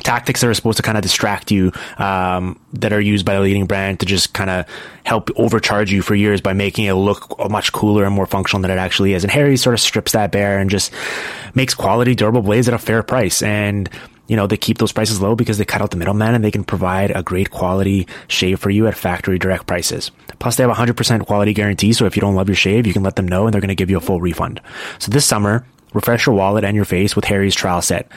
tactics 0.03 0.41
that 0.41 0.47
are 0.47 0.53
supposed 0.53 0.77
to 0.77 0.83
kind 0.83 0.97
of 0.97 1.01
distract 1.01 1.51
you 1.51 1.71
um, 1.97 2.59
that 2.73 2.93
are 2.93 3.01
used 3.01 3.25
by 3.25 3.35
the 3.35 3.41
leading 3.41 3.65
brand 3.65 3.99
to 3.99 4.05
just 4.05 4.33
kind 4.33 4.49
of 4.49 4.65
help 5.03 5.29
overcharge 5.35 5.91
you 5.91 6.01
for 6.01 6.15
years 6.15 6.41
by 6.41 6.53
making 6.53 6.85
it 6.85 6.93
look 6.93 7.49
much 7.49 7.71
cooler 7.71 8.05
and 8.05 8.13
more 8.13 8.25
functional 8.25 8.61
than 8.61 8.71
it 8.71 8.77
actually 8.77 9.13
is. 9.13 9.23
And 9.23 9.31
Harry 9.31 9.57
sort 9.57 9.73
of 9.73 9.79
strips 9.79 10.11
that 10.13 10.31
bare 10.31 10.59
and 10.59 10.69
just 10.69 10.93
makes 11.55 11.73
quality, 11.73 12.15
durable 12.15 12.41
blades 12.41 12.67
at 12.67 12.73
a 12.73 12.79
fair 12.79 13.03
price. 13.03 13.41
And 13.41 13.89
you 14.27 14.35
know, 14.35 14.45
they 14.45 14.57
keep 14.57 14.77
those 14.77 14.91
prices 14.91 15.19
low 15.19 15.35
because 15.35 15.57
they 15.57 15.65
cut 15.65 15.81
out 15.81 15.89
the 15.89 15.97
middleman 15.97 16.35
and 16.35 16.43
they 16.43 16.51
can 16.51 16.63
provide 16.63 17.11
a 17.11 17.23
great 17.23 17.49
quality 17.49 18.07
shave 18.27 18.59
for 18.59 18.69
you 18.69 18.85
at 18.85 18.95
factory 18.95 19.39
direct 19.39 19.65
prices. 19.65 20.11
Plus, 20.37 20.55
they 20.55 20.63
have 20.63 20.69
a 20.69 20.75
100% 20.75 21.25
quality 21.25 21.51
guarantee. 21.51 21.93
So 21.93 22.05
if 22.05 22.15
you 22.15 22.21
don't 22.21 22.35
love 22.35 22.47
your 22.47 22.55
shave, 22.55 22.85
you 22.85 22.93
can 22.93 23.01
let 23.01 23.15
them 23.15 23.27
know 23.27 23.45
and 23.45 23.53
they're 23.53 23.59
going 23.59 23.69
to 23.69 23.75
give 23.75 23.89
you 23.89 23.97
a 23.97 24.01
full 24.01 24.21
refund. 24.21 24.61
So 24.99 25.11
this 25.11 25.25
summer, 25.25 25.65
refresh 25.93 26.27
your 26.27 26.35
wallet 26.35 26.63
and 26.63 26.75
your 26.75 26.85
face 26.85 27.15
with 27.15 27.25
Harry's 27.25 27.55
trial 27.55 27.81
set 27.81 28.07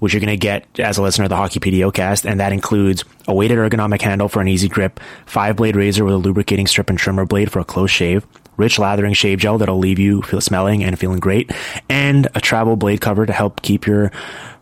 which 0.00 0.12
you're 0.12 0.20
going 0.20 0.28
to 0.28 0.36
get 0.36 0.66
as 0.78 0.98
a 0.98 1.02
listener 1.02 1.24
of 1.24 1.30
the 1.30 1.36
Hockey 1.36 1.60
PDOcast, 1.60 2.28
and 2.28 2.40
that 2.40 2.52
includes 2.52 3.04
a 3.26 3.34
weighted 3.34 3.58
ergonomic 3.58 4.00
handle 4.00 4.28
for 4.28 4.40
an 4.40 4.48
easy 4.48 4.68
grip, 4.68 5.00
five 5.26 5.56
blade 5.56 5.76
razor 5.76 6.04
with 6.04 6.14
a 6.14 6.18
lubricating 6.18 6.66
strip 6.66 6.90
and 6.90 6.98
trimmer 6.98 7.26
blade 7.26 7.50
for 7.50 7.60
a 7.60 7.64
close 7.64 7.90
shave, 7.90 8.26
rich 8.58 8.78
lathering 8.78 9.14
shave 9.14 9.38
gel 9.38 9.56
that'll 9.56 9.78
leave 9.78 9.98
you 9.98 10.20
feel 10.20 10.42
smelling 10.42 10.84
and 10.84 10.98
feeling 10.98 11.20
great, 11.20 11.50
and 11.88 12.28
a 12.34 12.40
travel 12.40 12.76
blade 12.76 13.00
cover 13.00 13.24
to 13.24 13.32
help 13.32 13.62
keep 13.62 13.86
your 13.86 14.12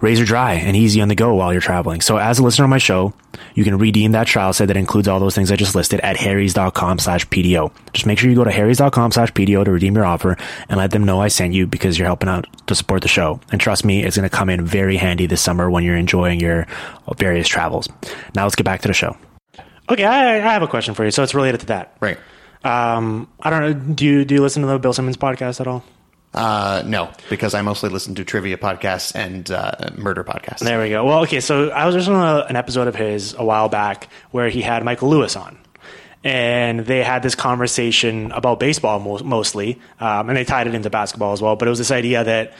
razor 0.00 0.24
dry 0.24 0.52
and 0.52 0.76
easy 0.76 1.00
on 1.00 1.08
the 1.08 1.14
go 1.14 1.34
while 1.34 1.52
you're 1.52 1.60
traveling. 1.60 2.00
So 2.00 2.18
as 2.18 2.38
a 2.38 2.42
listener 2.42 2.64
on 2.64 2.70
my 2.70 2.78
show, 2.78 3.14
you 3.54 3.64
can 3.64 3.78
redeem 3.78 4.12
that 4.12 4.26
trial 4.26 4.52
set 4.52 4.68
that 4.68 4.76
includes 4.76 5.08
all 5.08 5.18
those 5.20 5.34
things 5.34 5.50
I 5.50 5.56
just 5.56 5.74
listed 5.74 6.00
at 6.00 6.16
harrys.com 6.16 6.98
slash 6.98 7.26
PDO. 7.28 7.72
Just 7.92 8.06
make 8.06 8.18
sure 8.18 8.28
you 8.28 8.36
go 8.36 8.44
to 8.44 8.50
harrys.com 8.50 9.12
slash 9.12 9.32
PDO 9.32 9.64
to 9.64 9.70
redeem 9.70 9.94
your 9.94 10.04
offer 10.04 10.36
and 10.68 10.78
let 10.78 10.90
them 10.90 11.04
know 11.04 11.20
I 11.20 11.28
sent 11.28 11.54
you 11.54 11.66
because 11.66 11.98
you're 11.98 12.06
helping 12.06 12.28
out 12.28 12.46
to 12.66 12.74
support 12.74 13.02
the 13.02 13.08
show. 13.08 13.40
And 13.50 13.60
trust 13.60 13.84
me, 13.84 14.04
it's 14.04 14.16
going 14.16 14.28
to 14.28 14.34
come 14.34 14.50
in 14.50 14.64
very 14.64 14.96
handy 14.96 15.26
this 15.26 15.40
summer 15.40 15.70
when 15.70 15.82
you're 15.82 15.96
enjoying 15.96 16.40
your 16.40 16.66
various 17.16 17.48
travels. 17.48 17.88
Now 18.34 18.44
let's 18.44 18.56
get 18.56 18.64
back 18.64 18.82
to 18.82 18.88
the 18.88 18.94
show. 18.94 19.16
Okay, 19.88 20.04
I, 20.04 20.36
I 20.36 20.52
have 20.52 20.62
a 20.62 20.68
question 20.68 20.94
for 20.94 21.04
you. 21.04 21.10
So 21.10 21.22
it's 21.22 21.34
related 21.34 21.60
to 21.60 21.66
that. 21.66 21.96
Right. 22.00 22.18
Um, 22.64 23.28
I 23.40 23.50
don't 23.50 23.60
know. 23.60 23.94
Do 23.94 24.04
you 24.04 24.24
do 24.24 24.34
you 24.34 24.42
listen 24.42 24.62
to 24.62 24.68
the 24.68 24.78
Bill 24.78 24.92
Simmons 24.92 25.16
podcast 25.16 25.60
at 25.60 25.66
all? 25.66 25.84
Uh, 26.34 26.82
no, 26.84 27.10
because 27.30 27.54
I 27.54 27.62
mostly 27.62 27.88
listen 27.88 28.14
to 28.16 28.24
trivia 28.24 28.58
podcasts 28.58 29.14
and 29.14 29.50
uh, 29.50 29.72
murder 29.96 30.22
podcasts. 30.22 30.58
There 30.58 30.80
we 30.82 30.90
go. 30.90 31.04
Well, 31.04 31.22
okay. 31.22 31.40
So 31.40 31.70
I 31.70 31.86
was 31.86 31.94
listening 31.94 32.20
to 32.20 32.46
an 32.46 32.56
episode 32.56 32.88
of 32.88 32.94
his 32.94 33.34
a 33.34 33.44
while 33.44 33.68
back 33.70 34.08
where 34.32 34.50
he 34.50 34.60
had 34.60 34.84
Michael 34.84 35.08
Lewis 35.08 35.34
on, 35.34 35.56
and 36.24 36.80
they 36.80 37.02
had 37.02 37.22
this 37.22 37.34
conversation 37.34 38.32
about 38.32 38.60
baseball 38.60 38.98
mo- 38.98 39.22
mostly, 39.24 39.80
um, 39.98 40.28
and 40.28 40.36
they 40.36 40.44
tied 40.44 40.66
it 40.66 40.74
into 40.74 40.90
basketball 40.90 41.32
as 41.32 41.40
well. 41.40 41.56
But 41.56 41.68
it 41.68 41.70
was 41.70 41.78
this 41.78 41.90
idea 41.90 42.22
that 42.24 42.52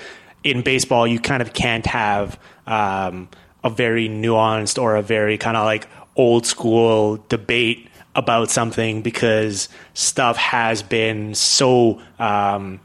in 0.42 0.62
baseball 0.62 1.06
you 1.06 1.18
kind 1.20 1.42
of 1.42 1.52
can't 1.52 1.84
have 1.86 2.38
um, 2.66 3.28
a 3.62 3.68
very 3.68 4.08
nuanced 4.08 4.80
or 4.80 4.96
a 4.96 5.02
very 5.02 5.36
kind 5.36 5.56
of 5.56 5.64
like 5.64 5.86
old 6.14 6.46
school 6.46 7.22
debate 7.28 7.88
about 8.16 8.50
something 8.50 9.02
because 9.02 9.68
stuff 9.94 10.36
has 10.36 10.82
been 10.82 11.34
so 11.34 12.00
um, 12.18 12.80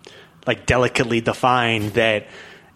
like 0.46 0.66
delicately 0.66 1.22
defined 1.22 1.94
that 1.94 2.28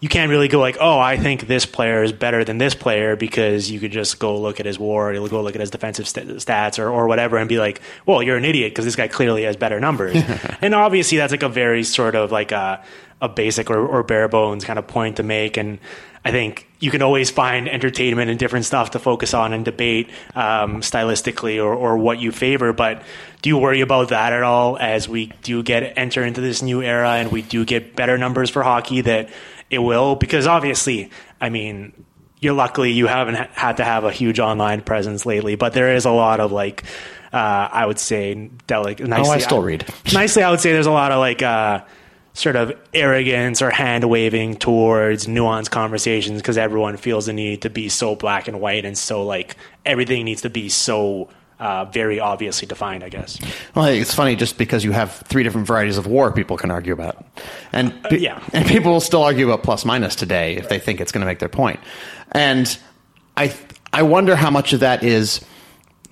you 0.06 0.08
can't 0.08 0.30
really 0.30 0.46
go 0.46 0.60
like, 0.60 0.76
oh, 0.78 1.00
I 1.00 1.16
think 1.16 1.48
this 1.48 1.66
player 1.66 2.04
is 2.04 2.12
better 2.12 2.44
than 2.44 2.58
this 2.58 2.76
player 2.76 3.16
because 3.16 3.68
you 3.68 3.80
could 3.80 3.90
just 3.90 4.20
go 4.20 4.40
look 4.40 4.60
at 4.60 4.66
his 4.66 4.78
WAR, 4.78 5.12
you'll 5.12 5.26
go 5.26 5.42
look 5.42 5.56
at 5.56 5.60
his 5.60 5.70
defensive 5.70 6.06
st- 6.06 6.28
stats 6.28 6.78
or, 6.78 6.88
or 6.88 7.08
whatever, 7.08 7.36
and 7.38 7.48
be 7.48 7.58
like, 7.58 7.80
well, 8.06 8.22
you're 8.22 8.36
an 8.36 8.44
idiot 8.44 8.70
because 8.70 8.84
this 8.84 8.94
guy 8.94 9.08
clearly 9.08 9.42
has 9.42 9.56
better 9.56 9.80
numbers. 9.80 10.14
and 10.60 10.76
obviously, 10.76 11.18
that's 11.18 11.32
like 11.32 11.42
a 11.42 11.48
very 11.48 11.82
sort 11.82 12.14
of 12.14 12.30
like 12.30 12.52
a, 12.52 12.84
a 13.20 13.28
basic 13.28 13.68
or, 13.68 13.84
or 13.84 14.04
bare 14.04 14.28
bones 14.28 14.64
kind 14.64 14.78
of 14.78 14.86
point 14.86 15.16
to 15.16 15.24
make. 15.24 15.56
And 15.56 15.80
I 16.24 16.30
think 16.30 16.68
you 16.78 16.92
can 16.92 17.02
always 17.02 17.28
find 17.28 17.68
entertainment 17.68 18.30
and 18.30 18.38
different 18.38 18.64
stuff 18.64 18.92
to 18.92 19.00
focus 19.00 19.34
on 19.34 19.52
and 19.52 19.64
debate 19.64 20.08
um, 20.36 20.82
stylistically 20.82 21.58
or, 21.58 21.74
or 21.74 21.98
what 21.98 22.20
you 22.20 22.30
favor. 22.30 22.72
But 22.72 23.02
do 23.42 23.48
you 23.48 23.58
worry 23.58 23.80
about 23.80 24.10
that 24.10 24.32
at 24.32 24.44
all 24.44 24.78
as 24.78 25.08
we 25.08 25.32
do 25.42 25.64
get 25.64 25.98
enter 25.98 26.22
into 26.22 26.40
this 26.40 26.62
new 26.62 26.80
era 26.80 27.14
and 27.14 27.32
we 27.32 27.42
do 27.42 27.64
get 27.64 27.96
better 27.96 28.16
numbers 28.16 28.50
for 28.50 28.62
hockey 28.62 29.00
that 29.00 29.30
it 29.70 29.78
will? 29.78 30.16
Because 30.16 30.46
obviously, 30.46 31.10
I 31.40 31.48
mean, 31.50 31.92
you're 32.40 32.54
luckily 32.54 32.92
you 32.92 33.06
haven't 33.06 33.34
had 33.34 33.78
to 33.78 33.84
have 33.84 34.04
a 34.04 34.12
huge 34.12 34.38
online 34.40 34.82
presence 34.82 35.24
lately, 35.26 35.56
but 35.56 35.72
there 35.72 35.94
is 35.94 36.04
a 36.04 36.10
lot 36.10 36.40
of 36.40 36.52
like, 36.52 36.84
uh, 37.32 37.36
I 37.72 37.86
would 37.86 37.98
say, 37.98 38.50
delicate. 38.66 39.08
Nicely, 39.08 39.28
Oh, 39.28 39.32
I 39.32 39.38
still 39.38 39.62
read. 39.62 39.84
nicely, 40.12 40.42
I 40.42 40.50
would 40.50 40.60
say 40.60 40.72
there's 40.72 40.86
a 40.86 40.90
lot 40.92 41.12
of 41.12 41.18
like 41.18 41.42
uh, 41.42 41.80
sort 42.34 42.56
of 42.56 42.72
arrogance 42.92 43.62
or 43.62 43.70
hand 43.70 44.04
waving 44.04 44.56
towards 44.56 45.26
nuanced 45.26 45.70
conversations 45.70 46.40
because 46.42 46.58
everyone 46.58 46.96
feels 46.98 47.26
the 47.26 47.32
need 47.32 47.62
to 47.62 47.70
be 47.70 47.88
so 47.88 48.14
black 48.14 48.46
and 48.48 48.60
white 48.60 48.84
and 48.84 48.96
so 48.96 49.24
like 49.24 49.56
everything 49.86 50.24
needs 50.26 50.42
to 50.42 50.50
be 50.50 50.68
so 50.68 51.28
uh, 51.58 51.86
very 51.86 52.20
obviously 52.20 52.66
defined. 52.66 53.02
I 53.04 53.08
guess. 53.08 53.38
Well, 53.74 53.86
it's 53.86 54.14
funny 54.14 54.36
just 54.36 54.58
because 54.58 54.84
you 54.84 54.92
have 54.92 55.12
three 55.12 55.42
different 55.42 55.66
varieties 55.66 55.98
of 55.98 56.06
WAR 56.06 56.32
people 56.32 56.56
can 56.56 56.70
argue 56.70 56.92
about, 56.92 57.24
and 57.72 58.02
pe- 58.04 58.18
yeah. 58.18 58.42
and 58.52 58.66
people 58.66 58.92
will 58.92 59.00
still 59.00 59.22
argue 59.22 59.50
about 59.50 59.62
plus 59.62 59.84
minus 59.84 60.14
today 60.14 60.56
if 60.56 60.68
they 60.68 60.78
think 60.78 61.00
it's 61.00 61.12
going 61.12 61.20
to 61.20 61.26
make 61.26 61.38
their 61.38 61.48
point. 61.48 61.80
And 62.32 62.78
I 63.36 63.54
I 63.92 64.02
wonder 64.02 64.36
how 64.36 64.50
much 64.50 64.72
of 64.72 64.80
that 64.80 65.02
is. 65.02 65.44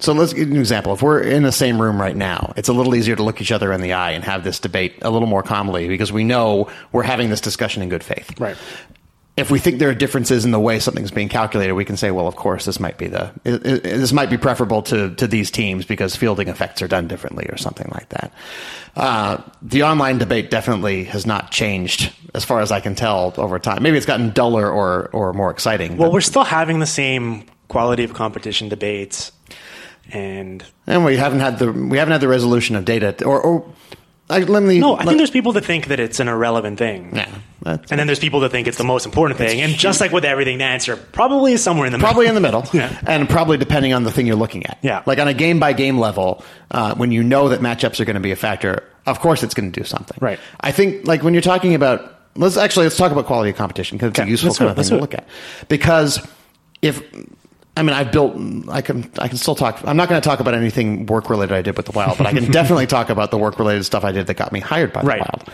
So 0.01 0.13
let's 0.13 0.33
give 0.33 0.51
an 0.51 0.57
example. 0.57 0.93
If 0.93 1.03
we're 1.03 1.21
in 1.21 1.45
the 1.45 1.53
same 1.53 1.81
room 1.81 2.01
right 2.01 2.17
now, 2.17 2.53
it's 2.57 2.69
a 2.69 2.73
little 2.73 2.95
easier 2.97 3.15
to 3.15 3.23
look 3.23 3.41
each 3.41 3.53
other 3.53 3.73
in 3.73 3.81
the 3.81 3.93
eye 3.93 4.11
and 4.11 4.25
have 4.25 4.43
this 4.43 4.59
debate 4.59 4.95
a 5.03 5.11
little 5.11 5.29
more 5.29 5.43
calmly 5.43 5.87
because 5.87 6.13
we 6.13 6.25
know 6.25 6.69
we're 6.91 7.05
having 7.05 7.31
this 7.31 7.41
discussion 7.41 7.81
in 7.81 7.89
good 7.89 8.03
faith. 8.03 8.39
Right. 8.41 8.57
If 9.37 9.51
we 9.51 9.59
think 9.59 9.81
there 9.81 9.89
are 9.89 9.95
differences 9.95 10.45
in 10.45 10.53
the 10.53 10.61
way 10.61 10.79
something's 10.79 11.11
being 11.11 11.29
calculated, 11.29 11.73
we 11.73 11.85
can 11.85 11.97
say, 11.97 12.13
well, 12.13 12.29
of 12.29 12.37
course, 12.37 12.67
this 12.67 12.79
might 12.79 12.99
be 12.99 13.09
the 13.09 13.33
it, 13.45 13.67
it, 13.67 13.83
this 13.83 14.13
might 14.13 14.31
be 14.31 14.37
preferable 14.37 14.83
to 14.83 15.15
to 15.17 15.27
these 15.27 15.51
teams 15.51 15.85
because 15.85 16.15
fielding 16.15 16.47
effects 16.47 16.83
are 16.83 16.89
done 16.89 17.09
differently 17.09 17.47
or 17.49 17.57
something 17.57 17.89
like 17.93 18.09
that. 18.11 18.33
Uh, 18.97 19.43
the 19.61 19.83
online 19.83 20.19
debate 20.19 20.51
definitely 20.51 21.05
has 21.05 21.27
not 21.27 21.51
changed 21.51 22.13
as 22.33 22.45
far 22.45 22.61
as 22.61 22.71
I 22.71 22.79
can 22.79 22.95
tell 22.95 23.35
over 23.37 23.59
time. 23.59 23.83
Maybe 23.83 23.97
it's 23.97 24.07
gotten 24.07 24.31
duller 24.31 24.71
or 24.71 25.11
or 25.13 25.33
more 25.33 25.51
exciting. 25.51 25.97
Well, 25.97 26.13
we're 26.13 26.21
still 26.21 26.45
having 26.45 26.79
the 26.79 26.87
same 26.87 27.45
quality 27.67 28.05
of 28.05 28.15
competition 28.15 28.69
debates, 28.69 29.33
and 30.13 30.65
and 30.87 31.05
we 31.05 31.17
haven't 31.17 31.41
had 31.41 31.59
the 31.59 31.73
we 31.73 31.99
haven't 31.99 32.13
had 32.13 32.21
the 32.21 32.29
resolution 32.29 32.77
of 32.77 32.85
data 32.85 33.25
or 33.25 33.41
or 33.41 33.75
I, 34.31 34.39
let 34.41 34.63
me 34.63 34.79
no, 34.79 34.95
I 34.95 34.99
let- 34.99 35.07
think 35.09 35.19
there's 35.19 35.31
people 35.31 35.53
that 35.53 35.65
think 35.67 35.89
that 35.89 36.01
it's 36.01 36.19
an 36.19 36.29
irrelevant 36.29 36.79
thing. 36.79 37.15
yeah, 37.15 37.29
And 37.67 37.81
then 37.91 38.07
there's 38.07 38.19
people 38.19 38.41
that 38.41 38.51
think 38.53 38.67
it's 38.67 38.79
the 38.79 38.85
most 38.85 39.05
important 39.05 39.37
thing. 39.39 39.61
And 39.61 39.75
just 39.75 40.01
like 40.01 40.13
with 40.13 40.25
everything, 40.25 40.57
the 40.59 40.65
answer 40.65 40.97
probably 40.97 41.53
is 41.53 41.63
somewhere 41.63 41.85
in 41.87 41.93
the 41.93 41.99
middle. 41.99 42.09
probably 42.11 42.27
in 42.29 42.35
the 42.35 42.41
middle, 42.41 42.65
Yeah. 42.73 42.99
and 43.07 43.29
probably 43.29 43.59
depending 43.59 43.93
on 43.93 44.05
the 44.05 44.11
thing 44.11 44.27
you're 44.27 44.35
looking 44.37 44.65
at. 44.65 44.79
Yeah. 44.83 45.03
like 45.05 45.19
on 45.19 45.29
a 45.29 45.35
game 45.35 45.61
by 45.61 45.75
game 45.75 45.99
level, 45.99 46.43
uh, 46.71 46.95
when 46.95 47.13
you 47.13 47.23
know 47.23 47.51
that 47.51 47.61
matchups 47.61 48.01
are 48.01 48.07
going 48.07 48.15
to 48.15 48.21
be 48.21 48.31
a 48.33 48.37
factor, 48.37 48.83
of 49.05 49.21
course 49.21 49.43
it's 49.43 49.53
going 49.53 49.71
to 49.71 49.79
do 49.81 49.85
something. 49.85 50.17
Right. 50.21 50.41
I 50.61 50.73
think 50.73 51.07
like 51.07 51.23
when 51.23 51.35
you're 51.35 51.43
talking 51.43 51.75
about 51.75 52.11
let's 52.37 52.57
actually 52.57 52.87
let's 52.87 52.97
talk 52.97 53.13
about 53.13 53.27
quality 53.27 53.51
of 53.51 53.57
competition 53.57 53.99
because 53.99 54.09
it's 54.11 54.19
Okay, 54.21 54.27
a 54.29 54.31
useful 54.31 54.49
let's 54.49 54.59
kind 54.59 54.71
of 54.71 54.77
thing 54.77 54.97
to 54.97 55.01
look 55.01 55.13
at. 55.15 55.27
Because 55.69 56.27
if 56.81 57.03
I 57.77 57.83
mean, 57.83 57.93
I've 57.93 58.13
built. 58.13 58.37
I 58.69 58.83
can. 58.83 59.11
I 59.19 59.27
can 59.27 59.37
still 59.37 59.57
talk. 59.57 59.81
I'm 59.85 59.97
not 59.97 60.09
going 60.09 60.21
to 60.21 60.25
talk 60.27 60.39
about 60.39 60.55
anything 60.55 61.07
work 61.07 61.29
related 61.29 61.55
I 61.55 61.63
did 61.63 61.77
with 61.77 61.87
the 61.87 61.93
Wild, 61.93 62.19
but 62.19 62.27
I 62.27 62.33
can 62.33 62.51
definitely 62.53 62.87
talk 62.87 63.11
about 63.11 63.33
the 63.33 63.39
work 63.39 63.59
related 63.59 63.85
stuff 63.85 64.05
I 64.05 64.13
did 64.13 64.29
that 64.29 64.35
got 64.35 64.53
me 64.53 64.61
hired 64.61 64.93
by 64.93 65.03
the 65.03 65.09
Right. 65.09 65.21
Wild. 65.21 65.51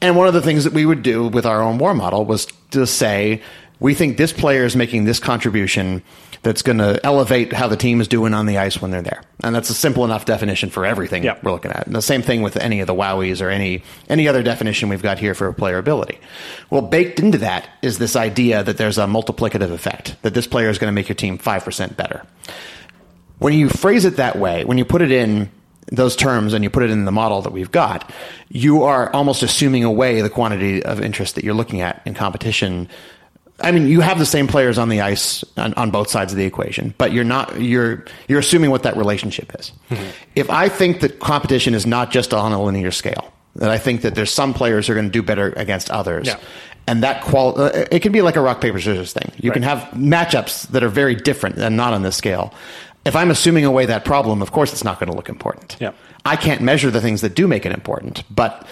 And 0.00 0.16
one 0.16 0.28
of 0.28 0.34
the 0.34 0.42
things 0.42 0.64
that 0.64 0.72
we 0.72 0.86
would 0.86 1.02
do 1.02 1.26
with 1.26 1.44
our 1.44 1.60
own 1.62 1.78
WAR 1.78 1.94
model 1.94 2.24
was 2.24 2.46
to 2.70 2.86
say, 2.86 3.42
we 3.78 3.94
think 3.94 4.16
this 4.16 4.32
player 4.32 4.64
is 4.64 4.74
making 4.74 5.04
this 5.04 5.18
contribution 5.20 6.02
that's 6.42 6.62
going 6.62 6.78
to 6.78 6.98
elevate 7.04 7.52
how 7.52 7.66
the 7.66 7.76
team 7.76 8.00
is 8.00 8.08
doing 8.08 8.32
on 8.32 8.46
the 8.46 8.56
ice 8.58 8.80
when 8.80 8.90
they're 8.90 9.02
there. 9.02 9.22
And 9.42 9.54
that's 9.54 9.68
a 9.68 9.74
simple 9.74 10.04
enough 10.04 10.24
definition 10.24 10.70
for 10.70 10.86
everything 10.86 11.24
Yep. 11.24 11.42
we're 11.42 11.50
looking 11.50 11.72
at. 11.72 11.86
And 11.86 11.94
the 11.94 12.00
same 12.02 12.22
thing 12.22 12.40
with 12.42 12.56
any 12.56 12.80
of 12.80 12.86
the 12.86 12.94
WOWYs 12.94 13.42
or 13.44 13.50
any 13.50 13.82
any 14.08 14.28
other 14.28 14.42
definition 14.42 14.88
we've 14.88 15.02
got 15.02 15.18
here 15.18 15.34
for 15.34 15.48
a 15.48 15.54
player 15.54 15.78
ability. 15.78 16.18
Well, 16.70 16.82
baked 16.82 17.18
into 17.20 17.38
that 17.38 17.68
is 17.82 17.98
this 17.98 18.16
idea 18.16 18.62
that 18.62 18.76
there's 18.78 18.96
a 18.98 19.04
multiplicative 19.06 19.72
effect 19.72 20.16
that 20.22 20.34
this 20.34 20.46
player 20.46 20.70
is 20.70 20.78
going 20.78 20.88
to 20.88 20.94
make 20.94 21.08
your 21.08 21.16
team 21.16 21.36
five 21.36 21.64
percent 21.64 21.96
better. 21.96 22.24
When 23.38 23.52
you 23.52 23.68
phrase 23.68 24.04
it 24.04 24.16
that 24.16 24.38
way, 24.38 24.64
when 24.64 24.78
you 24.78 24.84
put 24.84 25.02
it 25.02 25.10
in 25.10 25.50
those 25.92 26.16
terms 26.16 26.52
and 26.52 26.64
you 26.64 26.70
put 26.70 26.82
it 26.82 26.90
in 26.90 27.04
the 27.04 27.12
model 27.12 27.42
that 27.42 27.52
we've 27.52 27.70
got, 27.70 28.10
you 28.48 28.84
are 28.84 29.12
almost 29.12 29.42
assuming 29.42 29.84
away 29.84 30.20
the 30.20 30.30
quantity 30.30 30.82
of 30.82 31.00
interest 31.00 31.34
that 31.34 31.44
you're 31.44 31.54
looking 31.54 31.80
at 31.80 32.02
in 32.06 32.14
competition. 32.14 32.88
I 33.60 33.72
mean, 33.72 33.88
you 33.88 34.00
have 34.00 34.18
the 34.18 34.26
same 34.26 34.46
players 34.46 34.76
on 34.78 34.88
the 34.90 35.00
ice 35.00 35.42
on, 35.56 35.72
on 35.74 35.90
both 35.90 36.10
sides 36.10 36.32
of 36.32 36.38
the 36.38 36.44
equation, 36.44 36.94
but 36.98 37.12
you're 37.12 37.24
not 37.24 37.60
you're 37.60 38.04
you're 38.28 38.38
assuming 38.40 38.70
what 38.70 38.82
that 38.82 38.96
relationship 38.96 39.54
is. 39.58 39.72
If 40.34 40.50
I 40.50 40.68
think 40.68 41.00
that 41.00 41.20
competition 41.20 41.74
is 41.74 41.86
not 41.86 42.10
just 42.10 42.34
on 42.34 42.52
a 42.52 42.62
linear 42.62 42.90
scale, 42.90 43.32
that 43.56 43.70
I 43.70 43.78
think 43.78 44.02
that 44.02 44.14
there's 44.14 44.30
some 44.30 44.52
players 44.52 44.86
who 44.86 44.92
are 44.92 44.96
going 44.96 45.06
to 45.06 45.12
do 45.12 45.22
better 45.22 45.52
against 45.56 45.90
others, 45.90 46.26
Yeah. 46.26 46.36
and 46.86 47.02
that 47.02 47.24
qual 47.24 47.58
uh, 47.58 47.70
it 47.90 48.00
can 48.02 48.12
be 48.12 48.20
like 48.20 48.36
a 48.36 48.40
rock 48.42 48.60
paper 48.60 48.78
scissors 48.78 49.14
thing. 49.14 49.32
You 49.38 49.50
can 49.52 49.62
have 49.62 49.78
matchups 49.94 50.68
that 50.68 50.82
are 50.84 50.90
very 50.90 51.14
different 51.14 51.56
and 51.56 51.76
not 51.78 51.94
on 51.94 52.02
this 52.02 52.16
scale. 52.16 52.52
If 53.06 53.16
I'm 53.16 53.30
assuming 53.30 53.64
away 53.64 53.86
that 53.86 54.04
problem, 54.04 54.42
of 54.42 54.52
course 54.52 54.72
it's 54.72 54.84
not 54.84 54.98
going 55.00 55.08
to 55.10 55.16
look 55.16 55.28
important. 55.30 55.76
Yeah. 55.80 55.92
I 56.26 56.36
can't 56.36 56.60
measure 56.60 56.90
the 56.90 57.00
things 57.00 57.20
that 57.22 57.34
do 57.34 57.46
make 57.48 57.64
it 57.64 57.72
important, 57.72 58.22
but 58.28 58.66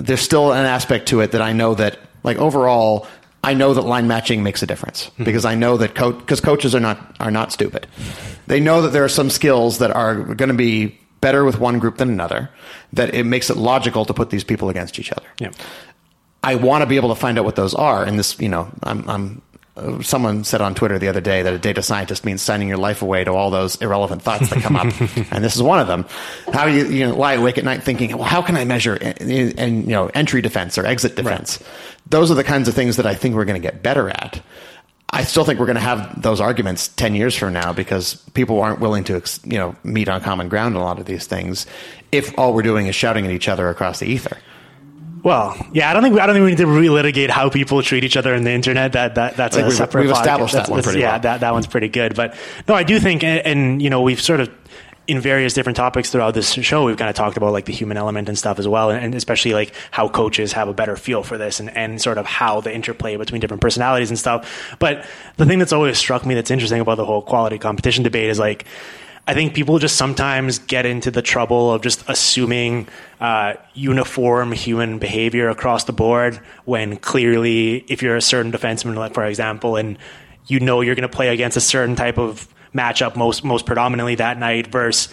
there's 0.00 0.22
still 0.22 0.52
an 0.52 0.64
aspect 0.64 1.06
to 1.08 1.20
it 1.20 1.32
that 1.32 1.42
I 1.42 1.52
know 1.52 1.74
that, 1.74 1.98
like 2.24 2.38
overall, 2.38 3.06
I 3.44 3.54
know 3.54 3.74
that 3.74 3.82
line 3.82 4.08
matching 4.08 4.42
makes 4.42 4.62
a 4.62 4.66
difference 4.66 5.06
hmm. 5.16 5.24
because 5.24 5.44
I 5.44 5.54
know 5.54 5.76
that 5.76 5.94
coach 5.94 6.18
because 6.18 6.40
coaches 6.40 6.74
are 6.74 6.80
not 6.80 7.16
are 7.20 7.30
not 7.30 7.52
stupid. 7.52 7.86
They 8.46 8.60
know 8.60 8.82
that 8.82 8.88
there 8.88 9.04
are 9.04 9.08
some 9.08 9.30
skills 9.30 9.78
that 9.78 9.90
are 9.90 10.16
going 10.16 10.48
to 10.48 10.54
be 10.54 10.98
better 11.20 11.44
with 11.44 11.58
one 11.58 11.78
group 11.78 11.96
than 11.98 12.10
another. 12.10 12.50
That 12.92 13.14
it 13.14 13.24
makes 13.24 13.50
it 13.50 13.56
logical 13.56 14.04
to 14.04 14.14
put 14.14 14.30
these 14.30 14.44
people 14.44 14.68
against 14.68 14.98
each 14.98 15.12
other. 15.12 15.26
Yeah. 15.38 15.50
I 16.42 16.56
want 16.56 16.82
to 16.82 16.86
be 16.86 16.96
able 16.96 17.08
to 17.08 17.14
find 17.14 17.38
out 17.38 17.44
what 17.46 17.56
those 17.56 17.74
are. 17.74 18.04
And 18.04 18.18
this, 18.18 18.38
you 18.38 18.50
know, 18.50 18.70
I'm, 18.82 19.08
I'm 19.08 19.42
uh, 19.76 20.00
someone 20.02 20.44
said 20.44 20.60
on 20.60 20.74
Twitter 20.74 20.98
the 20.98 21.08
other 21.08 21.20
day 21.20 21.42
that 21.42 21.52
a 21.52 21.58
data 21.58 21.82
scientist 21.82 22.24
means 22.24 22.40
signing 22.40 22.68
your 22.68 22.76
life 22.76 23.02
away 23.02 23.24
to 23.24 23.32
all 23.32 23.50
those 23.50 23.76
irrelevant 23.76 24.22
thoughts 24.22 24.48
that 24.50 24.62
come 24.62 24.76
up, 24.76 24.86
and 25.32 25.44
this 25.44 25.56
is 25.56 25.62
one 25.62 25.80
of 25.80 25.86
them. 25.86 26.06
How 26.52 26.66
you 26.66 26.86
you 26.86 27.06
know, 27.08 27.16
lie 27.16 27.34
awake 27.34 27.58
at 27.58 27.64
night 27.64 27.82
thinking, 27.82 28.16
well, 28.16 28.26
how 28.26 28.40
can 28.40 28.56
I 28.56 28.64
measure 28.64 28.94
and, 28.94 29.58
and 29.58 29.82
you 29.84 29.90
know 29.90 30.06
entry 30.14 30.42
defense 30.42 30.78
or 30.78 30.86
exit 30.86 31.16
defense? 31.16 31.62
Those 32.08 32.30
are 32.30 32.34
the 32.34 32.44
kinds 32.44 32.68
of 32.68 32.74
things 32.74 32.96
that 32.96 33.06
I 33.06 33.14
think 33.14 33.34
we're 33.34 33.46
going 33.46 33.60
to 33.60 33.66
get 33.66 33.82
better 33.82 34.08
at. 34.10 34.40
I 35.10 35.22
still 35.22 35.44
think 35.44 35.60
we're 35.60 35.66
going 35.66 35.76
to 35.76 35.80
have 35.80 36.20
those 36.20 36.40
arguments 36.40 36.88
10 36.88 37.14
years 37.14 37.36
from 37.36 37.52
now 37.52 37.72
because 37.72 38.16
people 38.34 38.60
aren't 38.60 38.80
willing 38.80 39.04
to, 39.04 39.22
you 39.44 39.58
know, 39.58 39.76
meet 39.84 40.08
on 40.08 40.20
common 40.20 40.48
ground 40.48 40.74
in 40.74 40.80
a 40.80 40.84
lot 40.84 40.98
of 40.98 41.06
these 41.06 41.26
things 41.26 41.66
if 42.10 42.36
all 42.36 42.52
we're 42.52 42.62
doing 42.62 42.88
is 42.88 42.96
shouting 42.96 43.24
at 43.24 43.30
each 43.30 43.48
other 43.48 43.68
across 43.68 44.00
the 44.00 44.06
ether. 44.06 44.36
Well, 45.24 45.56
yeah, 45.72 45.90
I 45.90 45.94
don't 45.94 46.02
think 46.02 46.20
I 46.20 46.26
don't 46.26 46.34
think 46.34 46.44
we 46.44 46.50
need 46.50 46.58
to 46.58 46.66
relitigate 46.66 47.30
how 47.30 47.48
people 47.48 47.82
treat 47.82 48.04
each 48.04 48.16
other 48.16 48.34
in 48.34 48.44
the 48.44 48.50
internet. 48.50 48.92
That 48.92 49.14
that 49.14 49.36
that's 49.36 49.56
a 49.56 49.64
we've, 49.64 49.72
separate. 49.72 50.02
We've 50.02 50.10
podcast. 50.10 50.20
established 50.20 50.54
that's, 50.54 50.68
that 50.68 50.72
one 50.72 50.82
pretty 50.82 51.00
yeah, 51.00 51.12
well. 51.12 51.20
that 51.20 51.40
that 51.40 51.52
one's 51.54 51.66
pretty 51.66 51.88
good. 51.88 52.14
But 52.14 52.36
no, 52.68 52.74
I 52.74 52.82
do 52.82 53.00
think, 53.00 53.24
and, 53.24 53.46
and 53.46 53.82
you 53.82 53.88
know, 53.88 54.02
we've 54.02 54.20
sort 54.20 54.40
of 54.40 54.50
in 55.06 55.20
various 55.20 55.54
different 55.54 55.76
topics 55.76 56.10
throughout 56.10 56.32
this 56.34 56.52
show, 56.52 56.84
we've 56.84 56.96
kind 56.96 57.10
of 57.10 57.16
talked 57.16 57.36
about 57.38 57.52
like 57.52 57.64
the 57.64 57.72
human 57.72 57.96
element 57.96 58.28
and 58.28 58.38
stuff 58.38 58.58
as 58.58 58.68
well, 58.68 58.90
and, 58.90 59.02
and 59.02 59.14
especially 59.14 59.54
like 59.54 59.72
how 59.90 60.08
coaches 60.10 60.52
have 60.52 60.68
a 60.68 60.74
better 60.74 60.94
feel 60.94 61.22
for 61.22 61.38
this, 61.38 61.58
and 61.58 61.74
and 61.74 62.02
sort 62.02 62.18
of 62.18 62.26
how 62.26 62.60
the 62.60 62.74
interplay 62.74 63.16
between 63.16 63.40
different 63.40 63.62
personalities 63.62 64.10
and 64.10 64.18
stuff. 64.18 64.76
But 64.78 65.06
the 65.38 65.46
thing 65.46 65.58
that's 65.58 65.72
always 65.72 65.96
struck 65.96 66.26
me 66.26 66.34
that's 66.34 66.50
interesting 66.50 66.80
about 66.80 66.96
the 66.96 67.06
whole 67.06 67.22
quality 67.22 67.58
competition 67.58 68.04
debate 68.04 68.28
is 68.28 68.38
like 68.38 68.66
I 69.26 69.32
think 69.32 69.54
people 69.54 69.78
just 69.78 69.96
sometimes 69.96 70.58
get 70.58 70.84
into 70.84 71.10
the 71.10 71.22
trouble 71.22 71.72
of 71.72 71.80
just 71.80 72.04
assuming 72.08 72.88
uh, 73.20 73.54
uniform 73.72 74.52
human 74.52 74.98
behavior 74.98 75.48
across 75.48 75.84
the 75.84 75.94
board 75.94 76.36
when 76.66 76.98
clearly, 76.98 77.84
if 77.88 78.02
you're 78.02 78.16
a 78.16 78.22
certain 78.22 78.52
defenseman, 78.52 78.96
like 78.96 79.14
for 79.14 79.24
example, 79.24 79.76
and 79.76 79.96
you 80.46 80.60
know 80.60 80.82
you're 80.82 80.94
going 80.94 81.08
to 81.08 81.16
play 81.16 81.28
against 81.28 81.56
a 81.56 81.60
certain 81.60 81.96
type 81.96 82.18
of 82.18 82.48
matchup 82.74 83.16
most 83.16 83.44
most 83.44 83.64
predominantly 83.64 84.16
that 84.16 84.38
night 84.38 84.66
versus 84.66 85.12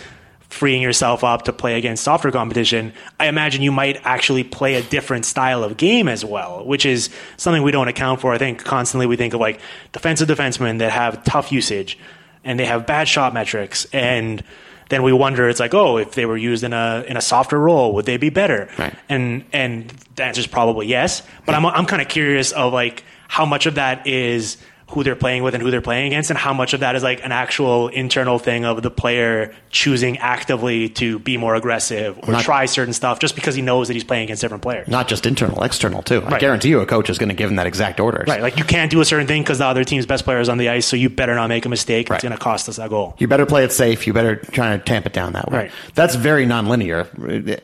freeing 0.52 0.82
yourself 0.82 1.24
up 1.24 1.44
to 1.44 1.54
play 1.54 1.78
against 1.78 2.04
softer 2.04 2.30
competition, 2.30 2.92
I 3.18 3.28
imagine 3.28 3.62
you 3.62 3.72
might 3.72 4.02
actually 4.04 4.44
play 4.44 4.76
a 4.76 4.84
different 4.84 5.26
style 5.26 5.64
of 5.64 5.78
game 5.78 6.10
as 6.10 6.26
well, 6.26 6.66
which 6.66 6.86
is 6.86 7.10
something 7.38 7.64
we 7.64 7.72
don't 7.72 7.88
account 7.88 8.20
for. 8.20 8.34
I 8.34 8.38
think 8.38 8.62
constantly 8.62 9.08
we 9.08 9.16
think 9.16 9.34
of 9.34 9.40
like 9.40 9.62
defensive 9.94 10.28
defensemen 10.28 10.80
that 10.80 10.92
have 10.92 11.24
tough 11.24 11.54
usage 11.54 11.98
and 12.44 12.60
they 12.60 12.66
have 12.66 12.86
bad 12.86 13.08
shot 13.08 13.34
metrics 13.34 13.86
and 13.94 14.44
then 14.90 15.04
we 15.04 15.14
wonder 15.14 15.48
it's 15.48 15.60
like 15.60 15.74
oh 15.74 15.98
if 15.98 16.16
they 16.16 16.26
were 16.26 16.38
used 16.38 16.64
in 16.64 16.74
a 16.74 17.04
in 17.08 17.18
a 17.18 17.22
softer 17.22 17.60
role 17.60 17.94
would 17.94 18.06
they 18.06 18.18
be 18.18 18.30
better 18.30 18.70
right. 18.78 18.94
and 19.10 19.46
and 19.54 19.90
the 20.16 20.24
answer 20.24 20.42
is 20.42 20.48
probably 20.48 20.88
yes 20.88 21.24
but 21.46 21.56
i'm 21.56 21.66
i'm 21.66 21.86
kind 21.86 22.02
of 22.02 22.08
curious 22.08 22.52
of 22.52 22.74
like 22.74 23.04
how 23.28 23.46
much 23.46 23.66
of 23.66 23.76
that 23.76 24.06
is 24.06 24.58
who 24.92 25.04
they're 25.04 25.16
playing 25.16 25.44
with 25.44 25.54
and 25.54 25.64
who 25.64 25.72
they're 25.72 25.82
playing 25.82 26.08
against, 26.08 26.30
and 26.30 26.38
how 26.38 26.54
much 26.54 26.74
of 26.74 26.82
that 26.82 26.96
is 26.96 27.04
like 27.04 27.24
an 27.24 27.32
actual 27.32 27.88
internal 27.88 28.40
thing 28.40 28.66
of 28.66 28.82
the 28.82 28.92
player 28.92 29.54
choosing 29.70 30.18
actively 30.20 30.90
to 30.90 31.20
be 31.20 31.38
more 31.38 31.56
aggressive 31.56 32.20
or 32.24 32.34
Not- 32.34 32.44
try 32.44 32.66
certain 32.66 32.94
stuff 32.94 33.20
just 33.20 33.36
because 33.36 33.56
he 33.56 33.62
knows 33.62 33.88
that 33.88 33.94
he's 33.94 34.04
playing 34.04 34.26
against 34.26 34.42
different 34.42 34.64
players. 34.64 34.88
Not 34.88 35.08
just 35.08 35.26
internal, 35.26 35.64
external 35.64 36.02
too. 36.02 36.24
I 36.26 36.40
guarantee 36.40 36.70
you 36.70 36.82
a 36.82 36.86
coach 36.86 37.10
is 37.10 37.18
going 37.18 37.30
to 37.30 37.36
give 37.36 37.50
him 37.50 37.56
that 37.56 37.68
exact 37.68 38.00
order. 38.00 38.24
Right, 38.28 38.42
like 38.42 38.58
you 38.58 38.64
can't 38.66 38.92
do 38.92 39.02
a 39.02 39.06
certain 39.06 39.28
thing 39.28 39.42
because 39.42 39.58
the 39.60 39.66
other 39.66 39.84
team's 39.84 40.06
best 40.06 40.24
player 40.24 40.40
is 40.40 40.50
on 40.50 40.58
the 40.58 40.70
ice, 40.70 40.86
so 40.86 40.96
you 40.96 41.10
better 41.10 41.36
not 41.36 41.48
make 41.48 41.66
a 41.66 41.70
mistake. 41.70 42.10
Right. 42.10 42.18
It's 42.18 42.24
going 42.24 42.38
to 42.38 42.44
cost 42.44 42.70
us 42.70 42.78
a 42.78 42.90
goal. 42.90 43.16
You 43.18 43.28
better 43.28 43.46
play 43.46 43.64
it 43.64 43.72
safe. 43.72 44.06
You 44.08 44.14
better 44.14 44.36
try 44.36 44.78
to 44.78 44.84
tamp 44.84 45.06
it 45.06 45.14
down 45.14 45.34
that 45.34 45.50
way. 45.50 45.58
Right. 45.58 45.72
That's 45.96 46.16
very 46.16 46.46
nonlinear 46.46 47.08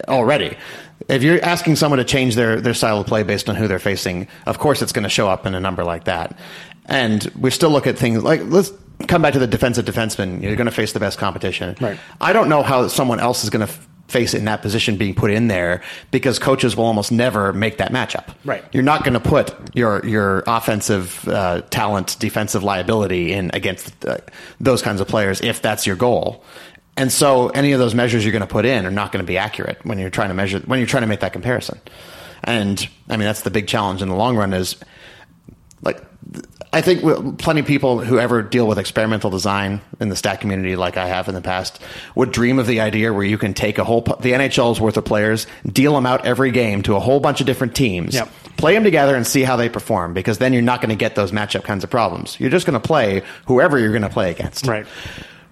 uh, 0.08 0.12
already. 0.12 0.58
If 1.10 1.24
you're 1.24 1.44
asking 1.44 1.76
someone 1.76 2.00
to 2.00 2.04
change 2.04 2.36
their, 2.36 2.60
their 2.60 2.74
style 2.74 3.00
of 3.00 3.08
play 3.08 3.24
based 3.24 3.50
on 3.50 3.56
who 3.56 3.68
they're 3.68 3.80
facing, 3.80 4.28
of 4.46 4.58
course 4.60 4.82
it's 4.82 4.92
going 4.92 5.04
to 5.04 5.10
show 5.10 5.30
up 5.30 5.46
in 5.46 5.54
a 5.54 5.60
number 5.60 5.84
like 5.84 6.06
that. 6.06 6.38
And 6.88 7.24
we 7.38 7.52
still 7.52 7.70
look 7.70 7.88
at 7.88 7.98
things 7.98 8.24
like 8.24 8.42
let's 8.46 8.72
come 9.08 9.22
back 9.22 9.34
to 9.34 9.40
the 9.40 9.48
defensive 9.48 9.86
defenseman. 9.86 10.42
You're 10.42 10.56
going 10.56 10.66
to 10.66 10.72
face 10.72 10.94
the 10.94 11.00
best 11.00 11.18
competition. 11.18 11.76
Right. 11.80 12.00
I 12.20 12.34
don't 12.34 12.50
know 12.50 12.64
how 12.64 12.88
someone 12.88 13.20
else 13.20 13.44
is 13.44 13.50
going 13.50 13.66
to 13.66 13.72
f- 13.72 13.88
face 14.08 14.34
it 14.34 14.38
in 14.38 14.46
that 14.46 14.62
position 14.62 14.96
being 14.96 15.14
put 15.14 15.32
in 15.32 15.50
there 15.50 15.82
because 16.12 16.40
coaches 16.40 16.78
will 16.78 16.86
almost 16.86 17.12
never 17.12 17.52
make 17.52 17.78
that 17.78 17.92
matchup. 17.92 18.34
Right. 18.46 18.64
You're 18.72 18.84
not 18.84 19.04
going 19.04 19.14
to 19.14 19.20
put 19.20 19.54
your 19.76 20.06
your 20.06 20.44
offensive 20.48 21.28
uh, 21.28 21.62
talent, 21.70 22.18
defensive 22.20 22.64
liability 22.64 23.34
in 23.34 23.52
against 23.54 24.06
uh, 24.06 24.18
those 24.60 24.82
kinds 24.82 25.02
of 25.02 25.08
players 25.08 25.42
if 25.42 25.62
that's 25.62 25.86
your 25.86 25.98
goal. 25.98 26.44
And 26.96 27.12
so 27.12 27.50
any 27.50 27.74
of 27.74 27.80
those 27.80 27.94
measures 27.94 28.26
you're 28.26 28.32
going 28.32 28.42
to 28.42 28.48
put 28.48 28.66
in 28.66 28.86
are 28.86 28.92
not 28.92 29.12
going 29.12 29.24
to 29.24 29.28
be 29.28 29.38
accurate 29.38 29.86
when 29.86 30.00
you're 30.00 30.10
trying 30.10 30.30
to 30.30 30.34
measure 30.34 30.60
when 30.60 30.80
you're 30.80 30.88
trying 30.88 31.04
to 31.04 31.08
make 31.08 31.20
that 31.20 31.34
comparison. 31.34 31.80
And 32.44 32.88
I 33.10 33.18
mean 33.18 33.26
that's 33.26 33.42
the 33.42 33.52
big 33.52 33.68
challenge 33.68 34.02
in 34.02 34.10
the 34.10 34.16
long 34.16 34.38
run 34.38 34.54
is 34.54 34.78
like 35.82 36.02
I 36.78 36.82
think 36.82 37.40
plenty 37.40 37.62
of 37.62 37.66
people 37.66 37.98
who 38.00 38.20
ever 38.20 38.44
deal 38.44 38.68
with 38.68 38.78
experimental 38.78 39.32
design 39.32 39.82
in 40.00 40.10
the 40.10 40.16
stat 40.16 40.42
community, 40.42 40.76
like 40.76 40.96
I 40.96 41.08
have 41.08 41.28
in 41.28 41.34
the 41.34 41.42
past, 41.42 41.82
would 42.14 42.32
dream 42.32 42.60
of 42.60 42.68
the 42.68 42.82
idea 42.82 43.12
where 43.12 43.24
you 43.24 43.40
can 43.40 43.56
take 43.56 43.80
a 43.80 43.84
whole 43.84 44.02
the 44.02 44.34
NHL's 44.34 44.80
worth 44.80 44.96
of 44.96 45.04
players, 45.04 45.48
deal 45.66 45.94
them 45.96 46.06
out 46.06 46.26
every 46.28 46.52
game 46.52 46.84
to 46.84 46.96
a 46.96 47.00
whole 47.00 47.20
bunch 47.20 47.40
of 47.42 47.48
different 47.48 47.76
teams, 47.76 48.14
Yep. 48.14 48.30
play 48.58 48.76
them 48.76 48.84
together 48.84 49.16
and 49.16 49.26
see 49.26 49.42
how 49.42 49.56
they 49.56 49.70
perform. 49.70 50.14
Because 50.14 50.38
then 50.38 50.54
you're 50.54 50.62
not 50.62 50.80
going 50.80 50.90
to 50.90 50.96
get 50.96 51.16
those 51.16 51.32
matchup 51.32 51.64
kinds 51.64 51.84
of 51.84 51.90
problems. 51.90 52.40
You're 52.40 52.52
just 52.52 52.68
going 52.68 52.80
to 52.80 52.88
play 52.88 53.24
whoever 53.48 53.80
you're 53.80 53.90
going 53.92 54.04
to 54.04 54.10
play 54.10 54.30
against. 54.30 54.68
Right. 54.68 54.86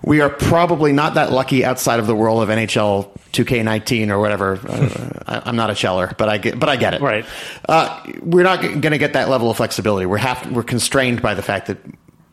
We 0.06 0.22
are 0.22 0.30
probably 0.30 0.94
not 0.94 1.16
that 1.16 1.32
lucky 1.32 1.66
outside 1.66 2.00
of 2.00 2.06
the 2.06 2.16
world 2.16 2.44
of 2.44 2.50
NHL 2.50 3.10
2K19 3.34 4.10
or 4.12 4.20
whatever. 4.20 4.60
Uh, 4.64 5.10
I, 5.28 5.50
I'm 5.50 5.56
not 5.56 5.72
a 5.72 5.74
cheller, 5.74 6.16
but 6.16 6.30
I 6.30 6.38
get, 6.38 6.60
but 6.60 6.70
I 6.70 6.76
get 6.76 6.94
it. 6.94 7.02
Right. 7.02 7.26
Uh, 7.68 8.04
we're 8.22 8.44
not 8.44 8.62
going 8.62 8.82
to 8.82 9.00
get 9.00 9.14
that 9.14 9.30
level 9.30 9.50
of 9.50 9.58
flexibility. 9.58 10.06
We're 10.06 10.18
have 10.18 10.52
we're 10.52 10.62
constrained 10.62 11.24
by 11.24 11.34
the 11.34 11.42
fact 11.42 11.66
that 11.68 11.80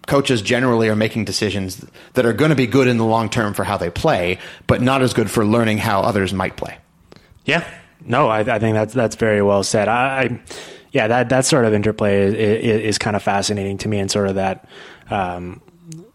coaches 0.07 0.43
generally 0.43 0.91
are 0.91 0.97
making 0.97 1.25
decisions 1.25 1.83
that 2.12 2.27
are 2.27 2.35
going 2.35 2.51
to 2.51 2.57
be 2.57 2.66
good 2.66 2.89
in 2.89 2.99
the 2.99 3.07
long 3.07 3.31
term 3.31 3.55
for 3.55 3.64
how 3.64 3.79
they 3.79 3.89
play, 3.89 4.39
but 4.66 4.83
not 4.83 5.01
as 5.01 5.14
good 5.14 5.31
for 5.31 5.43
learning 5.43 5.79
how 5.79 6.03
others 6.03 6.35
might 6.35 6.59
play. 6.59 6.77
Yeah, 7.47 7.66
no, 8.05 8.29
I, 8.29 8.41
I 8.41 8.59
think 8.59 8.75
that's 8.75 8.93
that's 8.93 9.16
very 9.16 9.41
well 9.41 9.62
said. 9.62 9.89
I, 9.89 10.23
I 10.23 10.41
yeah, 10.91 11.09
that 11.09 11.31
that 11.31 11.47
sort 11.47 11.64
of 11.64 11.73
interplay 11.73 12.20
is, 12.23 12.35
is, 12.35 12.81
is 12.83 12.99
kind 12.99 13.16
of 13.16 13.23
fascinating 13.23 13.79
to 13.79 13.89
me, 13.89 13.99
and 13.99 14.11
sort 14.11 14.29
of 14.29 14.35
that. 14.35 14.68
Um, 15.09 15.62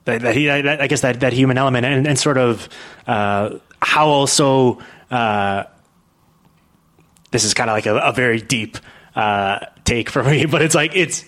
that, 0.08 0.22
that 0.22 0.36
I 0.36 0.84
I 0.84 0.88
guess 0.88 1.01
that, 1.01 1.20
that 1.20 1.34
human 1.34 1.58
element, 1.58 1.86
and, 1.86 2.08
and 2.08 2.18
sort 2.18 2.38
of 2.38 2.68
uh, 3.05 3.60
how 3.82 4.08
also 4.08 4.80
uh, 5.12 5.66
this 7.32 7.43
is 7.43 7.53
kind 7.53 7.70
of 7.70 7.76
like 7.76 7.86
a, 7.86 7.95
a 7.97 8.12
very 8.14 8.41
deep 8.41 8.78
uh, 9.16 9.60
take 9.86 10.10
for 10.10 10.24
me, 10.32 10.45
but 10.45 10.62
it's 10.62 10.76
like 10.76 10.95
it's 10.95 11.26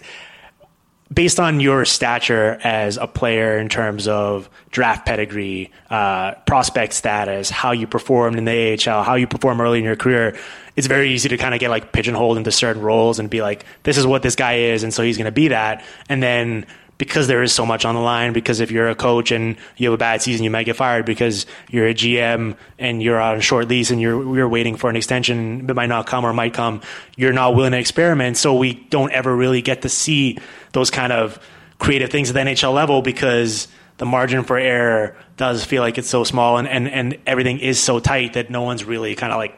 based 1.11 1.39
on 1.39 1.59
your 1.59 1.85
stature 1.85 2.59
as 2.63 2.97
a 2.97 3.07
player 3.07 3.57
in 3.57 3.67
terms 3.67 4.07
of 4.07 4.47
draft 4.69 5.05
pedigree, 5.05 5.71
uh, 5.89 6.35
prospect 6.45 6.93
status, 6.93 7.49
how 7.49 7.71
you 7.71 7.87
performed 7.87 8.37
in 8.37 8.45
the 8.45 8.77
AHL, 8.87 9.03
how 9.03 9.15
you 9.15 9.25
perform 9.25 9.59
early 9.59 9.79
in 9.79 9.83
your 9.83 9.95
career, 9.95 10.37
it's 10.75 10.87
very 10.87 11.11
easy 11.11 11.27
to 11.29 11.37
kind 11.37 11.53
of 11.53 11.59
get 11.59 11.69
like 11.69 11.91
pigeonholed 11.91 12.37
into 12.37 12.51
certain 12.51 12.81
roles 12.81 13.19
and 13.19 13.29
be 13.29 13.41
like, 13.41 13.65
this 13.83 13.97
is 13.97 14.07
what 14.07 14.21
this 14.21 14.35
guy 14.35 14.59
is, 14.59 14.83
and 14.83 14.93
so 14.93 15.03
he's 15.03 15.17
going 15.17 15.25
to 15.25 15.31
be 15.31 15.49
that. 15.49 15.83
And 16.07 16.21
then 16.23 16.65
because 16.99 17.27
there 17.27 17.41
is 17.41 17.53
so 17.53 17.65
much 17.65 17.85
on 17.85 17.95
the 17.95 18.01
line, 18.01 18.33
because 18.33 18.59
if 18.59 18.71
you're 18.71 18.89
a 18.89 18.93
coach 18.93 19.31
and 19.31 19.55
you 19.77 19.87
have 19.87 19.93
a 19.93 19.97
bad 19.97 20.21
season, 20.21 20.43
you 20.43 20.51
might 20.51 20.65
get 20.65 20.75
fired 20.75 21.05
because 21.05 21.45
you're 21.69 21.87
a 21.87 21.93
GM 21.93 22.57
and 22.77 23.01
you're 23.01 23.19
on 23.19 23.37
a 23.37 23.41
short 23.41 23.69
lease 23.69 23.89
and 23.89 23.99
you're 24.01 24.35
you're 24.35 24.49
waiting 24.49 24.75
for 24.75 24.89
an 24.89 24.97
extension 24.97 25.65
that 25.65 25.73
might 25.73 25.87
not 25.87 26.05
come 26.05 26.25
or 26.25 26.33
might 26.33 26.53
come. 26.53 26.81
You're 27.15 27.33
not 27.33 27.55
willing 27.55 27.71
to 27.71 27.79
experiment, 27.79 28.37
so 28.37 28.53
we 28.53 28.73
don't 28.73 29.11
ever 29.13 29.35
really 29.35 29.61
get 29.61 29.81
to 29.83 29.89
see 29.89 30.37
those 30.73 30.91
kind 30.91 31.13
of 31.13 31.39
creative 31.79 32.11
things 32.11 32.29
at 32.29 32.33
the 32.33 32.41
NHL 32.41 32.73
level 32.73 33.01
because 33.01 33.69
the 33.97 34.05
margin 34.05 34.43
for 34.43 34.57
error 34.57 35.15
does 35.37 35.63
feel 35.63 35.81
like 35.81 35.97
it's 35.97 36.09
so 36.09 36.25
small 36.25 36.57
and, 36.57 36.67
and, 36.67 36.89
and 36.89 37.17
everything 37.25 37.59
is 37.59 37.81
so 37.81 37.99
tight 37.99 38.33
that 38.33 38.49
no 38.49 38.63
one's 38.63 38.83
really 38.83 39.15
kind 39.15 39.31
of 39.31 39.37
like 39.37 39.57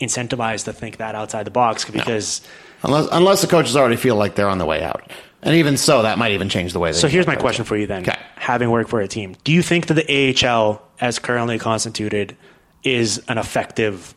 incentivized 0.00 0.64
to 0.64 0.72
think 0.74 0.98
that 0.98 1.14
outside 1.14 1.46
the 1.46 1.50
box 1.50 1.86
because 1.90 2.42
Unless 2.84 3.08
unless 3.12 3.40
the 3.40 3.46
coaches 3.46 3.76
already 3.76 3.96
feel 3.96 4.16
like 4.16 4.34
they're 4.34 4.48
on 4.48 4.58
the 4.58 4.66
way 4.66 4.82
out, 4.82 5.10
and 5.44 5.54
even 5.56 5.76
so, 5.76 6.02
that 6.02 6.18
might 6.18 6.32
even 6.32 6.48
change 6.48 6.72
the 6.72 6.80
way. 6.80 6.90
They 6.90 6.98
So 6.98 7.06
here's 7.06 7.26
my 7.26 7.36
question 7.36 7.64
for 7.64 7.76
you 7.76 7.86
then. 7.86 8.02
Okay. 8.02 8.18
Having 8.36 8.70
worked 8.70 8.90
for 8.90 9.00
a 9.00 9.08
team, 9.08 9.36
do 9.44 9.52
you 9.52 9.62
think 9.62 9.86
that 9.86 9.94
the 9.94 10.46
AHL, 10.46 10.82
as 11.00 11.18
currently 11.18 11.58
constituted, 11.58 12.36
is 12.82 13.22
an 13.28 13.38
effective 13.38 14.14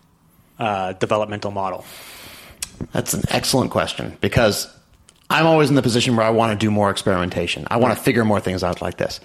uh, 0.58 0.94
developmental 0.94 1.52
model? 1.52 1.86
That's 2.92 3.14
an 3.14 3.24
excellent 3.30 3.72
question 3.72 4.18
because 4.22 4.68
I'm 5.30 5.46
always 5.46 5.70
in 5.70 5.76
the 5.76 5.82
position 5.82 6.16
where 6.16 6.26
I 6.26 6.30
want 6.30 6.58
to 6.58 6.66
do 6.66 6.72
more 6.72 6.90
experimentation. 6.90 7.68
I 7.70 7.78
want 7.78 7.98
to 7.98 8.02
figure 8.02 8.24
more 8.24 8.40
things 8.40 8.64
out 8.64 8.82
like 8.82 8.98
this. 8.98 9.20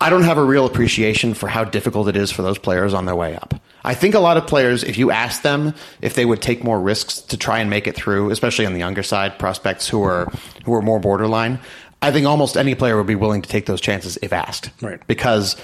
I 0.00 0.10
don't 0.10 0.24
have 0.24 0.38
a 0.38 0.44
real 0.44 0.66
appreciation 0.66 1.34
for 1.34 1.48
how 1.48 1.64
difficult 1.64 2.08
it 2.08 2.16
is 2.16 2.30
for 2.30 2.42
those 2.42 2.58
players 2.58 2.92
on 2.92 3.06
their 3.06 3.16
way 3.16 3.36
up. 3.36 3.54
I 3.86 3.94
think 3.94 4.16
a 4.16 4.20
lot 4.20 4.36
of 4.36 4.48
players, 4.48 4.82
if 4.82 4.98
you 4.98 5.12
ask 5.12 5.42
them 5.42 5.72
if 6.02 6.14
they 6.14 6.24
would 6.24 6.42
take 6.42 6.64
more 6.64 6.80
risks 6.80 7.20
to 7.20 7.36
try 7.36 7.60
and 7.60 7.70
make 7.70 7.86
it 7.86 7.94
through, 7.94 8.30
especially 8.30 8.66
on 8.66 8.72
the 8.72 8.80
younger 8.80 9.04
side, 9.04 9.38
prospects 9.38 9.88
who 9.88 10.02
are 10.02 10.30
who 10.64 10.74
are 10.74 10.82
more 10.82 10.98
borderline, 10.98 11.60
I 12.02 12.10
think 12.10 12.26
almost 12.26 12.56
any 12.56 12.74
player 12.74 12.96
would 12.96 13.06
be 13.06 13.14
willing 13.14 13.42
to 13.42 13.48
take 13.48 13.66
those 13.66 13.80
chances 13.80 14.18
if 14.22 14.32
asked. 14.32 14.70
Right. 14.82 15.00
Because 15.06 15.56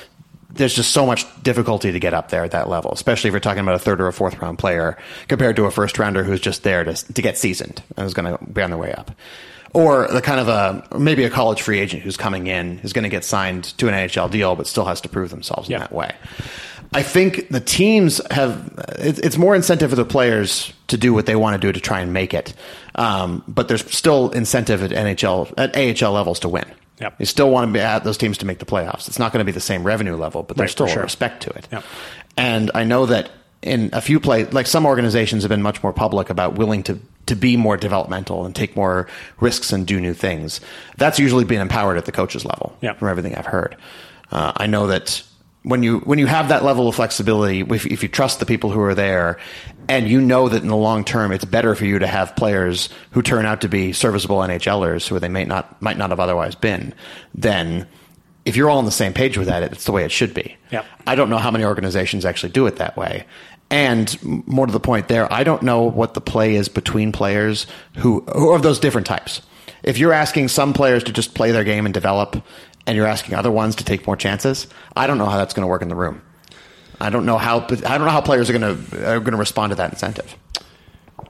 there's 0.51 0.75
just 0.75 0.93
so 0.93 1.05
much 1.05 1.27
difficulty 1.43 1.91
to 1.91 1.99
get 1.99 2.15
up 2.15 2.29
there 2.29 2.45
at 2.45 2.53
that 2.53 2.69
level, 2.69 2.93
especially 2.93 3.29
if 3.29 3.33
you're 3.33 3.41
talking 3.41 3.63
about 3.63 3.75
a 3.75 3.79
third 3.79 4.01
or 4.01 4.07
a 4.07 4.13
fourth 4.13 4.41
round 4.41 4.59
player 4.59 4.97
compared 5.27 5.57
to 5.57 5.65
a 5.65 5.71
first 5.71 5.99
rounder 5.99 6.23
who's 6.23 6.41
just 6.41 6.63
there 6.63 6.85
to, 6.85 6.95
to 6.95 7.23
get 7.23 7.37
seasoned 7.37 7.83
and 7.97 8.07
is 8.07 8.15
going 8.15 8.37
to 8.37 8.45
be 8.45 8.63
on 8.63 8.71
their 8.71 8.79
way 8.79 8.93
up. 8.93 9.11
Or 9.75 10.07
the 10.09 10.21
kind 10.21 10.39
of 10.39 10.49
a, 10.49 10.99
maybe 10.99 11.25
a 11.25 11.31
college 11.31 11.63
free 11.63 11.79
agent 11.81 12.03
who's 12.03 12.17
coming 12.19 12.47
in, 12.47 12.79
is 12.81 12.93
going 12.93 13.05
to 13.05 13.09
get 13.09 13.25
signed 13.25 13.65
to 13.79 13.89
an 13.89 13.95
NHL 13.95 14.31
deal, 14.31 14.55
but 14.55 14.67
still 14.67 14.85
has 14.85 15.01
to 15.01 15.09
prove 15.09 15.31
themselves 15.31 15.69
Yeah. 15.69 15.77
in 15.77 15.81
that 15.81 15.93
way. 15.93 16.13
I 16.95 17.03
think 17.03 17.49
the 17.49 17.61
teams 17.61 18.21
have, 18.31 18.71
it's 18.99 19.39
more 19.39 19.55
incentive 19.55 19.89
for 19.89 19.97
the 19.97 20.05
players 20.05 20.75
to 20.89 20.99
do 20.99 21.15
what 21.15 21.25
they 21.25 21.37
want 21.37 21.55
to 21.55 21.67
do 21.67 21.73
to 21.73 21.81
try 21.81 22.01
and 22.01 22.13
make 22.13 22.35
it. 22.35 22.53
Um, 22.97 23.43
but 23.49 23.69
there's 23.69 23.91
still 23.91 24.29
incentive 24.33 24.83
at 24.83 24.91
NHL, 24.91 25.55
at 25.57 25.75
AHL 25.75 26.13
levels 26.13 26.39
to 26.41 26.51
win. 26.51 26.67
Yep. 27.01 27.15
You 27.19 27.25
still 27.25 27.51
want 27.51 27.67
to 27.69 27.73
be 27.73 27.81
at 27.81 28.05
those 28.05 28.19
teams 28.19 28.37
to 28.39 28.47
make 28.47 28.59
the 28.59 28.67
playoffs. 28.67 29.09
It's 29.09 29.19
not 29.19 29.33
going 29.33 29.39
to 29.41 29.45
be 29.47 29.53
the 29.53 29.59
same 29.61 29.85
revenue 29.85 30.17
level, 30.17 30.43
but 30.43 30.59
there's 30.59 30.67
Right, 30.69 30.71
still 30.71 30.87
sure. 30.87 31.03
respect 31.03 31.43
to 31.45 31.51
it. 31.51 31.67
Yep. 31.73 31.85
And 32.37 32.71
I 32.75 32.85
know 32.85 33.07
that 33.07 33.31
in 33.63 33.91
a 33.93 34.01
few 34.01 34.21
places, 34.21 34.53
like 34.53 34.67
some 34.67 34.85
organizations 34.85 35.43
have 35.43 35.51
been 35.51 35.63
much 35.63 35.83
more 35.83 35.93
public 35.93 36.31
about 36.31 36.55
willing 36.55 36.83
to 36.85 36.99
to 37.27 37.37
be 37.37 37.57
more 37.57 37.77
developmental 37.77 38.45
and 38.45 38.55
take 38.55 38.75
more 38.75 39.07
risks 39.41 39.73
and 39.73 39.87
do 39.87 40.01
new 40.01 40.13
things. 40.13 40.61
That's 40.97 41.21
usually 41.21 41.45
been 41.45 41.61
empowered 41.61 41.97
at 41.97 42.05
the 42.05 42.13
coaches 42.13 42.45
level. 42.45 42.77
Yeah. 42.81 42.95
From 42.95 43.09
everything 43.09 43.37
I've 43.37 43.47
heard, 43.47 43.77
uh, 44.33 44.53
I 44.57 44.67
know 44.67 44.89
that 44.89 45.23
when 45.63 45.83
you 45.83 46.01
when 46.01 46.19
you 46.19 46.27
have 46.27 46.49
that 46.49 46.65
level 46.65 46.89
of 46.89 46.97
flexibility, 46.97 47.61
if, 47.61 47.87
if 47.87 48.03
you 48.03 48.09
trust 48.09 48.41
the 48.41 48.47
people 48.47 48.71
who 48.71 48.81
are 48.81 48.95
there, 48.95 49.39
and 49.89 50.09
you 50.09 50.21
know 50.21 50.49
that 50.49 50.63
in 50.63 50.69
the 50.69 50.77
long 50.77 51.05
term 51.05 51.31
it's 51.33 51.45
better 51.45 51.75
for 51.75 51.85
you 51.85 51.99
to 52.01 52.07
have 52.07 52.35
players 52.35 52.89
who 53.13 53.23
turn 53.23 53.47
out 53.47 53.61
to 53.61 53.69
be 53.69 53.93
serviceable 53.93 54.39
NHLers 54.39 55.07
who 55.07 55.19
they 55.19 55.29
may 55.29 55.45
not 55.45 55.81
might 55.81 55.97
not 55.97 56.11
have 56.11 56.21
otherwise 56.21 56.57
been, 56.57 56.93
then 57.35 57.87
if 58.45 58.57
you're 58.57 58.69
all 58.69 58.79
on 58.79 58.85
the 58.85 58.91
same 58.91 59.13
page 59.13 59.39
with 59.39 59.47
that, 59.47 59.63
it's 59.63 59.85
the 59.85 59.93
way 59.93 60.05
it 60.05 60.11
should 60.11 60.35
be. 60.35 60.57
Yep. 60.73 60.85
I 61.07 61.15
don't 61.15 61.31
know 61.31 61.39
how 61.39 61.51
many 61.51 61.65
organizations 61.65 62.25
actually 62.25 62.51
do 62.51 62.67
it 62.67 62.77
that 62.77 62.97
way. 62.97 63.25
And 63.73 64.47
more 64.47 64.67
to 64.67 64.73
the 64.73 64.79
point 64.79 65.09
there, 65.09 65.33
I 65.33 65.45
don't 65.45 65.63
know 65.63 65.83
what 65.83 66.13
the 66.13 66.21
play 66.21 66.57
is 66.57 66.69
between 66.69 67.11
players 67.11 67.67
who, 67.97 68.21
who 68.21 68.51
are 68.51 68.57
of 68.57 68.63
those 68.63 68.79
different 68.79 69.07
types. 69.07 69.41
If 69.83 69.97
you're 69.97 70.13
asking 70.13 70.49
some 70.49 70.75
players 70.75 71.03
to 71.05 71.13
just 71.13 71.35
play 71.35 71.53
their 71.53 71.65
game 71.65 71.87
and 71.87 71.95
develop, 71.95 72.37
and 72.87 72.97
you're 72.97 73.07
asking 73.07 73.35
other 73.35 73.51
ones 73.51 73.77
to 73.77 73.85
take 73.85 74.07
more 74.07 74.17
chances, 74.17 74.67
I 74.95 75.07
don't 75.07 75.17
know 75.17 75.25
how 75.25 75.39
that's 75.39 75.55
going 75.55 75.63
to 75.63 75.69
work 75.69 75.81
in 75.81 75.89
the 75.89 75.97
room. 75.97 76.21
I 77.01 77.09
don't 77.09 77.25
know 77.25 77.39
how 77.39 77.61
I 77.61 77.67
don't 77.67 78.05
know 78.05 78.11
how 78.11 78.21
players 78.21 78.51
are 78.51 78.59
going 78.59 78.77
to 78.77 79.11
are 79.11 79.21
going 79.21 79.33
to 79.33 79.39
respond 79.39 79.71
to 79.71 79.77
that 79.77 79.91
incentive. 79.91 80.37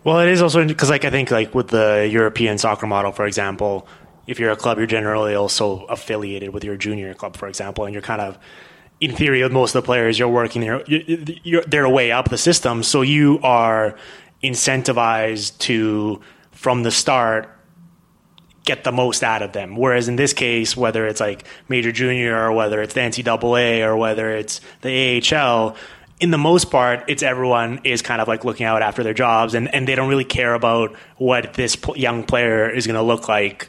Well, 0.03 0.18
it 0.18 0.28
is 0.28 0.43
also 0.43 0.66
because, 0.66 0.90
like, 0.90 1.05
I 1.05 1.11
think, 1.11 1.30
like 1.30 1.55
with 1.55 1.68
the 1.68 2.09
European 2.11 2.59
soccer 2.59 2.88
model, 2.88 3.12
for 3.12 3.24
example, 3.24 3.86
if 4.26 4.40
you're 4.40 4.51
a 4.51 4.57
club, 4.57 4.78
you're 4.78 4.86
generally 4.88 5.36
also 5.36 5.84
affiliated 5.84 6.53
with 6.53 6.64
your 6.64 6.76
junior 6.76 7.14
club, 7.14 7.36
for 7.36 7.47
example, 7.47 7.84
and 7.84 7.95
you're 7.95 8.03
kind 8.03 8.20
of, 8.20 8.36
in 9.03 9.16
theory, 9.16 9.42
with 9.42 9.50
most 9.50 9.74
of 9.74 9.82
the 9.82 9.86
players, 9.86 10.16
you're 10.16 10.28
working 10.28 10.62
there, 10.62 10.84
they're 11.66 11.88
way 11.88 12.12
up 12.12 12.30
the 12.30 12.38
system, 12.38 12.84
so 12.84 13.03
you 13.03 13.40
are 13.42 13.96
incentivized 14.44 15.59
to, 15.59 16.20
from 16.53 16.84
the 16.84 16.92
start, 16.92 17.50
get 18.64 18.84
the 18.84 18.92
most 18.92 19.24
out 19.24 19.42
of 19.42 19.53
them. 19.53 19.76
Whereas 19.76 20.07
in 20.07 20.14
this 20.14 20.32
case, 20.32 20.76
whether 20.76 21.05
it's 21.09 21.18
like 21.18 21.44
major 21.68 21.90
junior 21.90 22.38
or 22.38 22.53
whether 22.53 22.80
it's 22.80 22.94
the 22.94 23.00
NCAA 23.00 23.84
or 23.84 23.96
whether 23.96 24.30
it's 24.30 24.61
the 24.82 25.20
AHL, 25.34 25.74
in 26.20 26.30
the 26.30 26.38
most 26.38 26.70
part, 26.70 27.03
it's 27.09 27.24
everyone 27.24 27.80
is 27.82 28.03
kind 28.03 28.20
of 28.20 28.28
like 28.28 28.44
looking 28.44 28.66
out 28.66 28.82
after 28.82 29.03
their 29.03 29.14
jobs 29.14 29.55
and, 29.55 29.74
and 29.74 29.88
they 29.88 29.96
don't 29.96 30.09
really 30.09 30.24
care 30.24 30.55
about 30.55 30.94
what 31.16 31.55
this 31.55 31.76
young 31.96 32.22
player 32.22 32.70
is 32.70 32.86
going 32.86 32.94
to 32.94 33.03
look 33.03 33.28
like 33.28 33.68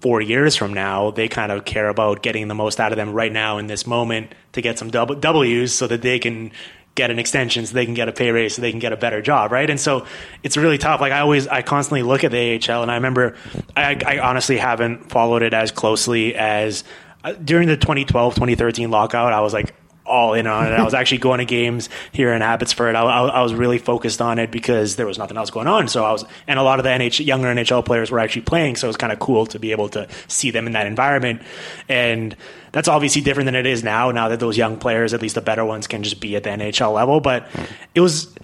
four 0.00 0.20
years 0.20 0.56
from 0.56 0.74
now. 0.74 1.10
They 1.10 1.28
kind 1.28 1.52
of 1.52 1.64
care 1.64 1.88
about 1.88 2.22
getting 2.22 2.48
the 2.48 2.54
most 2.54 2.80
out 2.80 2.92
of 2.92 2.96
them 2.96 3.12
right 3.12 3.32
now 3.32 3.58
in 3.58 3.66
this 3.66 3.86
moment 3.86 4.34
to 4.52 4.62
get 4.62 4.78
some 4.78 4.90
W's 4.90 5.72
so 5.72 5.86
that 5.86 6.02
they 6.02 6.18
can 6.18 6.52
get 6.94 7.12
an 7.12 7.18
extension 7.20 7.64
so 7.64 7.74
they 7.74 7.84
can 7.84 7.94
get 7.94 8.08
a 8.08 8.12
pay 8.12 8.32
raise 8.32 8.56
so 8.56 8.62
they 8.62 8.72
can 8.72 8.80
get 8.80 8.92
a 8.92 8.96
better 8.96 9.22
job 9.22 9.52
right 9.52 9.70
and 9.70 9.78
so 9.78 10.04
it's 10.42 10.56
really 10.56 10.78
tough 10.78 11.00
like 11.00 11.12
i 11.12 11.20
always 11.20 11.46
i 11.46 11.62
constantly 11.62 12.02
look 12.02 12.24
at 12.24 12.32
the 12.32 12.56
ahl 12.68 12.82
and 12.82 12.90
i 12.90 12.96
remember 12.96 13.36
i, 13.76 13.96
I 14.04 14.18
honestly 14.18 14.58
haven't 14.58 15.08
followed 15.08 15.42
it 15.42 15.54
as 15.54 15.70
closely 15.70 16.34
as 16.34 16.82
uh, 17.22 17.34
during 17.34 17.68
the 17.68 17.76
2012 17.76 18.34
2013 18.34 18.90
lockout 18.90 19.32
i 19.32 19.40
was 19.40 19.52
like 19.52 19.76
all 20.08 20.34
in 20.34 20.46
on 20.46 20.66
it. 20.66 20.72
I 20.72 20.82
was 20.82 20.94
actually 21.00 21.18
going 21.18 21.38
to 21.38 21.44
games 21.44 21.88
here 22.12 22.32
in 22.32 22.42
Abbotsford. 22.42 22.94
I, 22.94 23.02
I, 23.02 23.26
I 23.28 23.42
was 23.42 23.54
really 23.54 23.78
focused 23.78 24.20
on 24.20 24.38
it 24.38 24.50
because 24.50 24.96
there 24.96 25.06
was 25.06 25.18
nothing 25.18 25.36
else 25.36 25.50
going 25.50 25.66
on. 25.66 25.88
So 25.88 26.04
I 26.04 26.12
was, 26.12 26.24
and 26.46 26.58
a 26.58 26.62
lot 26.62 26.78
of 26.78 26.84
the 26.84 26.90
NH, 26.90 27.24
younger 27.24 27.48
NHL 27.48 27.84
players 27.84 28.10
were 28.10 28.18
actually 28.18 28.42
playing. 28.42 28.76
So 28.76 28.86
it 28.86 28.90
was 28.90 28.96
kind 28.96 29.12
of 29.12 29.18
cool 29.18 29.46
to 29.46 29.58
be 29.58 29.72
able 29.72 29.88
to 29.90 30.08
see 30.26 30.50
them 30.50 30.66
in 30.66 30.72
that 30.72 30.86
environment. 30.86 31.42
And 31.88 32.36
that's 32.72 32.88
obviously 32.88 33.22
different 33.22 33.46
than 33.46 33.54
it 33.54 33.66
is 33.66 33.84
now. 33.84 34.10
Now 34.10 34.28
that 34.28 34.40
those 34.40 34.56
young 34.56 34.78
players, 34.78 35.14
at 35.14 35.22
least 35.22 35.34
the 35.34 35.40
better 35.40 35.64
ones, 35.64 35.86
can 35.86 36.02
just 36.02 36.20
be 36.20 36.36
at 36.36 36.42
the 36.42 36.50
NHL 36.50 36.94
level. 36.94 37.20
But 37.20 37.48
it 37.94 38.00
was 38.00 38.34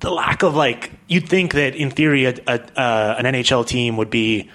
the 0.00 0.10
lack 0.10 0.42
of 0.42 0.54
like 0.54 0.90
you'd 1.08 1.28
think 1.28 1.54
that 1.54 1.74
in 1.74 1.90
theory 1.90 2.26
a, 2.26 2.34
a, 2.46 2.78
uh, 2.78 3.16
an 3.18 3.24
NHL 3.24 3.66
team 3.66 3.96
would 3.96 4.10
be 4.10 4.50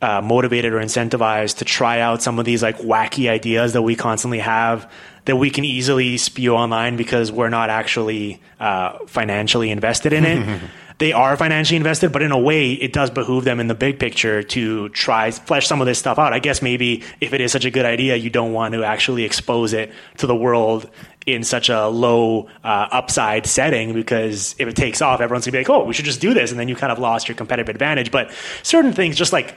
uh, 0.00 0.20
motivated 0.20 0.72
or 0.72 0.78
incentivized 0.78 1.58
to 1.58 1.64
try 1.64 2.00
out 2.00 2.22
some 2.22 2.38
of 2.38 2.44
these 2.44 2.62
like 2.62 2.78
wacky 2.78 3.28
ideas 3.28 3.72
that 3.72 3.82
we 3.82 3.96
constantly 3.96 4.38
have 4.38 4.90
that 5.28 5.36
we 5.36 5.50
can 5.50 5.62
easily 5.62 6.16
spew 6.16 6.54
online 6.54 6.96
because 6.96 7.30
we're 7.30 7.50
not 7.50 7.68
actually 7.68 8.40
uh, 8.58 8.98
financially 9.06 9.70
invested 9.70 10.14
in 10.14 10.24
it. 10.24 10.60
they 10.98 11.12
are 11.12 11.36
financially 11.36 11.76
invested, 11.76 12.12
but 12.12 12.22
in 12.22 12.32
a 12.32 12.38
way, 12.38 12.72
it 12.72 12.94
does 12.94 13.10
behoove 13.10 13.44
them 13.44 13.60
in 13.60 13.66
the 13.66 13.74
big 13.74 13.98
picture 13.98 14.42
to 14.42 14.88
try 14.88 15.30
flesh 15.30 15.66
some 15.66 15.82
of 15.82 15.86
this 15.86 15.98
stuff 15.98 16.18
out. 16.18 16.32
I 16.32 16.38
guess 16.38 16.62
maybe 16.62 17.02
if 17.20 17.34
it 17.34 17.42
is 17.42 17.52
such 17.52 17.66
a 17.66 17.70
good 17.70 17.84
idea, 17.84 18.16
you 18.16 18.30
don't 18.30 18.54
want 18.54 18.72
to 18.72 18.84
actually 18.84 19.24
expose 19.24 19.74
it 19.74 19.92
to 20.16 20.26
the 20.26 20.34
world 20.34 20.88
in 21.26 21.44
such 21.44 21.68
a 21.68 21.88
low 21.88 22.48
uh, 22.64 22.88
upside 22.90 23.44
setting 23.44 23.92
because 23.92 24.54
if 24.58 24.66
it 24.66 24.76
takes 24.76 25.02
off, 25.02 25.20
everyone's 25.20 25.44
gonna 25.44 25.52
be 25.52 25.58
like, 25.58 25.68
"Oh, 25.68 25.84
we 25.84 25.92
should 25.92 26.06
just 26.06 26.22
do 26.22 26.32
this," 26.32 26.52
and 26.52 26.58
then 26.58 26.68
you 26.68 26.74
kind 26.74 26.90
of 26.90 26.98
lost 26.98 27.28
your 27.28 27.36
competitive 27.36 27.68
advantage. 27.68 28.10
But 28.10 28.30
certain 28.62 28.94
things, 28.94 29.14
just 29.14 29.34
like 29.34 29.54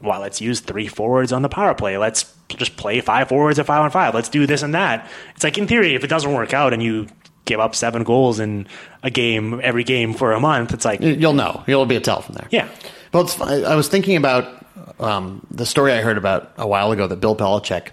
well, 0.00 0.20
let's 0.20 0.40
use 0.40 0.60
three 0.60 0.86
forwards 0.88 1.32
on 1.32 1.42
the 1.42 1.48
power 1.48 1.74
play. 1.74 1.96
Let's 1.98 2.32
just 2.48 2.76
play 2.76 3.00
five 3.00 3.28
forwards 3.28 3.58
at 3.58 3.66
five 3.66 3.82
on 3.82 3.90
five. 3.90 4.14
Let's 4.14 4.28
do 4.28 4.46
this 4.46 4.62
and 4.62 4.74
that. 4.74 5.10
It's 5.34 5.44
like 5.44 5.58
in 5.58 5.66
theory, 5.66 5.94
if 5.94 6.04
it 6.04 6.08
doesn't 6.08 6.32
work 6.32 6.52
out 6.54 6.72
and 6.72 6.82
you 6.82 7.06
give 7.44 7.60
up 7.60 7.74
seven 7.74 8.02
goals 8.02 8.40
in 8.40 8.66
a 9.02 9.10
game 9.10 9.60
every 9.62 9.84
game 9.84 10.12
for 10.12 10.32
a 10.32 10.40
month, 10.40 10.74
it's 10.74 10.84
like 10.84 11.00
You'll 11.00 11.32
know. 11.32 11.62
You'll 11.66 11.86
be 11.86 11.96
a 11.96 12.00
tell 12.00 12.20
from 12.20 12.34
there. 12.34 12.48
yeah, 12.50 12.68
Well, 13.12 13.30
I 13.42 13.74
was 13.74 13.88
thinking 13.88 14.16
about 14.16 14.64
um, 15.00 15.46
the 15.50 15.64
story 15.66 15.92
I 15.92 16.00
heard 16.00 16.18
about 16.18 16.52
a 16.58 16.66
while 16.66 16.92
ago 16.92 17.06
that 17.06 17.16
Bill 17.20 17.36
Belichick 17.36 17.88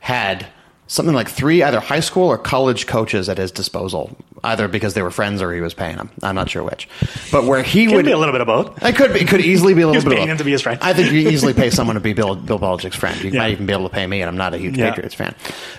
had 0.00 0.46
something 0.86 1.14
like 1.14 1.28
three 1.28 1.62
either 1.62 1.80
high 1.80 2.00
school 2.00 2.28
or 2.28 2.38
college 2.38 2.86
coaches 2.86 3.28
at 3.28 3.38
his 3.38 3.50
disposal, 3.50 4.16
either 4.44 4.68
because 4.68 4.94
they 4.94 5.02
were 5.02 5.10
friends 5.10 5.42
or 5.42 5.52
he 5.52 5.60
was 5.60 5.74
paying 5.74 5.96
them. 5.96 6.10
I'm 6.22 6.34
not 6.36 6.48
sure 6.48 6.62
which. 6.62 6.88
But 7.32 7.44
where 7.44 7.62
he 7.62 7.86
could 7.86 7.96
would 7.96 8.04
be 8.04 8.12
a 8.12 8.18
little 8.18 8.32
bit 8.32 8.40
of 8.40 8.46
both. 8.46 8.82
It 8.84 8.94
could 8.94 9.12
be. 9.12 9.20
It 9.20 9.28
could 9.28 9.40
easily 9.40 9.74
be 9.74 9.82
a 9.82 9.86
little 9.88 10.02
bit. 10.08 10.16
paying 10.16 10.28
of- 10.28 10.32
him 10.32 10.38
to 10.38 10.44
be 10.44 10.52
his 10.52 10.62
friend. 10.62 10.78
I 10.82 10.92
think 10.92 11.10
you 11.10 11.28
easily 11.28 11.54
pay 11.54 11.70
someone 11.70 11.94
to 11.94 12.00
be 12.00 12.12
Bill, 12.12 12.36
Bill 12.36 12.58
Belichick's 12.58 12.94
friend. 12.96 13.20
You 13.22 13.30
Yeah. 13.30 13.40
might 13.40 13.50
even 13.52 13.66
be 13.66 13.72
able 13.72 13.88
to 13.88 13.94
pay 13.94 14.06
me, 14.06 14.20
and 14.22 14.28
I'm 14.28 14.36
not 14.36 14.54
a 14.54 14.58
huge 14.58 14.76
Yeah. 14.78 14.90
Patriots 14.90 15.14
fan. 15.14 15.34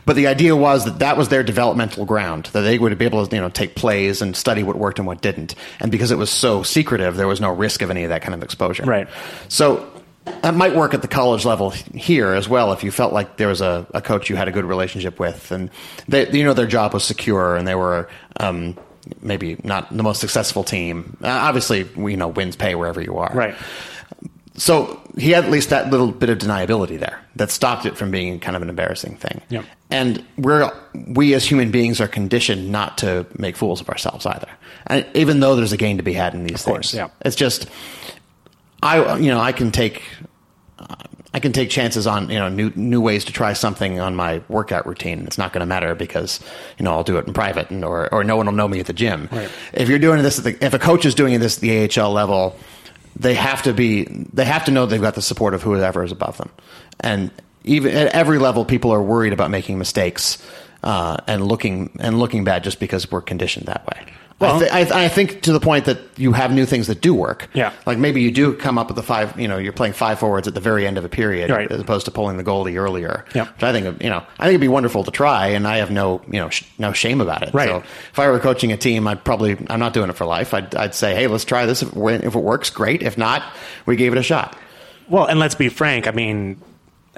But 0.06 0.16
the 0.18 0.28
idea 0.28 0.56
was 0.56 0.86
that 0.86 1.00
that 1.00 1.16
was 1.18 1.30
their 1.30 1.44
developmental 1.44 2.06
ground. 2.06 2.50
That 2.54 2.62
they 2.62 2.78
would 2.78 2.98
be 2.98 3.06
able 3.06 3.26
to, 3.26 3.36
you 3.36 3.42
know, 3.42 3.50
take 3.50 3.76
plays 3.76 4.22
and 4.22 4.36
study 4.36 4.64
what 4.64 4.78
worked 4.78 5.00
and 5.00 5.08
what 5.08 5.22
didn't. 5.22 5.56
And 5.80 5.92
because 5.92 6.12
it 6.12 6.18
was 6.18 6.30
so 6.30 6.64
secretive, 6.64 7.16
there 7.16 7.28
was 7.28 7.40
no 7.40 7.50
risk 7.52 7.82
of 7.82 7.90
any 7.92 8.04
of 8.04 8.10
that 8.10 8.22
kind 8.22 8.34
of 8.34 8.44
exposure. 8.44 8.84
Right. 8.84 9.08
So 9.48 9.88
that 10.42 10.54
might 10.54 10.76
work 10.76 10.94
at 10.94 11.02
the 11.02 11.08
college 11.08 11.46
level 11.46 11.70
here 11.70 12.34
as 12.34 12.48
well. 12.48 12.72
If 12.74 12.84
you 12.84 12.92
felt 12.92 13.14
like 13.14 13.38
there 13.38 13.48
was 13.48 13.62
a, 13.62 13.88
a 13.94 14.02
coach 14.02 14.30
you 14.30 14.36
had 14.36 14.48
a 14.48 14.52
good 14.52 14.66
relationship 14.66 15.20
with, 15.20 15.52
and 15.52 15.70
they, 16.08 16.30
you 16.32 16.44
know, 16.44 16.54
their 16.54 16.68
job 16.68 16.94
was 16.94 17.04
secure, 17.04 17.56
and 17.56 17.68
they 17.68 17.76
were. 17.76 18.10
Um, 18.40 18.78
Maybe 19.22 19.58
not 19.64 19.96
the 19.96 20.04
most 20.04 20.20
successful 20.20 20.66
team. 20.66 21.16
Uh, 21.24 21.30
obviously, 21.30 21.88
you 21.96 22.18
know 22.18 22.28
wins 22.28 22.58
pay 22.58 22.76
wherever 22.76 23.02
you 23.02 23.18
are. 23.20 23.32
Right. 23.34 23.56
So 24.58 25.00
he 25.18 25.32
had 25.32 25.46
at 25.46 25.52
least 25.52 25.70
that 25.70 25.92
little 25.92 26.12
bit 26.12 26.30
of 26.30 26.40
deniability 26.40 27.00
there 27.00 27.22
that 27.36 27.52
stopped 27.52 27.86
it 27.86 27.96
from 27.96 28.12
being 28.12 28.40
kind 28.40 28.56
of 28.56 28.64
an 28.64 28.70
embarrassing 28.70 29.16
thing. 29.18 29.42
Yep. 29.50 29.66
And 29.92 30.26
we're 30.38 30.72
we 31.08 31.34
as 31.36 31.46
human 31.46 31.72
beings 31.72 32.02
are 32.02 32.08
conditioned 32.08 32.72
not 32.72 32.98
to 33.00 33.26
make 33.38 33.56
fools 33.56 33.80
of 33.80 33.90
ourselves 33.90 34.26
either. 34.26 34.50
And 34.88 35.06
even 35.14 35.40
though 35.40 35.56
there's 35.56 35.74
a 35.74 35.78
gain 35.78 35.98
to 35.98 36.04
be 36.04 36.14
had 36.14 36.34
in 36.34 36.44
these 36.44 36.64
course, 36.64 36.92
things, 36.92 36.96
yeah. 36.96 37.10
it's 37.24 37.36
just 37.36 37.70
I 38.82 39.18
you 39.18 39.30
know 39.30 39.40
I 39.40 39.52
can 39.52 39.72
take 39.72 40.04
I 41.38 41.40
can 41.40 41.52
take 41.52 41.70
chances 41.70 42.08
on 42.08 42.30
you 42.30 42.40
know 42.40 42.50
new 42.50 42.72
new 42.76 43.00
ways 43.00 43.26
to 43.26 43.32
try 43.32 43.54
something 43.54 44.00
on 44.00 44.16
my 44.16 44.42
workout 44.50 44.88
routine. 44.88 45.26
It's 45.28 45.38
not 45.38 45.54
going 45.54 45.60
to 45.60 45.68
matter 45.68 45.94
because 45.94 46.40
you 46.80 46.84
know 46.84 46.92
I'll 46.94 47.04
do 47.04 47.18
it 47.18 47.28
in 47.28 47.34
private 47.34 47.70
and 47.70 47.86
or 47.86 48.12
or 48.14 48.24
no 48.24 48.36
one 48.38 48.48
will 48.48 48.54
know 48.54 48.68
me 48.68 48.80
at 48.80 48.88
the 48.88 48.94
gym. 48.94 49.30
Right. 49.32 49.50
If 49.74 49.88
you're 49.88 50.00
doing 50.00 50.24
this, 50.24 50.40
at 50.40 50.46
the, 50.46 50.66
if 50.66 50.74
a 50.74 50.80
coach 50.80 51.06
is 51.06 51.14
doing 51.14 51.40
this 51.40 51.58
at 51.58 51.62
the 51.62 52.02
AHL 52.02 52.12
level, 52.12 52.58
they 53.16 53.36
have 53.36 53.62
to 53.64 53.74
be 53.74 54.06
they 54.34 54.46
have 54.46 54.66
to 54.66 54.72
know 54.72 54.88
they've 54.88 55.00
got 55.00 55.16
the 55.16 55.22
support 55.22 55.54
of 55.54 55.62
whoever 55.62 56.04
is 56.04 56.12
above 56.12 56.38
them, 56.38 56.50
and 57.02 57.30
even 57.64 57.96
at 57.96 58.08
every 58.14 58.40
level, 58.40 58.66
people 58.66 58.92
are 58.92 59.04
worried 59.04 59.34
about 59.34 59.52
making 59.52 59.78
mistakes 59.78 60.42
uh, 60.82 61.18
and 61.28 61.46
looking 61.46 61.96
and 62.00 62.18
looking 62.18 62.46
bad 62.46 62.64
just 62.64 62.80
because 62.80 63.12
we're 63.12 63.22
conditioned 63.22 63.68
that 63.68 63.86
way. 63.86 64.14
Well- 64.40 64.58
I, 64.72 64.84
th- 64.84 64.92
I, 64.92 65.06
I 65.06 65.08
think 65.08 65.42
to 65.44 65.52
the 65.52 65.60
point 65.60 65.86
that 65.86 65.98
you 66.16 66.32
have 66.34 66.52
new 66.54 66.66
things 66.68 66.86
that 66.88 67.02
do 67.02 67.12
work. 67.14 67.50
Yeah. 67.56 67.74
Like 67.88 67.98
maybe 67.98 68.22
you 68.22 68.30
do 68.32 68.54
come 68.54 68.78
up 68.78 68.86
with 68.88 68.96
the 68.96 69.02
five, 69.02 69.40
you 69.40 69.48
know, 69.48 69.58
you're 69.58 69.74
playing 69.74 69.94
five 69.94 70.20
forwards 70.20 70.48
at 70.48 70.54
the 70.54 70.60
very 70.60 70.86
end 70.86 71.00
of 71.00 71.04
a 71.06 71.10
period 71.10 71.50
Right. 71.50 71.72
as 71.72 71.82
opposed 71.82 72.06
to 72.06 72.12
pulling 72.12 72.38
the 72.38 72.44
goalie 72.44 72.78
earlier. 72.80 73.26
Yeah. 73.34 73.46
Which 73.52 73.64
I 73.64 73.72
think, 73.72 74.04
you 74.04 74.10
know, 74.12 74.18
I 74.38 74.44
think 74.44 74.50
it'd 74.52 74.62
be 74.62 74.68
wonderful 74.68 75.04
to 75.06 75.10
try 75.12 75.48
and 75.48 75.68
I 75.68 75.78
have 75.78 75.90
no, 75.90 76.22
you 76.28 76.40
know, 76.40 76.50
sh- 76.50 76.64
no 76.78 76.94
shame 76.94 77.20
about 77.20 77.42
it. 77.42 77.54
Right. 77.54 77.68
So 77.70 77.78
if 77.78 78.20
I 78.20 78.30
were 78.30 78.40
coaching 78.40 78.72
a 78.72 78.78
team, 78.78 79.08
I'd 79.08 79.24
probably, 79.24 79.58
I'm 79.72 79.80
not 79.80 79.94
doing 79.94 80.10
it 80.10 80.14
for 80.16 80.26
life. 80.26 80.54
I'd, 80.54 80.76
I'd 80.76 80.94
say, 80.94 81.16
hey, 81.16 81.26
let's 81.26 81.44
try 81.46 81.66
this. 81.66 81.82
If, 81.82 81.96
it- 81.96 82.24
if 82.24 82.36
it 82.36 82.40
works, 82.44 82.70
great. 82.70 83.02
If 83.02 83.18
not, 83.18 83.42
we 83.88 83.96
gave 83.96 84.12
it 84.14 84.20
a 84.20 84.24
shot. 84.24 84.56
Well, 85.10 85.26
and 85.26 85.40
let's 85.40 85.56
be 85.56 85.70
frank. 85.70 86.06
I 86.08 86.12
mean, 86.12 86.62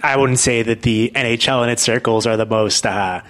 I 0.02 0.16
wouldn't 0.16 0.40
say 0.40 0.62
that 0.64 0.84
the 0.84 1.12
NHL 1.14 1.64
and 1.64 1.70
its 1.72 1.82
circles 1.82 2.26
are 2.26 2.38
the 2.38 2.46
most 2.46 2.86
uh, 2.86 3.22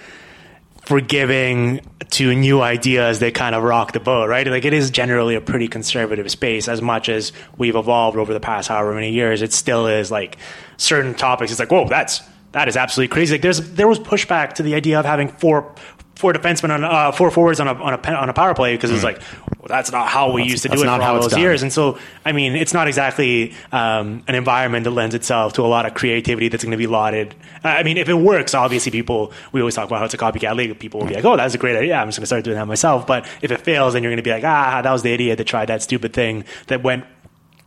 forgiving 0.90 1.80
to 2.10 2.34
new 2.34 2.60
ideas 2.60 3.20
that 3.20 3.32
kind 3.32 3.54
of 3.54 3.62
rock 3.62 3.92
the 3.92 4.00
boat, 4.00 4.28
right? 4.28 4.44
Like 4.44 4.64
it 4.64 4.72
is 4.72 4.90
generally 4.90 5.36
a 5.36 5.40
pretty 5.40 5.68
conservative 5.68 6.28
space 6.32 6.66
as 6.66 6.82
much 6.82 7.08
as 7.08 7.30
we've 7.56 7.76
evolved 7.76 8.18
over 8.18 8.32
the 8.32 8.40
past 8.40 8.68
however 8.68 8.92
many 8.92 9.12
years. 9.12 9.40
It 9.40 9.52
still 9.52 9.86
is 9.86 10.10
like 10.10 10.36
certain 10.78 11.14
topics. 11.14 11.52
It's 11.52 11.60
like, 11.60 11.70
whoa, 11.70 11.86
that's 11.88 12.22
that 12.50 12.66
is 12.66 12.76
absolutely 12.76 13.14
crazy. 13.14 13.34
Like 13.34 13.42
there's 13.42 13.60
there 13.70 13.86
was 13.86 14.00
pushback 14.00 14.54
to 14.54 14.64
the 14.64 14.74
idea 14.74 14.98
of 14.98 15.06
having 15.06 15.28
four 15.28 15.72
four 16.16 16.32
defensemen 16.32 16.70
on 16.70 16.82
uh, 16.82 17.12
four 17.12 17.30
forwards 17.30 17.60
on 17.60 17.68
a 17.68 17.74
on 17.74 17.94
a 17.94 18.12
on 18.12 18.28
a 18.28 18.32
power 18.32 18.54
play 18.56 18.74
because 18.74 18.90
it's 18.90 19.04
like 19.04 19.20
well, 19.20 19.49
that's 19.66 19.92
not 19.92 20.08
how 20.08 20.32
we 20.32 20.44
used 20.44 20.62
to 20.62 20.68
do 20.68 20.82
it 20.82 20.84
for 20.84 20.88
all 21.02 21.20
those 21.20 21.36
years. 21.36 21.62
And 21.62 21.72
so, 21.72 21.98
I 22.24 22.32
mean, 22.32 22.56
it's 22.56 22.72
not 22.72 22.88
exactly 22.88 23.54
um, 23.72 24.24
an 24.26 24.34
environment 24.34 24.84
that 24.84 24.90
lends 24.90 25.14
itself 25.14 25.54
to 25.54 25.62
a 25.62 25.68
lot 25.68 25.86
of 25.86 25.94
creativity 25.94 26.48
that's 26.48 26.64
going 26.64 26.72
to 26.72 26.78
be 26.78 26.86
lauded. 26.86 27.34
Uh, 27.64 27.68
I 27.68 27.82
mean, 27.82 27.98
if 27.98 28.08
it 28.08 28.14
works, 28.14 28.54
obviously, 28.54 28.90
people 28.90 29.32
we 29.52 29.60
always 29.60 29.74
talk 29.74 29.86
about 29.86 29.98
how 29.98 30.04
it's 30.06 30.14
a 30.14 30.18
copycat 30.18 30.56
league. 30.56 30.78
People 30.78 31.00
will 31.00 31.08
be 31.08 31.14
like, 31.14 31.24
"Oh, 31.24 31.36
that's 31.36 31.54
a 31.54 31.58
great 31.58 31.76
idea. 31.76 31.96
I'm 31.96 32.08
just 32.08 32.18
going 32.18 32.22
to 32.22 32.26
start 32.26 32.44
doing 32.44 32.56
that 32.56 32.66
myself." 32.66 33.06
But 33.06 33.26
if 33.42 33.50
it 33.50 33.60
fails, 33.60 33.92
then 33.92 34.02
you're 34.02 34.10
going 34.10 34.16
to 34.16 34.22
be 34.22 34.30
like, 34.30 34.44
"Ah, 34.44 34.80
that 34.82 34.92
was 34.92 35.02
the 35.02 35.12
idiot 35.12 35.38
that 35.38 35.46
tried 35.46 35.66
that 35.66 35.82
stupid 35.82 36.12
thing 36.12 36.44
that 36.68 36.82
went." 36.82 37.04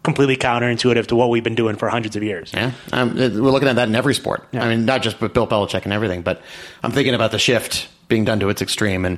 Completely 0.04 0.36
counterintuitive 0.36 1.08
to 1.08 1.16
what 1.16 1.30
we've 1.30 1.46
been 1.46 1.56
doing 1.56 1.78
for 1.78 1.88
hundreds 1.88 2.18
of 2.18 2.24
years. 2.24 2.52
Yeah, 2.54 2.74
um, 2.92 3.16
we're 3.16 3.30
looking 3.30 3.70
at 3.70 3.78
that 3.78 3.88
in 3.88 3.96
every 3.96 4.14
sport. 4.14 4.46
I 4.52 4.68
mean, 4.68 4.84
not 4.84 5.02
just 5.02 5.22
with 5.22 5.34
Bill 5.34 5.48
Belichick 5.48 5.86
and 5.86 5.94
everything, 5.94 6.24
but 6.24 6.42
I'm 6.84 6.92
thinking 6.92 7.14
about 7.14 7.32
the 7.32 7.40
shift 7.40 7.88
being 8.14 8.26
done 8.26 8.40
to 8.40 8.50
its 8.50 8.62
extreme, 8.62 9.06
and 9.06 9.18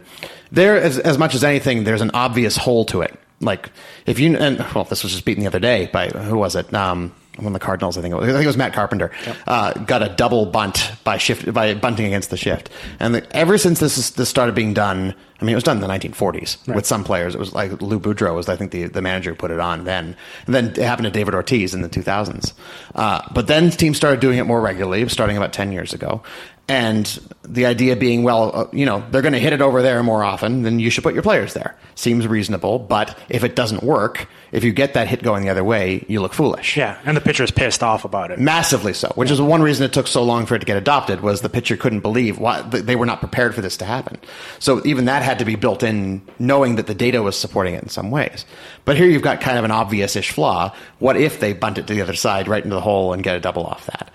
there, 0.51 0.81
as, 0.81 0.97
as 0.97 1.17
much 1.17 1.35
as 1.35 1.43
anything, 1.43 1.83
there's 1.83 1.99
an 1.99 2.11
obvious 2.13 2.55
hole 2.55 2.85
to 2.85 3.01
it. 3.01 3.13
Like 3.41 3.69
if 4.05 4.19
you 4.19 4.37
and 4.37 4.59
well, 4.73 4.85
this 4.85 5.03
was 5.03 5.11
just 5.11 5.25
beaten 5.25 5.43
the 5.43 5.47
other 5.47 5.59
day 5.59 5.89
by 5.91 6.07
who 6.07 6.37
was 6.37 6.55
it? 6.55 6.73
Um, 6.73 7.13
one 7.35 7.47
of 7.47 7.53
the 7.53 7.59
Cardinals, 7.59 7.97
I 7.97 8.01
think 8.01 8.13
it 8.13 8.17
was. 8.17 8.29
I 8.29 8.31
think 8.31 8.45
it 8.45 8.47
was 8.47 8.55
Matt 8.55 8.71
Carpenter. 8.71 9.11
Uh, 9.45 9.73
got 9.73 10.01
a 10.01 10.07
double 10.07 10.45
bunt 10.45 10.93
by 11.03 11.17
shift 11.17 11.53
by 11.53 11.73
bunting 11.73 12.05
against 12.05 12.29
the 12.29 12.37
shift, 12.37 12.69
and 13.01 13.15
the, 13.15 13.35
ever 13.35 13.57
since 13.57 13.81
this 13.81 13.97
is, 13.97 14.11
this 14.11 14.29
started 14.29 14.55
being 14.55 14.73
done, 14.73 15.13
I 15.41 15.43
mean, 15.43 15.51
it 15.51 15.55
was 15.55 15.63
done 15.63 15.77
in 15.77 15.81
the 15.81 15.87
1940s 15.87 16.73
with 16.73 16.85
some 16.85 17.03
players. 17.03 17.35
It 17.35 17.39
was 17.39 17.53
like 17.53 17.81
Lou 17.81 17.99
Boudreau 17.99 18.33
was, 18.35 18.47
I 18.47 18.55
think, 18.55 18.71
the, 18.71 18.83
the 18.85 19.01
manager 19.01 19.31
who 19.31 19.35
put 19.35 19.51
it 19.51 19.59
on 19.59 19.83
then. 19.83 20.15
And 20.45 20.55
then 20.55 20.65
it 20.67 20.77
happened 20.77 21.05
to 21.05 21.11
David 21.11 21.33
Ortiz 21.33 21.73
in 21.73 21.81
the 21.81 21.89
2000s. 21.89 22.53
Uh, 22.95 23.21
but 23.33 23.47
then 23.47 23.69
teams 23.69 23.97
started 23.97 24.21
doing 24.21 24.37
it 24.37 24.43
more 24.45 24.61
regularly, 24.61 25.07
starting 25.09 25.35
about 25.35 25.51
10 25.51 25.71
years 25.73 25.93
ago. 25.93 26.23
And 26.67 27.05
the 27.43 27.67
idea 27.67 27.95
being, 27.95 28.23
well, 28.23 28.51
uh, 28.55 28.67
you 28.73 28.87
know, 28.87 29.03
they're 29.11 29.21
going 29.21 29.33
to 29.33 29.39
hit 29.39 29.53
it 29.53 29.61
over 29.61 29.83
there 29.83 30.01
more 30.01 30.23
often, 30.23 30.63
then 30.63 30.79
you 30.79 30.89
should 30.89 31.03
put 31.03 31.13
your 31.13 31.21
players 31.21 31.53
there. 31.53 31.77
Seems 31.93 32.25
reasonable. 32.27 32.79
But 32.79 33.15
if 33.29 33.43
it 33.43 33.55
doesn't 33.55 33.83
work, 33.83 34.27
if 34.51 34.63
you 34.63 34.71
get 34.73 34.95
that 34.95 35.07
hit 35.07 35.21
going 35.21 35.43
the 35.43 35.49
other 35.49 35.63
way, 35.63 36.03
you 36.07 36.21
look 36.21 36.33
foolish 36.33 36.75
Yeah, 36.75 36.97
and 37.05 37.15
the 37.15 37.21
pitcher 37.21 37.43
is 37.43 37.51
pissed 37.51 37.83
off 37.83 38.03
about 38.03 38.31
it. 38.31 38.39
massively 38.39 38.93
so 38.93 39.09
which 39.15 39.29
is 39.29 39.39
one 39.41 39.61
reason 39.61 39.85
it 39.85 39.91
took 39.93 40.07
so 40.07 40.23
long 40.23 40.45
for 40.45 40.55
it 40.55 40.59
to 40.59 40.65
get 40.65 40.77
adopted 40.77 41.19
was 41.21 41.41
the 41.41 41.49
pitcher 41.49 41.75
couldn't 41.77 41.99
believe 41.99 42.39
why 42.39 42.61
they 42.61 42.95
were 42.95 43.05
not 43.05 43.19
prepared 43.19 43.53
for 43.53 43.61
this 43.61 43.75
to 43.77 43.85
happen 43.85 44.17
so 44.59 44.81
even 44.85 45.05
that 45.05 45.21
had 45.25 45.39
to 45.39 45.45
be 45.45 45.55
built 45.55 45.83
in 45.83 46.21
knowing 46.39 46.77
that 46.77 46.87
the 46.87 46.95
data 46.95 47.21
was 47.21 47.37
supporting 47.37 47.73
it 47.73 47.83
in 47.83 47.89
some 47.89 48.11
ways 48.11 48.45
but 48.85 48.95
here 48.95 49.07
you've 49.07 49.21
got 49.21 49.41
kind 49.41 49.57
of 49.57 49.65
an 49.65 49.71
obvious-ish 49.71 50.31
flaw 50.31 50.73
what 50.99 51.17
if 51.17 51.39
they 51.39 51.51
bunt 51.51 51.77
it 51.77 51.87
to 51.87 51.93
the 51.93 52.01
other 52.01 52.15
side 52.15 52.47
right 52.47 52.63
into 52.63 52.75
the 52.75 52.81
hole 52.81 53.11
and 53.11 53.23
get 53.23 53.35
a 53.35 53.39
double 53.39 53.65
off 53.65 53.85
that 53.87 54.11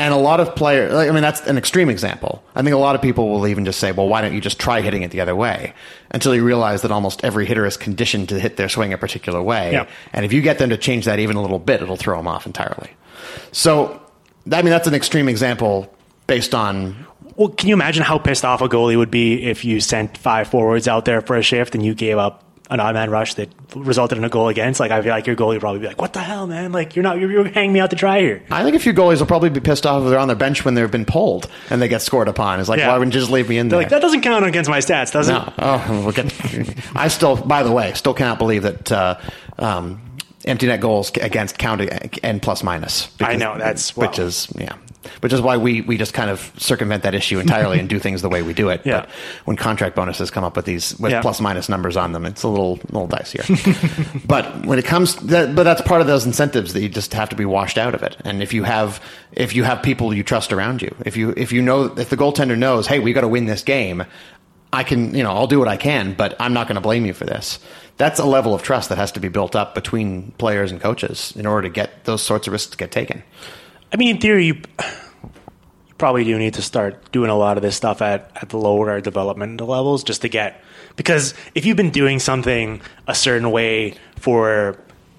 and 0.00 0.14
a 0.14 0.16
lot 0.16 0.40
of 0.40 0.56
players, 0.56 0.94
like, 0.94 1.10
I 1.10 1.12
mean, 1.12 1.20
that's 1.20 1.42
an 1.42 1.58
extreme 1.58 1.90
example. 1.90 2.42
I 2.54 2.62
think 2.62 2.72
a 2.72 2.78
lot 2.78 2.94
of 2.94 3.02
people 3.02 3.28
will 3.28 3.46
even 3.46 3.66
just 3.66 3.78
say, 3.78 3.92
well, 3.92 4.08
why 4.08 4.22
don't 4.22 4.32
you 4.32 4.40
just 4.40 4.58
try 4.58 4.80
hitting 4.80 5.02
it 5.02 5.10
the 5.10 5.20
other 5.20 5.36
way? 5.36 5.74
Until 6.10 6.34
you 6.34 6.42
realize 6.42 6.80
that 6.82 6.90
almost 6.90 7.22
every 7.22 7.44
hitter 7.44 7.66
is 7.66 7.76
conditioned 7.76 8.30
to 8.30 8.40
hit 8.40 8.56
their 8.56 8.70
swing 8.70 8.94
a 8.94 8.98
particular 8.98 9.42
way. 9.42 9.72
Yeah. 9.72 9.86
And 10.14 10.24
if 10.24 10.32
you 10.32 10.40
get 10.40 10.58
them 10.58 10.70
to 10.70 10.78
change 10.78 11.04
that 11.04 11.18
even 11.18 11.36
a 11.36 11.42
little 11.42 11.58
bit, 11.58 11.82
it'll 11.82 11.98
throw 11.98 12.16
them 12.16 12.26
off 12.26 12.46
entirely. 12.46 12.88
So, 13.52 14.00
I 14.50 14.62
mean, 14.62 14.70
that's 14.70 14.88
an 14.88 14.94
extreme 14.94 15.28
example 15.28 15.94
based 16.26 16.54
on. 16.54 17.06
Well, 17.40 17.48
can 17.48 17.70
you 17.70 17.74
imagine 17.74 18.02
how 18.02 18.18
pissed 18.18 18.44
off 18.44 18.60
a 18.60 18.68
goalie 18.68 18.98
would 18.98 19.10
be 19.10 19.44
if 19.44 19.64
you 19.64 19.80
sent 19.80 20.18
five 20.18 20.48
forwards 20.48 20.86
out 20.86 21.06
there 21.06 21.22
for 21.22 21.36
a 21.36 21.42
shift 21.42 21.74
and 21.74 21.82
you 21.82 21.94
gave 21.94 22.18
up 22.18 22.44
an 22.68 22.80
odd 22.80 22.92
man 22.92 23.08
rush 23.08 23.32
that 23.34 23.48
resulted 23.74 24.18
in 24.18 24.24
a 24.24 24.28
goal 24.28 24.48
against? 24.48 24.78
Like, 24.78 24.90
I 24.90 25.00
feel 25.00 25.10
like 25.12 25.26
your 25.26 25.36
goalie 25.36 25.54
would 25.54 25.60
probably 25.62 25.80
be 25.80 25.86
like, 25.86 26.02
"What 26.02 26.12
the 26.12 26.20
hell, 26.20 26.46
man? 26.46 26.70
Like, 26.70 26.94
you're 26.96 27.02
not 27.02 27.18
you're, 27.18 27.32
you're 27.32 27.48
hanging 27.48 27.72
me 27.72 27.80
out 27.80 27.88
to 27.90 27.96
dry 27.96 28.20
here." 28.20 28.42
I 28.50 28.62
think 28.62 28.76
a 28.76 28.78
few 28.78 28.92
goalies 28.92 29.20
will 29.20 29.26
probably 29.26 29.48
be 29.48 29.60
pissed 29.60 29.86
off 29.86 30.02
if 30.02 30.10
they're 30.10 30.18
on 30.18 30.28
their 30.28 30.36
bench 30.36 30.66
when 30.66 30.74
they've 30.74 30.90
been 30.90 31.06
pulled 31.06 31.48
and 31.70 31.80
they 31.80 31.88
get 31.88 32.02
scored 32.02 32.28
upon. 32.28 32.60
It's 32.60 32.68
like, 32.68 32.78
Yeah. 32.78 32.88
why 32.88 32.98
wouldn't 32.98 33.14
you 33.14 33.20
just 33.20 33.32
leave 33.32 33.48
me 33.48 33.56
in 33.56 33.68
They're 33.68 33.78
there? 33.78 33.84
like, 33.84 33.90
"That 33.90 34.02
doesn't 34.02 34.20
count 34.20 34.44
against 34.44 34.68
my 34.68 34.80
stats, 34.80 35.10
does 35.10 35.30
it?" 35.30 35.32
No. 35.32 35.50
Oh, 35.58 36.12
I 36.94 37.08
still, 37.08 37.36
by 37.36 37.62
the 37.62 37.72
way, 37.72 37.94
still 37.94 38.12
cannot 38.12 38.38
believe 38.38 38.64
that 38.64 38.92
uh, 38.92 39.18
um, 39.58 39.98
empty 40.44 40.66
net 40.66 40.80
goals 40.82 41.10
against 41.18 41.56
counting 41.56 41.88
and 42.22 42.42
plus 42.42 42.62
minus. 42.62 43.08
I 43.18 43.36
know, 43.36 43.56
that's- 43.56 43.96
which 43.96 44.18
is 44.18 44.46
yeah, 44.58 44.74
which 45.20 45.32
is 45.32 45.40
why 45.40 45.56
we 45.56 45.80
we 45.80 45.96
just 45.96 46.12
kind 46.14 46.30
of 46.30 46.52
circumvent 46.58 47.02
that 47.04 47.14
issue 47.14 47.38
entirely 47.38 47.78
and 47.78 47.88
do 47.88 47.98
things 48.06 48.22
the 48.22 48.28
way 48.28 48.42
we 48.42 48.52
do 48.52 48.68
it. 48.68 48.82
Yeah. 48.84 49.00
But 49.00 49.10
when 49.46 49.56
contract 49.56 49.96
bonuses 49.96 50.30
come 50.30 50.44
up 50.44 50.56
with 50.56 50.64
these 50.66 50.98
with 50.98 51.12
Yeah. 51.12 51.22
plus 51.22 51.40
minus 51.40 51.68
numbers 51.68 51.96
on 51.96 52.12
them, 52.12 52.26
it's 52.26 52.42
a 52.42 52.48
little 52.48 52.76
little 52.90 53.08
dicier. 53.08 53.46
but 54.26 54.66
when 54.66 54.78
it 54.78 54.84
comes, 54.84 55.16
that, 55.16 55.54
but 55.54 55.62
that's 55.64 55.80
part 55.82 56.00
of 56.00 56.06
those 56.06 56.26
incentives 56.26 56.72
that 56.74 56.80
you 56.82 56.88
just 56.88 57.12
have 57.14 57.28
to 57.30 57.36
be 57.36 57.44
washed 57.44 57.78
out 57.78 57.94
of 57.94 58.02
it. 58.02 58.16
And 58.24 58.42
if 58.42 58.52
you 58.52 58.64
have 58.64 59.02
if 59.32 59.54
you 59.54 59.64
have 59.64 59.82
people 59.82 60.12
you 60.12 60.22
trust 60.22 60.52
around 60.52 60.82
you, 60.82 60.94
if 61.04 61.16
you 61.16 61.32
if 61.36 61.52
you 61.52 61.62
know 61.62 61.84
if 61.84 62.10
the 62.10 62.16
goaltender 62.16 62.56
knows, 62.58 62.86
hey, 62.86 62.98
we 62.98 63.12
got 63.12 63.22
to 63.22 63.28
win 63.28 63.46
this 63.46 63.62
game. 63.62 64.04
I 64.72 64.84
can, 64.84 65.16
you 65.16 65.24
know, 65.24 65.32
I'll 65.32 65.48
do 65.48 65.58
what 65.58 65.66
I 65.66 65.76
can, 65.76 66.14
but 66.14 66.36
I'm 66.38 66.52
not 66.52 66.68
going 66.68 66.76
to 66.76 66.80
blame 66.80 67.04
you 67.04 67.12
for 67.12 67.24
this. 67.24 67.58
That's 67.96 68.20
a 68.20 68.24
level 68.24 68.54
of 68.54 68.62
trust 68.62 68.88
that 68.90 68.98
has 68.98 69.10
to 69.12 69.18
be 69.20 69.26
built 69.28 69.56
up 69.56 69.74
between 69.74 70.30
players 70.38 70.70
and 70.70 70.80
coaches 70.80 71.32
in 71.34 71.44
order 71.44 71.66
to 71.66 71.74
get 71.74 72.04
those 72.04 72.22
sorts 72.22 72.46
of 72.46 72.52
risks 72.52 72.70
to 72.70 72.76
get 72.76 72.92
taken. 72.92 73.24
I 73.92 73.96
mean, 73.96 74.16
in 74.16 74.20
theory, 74.20 74.46
you, 74.46 74.54
you 74.54 75.94
probably 75.98 76.24
do 76.24 76.38
need 76.38 76.54
to 76.54 76.62
start 76.62 77.10
doing 77.12 77.30
a 77.30 77.36
lot 77.36 77.56
of 77.56 77.62
this 77.62 77.76
stuff 77.76 78.00
at, 78.02 78.30
at 78.36 78.48
the 78.50 78.56
lower 78.56 79.00
developmental 79.00 79.66
levels 79.66 80.04
just 80.04 80.22
to 80.22 80.28
get 80.28 80.62
because 80.96 81.34
if 81.54 81.64
you've 81.66 81.76
been 81.76 81.90
doing 81.90 82.18
something 82.18 82.80
a 83.06 83.14
certain 83.14 83.50
way 83.50 83.94
for 84.16 84.76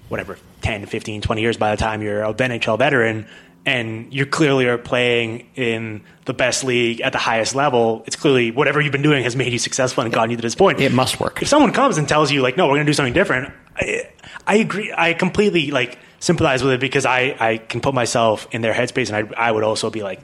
whatever 0.08 0.38
10 0.62 0.86
15 0.86 1.22
20 1.22 1.40
years 1.40 1.56
by 1.56 1.70
the 1.70 1.76
time 1.76 2.02
you're 2.02 2.22
a 2.22 2.34
nhl 2.34 2.78
veteran 2.78 3.26
and 3.64 4.12
you 4.12 4.26
clearly 4.26 4.66
are 4.66 4.76
playing 4.78 5.48
in 5.54 6.02
the 6.24 6.34
best 6.34 6.64
league 6.64 7.00
at 7.00 7.12
the 7.12 7.18
highest 7.18 7.54
level 7.54 8.02
it's 8.06 8.16
clearly 8.16 8.50
whatever 8.50 8.80
you've 8.80 8.92
been 8.92 9.02
doing 9.02 9.22
has 9.24 9.34
made 9.34 9.52
you 9.52 9.58
successful 9.58 10.04
and 10.04 10.12
gotten 10.12 10.30
you 10.30 10.36
to 10.36 10.42
this 10.42 10.54
point 10.54 10.80
It 10.80 10.92
must 10.92 11.18
work. 11.20 11.40
if 11.42 11.48
someone 11.48 11.72
comes 11.72 11.98
and 11.98 12.08
tells 12.08 12.30
you 12.30 12.42
like 12.42 12.56
no 12.56 12.66
we're 12.66 12.74
going 12.74 12.86
to 12.86 12.90
do 12.90 12.94
something 12.94 13.14
different 13.14 13.52
I, 13.76 14.08
I 14.46 14.56
agree 14.56 14.92
i 14.96 15.12
completely 15.14 15.70
like 15.70 15.98
sympathize 16.20 16.62
with 16.62 16.72
it 16.74 16.80
because 16.80 17.06
i 17.06 17.36
i 17.40 17.58
can 17.58 17.80
put 17.80 17.94
myself 17.94 18.46
in 18.52 18.60
their 18.62 18.74
headspace 18.74 19.12
and 19.12 19.34
i, 19.34 19.48
I 19.48 19.50
would 19.52 19.64
also 19.64 19.90
be 19.90 20.02
like 20.02 20.20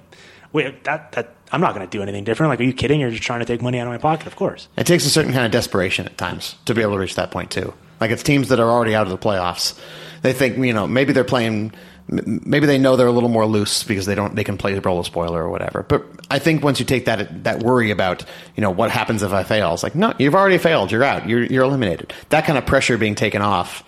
wait 0.53 0.85
that 0.85 1.13
that 1.13 1.35
i'm 1.53 1.61
not 1.61 1.75
going 1.75 1.87
to 1.87 1.91
do 1.91 2.03
anything 2.03 2.25
different 2.25 2.51
like 2.51 2.61
are 2.61 2.65
you 2.65 2.73
kidding 2.73 3.01
you're 3.01 3.11
just 3.11 3.23
trying 3.23 3.41
to 3.41 3.47
take 3.47 3.63
money 3.63 3.79
out 3.79 3.87
of 3.87 3.93
my 3.93 3.99
pocket 3.99 4.27
of 4.27 4.37
course 4.37 4.69
It 4.77 4.87
takes 4.87 5.07
a 5.07 5.11
certain 5.11 5.33
kind 5.33 5.45
of 5.47 5.53
desperation 5.53 6.07
at 6.07 6.17
times 6.19 6.57
to 6.67 6.75
be 6.75 6.83
able 6.83 6.93
to 6.93 6.99
reach 6.99 7.15
that 7.17 7.31
point 7.31 7.51
too. 7.51 7.75
Like 8.01 8.13
it's 8.13 8.23
teams 8.23 8.49
that 8.51 8.61
are 8.61 8.71
already 8.71 8.95
out 8.95 9.07
of 9.07 9.11
the 9.11 9.19
playoffs. 9.19 9.77
They 10.23 10.33
think 10.33 10.57
you 10.59 10.73
know 10.73 10.87
maybe 10.87 11.13
they're 11.13 11.25
playing, 11.25 11.73
maybe 12.09 12.67
they 12.67 12.79
know 12.79 12.97
they're 12.97 13.07
a 13.07 13.13
little 13.13 13.29
more 13.29 13.47
loose 13.47 13.85
because 13.85 14.07
they 14.07 14.15
don't 14.15 14.35
they 14.35 14.45
can 14.45 14.57
play 14.57 14.75
the 14.75 14.81
role 14.81 14.99
of 14.99 15.07
spoiler 15.07 15.43
or 15.43 15.51
whatever. 15.51 15.83
But 15.83 16.05
I 16.31 16.39
think 16.39 16.63
once 16.63 16.81
you 16.81 16.87
take 16.87 17.05
that 17.05 17.45
that 17.45 17.63
worry 17.63 17.91
about 17.91 18.25
you 18.57 18.63
know 18.63 18.71
what 18.71 18.91
happens 18.91 19.23
if 19.23 19.33
I 19.33 19.45
fail, 19.45 19.75
it's 19.75 19.83
like 19.83 19.95
no, 19.95 20.15
you've 20.19 20.35
already 20.35 20.59
failed. 20.59 20.91
You're 20.91 21.05
out. 21.05 21.29
You're 21.29 21.45
you're 21.45 21.65
eliminated. 21.65 22.13
That 22.31 22.45
kind 22.45 22.59
of 22.59 22.67
pressure 22.67 22.99
being 22.99 23.15
taken 23.15 23.43
off 23.43 23.85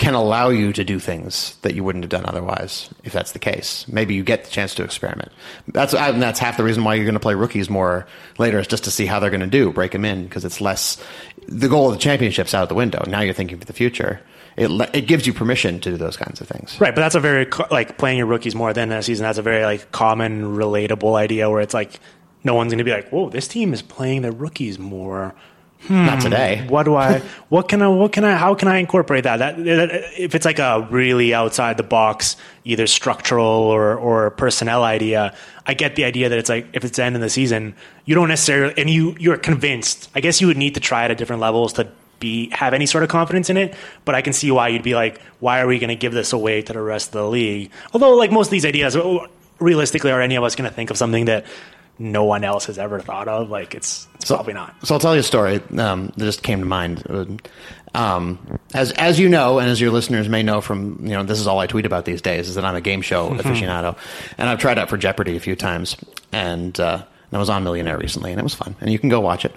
can 0.00 0.14
allow 0.14 0.48
you 0.48 0.72
to 0.72 0.82
do 0.82 0.98
things 0.98 1.56
that 1.60 1.74
you 1.74 1.84
wouldn't 1.84 2.04
have 2.04 2.10
done 2.10 2.24
otherwise 2.24 2.88
if 3.04 3.12
that's 3.12 3.32
the 3.32 3.38
case. 3.38 3.86
Maybe 3.86 4.14
you 4.14 4.24
get 4.24 4.44
the 4.44 4.50
chance 4.50 4.74
to 4.76 4.82
experiment. 4.82 5.30
That's 5.68 5.92
and 5.92 6.22
that's 6.22 6.38
half 6.38 6.56
the 6.56 6.64
reason 6.64 6.84
why 6.84 6.94
you're 6.94 7.04
going 7.04 7.12
to 7.12 7.20
play 7.20 7.34
rookies 7.34 7.68
more 7.68 8.06
later 8.38 8.58
is 8.58 8.66
just 8.66 8.84
to 8.84 8.90
see 8.90 9.04
how 9.04 9.20
they're 9.20 9.28
going 9.30 9.40
to 9.40 9.46
do, 9.46 9.72
break 9.72 9.92
them 9.92 10.06
in 10.06 10.24
because 10.24 10.46
it's 10.46 10.60
less 10.60 10.96
the 11.46 11.68
goal 11.68 11.88
of 11.88 11.92
the 11.92 12.00
championship's 12.00 12.54
out 12.54 12.62
of 12.62 12.68
the 12.70 12.74
window. 12.74 13.04
Now 13.06 13.20
you're 13.20 13.34
thinking 13.34 13.58
for 13.58 13.66
the 13.66 13.74
future. 13.74 14.20
It 14.56 14.70
it 14.94 15.06
gives 15.06 15.26
you 15.26 15.32
permission 15.32 15.80
to 15.80 15.90
do 15.90 15.96
those 15.96 16.16
kinds 16.16 16.40
of 16.40 16.48
things. 16.48 16.78
right 16.80 16.94
but 16.94 17.00
that's 17.00 17.14
a 17.14 17.20
very 17.20 17.46
like 17.70 17.98
playing 17.98 18.18
your 18.18 18.26
rookies 18.26 18.54
more 18.54 18.72
than 18.72 18.92
a 18.92 19.02
season 19.02 19.24
that's 19.24 19.38
a 19.38 19.42
very 19.42 19.64
like 19.64 19.90
common 19.92 20.56
relatable 20.56 21.14
idea 21.16 21.48
where 21.48 21.60
it's 21.60 21.74
like 21.74 22.00
no 22.44 22.54
one's 22.54 22.70
going 22.72 22.78
to 22.78 22.84
be 22.84 22.90
like 22.90 23.08
whoa 23.10 23.30
this 23.30 23.46
team 23.48 23.72
is 23.72 23.82
playing 23.82 24.22
their 24.22 24.32
rookies 24.32 24.78
more 24.78 25.34
hmm, 25.86 26.06
Not 26.06 26.20
today. 26.20 26.66
what 26.68 26.82
do 26.84 26.94
I 26.96 27.18
what 27.48 27.68
can 27.68 27.80
I 27.80 27.88
what 27.88 28.12
can 28.12 28.24
I 28.24 28.36
how 28.36 28.54
can 28.54 28.68
I 28.68 28.78
incorporate 28.78 29.24
that? 29.24 29.38
that 29.38 29.56
that 29.64 29.90
if 30.18 30.34
it's 30.34 30.44
like 30.44 30.58
a 30.58 30.86
really 30.90 31.32
outside 31.32 31.76
the 31.76 31.82
box 31.82 32.36
either 32.64 32.86
structural 32.86 33.46
or 33.46 33.96
or 33.96 34.30
personnel 34.32 34.82
idea 34.84 35.34
I 35.66 35.74
get 35.74 35.94
the 35.96 36.04
idea 36.04 36.28
that 36.28 36.38
it's 36.38 36.48
like 36.50 36.66
if 36.72 36.84
it's 36.84 36.96
the 36.96 37.04
end 37.04 37.14
of 37.16 37.22
the 37.22 37.30
season 37.30 37.74
you 38.04 38.14
don't 38.14 38.28
necessarily 38.28 38.74
and 38.76 38.90
you 38.90 39.16
you're 39.18 39.38
convinced 39.38 40.10
I 40.14 40.20
guess 40.20 40.40
you 40.40 40.48
would 40.48 40.58
need 40.58 40.74
to 40.74 40.80
try 40.80 41.04
it 41.04 41.10
at 41.12 41.18
different 41.18 41.40
levels 41.40 41.72
to 41.74 41.88
be 42.20 42.50
have 42.50 42.74
any 42.74 42.86
sort 42.86 43.02
of 43.02 43.08
confidence 43.08 43.50
in 43.50 43.56
it 43.56 43.74
but 44.04 44.14
I 44.14 44.22
can 44.22 44.32
see 44.32 44.50
why 44.50 44.68
you'd 44.68 44.82
be 44.82 44.94
like 44.94 45.20
why 45.40 45.60
are 45.60 45.66
we 45.66 45.78
going 45.78 45.88
to 45.88 45.96
give 45.96 46.12
this 46.12 46.32
away 46.32 46.62
to 46.62 46.72
the 46.72 46.80
rest 46.82 47.08
of 47.08 47.12
the 47.14 47.26
league? 47.28 47.70
Although 47.92 48.14
like 48.16 48.30
most 48.30 48.48
of 48.48 48.52
these 48.52 48.66
ideas 48.66 48.96
realistically 49.58 50.10
are 50.10 50.20
any 50.20 50.36
of 50.36 50.44
us 50.44 50.54
going 50.54 50.68
to 50.68 50.74
think 50.74 50.90
of 50.90 50.96
something 50.96 51.26
that 51.26 51.46
no 51.98 52.24
one 52.24 52.44
else 52.44 52.64
has 52.66 52.78
ever 52.78 52.98
thought 53.00 53.28
of? 53.28 53.50
Like 53.50 53.74
it's, 53.74 54.08
it's 54.14 54.30
probably 54.30 54.54
not. 54.54 54.74
So 54.86 54.94
I'll 54.94 55.00
tell 55.00 55.14
you 55.14 55.20
a 55.20 55.24
story 55.24 55.60
um, 55.78 56.06
that 56.16 56.24
just 56.24 56.42
came 56.42 56.60
to 56.60 56.66
mind. 56.66 57.40
Um, 57.92 58.58
as 58.72 58.92
as 58.92 59.18
you 59.18 59.28
know, 59.28 59.58
and 59.58 59.68
as 59.68 59.80
your 59.80 59.90
listeners 59.90 60.28
may 60.28 60.42
know 60.42 60.60
from 60.60 60.98
you 61.02 61.10
know, 61.10 61.24
this 61.24 61.40
is 61.40 61.46
all 61.46 61.58
I 61.58 61.66
tweet 61.66 61.86
about 61.86 62.04
these 62.04 62.22
days 62.22 62.48
is 62.48 62.54
that 62.54 62.64
I'm 62.64 62.76
a 62.76 62.80
game 62.80 63.02
show 63.02 63.30
aficionado, 63.34 63.96
and 64.38 64.48
I've 64.48 64.60
tried 64.60 64.78
out 64.78 64.88
for 64.88 64.96
Jeopardy 64.96 65.36
a 65.36 65.40
few 65.40 65.56
times, 65.56 65.96
and 66.32 66.78
uh, 66.78 67.04
And 67.30 67.36
I 67.36 67.38
was 67.38 67.50
on 67.50 67.62
Millionaire 67.62 67.96
recently, 67.96 68.32
and 68.32 68.40
it 68.40 68.42
was 68.42 68.54
fun, 68.54 68.74
and 68.80 68.90
you 68.90 68.98
can 68.98 69.08
go 69.08 69.20
watch 69.20 69.44
it. 69.44 69.52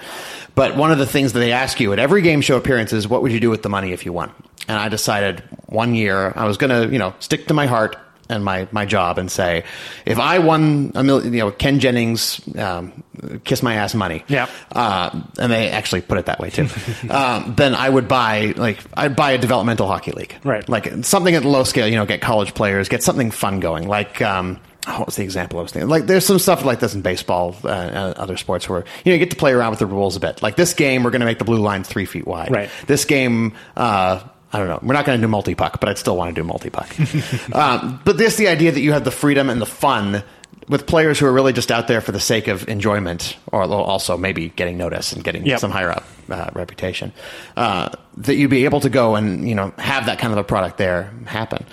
But 0.54 0.76
one 0.76 0.92
of 0.92 1.00
the 1.00 1.08
things 1.08 1.34
that 1.34 1.40
they 1.40 1.52
ask 1.52 1.80
you 1.80 1.92
at 1.92 2.00
every 2.00 2.22
game 2.22 2.42
show 2.42 2.56
appearance 2.56 2.94
is, 2.94 3.08
"What 3.08 3.24
would 3.24 3.32
you 3.32 3.40
do 3.40 3.50
with 3.50 3.64
the 3.64 3.70
money 3.70 3.94
if 3.94 4.06
you 4.06 4.14
won?" 4.14 4.32
And 4.68 4.78
I 4.78 4.90
decided 4.90 5.44
one 5.68 5.96
year 5.96 6.34
I 6.36 6.46
was 6.46 6.58
going 6.58 6.70
to, 6.70 6.92
you 6.92 7.00
know, 7.00 7.14
stick 7.20 7.48
to 7.48 7.54
my 7.54 7.66
heart 7.66 7.98
and 8.30 8.44
my, 8.44 8.68
my 8.72 8.86
job 8.86 9.18
and 9.18 9.32
say, 9.32 9.64
if 10.06 10.20
I 10.20 10.40
won 10.40 10.92
a 10.96 11.04
million, 11.04 11.34
you 11.34 11.40
know, 11.40 11.52
Ken 11.52 11.80
Jennings, 11.80 12.40
um, 12.58 13.04
kiss 13.44 13.62
my 13.62 13.76
ass 13.76 13.94
money. 13.94 14.24
Yeah. 14.28 14.50
Uh, 14.72 15.22
and 15.38 15.52
they 15.52 15.70
actually 15.70 16.02
put 16.02 16.18
it 16.18 16.28
that 16.28 16.40
way 16.40 16.50
too. 16.50 16.68
um, 17.10 17.54
then 17.56 17.76
I 17.76 17.90
would 17.90 18.08
buy, 18.08 18.54
like, 18.56 18.80
I'd 18.94 19.16
buy 19.16 19.32
a 19.32 19.38
developmental 19.38 19.88
hockey 19.88 20.12
league. 20.12 20.36
Right. 20.44 20.68
Like 20.70 21.04
something 21.04 21.36
at 21.36 21.44
the 21.44 21.50
low 21.50 21.64
scale, 21.64 21.88
you 21.88 21.96
know, 21.96 22.06
get 22.06 22.22
college 22.22 22.54
players, 22.54 22.88
get 22.88 23.04
something 23.04 23.32
fun 23.32 23.60
going. 23.60 23.88
Like, 23.88 24.22
um, 24.22 24.60
oh, 24.88 25.00
what 25.00 25.08
was 25.08 25.16
the 25.16 25.24
example 25.24 25.60
I 25.60 25.64
was 25.64 25.72
thinking? 25.72 25.90
Like, 25.90 26.06
there's 26.06 26.26
some 26.26 26.40
stuff 26.40 26.64
like 26.66 26.80
this 26.80 26.94
in 26.94 27.02
baseball 27.02 27.56
uh, 27.64 27.70
and 27.70 28.16
other 28.16 28.38
sports 28.38 28.68
where 28.70 28.80
you 29.04 29.12
know 29.12 29.14
you 29.14 29.20
get 29.20 29.30
to 29.32 29.36
play 29.36 29.52
around 29.52 29.72
with 29.72 29.80
the 29.80 29.86
rules 29.86 30.16
a 30.16 30.20
bit. 30.20 30.42
Like 30.42 30.56
this 30.56 30.74
game, 30.74 31.04
we're 31.04 31.12
going 31.12 31.22
to 31.22 31.26
make 31.26 31.40
the 31.40 31.46
blue 31.46 31.60
line 31.60 31.84
three 31.84 32.06
feet 32.06 32.28
wide. 32.28 32.52
Right. 32.52 32.70
This 32.88 33.06
game, 33.06 33.54
uh, 33.76 34.24
I 34.52 34.60
don't 34.60 34.68
know. 34.68 34.80
We're 34.84 34.94
not 34.94 35.06
going 35.06 35.20
to 35.20 35.26
do 35.26 35.28
multi 35.30 35.56
puck, 35.56 35.80
but 35.80 35.90
I'd 35.90 35.98
still 35.98 36.16
want 36.18 36.36
to 36.36 36.42
do 36.42 36.46
multi 36.46 36.70
puck. 36.70 36.90
um, 37.54 38.02
but 38.06 38.18
this 38.18 38.36
the 38.36 38.48
idea 38.48 38.72
that 38.72 38.82
you 38.82 38.92
have 38.94 39.04
the 39.04 39.12
freedom 39.12 39.50
and 39.50 39.62
the 39.62 39.66
fun 39.66 40.24
with 40.70 40.86
players 40.88 41.20
who 41.20 41.26
are 41.26 41.34
really 41.34 41.52
just 41.52 41.72
out 41.72 41.88
there 41.90 42.00
for 42.00 42.12
the 42.14 42.20
sake 42.20 42.48
of 42.48 42.70
enjoyment, 42.70 43.36
or 43.52 43.64
also 43.64 44.16
maybe 44.18 44.50
getting 44.50 44.78
notice 44.78 45.12
and 45.12 45.24
getting 45.24 45.46
Yep. 45.46 45.60
some 45.60 45.72
higher 45.72 45.92
up 45.92 46.06
uh, 46.30 46.50
reputation. 46.54 47.12
Uh, 47.58 47.90
that 48.18 48.36
you'd 48.36 48.50
be 48.50 48.64
able 48.66 48.80
to 48.80 48.90
go 48.90 49.16
and 49.16 49.48
you 49.50 49.56
know 49.56 49.74
have 49.78 50.06
that 50.06 50.20
kind 50.20 50.32
of 50.32 50.40
a 50.40 50.44
product 50.44 50.78
there 50.78 51.12
happen. 51.26 51.66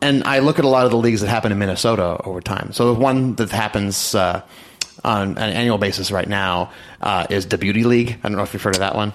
And 0.00 0.24
I 0.24 0.38
look 0.38 0.58
at 0.58 0.64
a 0.64 0.68
lot 0.68 0.84
of 0.84 0.90
the 0.90 0.96
leagues 0.96 1.22
that 1.22 1.28
happen 1.28 1.50
in 1.50 1.58
Minnesota 1.58 2.20
over 2.24 2.40
time. 2.40 2.72
So 2.72 2.94
the 2.94 3.00
one 3.00 3.34
that 3.36 3.50
happens. 3.50 4.14
Uh, 4.14 4.42
on 5.04 5.38
an 5.38 5.52
annual 5.52 5.78
basis 5.78 6.10
right 6.10 6.28
now 6.28 6.72
uh, 7.00 7.26
is 7.30 7.46
the 7.46 7.56
Beauty 7.58 7.84
League. 7.84 8.18
I 8.22 8.28
don't 8.28 8.36
know 8.36 8.42
if 8.42 8.52
you've 8.52 8.62
heard 8.62 8.74
of 8.74 8.80
that 8.80 8.94
one. 8.94 9.12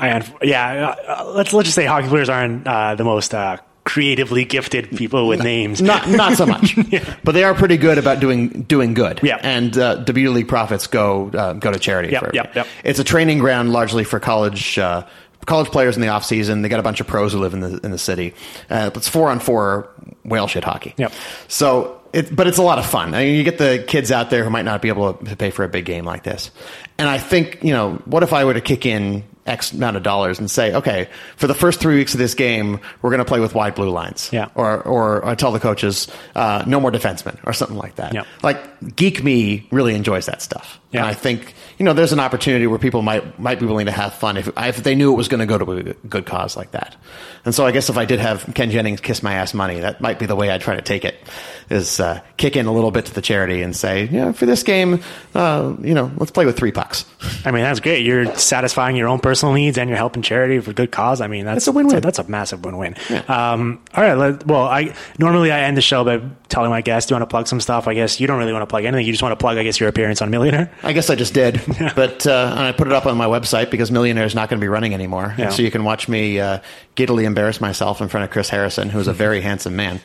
I, 0.00 0.28
yeah, 0.42 0.94
uh, 1.08 1.32
let's 1.34 1.52
let's 1.52 1.66
just 1.66 1.74
say 1.74 1.84
hockey 1.84 2.08
players 2.08 2.28
aren't 2.28 2.66
uh, 2.66 2.94
the 2.94 3.04
most 3.04 3.34
uh, 3.34 3.58
creatively 3.84 4.44
gifted 4.44 4.96
people 4.96 5.26
with 5.26 5.42
names. 5.42 5.82
Not 5.82 6.08
not 6.08 6.36
so 6.36 6.46
much, 6.46 6.76
but 7.24 7.32
they 7.32 7.42
are 7.42 7.54
pretty 7.54 7.78
good 7.78 7.98
about 7.98 8.20
doing 8.20 8.62
doing 8.62 8.94
good. 8.94 9.20
Yeah. 9.22 9.40
and 9.42 9.76
uh, 9.76 9.96
the 9.96 10.12
Beauty 10.12 10.28
League 10.28 10.48
profits 10.48 10.86
go 10.86 11.30
uh, 11.30 11.54
go 11.54 11.72
to 11.72 11.78
charity. 11.80 12.12
Yep, 12.12 12.24
for 12.24 12.30
yep, 12.32 12.54
yep. 12.54 12.66
It's 12.84 13.00
a 13.00 13.04
training 13.04 13.38
ground 13.38 13.72
largely 13.72 14.04
for 14.04 14.20
college 14.20 14.78
uh, 14.78 15.04
college 15.48 15.68
players 15.72 15.96
in 15.96 16.02
the 16.02 16.08
off 16.08 16.24
season. 16.24 16.62
They 16.62 16.68
got 16.68 16.78
a 16.78 16.84
bunch 16.84 17.00
of 17.00 17.08
pros 17.08 17.32
who 17.32 17.40
live 17.40 17.54
in 17.54 17.60
the 17.60 17.80
in 17.82 17.90
the 17.90 17.98
city. 17.98 18.34
Uh, 18.70 18.90
it's 18.94 19.08
four 19.08 19.30
on 19.30 19.40
four 19.40 19.90
whale 20.24 20.46
shit 20.46 20.62
hockey. 20.62 20.94
Yep. 20.96 21.12
So. 21.48 21.94
It, 22.10 22.34
but 22.34 22.46
it's 22.46 22.56
a 22.56 22.62
lot 22.62 22.78
of 22.78 22.86
fun. 22.86 23.12
I 23.14 23.26
mean, 23.26 23.36
you 23.36 23.44
get 23.44 23.58
the 23.58 23.84
kids 23.86 24.10
out 24.10 24.30
there 24.30 24.42
who 24.42 24.48
might 24.48 24.64
not 24.64 24.80
be 24.80 24.88
able 24.88 25.12
to 25.12 25.36
pay 25.36 25.50
for 25.50 25.62
a 25.62 25.68
big 25.68 25.84
game 25.84 26.06
like 26.06 26.22
this. 26.22 26.50
And 26.96 27.06
I 27.06 27.18
think, 27.18 27.62
you 27.62 27.70
know, 27.70 27.96
what 28.06 28.22
if 28.22 28.32
I 28.32 28.46
were 28.46 28.54
to 28.54 28.62
kick 28.62 28.86
in 28.86 29.24
X 29.44 29.72
amount 29.72 29.98
of 29.98 30.02
dollars 30.04 30.38
and 30.38 30.50
say, 30.50 30.74
okay, 30.74 31.10
for 31.36 31.48
the 31.48 31.54
first 31.54 31.80
three 31.80 31.96
weeks 31.96 32.14
of 32.14 32.18
this 32.18 32.32
game, 32.32 32.80
we're 33.02 33.10
going 33.10 33.18
to 33.18 33.26
play 33.26 33.40
with 33.40 33.54
wide 33.54 33.74
blue 33.74 33.90
lines. 33.90 34.30
Yeah. 34.32 34.48
Or, 34.54 34.80
or, 34.84 35.22
or 35.22 35.36
tell 35.36 35.52
the 35.52 35.60
coaches, 35.60 36.08
uh, 36.34 36.64
no 36.66 36.80
more 36.80 36.90
defensemen 36.90 37.38
or 37.44 37.52
something 37.52 37.76
like 37.76 37.96
that. 37.96 38.14
Yeah. 38.14 38.24
Like 38.42 38.96
Geek 38.96 39.22
Me 39.22 39.68
really 39.70 39.94
enjoys 39.94 40.24
that 40.26 40.40
stuff. 40.40 40.80
Yeah. 40.90 41.00
And 41.00 41.08
I 41.08 41.14
think, 41.14 41.54
you 41.78 41.84
know, 41.84 41.92
there's 41.92 42.12
an 42.12 42.20
opportunity 42.20 42.66
where 42.66 42.78
people 42.78 43.02
might, 43.02 43.38
might 43.38 43.60
be 43.60 43.66
willing 43.66 43.86
to 43.86 43.92
have 43.92 44.14
fun 44.14 44.38
if, 44.38 44.48
if 44.56 44.82
they 44.82 44.94
knew 44.94 45.12
it 45.12 45.16
was 45.16 45.28
going 45.28 45.40
to 45.40 45.46
go 45.46 45.58
to 45.58 45.90
a 45.90 45.94
good 46.08 46.24
cause 46.24 46.56
like 46.56 46.70
that. 46.70 46.96
And 47.44 47.54
so 47.54 47.66
I 47.66 47.72
guess 47.72 47.90
if 47.90 47.98
I 47.98 48.06
did 48.06 48.20
have 48.20 48.50
Ken 48.54 48.70
Jennings 48.70 49.00
kiss 49.00 49.22
my 49.22 49.34
ass 49.34 49.52
money, 49.52 49.80
that 49.80 50.00
might 50.00 50.18
be 50.18 50.24
the 50.24 50.34
way 50.34 50.50
I'd 50.50 50.62
try 50.62 50.76
to 50.76 50.82
take 50.82 51.04
it 51.04 51.16
is, 51.68 52.00
uh, 52.00 52.22
kick 52.38 52.56
in 52.56 52.64
a 52.64 52.72
little 52.72 52.90
bit 52.90 53.04
to 53.06 53.14
the 53.14 53.20
charity 53.20 53.60
and 53.60 53.76
say, 53.76 54.04
you 54.06 54.18
know, 54.18 54.32
for 54.32 54.46
this 54.46 54.62
game, 54.62 55.02
uh, 55.34 55.74
you 55.82 55.92
know, 55.92 56.10
let's 56.16 56.30
play 56.32 56.46
with 56.46 56.56
three 56.56 56.72
pucks. 56.72 57.04
I 57.44 57.50
mean, 57.50 57.62
that's 57.62 57.80
great. 57.80 58.04
You're 58.06 58.34
satisfying 58.36 58.96
your 58.96 59.08
own 59.08 59.20
personal 59.20 59.54
needs 59.54 59.76
and 59.76 59.90
you're 59.90 59.98
helping 59.98 60.22
charity 60.22 60.58
for 60.60 60.70
a 60.70 60.74
good 60.74 60.90
cause. 60.90 61.20
I 61.20 61.26
mean, 61.26 61.44
that's 61.44 61.58
It's 61.58 61.66
a 61.68 61.72
win-win. 61.72 62.00
That's 62.00 62.18
a, 62.18 62.24
massive 62.28 62.64
win-win. 62.64 62.94
Um, 63.28 63.82
all 63.94 64.02
right. 64.02 64.14
Let, 64.14 64.46
well, 64.46 64.64
I 64.64 64.94
normally 65.18 65.50
I 65.50 65.60
end 65.60 65.76
the 65.76 65.82
show 65.82 66.04
by 66.04 66.22
telling 66.48 66.70
my 66.70 66.80
guests, 66.80 67.08
"Do 67.08 67.12
you 67.12 67.16
want 67.20 67.28
to 67.28 67.32
plug 67.32 67.46
some 67.46 67.60
stuff?" 67.60 67.88
I 67.88 67.94
guess 67.94 68.20
you 68.20 68.26
don't 68.26 68.38
really 68.38 68.52
want 68.52 68.62
to 68.62 68.66
plug 68.66 68.84
anything. 68.84 69.06
You 69.06 69.12
just 69.12 69.22
want 69.22 69.32
to 69.32 69.36
plug, 69.36 69.58
I 69.58 69.62
guess, 69.62 69.78
your 69.80 69.88
appearance 69.88 70.22
on 70.22 70.30
Millionaire. 70.30 70.70
I 70.82 70.92
guess 70.92 71.10
I 71.10 71.14
just 71.16 71.34
did, 71.34 71.60
but 71.96 72.26
uh, 72.26 72.50
and 72.52 72.60
I 72.60 72.72
put 72.72 72.86
it 72.86 72.92
up 72.92 73.06
on 73.06 73.16
my 73.16 73.26
website 73.26 73.70
because 73.70 73.90
Millionaire 73.90 74.24
is 74.24 74.34
not 74.34 74.48
going 74.48 74.58
to 74.60 74.64
be 74.64 74.68
running 74.68 74.94
anymore. 74.94 75.34
Yeah. 75.36 75.48
So 75.50 75.62
you 75.62 75.70
can 75.70 75.84
watch 75.84 76.08
me 76.08 76.38
uh, 76.40 76.60
giddily 76.94 77.24
embarrass 77.24 77.60
myself 77.60 78.00
in 78.00 78.08
front 78.08 78.24
of 78.24 78.30
Chris 78.30 78.48
Harrison, 78.48 78.88
who's 78.88 79.08
a 79.08 79.12
very 79.24 79.40
handsome 79.40 79.74
man. 79.76 80.00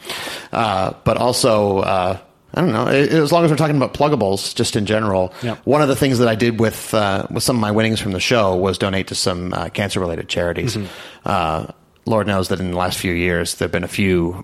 Uh, 0.51 0.93
but 1.03 1.17
also, 1.17 1.79
uh, 1.79 2.17
I 2.55 2.61
don't 2.61 2.71
know. 2.71 2.87
As 2.87 3.31
long 3.31 3.43
as 3.45 3.51
we're 3.51 3.57
talking 3.57 3.77
about 3.77 3.93
pluggables, 3.93 4.53
just 4.55 4.75
in 4.75 4.85
general, 4.85 5.33
Yeah. 5.41 5.55
one 5.63 5.81
of 5.81 5.87
the 5.87 5.95
things 5.95 6.19
that 6.19 6.27
I 6.27 6.35
did 6.35 6.59
with 6.59 6.93
uh, 6.93 7.25
with 7.31 7.43
some 7.43 7.55
of 7.55 7.61
my 7.61 7.71
winnings 7.71 7.99
from 7.99 8.11
the 8.11 8.19
show 8.19 8.55
was 8.55 8.77
donate 8.77 9.07
to 9.07 9.15
some 9.15 9.53
uh, 9.53 9.69
cancer 9.69 9.99
related 9.99 10.27
charities. 10.29 10.77
Uh, 11.25 11.67
Lord 12.05 12.27
knows 12.27 12.49
that 12.49 12.59
in 12.59 12.71
the 12.71 12.77
last 12.77 12.97
few 12.99 13.13
years, 13.13 13.55
there 13.55 13.65
have 13.67 13.71
been 13.71 13.83
a 13.85 13.87
few 13.87 14.43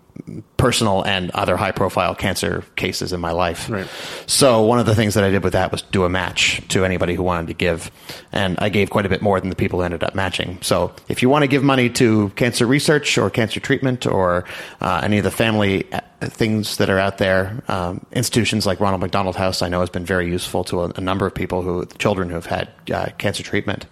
personal 0.58 1.04
and 1.04 1.32
other 1.32 1.58
high 1.58 1.72
profile 1.72 2.16
cancer 2.16 2.64
cases 2.76 3.14
in 3.14 3.20
my 3.20 3.32
life. 3.32 3.70
Right. 3.70 3.88
So 4.26 4.62
one 4.62 4.80
of 4.80 4.86
the 4.86 4.96
things 4.96 5.14
that 5.14 5.24
I 5.24 5.30
did 5.30 5.44
with 5.44 5.54
that 5.54 5.72
was 5.72 5.82
do 5.84 6.04
a 6.04 6.10
match 6.10 6.62
to 6.70 6.86
anybody 6.86 7.16
who 7.16 7.24
wanted 7.24 7.48
to 7.48 7.54
give, 7.54 7.92
and 8.32 8.58
I 8.60 8.70
gave 8.70 8.90
quite 8.90 9.06
a 9.06 9.10
bit 9.10 9.22
more 9.22 9.40
than 9.40 9.50
the 9.50 9.56
people 9.56 9.80
who 9.80 9.86
ended 9.86 10.04
up 10.04 10.16
matching. 10.16 10.60
So 10.62 10.94
if 11.08 11.22
you 11.22 11.30
want 11.30 11.44
to 11.44 11.48
give 11.48 11.64
money 11.64 11.90
to 11.92 12.30
cancer 12.32 12.66
research 12.66 13.18
or 13.18 13.30
cancer 13.30 13.60
treatment 13.60 14.06
or 14.06 14.46
uh, 14.82 15.02
any 15.04 15.18
of 15.18 15.24
the 15.24 15.32
family 15.32 15.92
uh, 15.92 16.02
things 16.22 16.78
that 16.78 16.90
are 16.90 17.00
out 17.00 17.18
there, 17.18 17.64
um, 17.68 18.06
institutions 18.12 18.66
like 18.66 18.80
Ronald 18.80 19.02
McDonald 19.02 19.36
House, 19.36 19.62
I 19.62 19.70
know 19.70 19.80
has 19.80 19.90
been 19.90 20.06
very 20.06 20.30
useful 20.30 20.64
to 20.66 20.82
a, 20.82 20.90
a 20.96 21.02
number 21.02 21.26
of 21.26 21.34
people 21.34 21.62
who 21.62 21.86
children 21.98 22.30
who 22.30 22.36
have 22.36 22.46
had 22.46 22.70
uh, 22.94 23.08
cancer 23.18 23.44
treatment. 23.44 23.86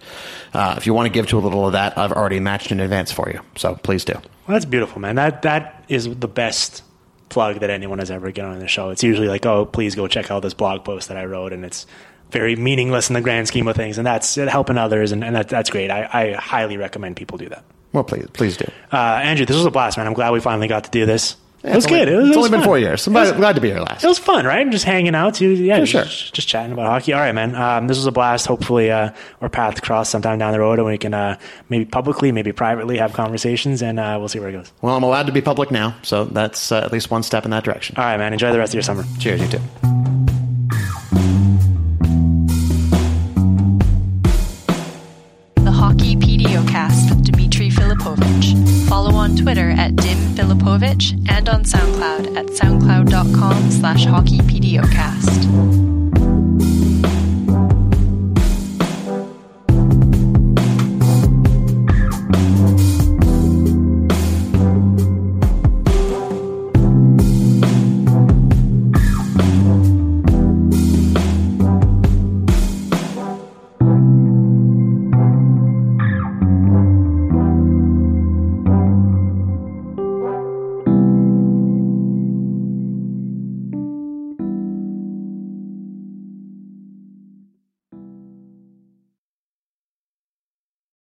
Uh, 0.52 0.74
if 0.76 0.86
you 0.86 0.94
want 0.94 1.06
to 1.06 1.10
give 1.10 1.26
to 1.28 1.38
a 1.38 1.40
little 1.40 1.66
of 1.66 1.72
that, 1.72 1.96
I've 1.96 2.12
already 2.12 2.40
matched 2.40 2.70
in 2.70 2.80
advance 2.80 3.10
for 3.10 3.30
you. 3.30 3.40
So 3.56 3.74
please 3.76 4.04
do. 4.04 4.20
Well, 4.48 4.54
that's 4.54 4.64
beautiful, 4.64 4.98
man. 5.00 5.16
That 5.16 5.42
that 5.42 5.84
is 5.88 6.08
the 6.16 6.26
best 6.26 6.82
plug 7.28 7.60
that 7.60 7.68
anyone 7.68 7.98
has 7.98 8.10
ever 8.10 8.30
given 8.30 8.50
on 8.50 8.58
the 8.60 8.66
show. 8.66 8.88
It's 8.88 9.02
usually 9.02 9.28
like, 9.28 9.44
"Oh, 9.44 9.66
please 9.66 9.94
go 9.94 10.08
check 10.08 10.30
out 10.30 10.40
this 10.40 10.54
blog 10.54 10.84
post 10.84 11.08
that 11.08 11.18
I 11.18 11.26
wrote," 11.26 11.52
and 11.52 11.66
it's 11.66 11.86
very 12.30 12.56
meaningless 12.56 13.10
in 13.10 13.14
the 13.14 13.20
grand 13.20 13.46
scheme 13.46 13.68
of 13.68 13.76
things. 13.76 13.98
And 13.98 14.06
that's 14.06 14.38
it 14.38 14.48
helping 14.48 14.78
others, 14.78 15.12
and, 15.12 15.22
and 15.22 15.36
that, 15.36 15.48
that's 15.48 15.68
great. 15.68 15.90
I, 15.90 16.08
I 16.10 16.32
highly 16.32 16.78
recommend 16.78 17.16
people 17.16 17.36
do 17.36 17.50
that. 17.50 17.62
Well, 17.92 18.04
please, 18.04 18.26
please 18.32 18.56
do. 18.56 18.64
Uh, 18.90 18.96
Andrew, 18.96 19.44
this 19.44 19.56
was 19.56 19.66
a 19.66 19.70
blast, 19.70 19.98
man. 19.98 20.06
I'm 20.06 20.14
glad 20.14 20.32
we 20.32 20.40
finally 20.40 20.68
got 20.68 20.84
to 20.84 20.90
do 20.90 21.04
this. 21.04 21.36
Yeah, 21.64 21.72
it 21.72 21.74
was 21.76 21.86
only- 21.86 21.98
good. 21.98 22.08
It 22.08 22.16
was, 22.16 22.26
it's 22.28 22.36
it 22.36 22.38
was 22.38 22.46
only 22.46 22.50
been 22.50 22.60
fun. 22.60 22.66
four 22.66 22.78
years. 22.78 23.06
I'm 23.06 23.16
It 23.16 23.20
was- 23.20 23.28
glad, 23.30 23.38
glad 23.38 23.54
to 23.56 23.60
be 23.60 23.68
here 23.70 23.80
last. 23.80 24.04
It 24.04 24.06
was 24.06 24.18
fun, 24.18 24.46
right? 24.46 24.68
Just 24.70 24.84
hanging 24.84 25.14
out, 25.14 25.34
too. 25.34 25.50
Yeah, 25.50 25.80
For 25.80 25.86
sure. 25.86 26.04
Just, 26.04 26.48
chatting 26.48 26.72
about 26.72 26.86
hockey. 26.86 27.12
All 27.12 27.20
right, 27.20 27.34
man. 27.34 27.54
Um, 27.56 27.88
this 27.88 27.96
was 27.96 28.06
a 28.06 28.12
blast. 28.12 28.46
Hopefully, 28.46 28.90
uh, 28.90 29.10
our 29.40 29.48
paths 29.48 29.80
cross 29.80 30.08
sometime 30.08 30.38
down 30.38 30.52
the 30.52 30.60
road, 30.60 30.78
and 30.78 30.86
we 30.86 30.98
can 30.98 31.14
uh, 31.14 31.36
maybe 31.68 31.84
publicly, 31.84 32.30
maybe 32.32 32.52
privately, 32.52 32.98
have 32.98 33.12
conversations, 33.12 33.82
and 33.82 33.98
uh, 33.98 34.16
we'll 34.18 34.28
see 34.28 34.38
where 34.38 34.50
it 34.50 34.52
goes. 34.52 34.72
Well, 34.82 34.96
I'm 34.96 35.02
allowed 35.02 35.26
to 35.26 35.32
be 35.32 35.40
public 35.40 35.70
now, 35.70 35.96
so 36.02 36.24
that's 36.26 36.70
uh, 36.70 36.78
at 36.78 36.92
least 36.92 37.10
one 37.10 37.22
step 37.24 37.44
in 37.44 37.50
that 37.50 37.64
direction. 37.64 37.96
All 37.98 38.04
right, 38.04 38.16
man. 38.18 38.32
Enjoy 38.32 38.52
the 38.52 38.58
rest 38.58 38.70
of 38.70 38.74
your 38.74 38.82
summer. 38.82 39.04
Cheers, 39.18 39.40
you 39.42 39.48
too. 39.48 40.17
Follow 48.98 49.14
on 49.14 49.36
Twitter 49.36 49.70
at 49.70 49.94
Dim 49.94 50.18
Filipovic 50.34 51.12
and 51.30 51.48
on 51.48 51.62
SoundCloud 51.62 52.36
at 52.36 52.46
soundcloud.com 52.46 53.70
slash 53.70 54.04
hockeypdocast. 54.04 55.38